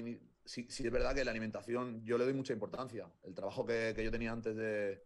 sí, 0.51 0.67
sí 0.69 0.85
es 0.87 0.93
verdad 0.93 1.15
que 1.15 1.25
la 1.25 1.31
alimentación 1.31 2.05
yo 2.05 2.19
le 2.19 2.25
doy 2.25 2.35
mucha 2.35 2.53
importancia. 2.53 3.09
El 3.23 3.35
trabajo 3.35 3.65
que, 3.65 3.93
que 3.95 4.03
yo 4.05 4.11
tenía 4.11 4.33
antes 4.33 4.57
de, 4.57 5.05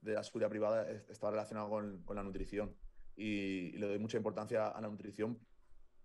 de 0.00 0.12
la 0.14 0.22
seguridad 0.22 0.50
privada 0.50 0.88
es- 0.90 1.08
estaba 1.10 1.32
relacionado 1.32 1.68
con, 1.68 2.04
con 2.04 2.16
la 2.16 2.22
nutrición 2.22 2.76
y, 3.16 3.74
y 3.74 3.78
le 3.78 3.88
doy 3.88 3.98
mucha 3.98 4.16
importancia 4.18 4.68
a 4.68 4.80
la 4.80 4.88
nutrición 4.88 5.44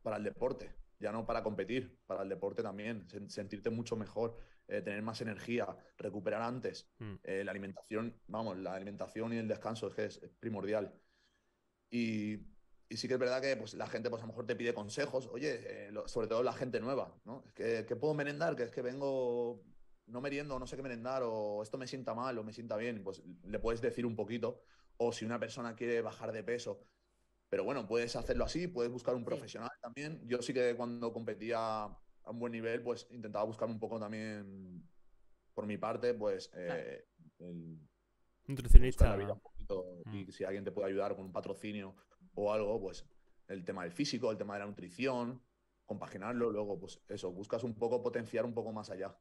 para 0.02 0.18
el 0.18 0.24
deporte, 0.24 0.76
ya 1.00 1.12
no 1.12 1.26
para 1.26 1.44
competir, 1.44 2.00
para 2.08 2.24
el 2.24 2.30
deporte 2.30 2.64
también, 2.64 3.08
sen- 3.08 3.30
sentirte 3.30 3.70
mucho 3.70 3.96
mejor, 3.96 4.38
eh, 4.68 4.82
tener 4.82 5.04
más 5.04 5.22
energía, 5.22 5.68
recuperar 5.98 6.42
antes. 6.42 6.92
Mm. 6.98 7.14
Eh, 7.24 7.44
la 7.44 7.52
alimentación, 7.52 8.20
vamos, 8.28 8.58
la 8.58 8.74
alimentación 8.74 9.34
y 9.34 9.38
el 9.38 9.48
descanso 9.48 9.88
es 9.88 9.96
que 9.96 10.06
es, 10.06 10.24
es 10.24 10.32
primordial. 10.40 11.00
Y, 11.92 12.53
y 12.90 12.98
sí 12.98 13.08
que 13.08 13.16
es 13.16 13.20
verdad 13.20 13.42
que 13.42 13.56
pues, 13.58 13.74
la 13.74 13.88
gente 13.88 14.10
pues, 14.10 14.22
a 14.22 14.26
lo 14.26 14.30
mejor 14.34 14.46
te 14.46 14.56
pide 14.56 14.74
consejos, 14.74 15.28
oye, 15.32 15.88
eh, 15.88 15.92
lo- 15.92 16.08
sobre 16.08 16.28
todo 16.28 16.44
la 16.44 16.54
gente 16.54 16.80
nueva, 16.80 17.16
¿no? 17.26 17.44
Es 17.46 17.54
que, 17.54 17.86
¿qué 17.88 17.96
puedo 17.96 18.14
merendar? 18.14 18.56
Que 18.56 18.64
es 18.64 18.72
que 18.72 18.82
vengo, 18.82 19.64
no 20.08 20.22
meriendo, 20.22 20.60
no 20.60 20.68
sé 20.68 20.76
qué 20.76 20.84
merendar, 20.84 21.24
o 21.26 21.64
esto 21.64 21.78
me 21.78 21.88
sienta 21.88 22.14
mal 22.14 22.38
o 22.38 22.44
me 22.44 22.54
sienta 22.54 22.76
bien, 22.78 23.04
pues 23.04 23.24
le 23.44 23.60
puedes 23.60 23.82
decir 23.82 24.06
un 24.06 24.16
poquito. 24.16 24.62
O 24.98 25.12
si 25.12 25.26
una 25.26 25.40
persona 25.40 25.76
quiere 25.76 26.02
bajar 26.02 26.32
de 26.32 26.44
peso, 26.44 26.86
pero 27.50 27.64
bueno, 27.64 27.88
puedes 27.88 28.16
hacerlo 28.16 28.46
así, 28.46 28.68
puedes 28.68 28.92
buscar 28.92 29.16
un 29.16 29.22
Sí. 29.22 29.26
profesional 29.26 29.72
también. 29.82 30.22
Yo 30.28 30.42
sí 30.42 30.54
que 30.54 30.76
cuando 30.76 31.12
competía 31.14 31.84
a 31.86 32.32
un 32.32 32.40
buen 32.40 32.52
nivel, 32.52 32.82
pues 32.84 33.08
intentaba 33.12 33.46
buscar 33.46 33.68
un 33.70 33.80
poco 33.80 34.00
también, 34.00 34.88
por 35.54 35.66
mi 35.66 35.78
parte, 35.78 36.14
pues 36.14 36.50
eh, 36.56 37.06
el, 37.40 37.80
Nutricionista. 38.48 39.10
la 39.10 39.16
vida 39.18 39.34
un 39.34 39.40
poquito 39.40 39.86
Mm. 40.06 40.16
y 40.16 40.32
si 40.32 40.44
alguien 40.44 40.64
te 40.64 40.72
puede 40.72 40.90
ayudar 40.90 41.16
con 41.16 41.26
un 41.26 41.32
patrocinio 41.32 41.96
o 42.36 42.54
algo, 42.54 42.80
pues 42.80 43.06
el 43.48 43.64
tema 43.66 43.84
del 43.84 43.92
físico, 43.92 44.32
el 44.32 44.38
tema 44.38 44.54
de 44.56 44.62
la 44.62 44.66
nutrición, 44.66 45.42
compaginarlo, 45.86 46.50
luego 46.52 46.80
pues 46.80 47.02
eso, 47.10 47.32
buscas 47.32 47.64
un 47.64 47.76
poco 47.76 48.02
potenciar 48.02 48.46
un 48.46 48.54
poco 48.54 48.72
más 48.72 48.90
allá. 48.90 49.16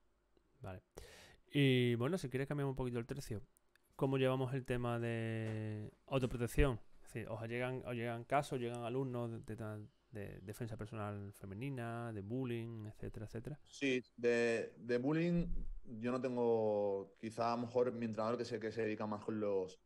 Vale. 0.60 0.82
Y 1.51 1.94
bueno, 1.97 2.16
si 2.18 2.28
quieres 2.28 2.48
cambiar 2.48 2.66
un 2.68 2.76
poquito 2.76 2.98
el 2.98 3.06
tercio. 3.06 3.43
¿Cómo 3.97 4.16
llevamos 4.16 4.55
el 4.55 4.64
tema 4.64 4.98
de 4.98 5.93
autoprotección? 6.06 6.80
Es 7.02 7.12
decir, 7.12 7.28
os 7.28 7.47
llegan, 7.47 7.82
os 7.84 7.94
llegan 7.94 8.24
casos, 8.24 8.59
llegan 8.59 8.84
alumnos 8.84 9.30
de, 9.30 9.39
de 9.40 9.56
tal- 9.56 9.89
de 10.10 10.40
defensa 10.43 10.76
personal 10.76 11.32
femenina, 11.32 12.12
de 12.12 12.20
bullying, 12.20 12.86
etcétera, 12.86 13.26
etcétera. 13.26 13.59
Sí, 13.66 14.02
de, 14.16 14.74
de 14.78 14.98
bullying 14.98 15.47
yo 16.01 16.12
no 16.12 16.20
tengo, 16.20 17.14
quizá 17.18 17.52
a 17.52 17.56
lo 17.56 17.62
mejor 17.62 17.93
mi 17.93 18.06
entrenador 18.06 18.39
que 18.39 18.44
sé 18.44 18.60
que 18.60 18.72
se 18.72 18.82
dedica 18.82 19.06
más 19.06 19.24
con 19.24 19.40
los, 19.40 19.80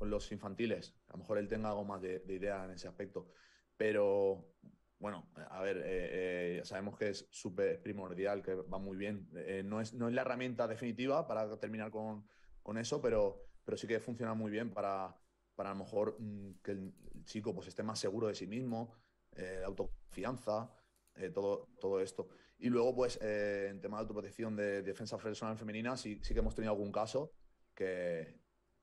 con 0.00 0.08
los 0.08 0.32
infantiles, 0.32 0.94
a 1.08 1.12
lo 1.12 1.18
mejor 1.18 1.36
él 1.36 1.46
tenga 1.46 1.68
algo 1.68 1.84
más 1.84 2.00
de, 2.00 2.20
de 2.20 2.34
idea 2.34 2.64
en 2.64 2.70
ese 2.70 2.88
aspecto, 2.88 3.28
pero 3.76 4.54
bueno, 4.98 5.28
a 5.50 5.60
ver, 5.60 5.76
eh, 5.76 6.58
eh, 6.58 6.60
sabemos 6.64 6.96
que 6.96 7.10
es 7.10 7.28
súper 7.30 7.82
primordial, 7.82 8.42
que 8.42 8.54
va 8.54 8.78
muy 8.78 8.96
bien, 8.96 9.28
Eh, 9.34 9.62
no, 9.62 9.78
es, 9.78 9.92
no 9.92 10.08
es 10.08 10.14
la 10.14 10.22
herramienta 10.22 10.66
definitiva 10.66 11.26
para 11.26 11.58
terminar 11.58 11.90
con, 11.90 12.26
con 12.62 12.78
eso, 12.78 13.02
pero, 13.02 13.44
pero 13.62 13.76
sí 13.76 13.86
que 13.86 14.00
funciona 14.00 14.32
muy 14.32 14.50
bien 14.50 14.70
para, 14.72 15.14
para 15.54 15.70
a 15.70 15.74
lo 15.74 15.80
mejor 15.80 16.16
mm, 16.18 16.60
que 16.62 16.70
el 16.70 16.94
chico 17.26 17.54
pues 17.54 17.68
esté 17.68 17.82
más 17.82 17.98
seguro 17.98 18.28
de 18.28 18.34
sí 18.34 18.46
mismo, 18.46 18.94
eh, 19.36 19.62
autoconfianza, 19.66 20.74
todo, 21.34 21.68
todo 21.78 22.00
esto. 22.00 22.28
Y 22.58 22.70
luego, 22.70 22.94
pues, 22.94 23.20
en 23.20 23.80
tema 23.82 23.98
de 23.98 24.02
autoprotección 24.02 24.56
de 24.56 24.80
defensa 24.82 25.18
personal 25.18 25.58
femenina, 25.58 25.94
sí, 25.98 26.18
sí 26.22 26.32
que 26.32 26.40
hemos 26.40 26.54
tenido 26.54 26.72
algún 26.72 26.90
caso 26.90 27.34
que, 27.74 28.40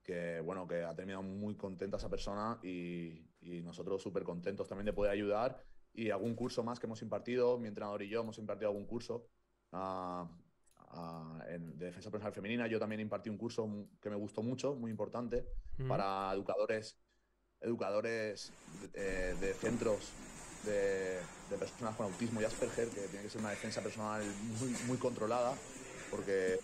que, 0.07 0.39
bueno, 0.39 0.65
que 0.65 0.83
ha 0.83 0.95
terminado 0.95 1.21
muy 1.21 1.55
contenta 1.55 1.97
esa 1.97 2.09
persona 2.09 2.57
y, 2.63 3.27
y 3.41 3.61
nosotros 3.61 4.01
súper 4.01 4.23
contentos 4.23 4.65
también 4.67 4.85
de 4.85 4.93
poder 4.93 5.11
ayudar. 5.11 5.61
Y 5.93 6.09
algún 6.11 6.33
curso 6.33 6.63
más 6.63 6.79
que 6.79 6.85
hemos 6.87 7.01
impartido, 7.01 7.59
mi 7.59 7.67
entrenador 7.67 8.01
y 8.01 8.07
yo 8.07 8.21
hemos 8.21 8.37
impartido 8.37 8.69
algún 8.69 8.85
curso 8.85 9.27
a- 9.73 10.25
a- 10.77 11.45
en- 11.49 11.77
de 11.77 11.87
defensa 11.87 12.09
personal 12.09 12.31
femenina. 12.33 12.67
Yo 12.67 12.79
también 12.79 13.01
impartí 13.01 13.29
un 13.29 13.37
curso 13.37 13.69
que 13.99 14.09
me 14.09 14.15
gustó 14.15 14.41
mucho, 14.41 14.75
muy 14.75 14.91
importante, 14.91 15.45
Mm. 15.77 15.89
para 15.89 16.31
educadores, 16.33 16.97
educadores 17.59 18.53
de, 18.65 19.35
de 19.35 19.55
centros 19.55 20.17
de, 20.61 21.27
de 21.49 21.57
personas 21.57 21.97
con 21.97 22.05
autismo 22.05 22.41
y 22.41 22.45
Asperger, 22.45 22.93
que 22.93 23.09
tiene 23.09 23.23
que 23.23 23.29
ser 23.29 23.41
una 23.41 23.51
defensa 23.51 23.83
personal 23.83 24.35
muy, 24.35 24.77
muy 24.77 24.97
controlada, 24.97 25.61
porque 26.09 26.59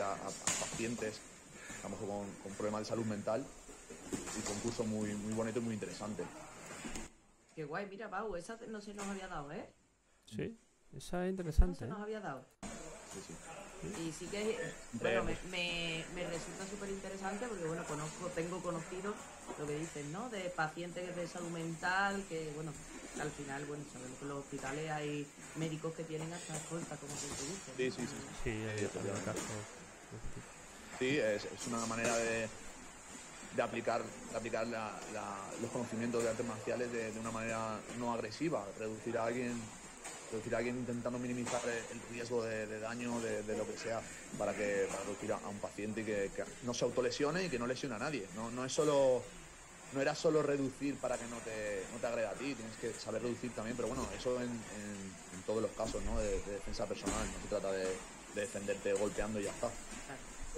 a, 0.00 0.12
a- 0.12 0.28
a 0.28 0.58
pacientes 0.58 1.24
mejor 1.88 2.08
con, 2.08 2.30
con 2.42 2.52
problemas 2.52 2.80
de 2.82 2.84
salud 2.86 3.04
mental. 3.06 3.44
Y 4.12 4.40
fue 4.40 4.54
un 4.54 4.60
curso 4.60 4.84
muy, 4.84 5.14
muy 5.14 5.32
bonito 5.34 5.58
y 5.58 5.62
muy 5.62 5.74
interesante. 5.74 6.24
Qué 7.54 7.64
guay, 7.64 7.86
mira, 7.88 8.10
Pau, 8.10 8.34
esa 8.36 8.58
no 8.68 8.80
se 8.80 8.94
nos 8.94 9.06
había 9.06 9.28
dado, 9.28 9.52
¿eh? 9.52 9.68
Sí, 10.26 10.58
esa 10.96 10.96
es 10.96 10.98
Esa 10.98 11.16
no 11.24 11.30
interesante. 11.30 11.78
se 11.78 11.84
¿eh? 11.84 11.88
nos 11.88 12.00
había 12.00 12.20
dado. 12.20 12.44
Sí, 13.12 13.20
sí. 13.26 13.34
Y 14.08 14.12
sí 14.12 14.26
que, 14.26 14.58
bueno, 14.94 15.24
me, 15.24 15.36
me- 15.50 16.04
me 16.14 16.24
resulta 16.26 16.66
súper 16.66 16.88
interesante 16.88 17.46
porque, 17.46 17.64
bueno, 17.66 17.84
conozco, 17.84 18.26
tengo 18.34 18.60
conocido 18.62 19.14
lo 19.58 19.66
que 19.66 19.78
dicen, 19.78 20.10
¿no? 20.10 20.30
De 20.30 20.48
pacientes 20.50 21.14
de 21.14 21.28
salud 21.28 21.50
mental, 21.50 22.24
que, 22.28 22.50
bueno, 22.54 22.72
al 23.20 23.30
final, 23.30 23.64
bueno, 23.66 23.84
sabemos 23.92 24.18
que 24.18 24.24
en 24.24 24.28
los 24.30 24.38
hospitales 24.38 24.90
hay 24.90 25.26
médicos 25.56 25.94
que 25.94 26.04
tienen 26.04 26.32
hasta 26.32 26.56
escolta, 26.56 26.96
como 26.96 27.12
se 27.14 27.26
dice. 27.28 27.72
Sí, 27.76 27.90
sí, 27.90 28.06
sí. 28.08 28.16
Sí. 28.42 30.40
Sí, 30.98 31.18
es, 31.18 31.66
una 31.66 31.86
manera 31.86 32.16
de, 32.16 32.50
aplicar, 33.60 34.04
aplicar 34.32 34.66
la- 34.66 35.54
los 35.58 35.70
conocimientos 35.70 36.22
de 36.22 36.30
artes 36.30 36.46
marciales 36.46 36.90
de, 36.92 37.10
una 37.18 37.32
manera 37.32 37.84
no 37.94 38.12
agresiva, 38.12 38.72
reducir 38.76 39.16
a 39.18 39.24
alguien, 39.24 39.68
reducir 40.30 40.54
a 40.54 40.58
alguien 40.58 40.78
intentando 40.78 41.18
minimizar 41.18 41.68
el, 41.68 42.00
riesgo 42.02 42.44
de, 42.44 42.78
daño 42.78 43.20
de, 43.20 43.56
lo 43.56 43.66
que 43.66 43.76
sea 43.76 44.04
para 44.36 44.54
que 44.54 44.86
reducir 44.86 45.32
a, 45.32 45.48
un 45.48 45.60
paciente 45.60 46.02
y 46.02 46.04
que, 46.04 46.32
no 46.62 46.74
se 46.74 46.84
autolesione 46.84 47.44
y 47.44 47.50
que 47.50 47.58
no 47.58 47.66
lesione 47.66 47.96
a 47.96 47.98
nadie. 47.98 48.28
No, 48.32 48.50
no 48.50 48.64
es 48.64 48.72
solo 48.72 49.26
no 49.90 50.00
era 50.00 50.14
solo 50.16 50.42
reducir 50.42 50.98
para 50.98 51.18
que 51.18 51.28
no 51.28 51.40
te, 51.40 51.86
no 51.88 52.00
te 52.00 52.06
agreda 52.08 52.30
a 52.30 52.36
ti, 52.36 52.56
tienes 52.56 52.76
que 52.76 52.98
saber 52.98 53.22
reducir 53.22 53.54
también, 53.54 53.76
pero 53.76 53.86
bueno, 53.88 54.10
eso 54.12 54.40
en, 54.42 54.66
en- 54.72 55.16
en 55.32 55.42
todos 55.44 55.62
los 55.62 55.72
casos 55.72 56.02
¿no? 56.02 56.18
de, 56.18 56.40
de 56.40 56.52
defensa 56.54 56.88
personal, 56.88 57.30
no 57.30 57.40
se 57.40 57.46
trata 57.46 57.70
de, 57.70 58.02
de 58.34 58.40
defenderte 58.40 58.92
golpeando 58.92 59.38
y 59.38 59.44
ya 59.44 59.52
está. 59.52 59.72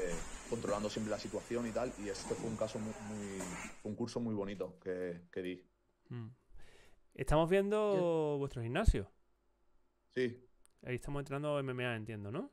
Eh, 0.01 0.14
controlando 0.51 0.89
siempre 0.90 1.10
la 1.10 1.18
situación 1.18 1.66
y 1.66 1.70
tal. 1.70 1.93
Y 2.05 2.09
este 2.09 2.35
fue 2.35 2.48
un 2.48 2.56
caso 2.56 2.78
muy, 2.78 3.39
un 3.85 3.94
curso 3.94 4.20
muy 4.20 4.35
bonito 4.35 4.78
que, 4.81 5.23
que 5.32 5.43
di. 5.43 5.68
Mm. 6.10 6.28
Estamos 7.14 7.48
viendo 7.48 8.36
vuestro 8.39 8.62
gimnasio. 8.62 9.10
Sí, 10.14 10.43
Ahí 10.82 10.94
estamos 10.97 11.20
entrenando 11.20 11.59
MMA, 11.62 11.97
entiendo, 11.97 12.31
¿no? 12.31 12.51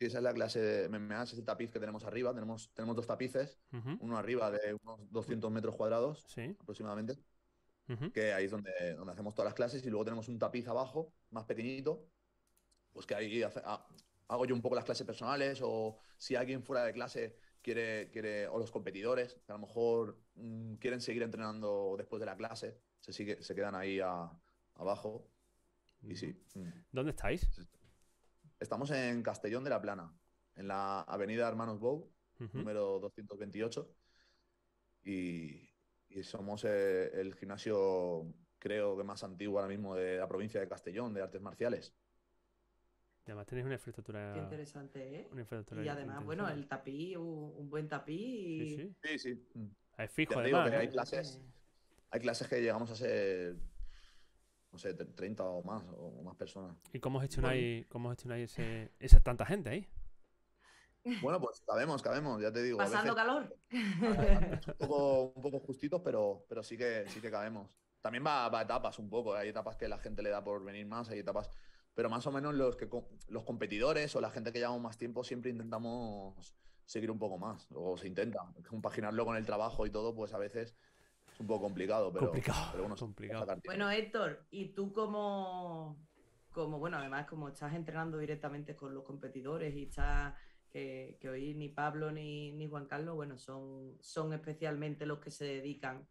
sí, 0.00 0.06
esa 0.06 0.18
es 0.18 0.24
la 0.24 0.32
clase 0.32 0.60
de 0.60 0.88
MMA, 0.88 1.24
ese 1.24 1.34
es 1.34 1.40
el 1.40 1.44
tapiz 1.44 1.70
que 1.72 1.80
tenemos 1.80 2.04
arriba. 2.04 2.32
Tenemos, 2.32 2.72
tenemos 2.72 2.94
dos 2.96 3.06
tapices, 3.06 3.60
uno 4.00 4.16
arriba 4.16 4.50
de 4.50 4.74
unos 4.82 5.10
200 5.10 5.50
metros 5.50 5.74
cuadrados 5.74 6.24
Sí. 6.28 6.56
aproximadamente, 6.60 7.18
que 8.14 8.32
ahí 8.32 8.44
es 8.46 8.50
donde, 8.50 8.70
donde 8.96 9.12
hacemos 9.12 9.34
todas 9.34 9.48
las 9.50 9.54
clases. 9.54 9.84
Y 9.84 9.90
luego 9.90 10.04
tenemos 10.04 10.28
un 10.28 10.38
tapiz 10.38 10.66
abajo, 10.68 11.12
más 11.30 11.44
pequeñito, 11.44 12.08
pues 12.92 13.06
que 13.06 13.14
ahí 13.16 13.42
hace- 13.42 13.60
ha- 13.64 13.84
hago 14.28 14.44
yo 14.46 14.54
un 14.54 14.62
poco 14.62 14.74
las 14.76 14.84
clases 14.84 15.06
personales 15.06 15.60
o 15.62 15.98
si 16.16 16.36
alguien 16.36 16.62
fuera 16.62 16.84
de 16.84 16.92
clase 16.92 17.36
quiere, 17.62 18.10
quiere 18.10 18.46
o 18.48 18.58
los 18.58 18.70
competidores, 18.70 19.34
que 19.46 19.52
a 19.52 19.56
lo 19.56 19.60
mejor 19.66 20.18
mm, 20.34 20.74
quieren 20.74 21.00
seguir 21.00 21.22
entrenando 21.22 21.94
después 21.96 22.20
de 22.20 22.26
la 22.26 22.36
clase, 22.36 22.78
se, 23.00 23.12
sigue, 23.12 23.42
se 23.42 23.54
quedan 23.54 23.74
ahí 23.74 24.00
a- 24.00 24.30
abajo. 24.74 25.26
Y 26.02 26.14
sí, 26.16 26.40
mm. 26.54 26.68
¿Dónde 26.92 27.10
estáis? 27.10 27.48
estamos 28.60 28.90
en 28.90 29.22
Castellón 29.22 29.64
de 29.64 29.70
la 29.70 29.80
Plana, 29.80 30.12
en 30.56 30.68
la 30.68 31.02
avenida 31.02 31.48
Hermanos 31.48 31.78
Bou, 31.78 32.10
Ujú. 32.40 32.58
número 32.58 32.98
228. 33.00 33.94
Y, 35.04 35.68
y 36.08 36.22
somos 36.22 36.64
eh, 36.64 37.10
el 37.20 37.34
gimnasio, 37.34 38.26
creo 38.58 38.96
que 38.96 39.04
más 39.04 39.22
antiguo 39.24 39.58
ahora 39.58 39.68
mismo 39.68 39.94
de 39.94 40.18
la 40.18 40.28
provincia 40.28 40.60
de 40.60 40.68
Castellón, 40.68 41.14
de 41.14 41.22
artes 41.22 41.40
marciales. 41.40 41.94
Y 43.28 43.30
además 43.30 43.46
tenéis 43.46 43.66
una 43.66 43.74
infraestructura. 43.74 44.32
Qué 44.32 44.40
interesante, 44.40 45.16
¿eh? 45.20 45.28
Una 45.30 45.42
infraestructura 45.42 45.84
Y 45.84 45.88
además, 45.90 46.24
bueno, 46.24 46.48
el 46.48 46.66
tapiz, 46.66 47.18
un, 47.18 47.52
un 47.58 47.68
buen 47.68 47.86
tapiz 47.86 48.16
y... 48.18 48.68
Sí, 48.70 48.76
sí. 48.76 48.96
Sí, 49.02 49.18
sí. 49.18 49.48
mm. 49.54 49.66
Es 49.98 50.10
fijo, 50.10 50.34
te 50.36 50.44
digo 50.46 50.56
además. 50.56 50.70
que 50.70 50.76
¿no? 50.76 50.80
hay 50.80 50.88
clases. 50.88 51.40
Hay 52.10 52.20
clases 52.20 52.48
que 52.48 52.62
llegamos 52.62 52.90
a 52.90 52.94
ser, 52.94 53.56
no 54.72 54.78
sé, 54.78 54.94
30 54.94 55.44
o 55.44 55.62
más, 55.62 55.82
o 55.98 56.22
más 56.22 56.36
personas. 56.36 56.74
¿Y 56.90 57.00
cómo 57.00 57.20
gestionáis, 57.20 57.86
cómo 57.88 58.08
gestionáis 58.08 58.50
ese, 58.50 58.92
esa 58.98 59.20
tanta 59.20 59.44
gente 59.44 59.68
ahí? 59.68 59.86
Bueno, 61.20 61.38
pues 61.38 61.60
cabemos, 61.66 62.00
cabemos, 62.02 62.40
ya 62.40 62.50
te 62.50 62.62
digo. 62.62 62.80
a 62.80 62.84
Pasando 62.84 63.14
veces- 63.14 63.26
calor. 63.26 63.56
un 64.78 64.88
poco, 64.88 65.32
un 65.36 65.42
poco 65.42 65.60
justitos, 65.60 66.00
pero, 66.02 66.46
pero 66.48 66.62
sí 66.62 66.78
que 66.78 67.04
sí 67.08 67.20
que 67.20 67.30
cabemos. 67.30 67.68
También 68.00 68.24
va, 68.24 68.48
va 68.48 68.60
a 68.60 68.62
etapas 68.62 68.98
un 68.98 69.10
poco. 69.10 69.36
¿eh? 69.36 69.40
Hay 69.40 69.48
etapas 69.50 69.76
que 69.76 69.86
la 69.86 69.98
gente 69.98 70.22
le 70.22 70.30
da 70.30 70.42
por 70.42 70.64
venir 70.64 70.86
más, 70.86 71.10
hay 71.10 71.18
etapas. 71.18 71.50
Pero 71.98 72.10
más 72.10 72.24
o 72.28 72.30
menos 72.30 72.54
los 72.54 72.76
que 72.76 72.88
los 73.26 73.42
competidores 73.42 74.14
o 74.14 74.20
la 74.20 74.30
gente 74.30 74.52
que 74.52 74.60
llevamos 74.60 74.80
más 74.80 74.96
tiempo 74.96 75.24
siempre 75.24 75.50
intentamos 75.50 76.54
seguir 76.84 77.10
un 77.10 77.18
poco 77.18 77.38
más. 77.38 77.66
O 77.74 77.96
se 77.96 78.06
intenta. 78.06 78.38
Compaginarlo 78.68 79.24
con 79.24 79.36
el 79.36 79.44
trabajo 79.44 79.84
y 79.84 79.90
todo, 79.90 80.14
pues 80.14 80.32
a 80.32 80.38
veces 80.38 80.76
es 81.32 81.40
un 81.40 81.48
poco 81.48 81.62
complicado. 81.62 82.12
Pero, 82.12 82.26
Complicado, 82.26 82.68
pero 82.70 82.84
bueno, 82.84 82.94
complicado. 82.94 83.60
Bueno, 83.64 83.90
Héctor, 83.90 84.46
y 84.52 84.66
tú 84.74 84.92
como, 84.92 86.06
como, 86.52 86.78
bueno, 86.78 86.98
además 86.98 87.26
como 87.26 87.48
estás 87.48 87.74
entrenando 87.74 88.16
directamente 88.18 88.76
con 88.76 88.94
los 88.94 89.02
competidores 89.02 89.74
y 89.74 89.82
estás, 89.82 90.34
que, 90.70 91.18
que 91.20 91.28
hoy 91.28 91.54
ni 91.54 91.68
Pablo 91.68 92.12
ni, 92.12 92.52
ni 92.52 92.68
Juan 92.68 92.86
Carlos, 92.86 93.16
bueno, 93.16 93.38
son, 93.38 93.96
son 93.98 94.32
especialmente 94.32 95.04
los 95.04 95.18
que 95.18 95.32
se 95.32 95.46
dedican 95.46 96.06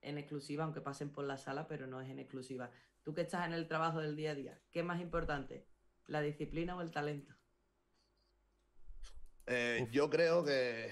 en 0.00 0.18
exclusiva, 0.18 0.64
aunque 0.64 0.80
pasen 0.80 1.10
por 1.10 1.24
la 1.24 1.38
sala, 1.38 1.68
pero 1.68 1.86
no 1.86 2.00
es 2.00 2.10
en 2.10 2.18
exclusiva. 2.18 2.72
Tú 3.02 3.14
que 3.14 3.22
estás 3.22 3.46
en 3.46 3.54
el 3.54 3.68
trabajo 3.68 4.00
del 4.00 4.16
día 4.16 4.32
a 4.32 4.34
día, 4.34 4.60
¿qué 4.70 4.80
es 4.80 4.84
más 4.84 5.00
importante? 5.00 5.66
¿La 6.06 6.20
disciplina 6.20 6.76
o 6.76 6.82
el 6.82 6.90
talento? 6.90 7.34
Eh, 9.46 9.88
yo 9.90 10.10
creo 10.10 10.44
que 10.44 10.90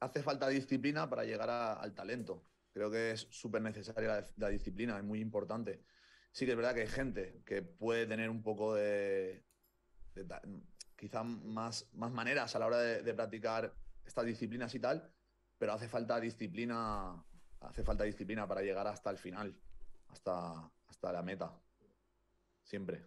hace 0.00 0.22
falta 0.22 0.48
disciplina 0.48 1.08
para 1.08 1.24
llegar 1.24 1.48
al 1.50 1.94
talento. 1.94 2.44
Creo 2.72 2.90
que 2.90 3.12
es 3.12 3.26
súper 3.30 3.62
necesaria 3.62 4.26
la, 4.36 4.48
disciplina, 4.50 4.98
es 4.98 5.04
muy 5.04 5.20
importante. 5.20 5.84
Sí 6.32 6.44
que 6.44 6.52
es 6.52 6.56
verdad 6.56 6.74
que 6.74 6.82
hay 6.82 6.88
gente 6.88 7.42
que 7.46 7.62
puede 7.62 8.06
tener 8.06 8.28
un 8.28 8.42
poco 8.42 8.74
de, 8.74 9.46
de 10.14 10.26
quizá 10.96 11.24
más, 11.24 11.88
más 11.94 12.12
maneras 12.12 12.54
a 12.54 12.58
la 12.58 12.66
hora 12.66 12.78
de, 12.78 13.02
de 13.02 13.14
practicar 13.14 13.74
estas 14.04 14.26
disciplinas 14.26 14.74
y 14.74 14.80
tal, 14.80 15.10
pero 15.56 15.72
hace 15.72 15.88
falta 15.88 16.20
disciplina, 16.20 17.24
hace 17.60 17.82
falta 17.82 18.04
disciplina 18.04 18.46
para 18.46 18.60
llegar 18.60 18.86
hasta 18.86 19.10
el 19.10 19.16
final, 19.16 19.58
hasta, 20.08 20.70
hasta 20.96 21.12
la 21.12 21.22
meta. 21.22 21.52
Siempre. 22.62 23.04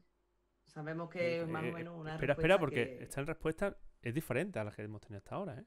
Sabemos 0.65 1.09
que 1.09 1.41
es 1.41 1.47
más 1.47 1.63
o 1.63 1.65
Eh, 1.65 1.71
menos 1.73 1.99
una 1.99 2.13
espera, 2.13 2.33
espera, 2.33 2.59
porque 2.59 2.97
que- 2.97 3.03
esta 3.03 3.21
respuesta 3.23 3.77
es 4.01 4.13
diferente 4.13 4.59
a 4.59 4.63
la 4.63 4.71
que 4.71 4.83
hemos 4.83 5.01
tenido 5.01 5.17
hasta 5.17 5.35
ahora, 5.35 5.59
¿eh? 5.59 5.65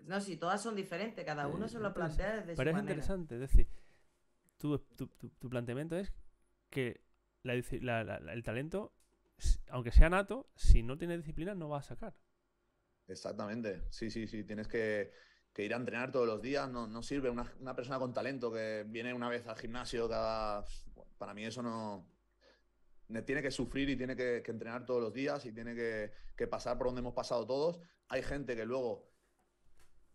No, 0.00 0.20
si 0.20 0.36
todas 0.36 0.62
son 0.62 0.74
diferentes, 0.76 1.24
cada 1.24 1.46
uno 1.46 1.66
Eh, 1.66 1.68
se 1.68 1.78
lo 1.78 1.88
entonces, 1.88 2.16
plantea 2.16 2.36
desde 2.40 2.56
Pero 2.56 2.70
su 2.70 2.70
es 2.70 2.74
manera. 2.76 2.80
interesante, 2.94 3.34
es 3.36 3.40
decir, 3.40 3.68
tu, 4.58 4.78
tu- 4.78 5.08
tu- 5.08 5.30
tu 5.30 5.50
planteamiento 5.50 5.96
es 5.96 6.12
que 6.70 7.02
la 7.42 7.54
disci- 7.54 7.80
la- 7.82 8.04
la- 8.04 8.20
la- 8.20 8.32
el 8.34 8.42
talento, 8.42 8.92
aunque 9.68 9.92
sea 9.92 10.10
nato, 10.10 10.50
si 10.56 10.82
no 10.82 10.98
tiene 10.98 11.16
disciplina 11.18 11.54
no 11.54 11.68
va 11.68 11.78
a 11.78 11.82
sacar. 11.82 12.14
Exactamente, 13.08 13.82
sí, 13.90 14.10
sí, 14.10 14.26
sí, 14.26 14.44
tienes 14.44 14.68
que, 14.68 15.12
que 15.52 15.64
ir 15.64 15.74
a 15.74 15.76
entrenar 15.76 16.12
todos 16.12 16.26
los 16.26 16.40
días, 16.40 16.70
no, 16.70 16.86
no 16.86 17.02
sirve 17.02 17.30
una, 17.30 17.52
una 17.60 17.74
persona 17.74 17.98
con 17.98 18.12
talento 18.14 18.52
que 18.52 18.84
viene 18.88 19.12
una 19.12 19.28
vez 19.28 19.46
al 19.46 19.56
gimnasio 19.56 20.08
cada... 20.08 20.64
Para 21.18 21.34
mí 21.34 21.44
eso 21.44 21.62
no... 21.62 22.06
ne- 23.08 23.22
Tiene 23.22 23.42
que 23.42 23.50
sufrir 23.50 23.88
y 23.90 23.96
tiene 23.96 24.14
que, 24.16 24.42
entrenar 24.46 24.86
todos 24.86 25.02
los 25.02 25.12
días 25.12 25.44
y 25.46 25.52
tiene 25.52 25.74
que, 25.74 26.12
que 26.36 26.46
pasar 26.46 26.78
por 26.78 26.86
donde 26.86 27.00
hemos 27.00 27.14
pasado 27.14 27.46
todos. 27.46 27.80
Hay 28.08 28.22
gente 28.22 28.54
que 28.56 28.64
luego 28.64 29.10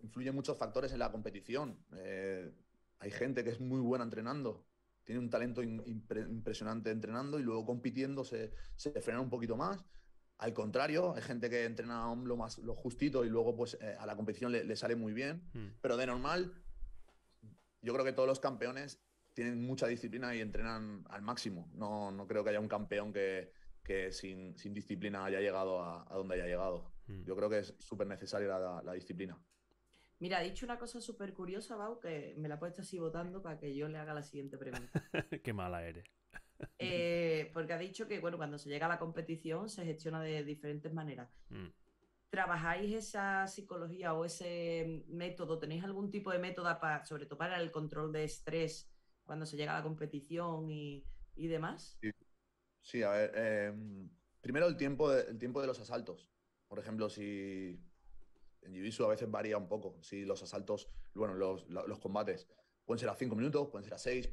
influye 0.01 0.31
muchos 0.31 0.57
factores 0.57 0.91
en 0.93 0.99
la 0.99 1.11
competición. 1.11 1.77
Eh, 1.97 2.51
hay 2.99 3.11
gente 3.11 3.43
que 3.43 3.49
es 3.51 3.59
muy 3.59 3.79
buena 3.81 4.03
entrenando, 4.05 4.65
tiene 5.03 5.19
un 5.19 5.29
talento 5.29 5.61
impresionante 5.61 6.91
entrenando 6.91 7.39
y 7.39 7.43
luego 7.43 7.65
compitiendo 7.65 8.23
se, 8.23 8.53
se 8.75 8.99
frena 9.01 9.21
un 9.21 9.29
poquito 9.29 9.55
más. 9.57 9.85
Al 10.37 10.53
contrario, 10.53 11.15
hay 11.15 11.21
gente 11.21 11.49
que 11.49 11.63
entrena 11.63 12.13
lo 12.15 12.35
más 12.35 12.57
lo 12.59 12.75
justito 12.75 13.23
y 13.23 13.29
luego 13.29 13.55
pues 13.55 13.77
eh, 13.79 13.95
a 13.97 14.05
la 14.05 14.15
competición 14.15 14.51
le, 14.51 14.63
le 14.63 14.75
sale 14.75 14.95
muy 14.95 15.13
bien. 15.13 15.49
Mm. 15.53 15.67
Pero 15.81 15.97
de 15.97 16.07
normal, 16.07 16.53
yo 17.81 17.93
creo 17.93 18.03
que 18.05 18.13
todos 18.13 18.27
los 18.27 18.39
campeones 18.39 19.01
tienen 19.33 19.61
mucha 19.61 19.87
disciplina 19.87 20.35
y 20.35 20.41
entrenan 20.41 21.05
al 21.09 21.21
máximo. 21.21 21.69
No, 21.73 22.11
no 22.11 22.27
creo 22.27 22.43
que 22.43 22.49
haya 22.49 22.59
un 22.59 22.67
campeón 22.67 23.13
que, 23.13 23.51
que 23.83 24.11
sin, 24.11 24.57
sin 24.57 24.73
disciplina 24.73 25.25
haya 25.25 25.39
llegado 25.39 25.81
a, 25.81 26.05
a 26.11 26.17
donde 26.17 26.35
haya 26.35 26.45
llegado. 26.45 26.91
Mm. 27.07 27.23
Yo 27.23 27.35
creo 27.35 27.49
que 27.49 27.59
es 27.59 27.75
súper 27.79 28.07
necesaria 28.07 28.47
la, 28.47 28.81
la 28.83 28.93
disciplina. 28.93 29.37
Mira, 30.19 30.37
ha 30.37 30.41
dicho 30.41 30.65
una 30.65 30.79
cosa 30.79 31.01
súper 31.01 31.33
curiosa, 31.33 31.75
Bau, 31.75 31.99
que 31.99 32.33
me 32.37 32.47
la 32.47 32.55
ha 32.55 32.59
puesto 32.59 32.81
así 32.81 32.97
votando 32.97 33.41
para 33.41 33.59
que 33.59 33.75
yo 33.75 33.89
le 33.89 33.97
haga 33.97 34.13
la 34.13 34.23
siguiente 34.23 34.57
pregunta. 34.57 35.03
Qué 35.43 35.53
mala 35.53 35.85
eres. 35.85 36.05
Eh, 36.79 37.51
porque 37.53 37.73
ha 37.73 37.77
dicho 37.77 38.07
que, 38.07 38.19
bueno, 38.19 38.37
cuando 38.37 38.57
se 38.57 38.69
llega 38.69 38.85
a 38.85 38.89
la 38.89 38.99
competición 38.99 39.69
se 39.69 39.85
gestiona 39.85 40.21
de 40.21 40.43
diferentes 40.43 40.93
maneras. 40.93 41.29
Mm. 41.49 41.67
¿Trabajáis 42.29 42.93
esa 42.93 43.47
psicología 43.47 44.13
o 44.13 44.25
ese 44.25 45.03
método? 45.07 45.59
¿Tenéis 45.59 45.83
algún 45.83 46.11
tipo 46.11 46.31
de 46.31 46.39
método 46.39 46.77
para, 46.79 47.05
sobre 47.05 47.25
todo 47.25 47.37
para 47.37 47.61
el 47.61 47.71
control 47.71 48.11
de 48.11 48.25
estrés 48.25 48.91
cuando 49.23 49.45
se 49.45 49.57
llega 49.57 49.73
a 49.73 49.77
la 49.77 49.83
competición 49.83 50.69
y, 50.69 51.05
y 51.35 51.47
demás? 51.47 51.97
Sí, 52.81 53.03
a 53.03 53.11
ver. 53.11 53.31
em, 53.35 54.09
primero 54.41 54.67
el 54.67 54.77
tiempo, 54.77 55.09
de, 55.09 55.23
el 55.29 55.39
tiempo 55.39 55.61
de 55.61 55.67
los 55.67 55.79
asaltos. 55.79 56.29
Por 56.67 56.79
ejemplo, 56.79 57.09
si 57.09 57.79
en 58.65 58.73
Jiu-Jitsu 58.73 59.05
a 59.05 59.09
veces 59.09 59.29
varía 59.29 59.57
un 59.57 59.67
poco. 59.67 59.97
Si 60.01 60.25
los 60.25 60.41
asaltos, 60.43 60.89
bueno, 61.13 61.35
los, 61.35 61.67
los 61.69 61.99
combates 61.99 62.47
pueden 62.85 62.99
ser 62.99 63.09
a 63.09 63.15
5 63.15 63.35
minutos, 63.35 63.69
pueden 63.71 63.83
ser 63.83 63.93
a 63.93 63.97
6. 63.97 64.29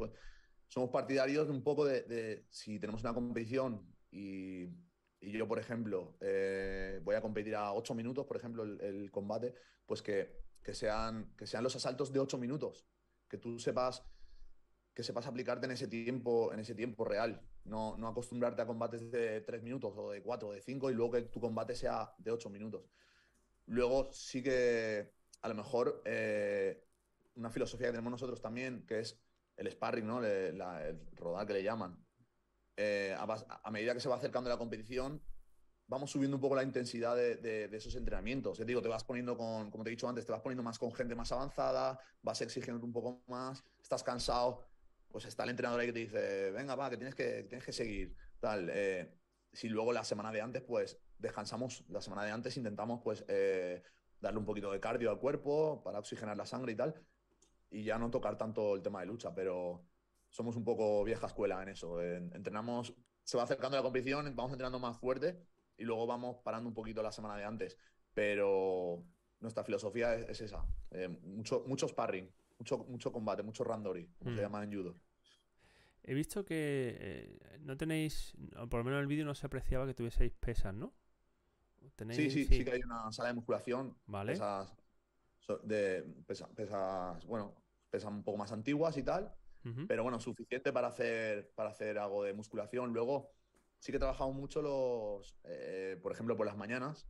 Somos 0.72 0.88
partidarios 0.88 1.48
de 1.48 1.52
un 1.52 1.62
poco 1.62 1.84
de, 1.84 2.00
de 2.04 2.46
si 2.48 2.78
tenemos 2.80 3.02
una 3.02 3.12
competición 3.12 3.94
y, 4.10 4.62
y 5.20 5.30
yo, 5.30 5.46
por 5.46 5.58
ejemplo, 5.58 6.16
eh, 6.22 6.98
voy 7.04 7.14
a 7.14 7.20
competir 7.20 7.54
a 7.56 7.74
8 7.74 7.94
minutos, 7.94 8.24
por 8.24 8.38
ejemplo, 8.38 8.62
el, 8.62 8.80
el 8.80 9.10
combate, 9.10 9.54
pues 9.84 10.00
que, 10.00 10.34
que 10.62 10.72
sean, 10.72 11.34
que 11.36 11.46
sean 11.46 11.62
los 11.62 11.76
asaltos 11.76 12.10
de 12.10 12.20
8 12.20 12.38
minutos. 12.38 12.86
Que 13.28 13.36
tú 13.36 13.58
sepas 13.58 14.02
que 14.94 15.02
sepas 15.02 15.26
aplicarte 15.26 15.66
en 15.66 15.72
ese 15.72 15.88
tiempo, 15.88 16.54
en 16.54 16.60
ese 16.60 16.74
tiempo 16.74 17.04
real. 17.04 17.46
No, 17.64 17.98
no 17.98 18.08
acostumbrarte 18.08 18.62
a 18.62 18.66
combates 18.66 19.10
de 19.10 19.42
3 19.42 19.62
minutos 19.62 19.92
o 19.94 20.10
de 20.10 20.22
4 20.22 20.48
o 20.48 20.52
de 20.52 20.62
5 20.62 20.90
y 20.90 20.94
luego 20.94 21.12
que 21.12 21.22
tu 21.24 21.38
combate 21.38 21.74
sea 21.74 22.14
de 22.16 22.30
8 22.30 22.48
minutos. 22.48 22.88
Luego 23.66 24.10
sí 24.10 24.42
que 24.42 25.12
a 25.42 25.48
lo 25.48 25.54
mejor 25.54 26.00
eh, 26.06 26.82
una 27.34 27.50
filosofía 27.50 27.88
que 27.88 27.92
tenemos 27.92 28.10
nosotros 28.10 28.40
también, 28.40 28.86
que 28.86 29.00
es 29.00 29.22
el 29.56 29.70
sparring, 29.70 30.06
¿no? 30.06 30.20
La- 30.20 30.86
el 30.86 31.00
rodar 31.16 31.46
que 31.46 31.54
le 31.54 31.62
llaman. 31.62 31.98
Eh, 32.76 33.14
a, 33.18 33.70
medida 33.70 33.94
que 33.94 34.00
se 34.00 34.08
va 34.08 34.16
acercando 34.16 34.48
la 34.50 34.58
competición, 34.58 35.22
vamos 35.86 36.10
subiendo 36.10 36.36
un 36.36 36.40
poco 36.40 36.56
la 36.56 36.62
intensidad 36.62 37.16
de, 37.16 37.36
de- 37.36 37.76
esos 37.76 37.94
entrenamientos. 37.96 38.58
Te 38.58 38.64
digo, 38.64 38.80
te 38.82 38.88
vas 38.88 39.04
poniendo 39.04 39.36
con, 39.36 39.70
como 39.70 39.84
te 39.84 39.90
he 39.90 39.92
dicho 39.92 40.08
antes, 40.08 40.24
te 40.26 40.32
vas 40.32 40.40
poniendo 40.42 40.62
más 40.62 40.78
con 40.78 40.92
gente 40.92 41.14
más 41.14 41.32
avanzada, 41.32 41.98
vas 42.22 42.40
exigiendo 42.40 42.84
un 42.84 42.92
poco 42.92 43.22
más, 43.28 43.62
estás 43.82 44.02
cansado, 44.02 44.64
pues 45.10 45.26
está 45.26 45.44
el 45.44 45.50
entrenador 45.50 45.80
ahí 45.80 45.86
que 45.88 45.92
te 45.92 45.98
dice, 46.00 46.50
venga, 46.52 46.74
va, 46.74 46.88
que 46.90 46.96
tienes 46.96 47.14
que, 47.14 47.44
tienes 47.44 47.64
que 47.64 47.72
seguir. 47.72 48.16
Tal. 48.40 48.68
eh, 48.72 49.14
si 49.52 49.68
luego 49.68 49.92
la 49.92 50.04
semana 50.04 50.32
de 50.32 50.40
antes, 50.40 50.62
pues 50.62 50.98
descansamos, 51.18 51.84
la 51.88 52.00
semana 52.00 52.24
de 52.24 52.30
antes 52.30 52.56
intentamos 52.56 53.00
pues 53.04 53.24
eh, 53.28 53.82
darle 54.18 54.38
un 54.38 54.46
poquito 54.46 54.72
de 54.72 54.80
cardio 54.80 55.10
al 55.10 55.18
cuerpo 55.18 55.82
para 55.84 55.98
oxigenar 55.98 56.36
la 56.36 56.46
sangre 56.46 56.72
y 56.72 56.76
tal, 56.76 56.94
y 57.72 57.84
ya 57.84 57.98
no 57.98 58.10
tocar 58.10 58.36
tanto 58.38 58.74
el 58.76 58.82
tema 58.82 59.00
de 59.00 59.06
lucha, 59.06 59.34
pero 59.34 59.84
somos 60.28 60.56
un 60.56 60.64
poco 60.64 61.02
vieja 61.04 61.26
escuela 61.26 61.62
en 61.62 61.70
eso. 61.70 62.00
en- 62.02 62.34
entrenamos, 62.34 62.94
se 63.24 63.36
va 63.36 63.44
acercando 63.44 63.76
la 63.76 63.82
competición, 63.82 64.24
vamos 64.36 64.52
entrenando 64.52 64.78
más 64.78 64.98
fuerte 64.98 65.38
y 65.76 65.84
luego 65.84 66.06
vamos 66.06 66.38
parando 66.44 66.68
un 66.68 66.74
poquito 66.74 67.02
la 67.02 67.12
semana 67.12 67.36
de 67.36 67.44
antes, 67.44 67.76
pero 68.14 69.04
nuestra 69.40 69.64
filosofía 69.64 70.14
es, 70.14 70.28
es 70.28 70.40
esa, 70.42 70.64
eh, 70.90 71.08
mucho, 71.08 71.64
mucho 71.66 71.88
sparring, 71.88 72.30
mucho, 72.58 72.78
mucho 72.78 73.10
combate, 73.12 73.42
mucho 73.42 73.64
randori, 73.64 74.06
como 74.18 74.30
Mm. 74.30 74.36
se 74.36 74.42
llama 74.42 74.62
en 74.64 74.72
judo. 74.72 74.96
He 76.04 76.14
visto 76.14 76.44
que 76.44 76.96
eh, 77.00 77.58
no 77.60 77.76
tenéis, 77.76 78.34
por 78.68 78.80
lo 78.80 78.84
menos 78.84 78.98
en 78.98 79.02
el 79.02 79.06
vídeo 79.06 79.24
no 79.24 79.34
se 79.34 79.46
apreciaba 79.46 79.86
que 79.86 79.94
tuvieseis 79.94 80.32
pesas, 80.32 80.74
¿no? 80.74 80.92
¿Tenéis? 81.96 82.32
Sí, 82.32 82.44
sí, 82.44 82.44
sí 82.44 82.64
que 82.64 82.72
hay 82.72 82.80
una 82.84 83.10
sala 83.12 83.28
de 83.28 83.34
musculación, 83.34 83.96
Vale. 84.06 84.32
pesas, 84.32 84.72
de, 85.64 86.02
pesa- 86.26 86.48
pesas, 86.54 87.24
bueno, 87.26 87.54
pesas 87.92 88.10
un 88.10 88.24
poco 88.24 88.38
más 88.38 88.50
antiguas 88.52 88.96
y 88.96 89.04
tal, 89.04 89.32
pero 89.86 90.02
bueno, 90.02 90.18
suficiente 90.18 90.72
para 90.72 90.88
hacer, 90.88 91.52
para 91.54 91.70
hacer 91.70 91.98
algo 91.98 92.24
de 92.24 92.32
musculación. 92.34 92.92
Luego, 92.92 93.30
sí 93.78 93.92
que 93.92 93.98
trabajamos 94.00 94.34
mucho 94.34 94.62
los, 94.62 95.36
eh, 95.44 95.98
por 96.02 96.10
ejemplo, 96.12 96.36
por 96.36 96.46
las 96.46 96.56
mañanas, 96.56 97.06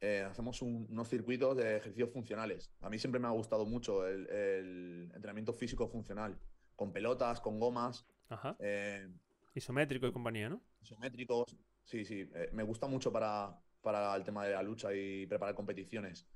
eh, 0.00 0.22
hacemos 0.30 0.62
un- 0.62 0.86
unos 0.90 1.08
circuitos 1.08 1.56
de 1.56 1.76
ejercicios 1.76 2.10
funcionales. 2.10 2.72
A 2.80 2.88
mí 2.88 2.98
siempre 2.98 3.20
me 3.20 3.26
ha 3.26 3.32
gustado 3.32 3.66
mucho 3.66 4.06
el, 4.06 4.28
el 4.30 5.10
entrenamiento 5.14 5.52
físico 5.52 5.88
funcional, 5.88 6.38
con 6.76 6.92
pelotas, 6.92 7.40
con 7.40 7.58
gomas, 7.58 8.06
Ajá. 8.28 8.56
eh, 8.60 9.08
Isométrico 9.54 10.06
y 10.06 10.12
compañía, 10.12 10.48
¿no? 10.48 10.62
isométricos. 10.80 11.56
Sí, 11.84 12.04
sí, 12.04 12.30
eh, 12.34 12.50
me 12.52 12.62
gusta 12.62 12.86
mucho 12.86 13.10
para, 13.12 13.58
para 13.82 14.14
el 14.14 14.22
tema 14.22 14.44
de 14.46 14.52
la 14.52 14.62
lucha 14.62 14.94
y 14.94 15.26
preparar 15.26 15.54
competiciones. 15.54 16.26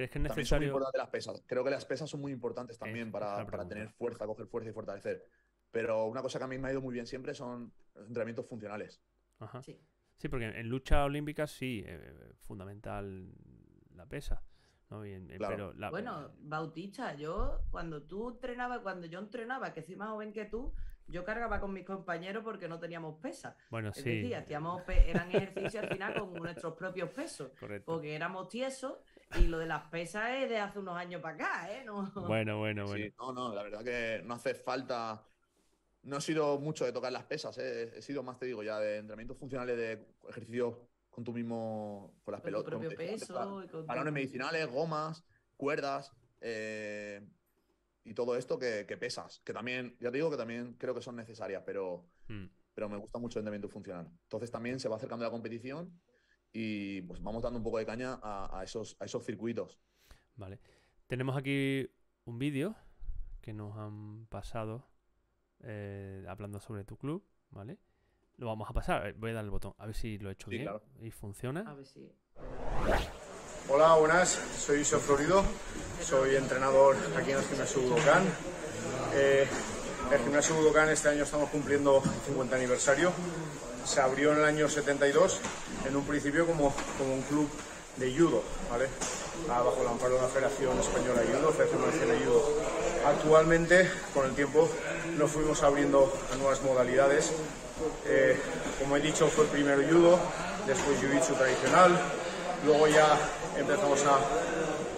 ¿Crees 0.00 0.10
que 0.12 0.18
es 0.18 0.24
También 0.28 0.46
son 0.46 0.56
muy 0.60 0.66
necesario? 0.66 0.68
importantes 0.68 0.98
las 0.98 1.08
pesas. 1.10 1.42
Creo 1.46 1.62
que 1.64 1.70
las 1.70 1.84
pesas 1.84 2.08
son 2.08 2.20
muy 2.22 2.32
importantes 2.32 2.78
también 2.78 3.08
es 3.08 3.12
para, 3.12 3.44
para 3.46 3.68
tener 3.68 3.90
fuerza, 3.90 4.24
coger 4.26 4.46
fuerza 4.46 4.70
y 4.70 4.72
fortalecer. 4.72 5.26
Pero 5.70 6.06
una 6.06 6.22
cosa 6.22 6.38
que 6.38 6.44
a 6.44 6.48
mí 6.48 6.56
me 6.56 6.68
ha 6.68 6.72
ido 6.72 6.80
muy 6.80 6.94
bien 6.94 7.06
siempre 7.06 7.34
son 7.34 7.70
los 7.94 8.06
entrenamientos 8.06 8.46
funcionales. 8.46 9.02
Ajá. 9.40 9.62
Sí. 9.62 9.78
Sí, 10.16 10.28
porque 10.28 10.46
en, 10.46 10.68
lucha 10.70 11.04
olímpica 11.04 11.46
sí, 11.46 11.82
eh, 11.86 12.32
fundamental 12.38 13.30
la 13.94 14.06
pesa. 14.06 14.42
¿no? 14.88 15.04
Y 15.06 15.12
en- 15.12 15.30
eh, 15.30 15.36
Claro. 15.36 15.54
pero 15.54 15.72
la- 15.74 15.90
Bueno, 15.90 16.32
Bautista, 16.38 17.14
yo 17.14 17.60
cuando 17.70 18.02
tú 18.02 18.30
entrenabas, 18.30 18.80
cuando 18.80 19.06
yo 19.06 19.18
entrenaba, 19.20 19.72
que 19.74 19.82
soy 19.82 19.96
más 19.96 20.08
joven 20.08 20.32
que 20.32 20.46
tú, 20.46 20.72
yo 21.06 21.24
cargaba 21.24 21.60
con 21.60 21.72
mis 21.72 21.84
compañeros 21.84 22.42
porque 22.42 22.68
no 22.68 22.78
teníamos 22.80 23.20
pesas. 23.20 23.54
bueno, 23.70 23.90
Es 23.90 23.96
sí. 23.96 24.10
decir, 24.10 24.34
hacíamos 24.36 24.82
pe- 24.82 25.10
eran 25.10 25.28
ejercicios 25.30 25.84
al 25.84 25.90
final 25.90 26.14
con 26.14 26.32
nuestros 26.34 26.74
propios 26.74 27.10
pesos, 27.10 27.50
Correcto. 27.60 27.84
porque 27.92 28.14
éramos 28.16 28.48
tiesos 28.48 28.98
y 29.38 29.46
lo 29.46 29.58
de 29.58 29.66
las 29.66 29.82
pesas 29.88 30.30
es 30.30 30.48
de 30.48 30.58
hace 30.58 30.78
unos 30.78 30.96
años 30.96 31.20
para 31.22 31.34
acá, 31.34 31.72
¿eh? 31.72 31.84
No- 31.84 32.10
Bueno, 32.26 32.58
bueno, 32.58 32.86
bueno. 32.86 33.04
Sí, 33.04 33.12
no, 33.18 33.32
no, 33.32 33.54
la 33.54 33.62
verdad 33.62 33.84
que 33.84 34.22
no 34.24 34.34
hace 34.34 34.54
falta. 34.54 35.24
No 36.02 36.16
he 36.16 36.20
sido 36.20 36.58
mucho 36.58 36.84
de 36.86 36.92
tocar 36.92 37.12
las 37.12 37.24
pesas, 37.24 37.56
¿eh? 37.58 37.92
he 37.94 38.02
sido 38.02 38.22
más, 38.22 38.38
te 38.38 38.46
digo, 38.46 38.62
ya 38.62 38.78
de 38.78 38.96
entrenamientos 38.98 39.36
funcionales 39.38 39.76
de 39.76 40.06
ejercicios 40.28 40.74
con 41.10 41.24
tu 41.24 41.32
mismo. 41.32 42.14
con 42.24 42.32
las 42.32 42.40
con 42.40 42.50
tu 42.50 42.56
pelotas. 42.56 42.70
propio 42.70 42.88
te 42.88 42.96
decía 42.96 43.12
antes, 43.12 43.28
peso. 43.28 43.70
con 43.70 43.86
Balones 43.86 44.10
tu- 44.10 44.14
medicinales, 44.14 44.66
gomas, 44.70 45.24
cuerdas 45.56 46.12
eh, 46.40 47.20
y 48.04 48.14
todo 48.14 48.34
esto 48.36 48.58
que, 48.58 48.86
que 48.88 48.96
pesas. 48.96 49.40
Que 49.44 49.52
también, 49.52 49.94
ya 50.00 50.10
te 50.10 50.16
digo 50.16 50.30
que 50.30 50.38
también 50.38 50.74
creo 50.78 50.94
que 50.94 51.02
son 51.02 51.16
necesarias, 51.16 51.62
pero, 51.66 52.06
Mm. 52.28 52.46
pero 52.72 52.88
me 52.88 52.96
gusta 52.96 53.18
mucho 53.18 53.38
el 53.38 53.42
entrenamiento 53.42 53.68
funcional. 53.68 54.08
Entonces 54.22 54.50
también 54.50 54.80
se 54.80 54.88
va 54.88 54.96
acercando 54.96 55.24
la 55.26 55.30
competición 55.30 56.00
y 56.52 57.02
pues 57.02 57.22
vamos 57.22 57.42
dando 57.42 57.58
un 57.58 57.64
poco 57.64 57.78
de 57.78 57.86
caña 57.86 58.18
a, 58.22 58.58
a 58.60 58.64
esos, 58.64 58.96
a 59.00 59.04
esos 59.04 59.24
circuitos. 59.24 59.78
Vale. 60.36 60.58
Tenemos 61.06 61.36
aquí 61.36 61.88
un 62.24 62.38
vídeo 62.38 62.74
que 63.40 63.52
nos 63.52 63.76
han 63.76 64.26
pasado 64.26 64.86
eh, 65.62 66.24
hablando 66.28 66.60
sobre 66.60 66.84
tu 66.84 66.96
club, 66.96 67.24
¿vale? 67.50 67.78
Lo 68.36 68.46
vamos 68.46 68.68
a 68.70 68.72
pasar. 68.72 69.12
Voy 69.14 69.30
a 69.30 69.34
dar 69.34 69.44
el 69.44 69.50
botón, 69.50 69.74
a 69.78 69.86
ver 69.86 69.94
si 69.94 70.18
lo 70.18 70.30
he 70.30 70.32
hecho 70.32 70.46
Sí, 70.46 70.56
bien 70.56 70.62
claro. 70.64 70.82
y 71.00 71.10
funciona. 71.10 71.60
A 71.68 71.74
ver 71.74 71.84
si. 71.86 72.10
Hola, 73.68 73.94
buenas. 73.96 74.30
Soy 74.30 74.80
Iso 74.80 74.98
Florido. 74.98 75.44
Soy 76.02 76.34
entrenador 76.36 76.96
aquí 77.16 77.30
en 77.32 77.38
el 77.38 77.44
gimnasio 77.44 77.82
Budokan. 77.82 78.24
Eh, 79.14 79.46
el 80.12 80.18
gimnasio 80.20 80.54
Budokan 80.56 80.88
este 80.88 81.08
año 81.10 81.24
estamos 81.24 81.50
cumpliendo 81.50 82.02
el 82.02 82.10
50 82.26 82.56
aniversario. 82.56 83.12
Se 83.84 84.00
abrió 84.00 84.32
en 84.32 84.38
el 84.38 84.44
año 84.44 84.68
72, 84.68 85.40
en 85.86 85.96
un 85.96 86.04
principio 86.04 86.46
como, 86.46 86.72
como 86.98 87.14
un 87.14 87.22
club 87.22 87.48
de 87.96 88.16
judo, 88.16 88.42
¿vale? 88.70 88.88
Ah, 89.48 89.62
bajo 89.62 89.82
el 89.82 89.88
amparo 89.88 90.14
de 90.16 90.22
la 90.22 90.28
Federación 90.28 90.78
Española 90.78 91.20
de 91.20 91.26
Judo, 91.26 91.52
Federación 91.52 91.86
Nacional 91.86 92.18
de 92.18 92.24
Judo. 92.24 92.44
Actualmente, 93.06 93.90
con 94.12 94.26
el 94.26 94.34
tiempo, 94.34 94.68
nos 95.16 95.30
fuimos 95.30 95.62
abriendo 95.62 96.12
a 96.32 96.36
nuevas 96.36 96.62
modalidades. 96.62 97.32
Eh, 98.06 98.38
como 98.78 98.96
he 98.96 99.00
dicho, 99.00 99.28
fue 99.28 99.46
primero 99.46 99.82
judo, 99.88 100.18
después 100.66 101.00
jiu-jitsu 101.00 101.36
tradicional, 101.36 101.98
luego 102.66 102.86
ya 102.88 103.18
empezamos 103.56 104.04
a, 104.04 104.18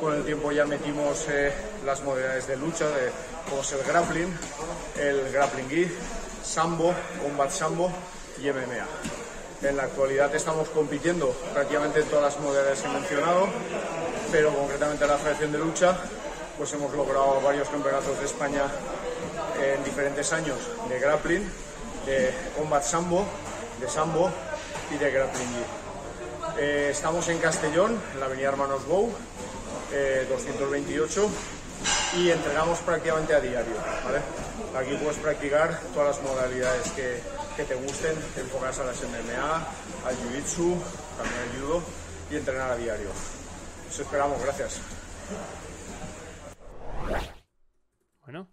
con 0.01 0.15
el 0.15 0.25
tiempo 0.25 0.51
ya 0.51 0.65
metimos 0.65 1.27
eh, 1.29 1.53
las 1.87 2.03
modalidades 2.03 2.49
de 2.49 2.57
lucha, 2.57 2.87
como 3.49 3.63
es 3.63 3.73
el 3.73 3.83
grappling, 3.85 4.37
el 4.99 5.33
grappling 5.33 5.69
gi, 5.69 5.89
sambo, 6.43 6.93
combat 7.23 7.51
sambo 7.51 7.93
y 8.41 8.51
MMA. 8.51 9.69
En 9.69 9.77
la 9.77 9.85
actualidad 9.85 10.35
estamos 10.35 10.69
compitiendo 10.71 11.31
prácticamente 11.53 12.01
en 12.01 12.07
todas 12.07 12.35
las 12.35 12.41
modalidades 12.41 12.81
que 12.81 12.89
he 12.89 12.93
mencionado, 12.93 13.49
pero 14.31 14.53
concretamente 14.55 15.05
en 15.05 15.11
la 15.11 15.19
Federación 15.19 15.53
de 15.53 15.59
Lucha, 15.59 15.97
pues 16.59 16.73
hemos 16.73 16.93
logrado 16.95 17.41
varios 17.41 17.69
campeonatos 17.69 18.19
de 18.19 18.25
España 18.25 18.63
en 19.63 19.85
diferentes 19.85 20.33
años 20.33 20.59
de 20.89 20.99
grappling, 20.99 21.49
de 22.07 22.35
combat 22.57 22.83
sambo, 22.83 23.25
de 23.81 23.89
sambo 23.89 24.31
y 24.93 24.99
de 24.99 25.11
grappling. 25.11 25.49
Eh, 26.59 26.89
estamos 26.91 27.29
en 27.29 27.39
Castellón, 27.39 28.01
en 28.13 28.21
la 28.21 28.27
avenida 28.27 28.49
Hermanos 28.49 28.87
Bou, 28.87 29.11
eh, 29.93 30.27
228, 30.29 31.31
y 32.19 32.31
entrenamos 32.31 32.79
prácticamente 32.81 33.35
a 33.35 33.41
diario. 33.41 33.75
Aquí 34.77 34.95
puedes 34.97 35.19
practicar 35.19 35.79
todas 35.95 36.17
las 36.17 36.23
modalidades 36.27 36.91
que, 36.93 37.21
que 37.57 37.65
te 37.65 37.75
gusten, 37.75 38.13
enfocadas 38.37 38.79
a 38.81 38.85
las 38.85 39.03
MMA, 39.03 39.57
al 40.07 40.17
Jiu-Jitsu, 40.17 40.79
también 41.17 41.41
al 41.43 41.61
Judo, 41.61 41.83
y 42.31 42.37
entrenar 42.37 42.71
a 42.71 42.77
diario. 42.77 43.11
Os 43.89 43.99
esperamos, 44.01 44.43
gracias. 44.43 44.81
Bueno, 48.25 48.49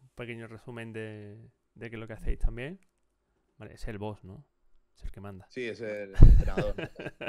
un 0.00 0.08
pequeño 0.14 0.46
resumen 0.46 0.92
de, 0.92 1.50
de 1.74 1.90
qué 1.90 1.96
es 1.96 2.00
lo 2.00 2.06
que 2.06 2.14
hacéis 2.14 2.38
también. 2.38 2.80
Vale, 3.58 3.74
es 3.74 3.86
el 3.88 3.98
boss, 3.98 4.22
¿no? 4.24 4.46
Es 4.96 5.04
el 5.04 5.10
que 5.12 5.20
manda. 5.20 5.46
Sí, 5.50 5.66
es 5.68 5.80
el 5.80 6.14
entrenador. 6.20 6.74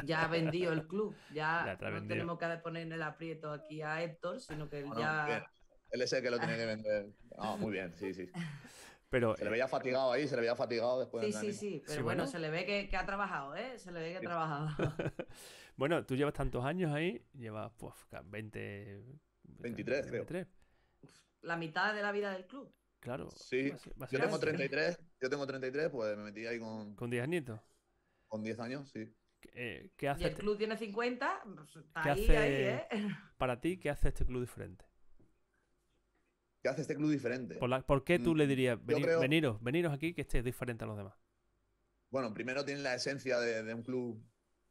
Ya 0.06 0.24
ha 0.24 0.28
vendido 0.28 0.72
el 0.74 0.88
club. 0.88 1.16
Ya, 1.34 1.78
no 1.80 1.92
vendido. 1.92 2.08
tenemos 2.08 2.38
que 2.40 2.48
poner 2.58 2.84
en 2.84 2.94
el 2.94 3.02
aprieto 3.04 3.52
aquí 3.52 3.82
a 3.82 4.02
Héctor, 4.04 4.40
sino 4.40 4.70
que 4.70 4.80
él 4.80 4.86
Bueno, 4.86 5.02
ya. 5.02 5.26
bien. 5.26 5.44
Él 5.92 6.02
es 6.02 6.14
el 6.14 6.22
que 6.24 6.32
lo 6.32 6.40
tiene 6.40 6.56
que 6.58 6.66
vender. 6.76 7.10
Ah, 7.38 7.56
muy 7.60 7.72
bien, 7.74 7.94
sí, 7.96 8.14
sí. 8.14 8.30
Pero 9.10 9.36
Se 9.36 9.44
le 9.44 9.50
eh, 9.50 9.52
veía 9.52 9.68
fatigado 9.68 10.12
ahí, 10.12 10.28
se 10.28 10.36
le 10.36 10.42
veía 10.42 10.56
fatigado 10.56 11.00
después 11.00 11.26
Sí, 11.26 11.34
sí, 11.34 11.54
sí. 11.54 11.82
Pero 11.86 11.98
Sí, 11.98 12.02
bueno, 12.02 12.24
bueno. 12.24 12.32
se 12.32 12.40
le 12.40 12.50
ve 12.50 12.66
que, 12.66 12.88
que 12.90 12.96
ha 12.98 13.06
trabajado, 13.06 13.56
¿eh? 13.56 13.78
Se 13.78 13.92
le 13.92 14.00
ve 14.00 14.12
que 14.12 14.18
ha 14.18 14.22
trabajado. 14.22 14.68
bueno, 15.76 16.06
tú 16.06 16.16
llevas 16.16 16.34
tantos 16.34 16.64
años 16.64 16.94
ahí, 16.94 17.22
llevas 17.34 17.72
pues, 17.78 17.94
ca- 18.10 18.24
20... 18.26 19.04
23, 19.44 20.02
creo. 20.08 20.26
23, 20.26 20.48
La 21.42 21.58
mitad 21.58 21.94
de 21.94 22.02
la 22.02 22.12
vida 22.14 22.32
del 22.32 22.46
club. 22.48 22.74
Claro. 23.02 23.30
Sí, 23.32 23.72
Yo 23.72 23.78
tengo 23.78 23.96
básicamente, 23.98 24.40
33, 24.46 25.00
yo 25.22 25.30
tengo 25.30 25.46
33, 25.48 25.90
pues 25.90 26.16
me 26.18 26.24
metí 26.24 26.46
ahí 26.46 26.60
con, 26.60 26.96
Con 26.96 27.10
10 27.10 27.24
añitos. 27.24 27.60
con 28.28 28.44
10 28.44 28.60
años, 28.60 28.90
sí. 28.92 29.14
Eh, 29.56 29.92
¿Qué 29.98 30.06
Y 30.06 30.10
hace 30.10 30.24
el 30.24 30.30
este- 30.30 30.42
club 30.42 30.58
tiene 30.58 30.78
50, 30.78 31.42
pues 31.56 31.76
está 31.76 32.02
¿Qué 32.04 32.10
ahí, 32.12 32.24
hace- 32.24 32.38
ahí, 32.38 32.54
¿eh? 32.54 32.88
para 33.38 33.60
ti, 33.60 33.78
qué 33.78 33.90
hace 33.90 34.08
este 34.10 34.24
club 34.26 34.42
diferente? 34.42 34.86
¿Qué 36.62 36.70
hace 36.70 36.82
este 36.82 36.96
club 36.96 37.12
diferente? 37.12 37.56
¿Por, 37.56 37.70
la- 37.70 37.82
por 37.82 38.04
qué 38.04 38.20
tú 38.20 38.34
Mm, 38.34 38.38
le 38.38 38.48
dirías, 38.48 38.78
"Veni- 38.86 39.02
creo- 39.04 39.20
veniros, 39.20 39.64
veniros 39.64 39.94
aquí 39.94 40.14
que 40.14 40.22
este 40.22 40.40
es 40.40 40.44
diferente 40.46 40.84
a 40.84 40.88
los 40.88 40.98
demás? 40.98 41.16
Bueno, 42.10 42.34
primero 42.34 42.64
tiene 42.66 42.82
la 42.82 42.94
esencia 42.96 43.40
de, 43.40 43.64
de 43.64 43.74
un 43.74 43.84
club 43.84 44.22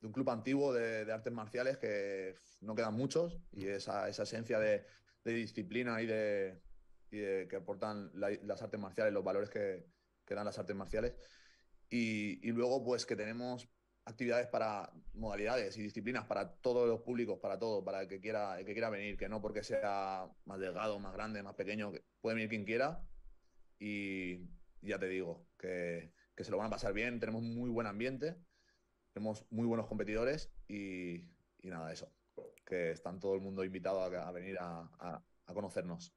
de 0.01 0.07
un 0.07 0.13
club 0.15 0.31
antiguo 0.31 0.73
de, 0.73 1.05
de 1.05 1.13
artes 1.13 1.31
marciales 1.33 1.77
que 1.77 2.35
no 2.63 2.75
quedan 2.75 2.95
muchos 2.95 3.39
y 3.53 3.67
esa, 3.67 4.09
esa 4.09 4.23
esencia 4.23 4.59
de, 4.59 4.87
de 5.25 5.33
disciplina 5.35 6.01
y 6.01 6.07
de, 6.07 6.63
y 7.11 7.19
de 7.19 7.47
que 7.49 7.57
aportan 7.57 8.11
la- 8.15 8.31
las 8.45 8.63
artes 8.63 8.81
marciales, 8.81 9.13
los 9.13 9.23
valores 9.23 9.51
que, 9.51 9.85
que 10.25 10.35
dan 10.35 10.47
las 10.47 10.59
artes 10.59 10.75
marciales. 10.75 11.15
Y, 11.91 12.41
y 12.49 12.53
luego, 12.53 12.83
pues 12.83 13.05
que 13.05 13.15
tenemos 13.15 13.69
actividades 14.11 14.47
para 14.49 14.93
modalidades 15.15 15.77
y 15.77 15.83
disciplinas 15.83 16.25
para 16.27 16.53
todos 16.57 16.89
los 16.89 17.01
públicos, 17.03 17.39
para 17.41 17.59
todo, 17.59 17.85
para 17.85 18.03
el 18.03 18.09
que 18.09 18.21
quiera, 18.21 18.59
el 18.59 18.67
que 18.67 18.73
quiera 18.73 18.91
venir, 18.91 19.17
que 19.17 19.29
no 19.29 19.41
porque 19.41 19.63
sea 19.63 20.29
más 20.45 20.59
delgado, 20.61 20.99
más 20.99 21.13
grande, 21.13 21.43
más 21.43 21.55
pequeño, 21.55 21.93
que 21.93 22.05
puede 22.21 22.35
venir 22.37 22.49
quien 22.51 22.65
quiera. 22.65 23.03
Y 23.79 24.49
ya 24.83 24.99
te 24.99 25.09
digo, 25.09 25.47
que, 25.59 26.13
que 26.37 26.45
se 26.45 26.51
lo 26.51 26.59
van 26.59 26.67
a 26.67 26.71
pasar 26.71 26.93
bien, 26.93 27.19
tenemos 27.21 27.43
muy 27.43 27.71
buen 27.71 27.87
ambiente, 27.87 28.37
tenemos 29.13 29.47
muy 29.51 29.67
buenos 29.67 29.87
competidores 29.87 30.53
y, 30.69 31.15
y 31.63 31.69
nada, 31.71 31.93
eso, 31.93 32.13
que 32.67 32.91
están 32.91 33.21
todo 33.21 33.35
el 33.35 33.41
mundo 33.41 33.65
invitado 33.65 34.03
a, 34.03 34.33
venir 34.33 34.59
a- 34.61 35.23
a 35.47 35.55
conocernos. 35.55 36.15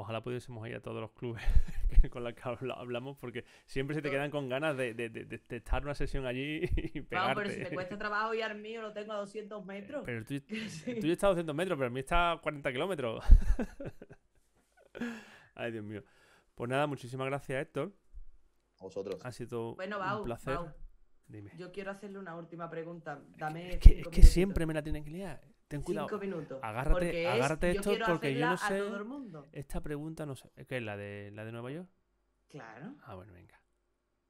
Ojalá 0.00 0.22
pudiésemos 0.22 0.66
ir 0.66 0.76
a 0.76 0.80
todos 0.80 0.98
los 1.00 1.10
clubes 1.12 1.42
con 2.10 2.24
los 2.24 2.32
que 2.32 2.40
habla- 2.42 2.74
hablamos, 2.74 3.18
porque 3.18 3.44
siempre 3.66 3.94
se 3.94 4.00
te 4.00 4.10
quedan 4.10 4.30
con 4.30 4.48
ganas 4.48 4.74
de, 4.76 4.94
de- 4.94 5.10
de- 5.10 5.40
estar 5.56 5.82
una 5.84 5.94
sesión 5.94 6.24
allí 6.24 6.60
y 6.94 7.00
Vamos, 7.00 7.08
pegarte. 7.08 7.34
pero 7.42 7.50
si 7.50 7.58
me 7.60 7.70
cuesta 7.70 7.98
trabajo 7.98 8.32
y 8.34 8.40
al 8.40 8.58
mío 8.58 8.80
lo 8.80 8.92
tengo 8.94 9.12
a 9.12 9.16
200 9.16 9.64
metros. 9.66 10.02
Pero 10.06 10.18
el 10.18 10.24
tuyo, 10.26 10.40
Sí. 10.68 10.90
el 10.92 11.00
tuyo 11.00 11.12
está 11.12 11.26
a 11.26 11.30
200 11.30 11.54
metros, 11.54 11.76
pero 11.76 11.86
el 11.88 11.92
mío 11.92 12.00
está 12.00 12.32
a 12.32 12.40
40 12.40 12.72
kilómetros. 12.72 13.22
Ay, 15.54 15.72
Dios 15.72 15.84
mío. 15.84 16.02
Pues 16.54 16.70
nada, 16.70 16.86
muchísimas 16.86 17.26
gracias, 17.26 17.60
Héctor. 17.62 17.92
A 18.80 18.84
vosotros. 18.84 19.20
Ha 19.24 19.32
sido 19.32 19.74
Bueno, 19.74 19.96
un 19.98 20.02
Bau, 20.04 20.24
placer. 20.24 20.54
Bau, 20.54 20.72
Dime. 21.26 21.50
yo 21.56 21.70
quiero 21.72 21.90
hacerle 21.90 22.18
una 22.18 22.34
última 22.36 22.68
pregunta. 22.70 23.20
Dame 23.36 23.74
Es 23.74 23.78
que, 23.78 24.02
es 24.20 24.30
siempre 24.32 24.66
me 24.66 24.74
la 24.74 24.82
tienen 24.82 25.04
que 25.04 25.10
liar. 25.10 25.40
Ten 25.70 25.82
cuidado. 25.82 26.08
Cinco 26.08 26.20
minutos. 26.20 26.58
Agárrate- 26.62 26.90
porque 26.92 27.22
es- 27.22 27.28
agárrate, 27.28 27.74
yo 27.74 27.82
porque 28.06 28.34
yo 28.34 28.46
no 28.48 28.56
sé- 28.56 28.74
A 28.74 28.78
todo 28.78 28.96
el 28.96 29.04
mundo. 29.04 29.48
Esta 29.52 29.80
pregunta 29.80 30.26
no 30.26 30.34
sé. 30.34 30.50
¿Qué 30.66 30.78
es 30.78 30.82
la 30.82 30.96
de 30.96 31.30
la 31.32 31.44
de 31.44 31.52
Nueva 31.52 31.70
York? 31.70 31.88
Claro. 32.48 32.94
Ah, 33.04 33.14
bueno, 33.14 33.32
venga. 33.32 33.56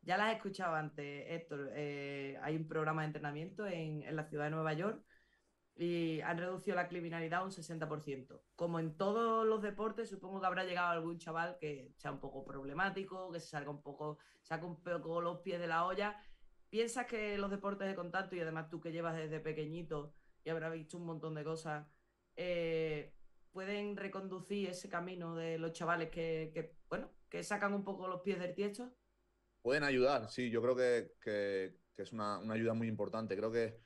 Ya 0.02 0.18
las 0.18 0.30
he 0.32 0.36
escuchado 0.36 0.74
antes, 0.74 1.24
Héctor. 1.28 1.70
Eh, 1.72 2.38
hay 2.42 2.56
un 2.56 2.68
programa 2.68 3.02
de 3.02 3.06
entrenamiento 3.06 3.66
en, 3.66 4.02
en 4.02 4.16
la 4.16 4.24
ciudad 4.24 4.44
de 4.44 4.50
Nueva 4.50 4.74
York 4.74 5.02
y 5.76 6.20
han 6.20 6.36
reducido 6.36 6.76
la 6.76 6.88
criminalidad 6.88 7.42
un 7.42 7.52
60%. 7.52 8.42
Como 8.54 8.78
en 8.78 8.98
todos 8.98 9.46
los 9.46 9.62
deportes, 9.62 10.10
supongo 10.10 10.40
que 10.42 10.46
habrá 10.46 10.64
llegado 10.64 10.90
algún 10.90 11.16
chaval 11.18 11.56
que 11.58 11.90
sea 11.96 12.12
un 12.12 12.20
poco 12.20 12.44
problemático, 12.44 13.32
que 13.32 13.40
se 13.40 13.48
salga 13.48 13.70
un 13.70 13.80
poco, 13.82 14.18
saca 14.42 14.66
un 14.66 14.82
poco 14.82 15.22
los 15.22 15.40
pies 15.40 15.58
de 15.58 15.68
la 15.68 15.86
olla. 15.86 16.20
¿Piensas 16.68 17.06
que 17.06 17.38
los 17.38 17.50
deportes 17.50 17.88
de 17.88 17.94
contacto, 17.94 18.36
y 18.36 18.40
además 18.40 18.68
tú 18.68 18.78
que 18.80 18.92
llevas 18.92 19.16
desde 19.16 19.40
pequeñito 19.40 20.12
y 20.50 20.52
habrás 20.52 20.72
visto 20.72 20.96
un 20.98 21.06
montón 21.06 21.34
de 21.34 21.44
cosas, 21.44 21.86
eh, 22.36 23.14
pueden 23.52 23.96
reconducir 23.96 24.68
ese 24.70 24.88
camino 24.88 25.34
de 25.36 25.58
los 25.58 25.72
chavales 25.72 26.10
que, 26.10 26.50
que, 26.52 26.76
bueno, 26.88 27.10
que 27.28 27.42
sacan 27.42 27.72
un 27.72 27.84
poco 27.84 28.08
los 28.08 28.20
pies 28.22 28.38
del 28.38 28.54
tiesto? 28.54 28.92
Pueden 29.62 29.84
ayudar, 29.84 30.28
sí, 30.30 30.50
yo 30.50 30.62
creo 30.62 30.74
que, 30.76 31.12
que- 31.20 31.78
que 31.94 32.02
es 32.02 32.12
una, 32.12 32.38
una 32.38 32.54
ayuda 32.54 32.72
muy 32.74 32.88
importante. 32.88 33.36
Creo 33.36 33.52
que 33.52 33.78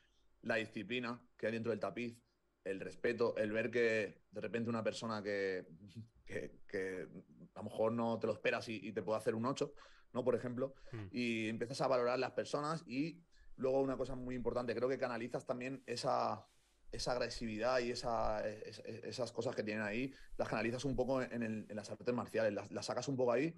la 0.43 0.57
disciplina 0.57 1.20
que 1.36 1.47
hay 1.47 1.53
dentro 1.53 1.70
del 1.70 1.81
tapiz, 1.81 2.16
el 2.65 2.81
respeto, 2.81 3.36
el 3.36 3.51
ver 3.53 3.70
que 3.70 4.23
de 4.31 4.41
repente 4.41 4.70
una 4.70 4.85
persona 4.85 5.23
que, 5.23 5.66
que- 6.27 6.61
que 6.69 7.09
a 7.55 7.59
lo 7.59 7.65
mejor 7.65 7.93
no 7.93 8.19
te 8.19 8.27
lo 8.27 8.32
esperas 8.32 8.69
y, 8.69 8.77
y 8.86 8.93
te 8.93 9.03
puede 9.03 9.19
hacer 9.19 9.35
un 9.35 9.47
8, 9.47 9.74
¿no? 10.12 10.23
Por 10.24 10.35
ejemplo, 10.35 10.74
Mm. 10.93 11.07
y 11.11 11.49
empiezas 11.49 11.81
a 11.81 11.89
valorar 11.89 12.19
las 12.19 12.32
personas 12.32 12.85
y 12.86 13.23
luego 13.57 13.81
una 13.81 13.97
cosa 13.97 14.15
muy 14.15 14.35
importante, 14.35 14.74
creo 14.74 14.89
que 14.89 14.99
canalizas 14.99 15.45
también 15.47 15.82
esa, 15.86 16.47
esa 16.94 17.12
agresividad 17.12 17.78
y 17.80 17.90
esa, 17.90 18.46
es- 18.48 18.80
es- 18.84 19.04
esas 19.04 19.32
cosas 19.32 19.54
que 19.54 19.62
tienen 19.62 19.82
ahí, 19.82 20.12
las 20.36 20.48
canalizas 20.48 20.84
un 20.84 20.96
poco 20.96 21.22
en, 21.22 21.66
las 21.70 21.90
artes 21.90 22.14
marciales, 22.14 22.52
las, 22.70 22.86
sacas 22.86 23.08
un 23.08 23.16
poco 23.16 23.32
ahí 23.32 23.54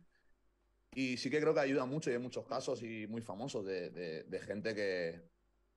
y 0.94 1.16
sí 1.18 1.30
que 1.30 1.40
creo 1.40 1.54
que 1.54 1.60
ayuda 1.60 1.84
mucho 1.84 2.10
y 2.10 2.14
hay 2.14 2.18
muchos 2.18 2.46
casos 2.46 2.82
y 2.82 3.06
muy 3.06 3.20
famosos 3.20 3.64
de, 3.66 4.40
gente 4.44 4.74
que, 4.74 5.22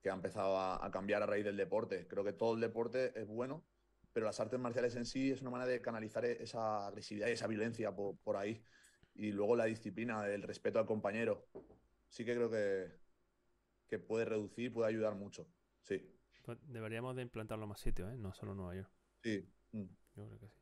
ha 0.08 0.14
empezado 0.14 0.58
a, 0.58 0.90
cambiar 0.90 1.22
a 1.22 1.26
raíz 1.26 1.44
del 1.44 1.56
deporte. 1.56 2.06
Creo 2.08 2.24
que 2.24 2.32
todo 2.32 2.54
el 2.54 2.60
deporte 2.60 3.12
es 3.20 3.26
bueno, 3.26 3.66
pero 4.12 4.26
las 4.26 4.40
artes 4.40 4.58
marciales 4.58 4.96
en 4.96 5.04
sí 5.04 5.30
es 5.30 5.42
una 5.42 5.50
manera 5.50 5.70
de 5.70 5.82
canalizar 5.82 6.24
esa 6.24 6.86
agresividad 6.86 7.28
y 7.28 7.32
esa 7.32 7.46
violencia 7.46 7.94
por, 7.94 8.16
por 8.18 8.36
ahí. 8.36 8.62
Y 9.14 9.32
luego 9.32 9.56
la 9.56 9.66
disciplina, 9.66 10.26
el 10.26 10.42
respeto 10.42 10.78
al 10.78 10.86
compañero. 10.86 11.48
Sí 12.08 12.24
que 12.24 12.34
creo 12.34 12.50
que, 12.50 12.90
que 13.88 13.98
puede 13.98 14.24
reducir, 14.24 14.72
puede 14.72 14.88
ayudar 14.88 15.14
mucho. 15.16 15.46
Sí, 15.82 16.19
Pues 16.42 16.58
deberíamos 16.66 17.14
de 17.16 17.22
implantarlo 17.22 17.64
en 17.64 17.68
más 17.70 17.80
sitios, 17.80 18.12
¿eh? 18.12 18.16
No 18.16 18.32
solo 18.32 18.52
en 18.52 18.58
Nueva 18.58 18.74
York. 18.76 18.90
sí. 19.22 19.48
Mm. 19.72 19.84
Yo 20.16 20.26
creo 20.26 20.38
que 20.40 20.48
sí. 20.48 20.54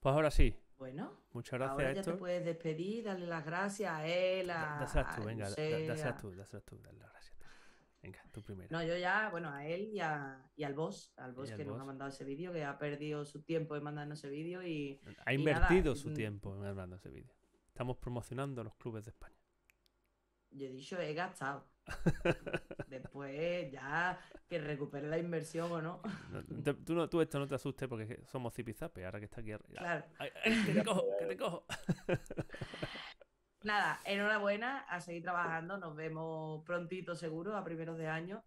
Pues 0.00 0.14
ahora 0.14 0.30
sí. 0.30 0.58
Bueno, 0.78 1.20
Muchas 1.32 1.52
ahora 1.60 1.74
gracias, 1.74 1.88
ya 1.96 2.02
te 2.02 2.10
Héctor. 2.10 2.18
puedes 2.18 2.44
despedir, 2.44 3.04
darle 3.04 3.26
las 3.26 3.44
gracias 3.44 3.92
a 3.92 4.06
él, 4.06 4.50
a, 4.50 4.78
Dáselas 4.80 5.16
tú, 5.16 5.22
a 5.22 5.24
venga, 5.26 5.44
da- 5.44 5.50
José, 5.50 5.70
da- 5.70 5.86
dáselas 5.94 6.14
a- 6.14 6.16
tú, 6.20 6.34
dáselas 6.34 6.64
tú, 6.64 6.78
dale 6.82 6.98
las 6.98 7.10
gracias. 7.10 7.34
Venga, 8.02 8.22
tú 8.32 8.42
primero. 8.42 8.68
No, 8.70 8.82
yo 8.82 8.96
ya, 8.96 9.28
bueno, 9.30 9.50
a 9.50 9.66
él 9.66 9.88
y, 9.92 10.00
a- 10.00 10.50
y 10.56 10.64
al 10.64 10.74
boss, 10.74 11.12
al 11.16 11.32
boss 11.34 11.50
al 11.50 11.56
que 11.58 11.64
nos 11.64 11.74
boss. 11.74 11.82
ha 11.82 11.84
mandado 11.84 12.10
ese 12.10 12.24
vídeo, 12.24 12.52
que 12.52 12.64
ha 12.64 12.78
perdido 12.78 13.24
su 13.24 13.42
tiempo 13.42 13.76
en 13.76 13.82
mandarnos 13.84 14.18
ese 14.18 14.28
vídeo 14.30 14.62
y 14.62 15.00
Ha 15.24 15.32
y 15.32 15.38
nada, 15.38 15.58
invertido 15.58 15.94
su 15.94 16.10
mm. 16.10 16.14
tiempo 16.14 16.56
en 16.56 16.64
hablando 16.64 16.96
ese 16.96 17.10
vídeo. 17.10 17.34
Estamos 17.68 17.96
promocionando 17.98 18.62
los 18.64 18.74
clubes 18.76 19.04
de 19.04 19.10
España. 19.10 19.36
yo 20.50 20.66
he 20.66 20.70
dicho, 20.70 20.98
he 21.00 21.12
gastado. 21.14 21.66
Después 22.88 23.70
ya 23.70 24.18
que 24.48 24.58
recupere 24.58 25.06
la 25.08 25.18
inversión 25.18 25.70
o 25.72 25.82
no. 25.82 26.00
No, 26.30 26.62
te- 26.62 26.74
tú, 26.74 26.94
no, 26.94 27.08
tú 27.08 27.20
esto 27.20 27.38
no 27.38 27.46
te 27.46 27.54
asustes 27.54 27.88
porque 27.88 28.22
somos 28.26 28.54
zipizape, 28.54 29.04
ahora 29.04 29.18
que 29.18 29.24
está 29.26 29.40
aquí 29.40 29.52
arriba. 29.52 29.78
Claro. 29.80 30.04
Ay, 30.18 30.30
ay, 30.44 30.64
que 30.64 30.72
te 30.74 30.84
cojo, 30.84 31.04
que 31.18 31.26
te 31.26 31.36
cojo. 31.36 31.66
Nada, 33.62 34.00
enhorabuena, 34.04 34.80
a 34.80 35.00
seguir 35.00 35.22
trabajando. 35.22 35.78
Nos 35.78 35.96
vemos 35.96 36.62
prontito 36.64 37.14
seguro, 37.14 37.56
a 37.56 37.64
primeros 37.64 37.96
de 37.96 38.08
año. 38.08 38.44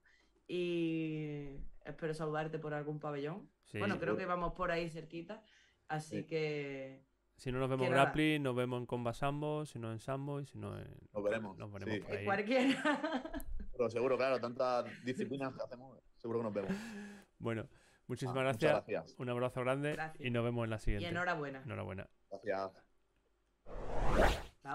Y 0.47 1.57
espero 1.83 2.13
saludarte 2.13 2.59
por 2.59 2.73
algún 2.73 2.99
pabellón. 2.99 3.49
Sí, 3.65 3.79
bueno, 3.79 3.99
creo 3.99 4.15
que 4.15 4.25
vamos 4.25 4.53
por 4.53 4.71
ahí 4.71 4.89
cerquita. 4.89 5.43
Así 5.87 6.21
Sí. 6.21 6.27
que 6.27 7.03
Si 7.37 7.51
no 7.51 7.59
nos 7.59 7.69
vemos 7.69 7.85
en 7.87 7.93
grappling, 7.93 8.41
nos 8.43 8.55
vemos 8.55 8.79
en 8.79 8.85
comba 8.87 9.13
sambo, 9.13 9.65
si 9.65 9.77
no 9.79 9.91
en 9.91 9.99
sambo 9.99 10.39
y 10.41 10.45
si 10.47 10.57
no 10.57 10.77
en... 10.77 10.87
Nos 11.13 11.23
veremos, 11.23 11.55
Nos 11.57 11.71
veremos 11.71 11.95
sí. 11.95 12.01
por 12.01 12.17
ahí. 12.17 12.25
cualquiera. 12.25 13.23
Pero 13.71 13.89
seguro, 13.91 14.17
claro, 14.17 14.39
tantas 14.39 14.85
disciplinas 15.05 15.53
que 15.55 15.61
hacemos, 15.63 15.99
seguro 16.17 16.39
que 16.39 16.43
nos 16.45 16.53
vemos. 16.53 16.71
Bueno, 17.37 17.69
muchísimas 18.07 18.37
Ah, 18.37 18.41
gracias. 18.41 19.15
Un 19.19 19.29
abrazo 19.29 19.61
grande 19.61 19.93
Gracias. 19.93 20.25
y 20.25 20.31
nos 20.31 20.43
vemos 20.43 20.63
en 20.63 20.69
la 20.71 20.75
y 20.77 20.79
siguiente. 20.79 21.07
enhorabuena. 21.09 21.61
Enhorabuena. 21.63 22.09
Gracias. 22.31 22.71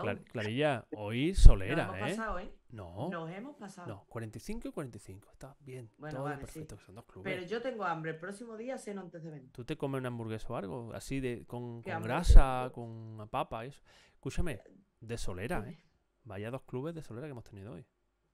Clar- 0.01 0.25
Clarilla, 0.25 0.87
hoy 0.97 1.29
nos 1.31 1.39
solera, 1.39 1.83
hemos 1.85 1.97
¿eh? 1.97 2.01
pasado, 2.01 2.39
¿eh? 2.39 2.55
No, 2.71 3.11
Nos 3.11 3.31
hemos 3.31 3.57
pasado. 3.57 3.87
no, 3.89 4.05
45 4.09 4.69
y 4.69 4.73
45. 4.73 5.29
Está 5.31 5.55
bien. 5.61 5.91
Bueno, 5.99 6.15
todo 6.17 6.25
vale, 6.25 6.39
perfecto, 6.39 6.77
sí. 6.79 6.85
son 6.87 6.95
dos 6.95 7.05
clubes. 7.05 7.31
Pero 7.35 7.47
yo 7.47 7.61
tengo 7.61 7.85
hambre. 7.85 8.13
El 8.13 8.19
próximo 8.19 8.57
día 8.57 8.79
ceno 8.79 9.03
antes 9.03 9.23
de 9.23 9.31
venir. 9.31 9.53
¿Tú 9.53 9.65
te 9.67 9.77
comes 9.77 9.99
una 9.99 10.09
hamburguesa 10.09 10.49
o 10.51 10.57
algo? 10.57 10.91
Así 10.95 11.21
de 11.21 11.45
con, 11.47 11.83
¿Qué 11.83 11.93
con 11.93 12.03
grasa, 12.03 12.71
con 12.73 13.29
papa, 13.31 13.67
eso. 13.67 13.83
Escúchame, 14.15 14.63
de 15.01 15.19
solera. 15.19 15.69
¿eh? 15.69 15.79
Vaya 16.25 16.51
dos 16.51 16.63
clubes 16.63 16.95
de 16.95 17.03
solera 17.03 17.27
que 17.27 17.33
hemos 17.33 17.45
tenido 17.45 17.73
hoy. 17.75 17.85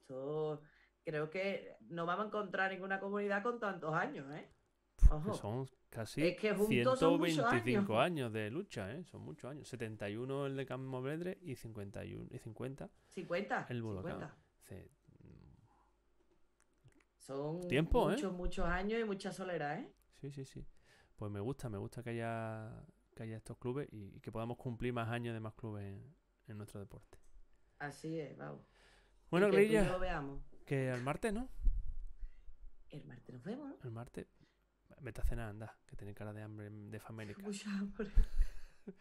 Esto- 0.01 0.63
creo 1.05 1.31
que 1.31 1.77
no 1.89 2.07
vamos 2.07 2.27
a 2.27 2.29
encontrar 2.29 2.71
ninguna 2.71 3.01
comunidad 3.01 3.43
con 3.43 3.59
tantos 3.59 3.93
años, 3.95 4.31
¿eh? 4.35 4.49
Que 4.99 5.33
son 5.35 5.67
casi 5.91 6.23
Es 6.23 6.37
que 6.37 6.53
juntos 6.55 6.99
son 6.99 7.19
muchos 7.19 7.35
125 7.35 7.99
años. 7.99 8.27
años. 8.27 8.33
de 8.33 8.51
lucha, 8.51 8.93
¿eh? 8.93 9.05
Son 9.05 9.23
muchos 9.23 9.51
años. 9.51 9.69
71 9.69 10.47
el 10.47 10.57
de 10.57 10.67
Camovedre 10.67 11.39
y 11.43 11.57
51 11.57 12.29
y 12.31 12.39
50 12.39 12.91
50. 13.09 13.67
el 13.71 13.83
Budokan. 13.83 14.13
50. 14.13 14.37
Dice, 14.69 14.91
Son 17.17 17.67
Tiempo, 17.69 18.11
¿eh? 18.11 18.15
muchos, 18.15 18.33
muchos 18.33 18.67
años 18.67 19.01
y 19.01 19.05
mucha 19.05 19.33
solera, 19.33 19.79
¿eh? 19.79 19.93
Sí, 20.21 20.31
sí, 20.31 20.45
sí. 20.45 20.67
Pues 21.17 21.31
me 21.31 21.41
gusta, 21.41 21.69
me 21.69 21.79
gusta 21.79 22.03
que 22.03 22.11
haya, 22.11 22.85
que 23.15 23.23
haya 23.25 23.37
estos 23.37 23.59
clubes 23.59 23.89
y, 23.93 24.17
y 24.17 24.21
que 24.21 24.31
podamos 24.33 24.57
cumplir 24.57 24.93
más 24.93 25.09
años 25.09 25.35
de 25.35 25.41
más 25.41 25.55
clubes 25.55 25.85
en, 25.85 26.15
en 26.47 26.57
nuestro 26.59 26.81
deporte. 26.81 27.19
Así 27.79 28.19
es, 28.19 28.37
vamos. 28.37 28.63
Bueno, 29.31 29.49
Y 29.49 29.51
que 29.51 29.57
tú 29.57 29.63
y 29.63 29.69
yo 29.69 29.81
Grilla, 29.81 29.93
lo 29.93 29.99
veamos. 29.99 30.41
que 30.65 30.91
al 30.91 31.03
martes, 31.03 31.33
¿no? 31.33 31.49
El 32.91 33.05
martes 33.05 33.35
nos 33.35 33.45
vemos, 33.45 33.69
¿no? 33.69 33.77
El 33.85 33.91
martes. 33.91 34.27
Vete 35.01 35.21
a 35.21 35.25
cenar, 35.25 35.49
anda, 35.51 35.77
que 35.87 35.97
tiene 35.97 36.15
cara 36.15 36.33
de 36.33 36.43
hambre 36.43 36.69
de 36.71 37.01
famélica. 37.01 37.43
Mucha 37.43 37.71
hambre. 37.71 38.09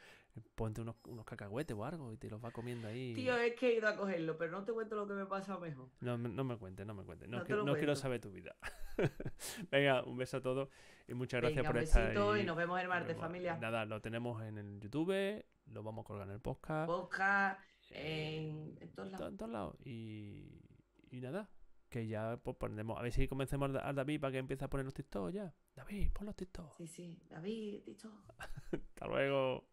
Ponte 0.56 0.82
unos, 0.82 0.96
unos 1.08 1.26
cacahuetes 1.26 1.76
o 1.76 1.84
algo 1.84 2.14
y 2.14 2.18
te 2.18 2.30
los 2.30 2.44
va 2.44 2.52
comiendo 2.52 2.88
ahí. 2.88 3.14
Tío, 3.16 3.36
es 3.38 3.56
que 3.56 3.70
he 3.70 3.78
ido 3.78 3.88
a 3.88 3.96
cogerlo, 3.96 4.38
pero 4.38 4.52
no 4.52 4.64
te 4.64 4.72
cuento 4.72 4.96
lo 4.96 5.08
que 5.08 5.14
me 5.14 5.26
pasa 5.26 5.58
mejor. 5.58 5.90
No, 6.02 6.16
me- 6.18 6.30
no 6.30 6.44
me 6.44 6.58
cuentes, 6.58 6.86
no 6.86 6.94
me 6.94 7.04
cuentes. 7.04 7.28
No, 7.28 7.44
quiero- 7.44 7.64
no 7.64 7.96
saber 7.96 8.22
tu 8.22 8.32
vida. 8.32 8.56
Venga, 9.72 10.04
un 10.04 10.18
beso 10.18 10.38
a 10.38 10.42
todos 10.42 10.70
y 11.08 11.14
muchas 11.16 11.42
gracias 11.42 11.58
Venga, 11.58 11.70
por 11.70 11.78
un 11.78 11.84
estar 11.84 12.04
besito 12.04 12.32
ahí. 12.34 12.42
y 12.42 12.46
nos 12.46 12.56
vemos 12.58 12.80
el 12.80 12.88
martes, 12.88 13.08
vemos. 13.16 13.22
familia. 13.22 13.58
Nada, 13.58 13.86
lo 13.86 14.00
tenemos 14.02 14.44
en 14.44 14.58
el 14.60 14.80
YouTube, 14.80 15.44
lo 15.68 15.82
vamos 15.84 16.04
a 16.04 16.08
colgar 16.08 16.28
en 16.28 16.34
el 16.34 16.40
podcast. 16.42 16.88
Podcast, 16.88 17.60
en, 17.92 18.78
en 18.80 18.92
todos 18.94 19.10
to- 19.10 19.18
lados. 19.18 19.30
en 19.32 19.38
todos 19.38 19.52
lados. 19.52 19.76
Y, 19.86 20.62
y 21.10 21.20
nada, 21.22 21.50
que 21.98 22.08
ya 22.08 22.38
pues 22.38 22.56
ponemos. 22.58 22.98
A 22.98 23.02
ver 23.02 23.12
si 23.12 23.28
convencemos 23.28 23.76
al 23.76 23.96
David 23.96 24.22
para 24.22 24.32
que 24.32 24.38
empiece 24.38 24.64
a 24.64 24.70
poner 24.70 24.86
los 24.86 24.94
TikTok 24.94 25.32
ya. 25.32 25.54
David, 25.76 26.12
pon 26.14 26.28
los 26.28 26.36
TikTok. 26.36 26.74
Sí, 26.78 26.88
sí. 26.88 27.20
David, 27.30 27.84
dicho. 27.86 28.12
Hasta 28.72 29.08
luego. 29.08 29.68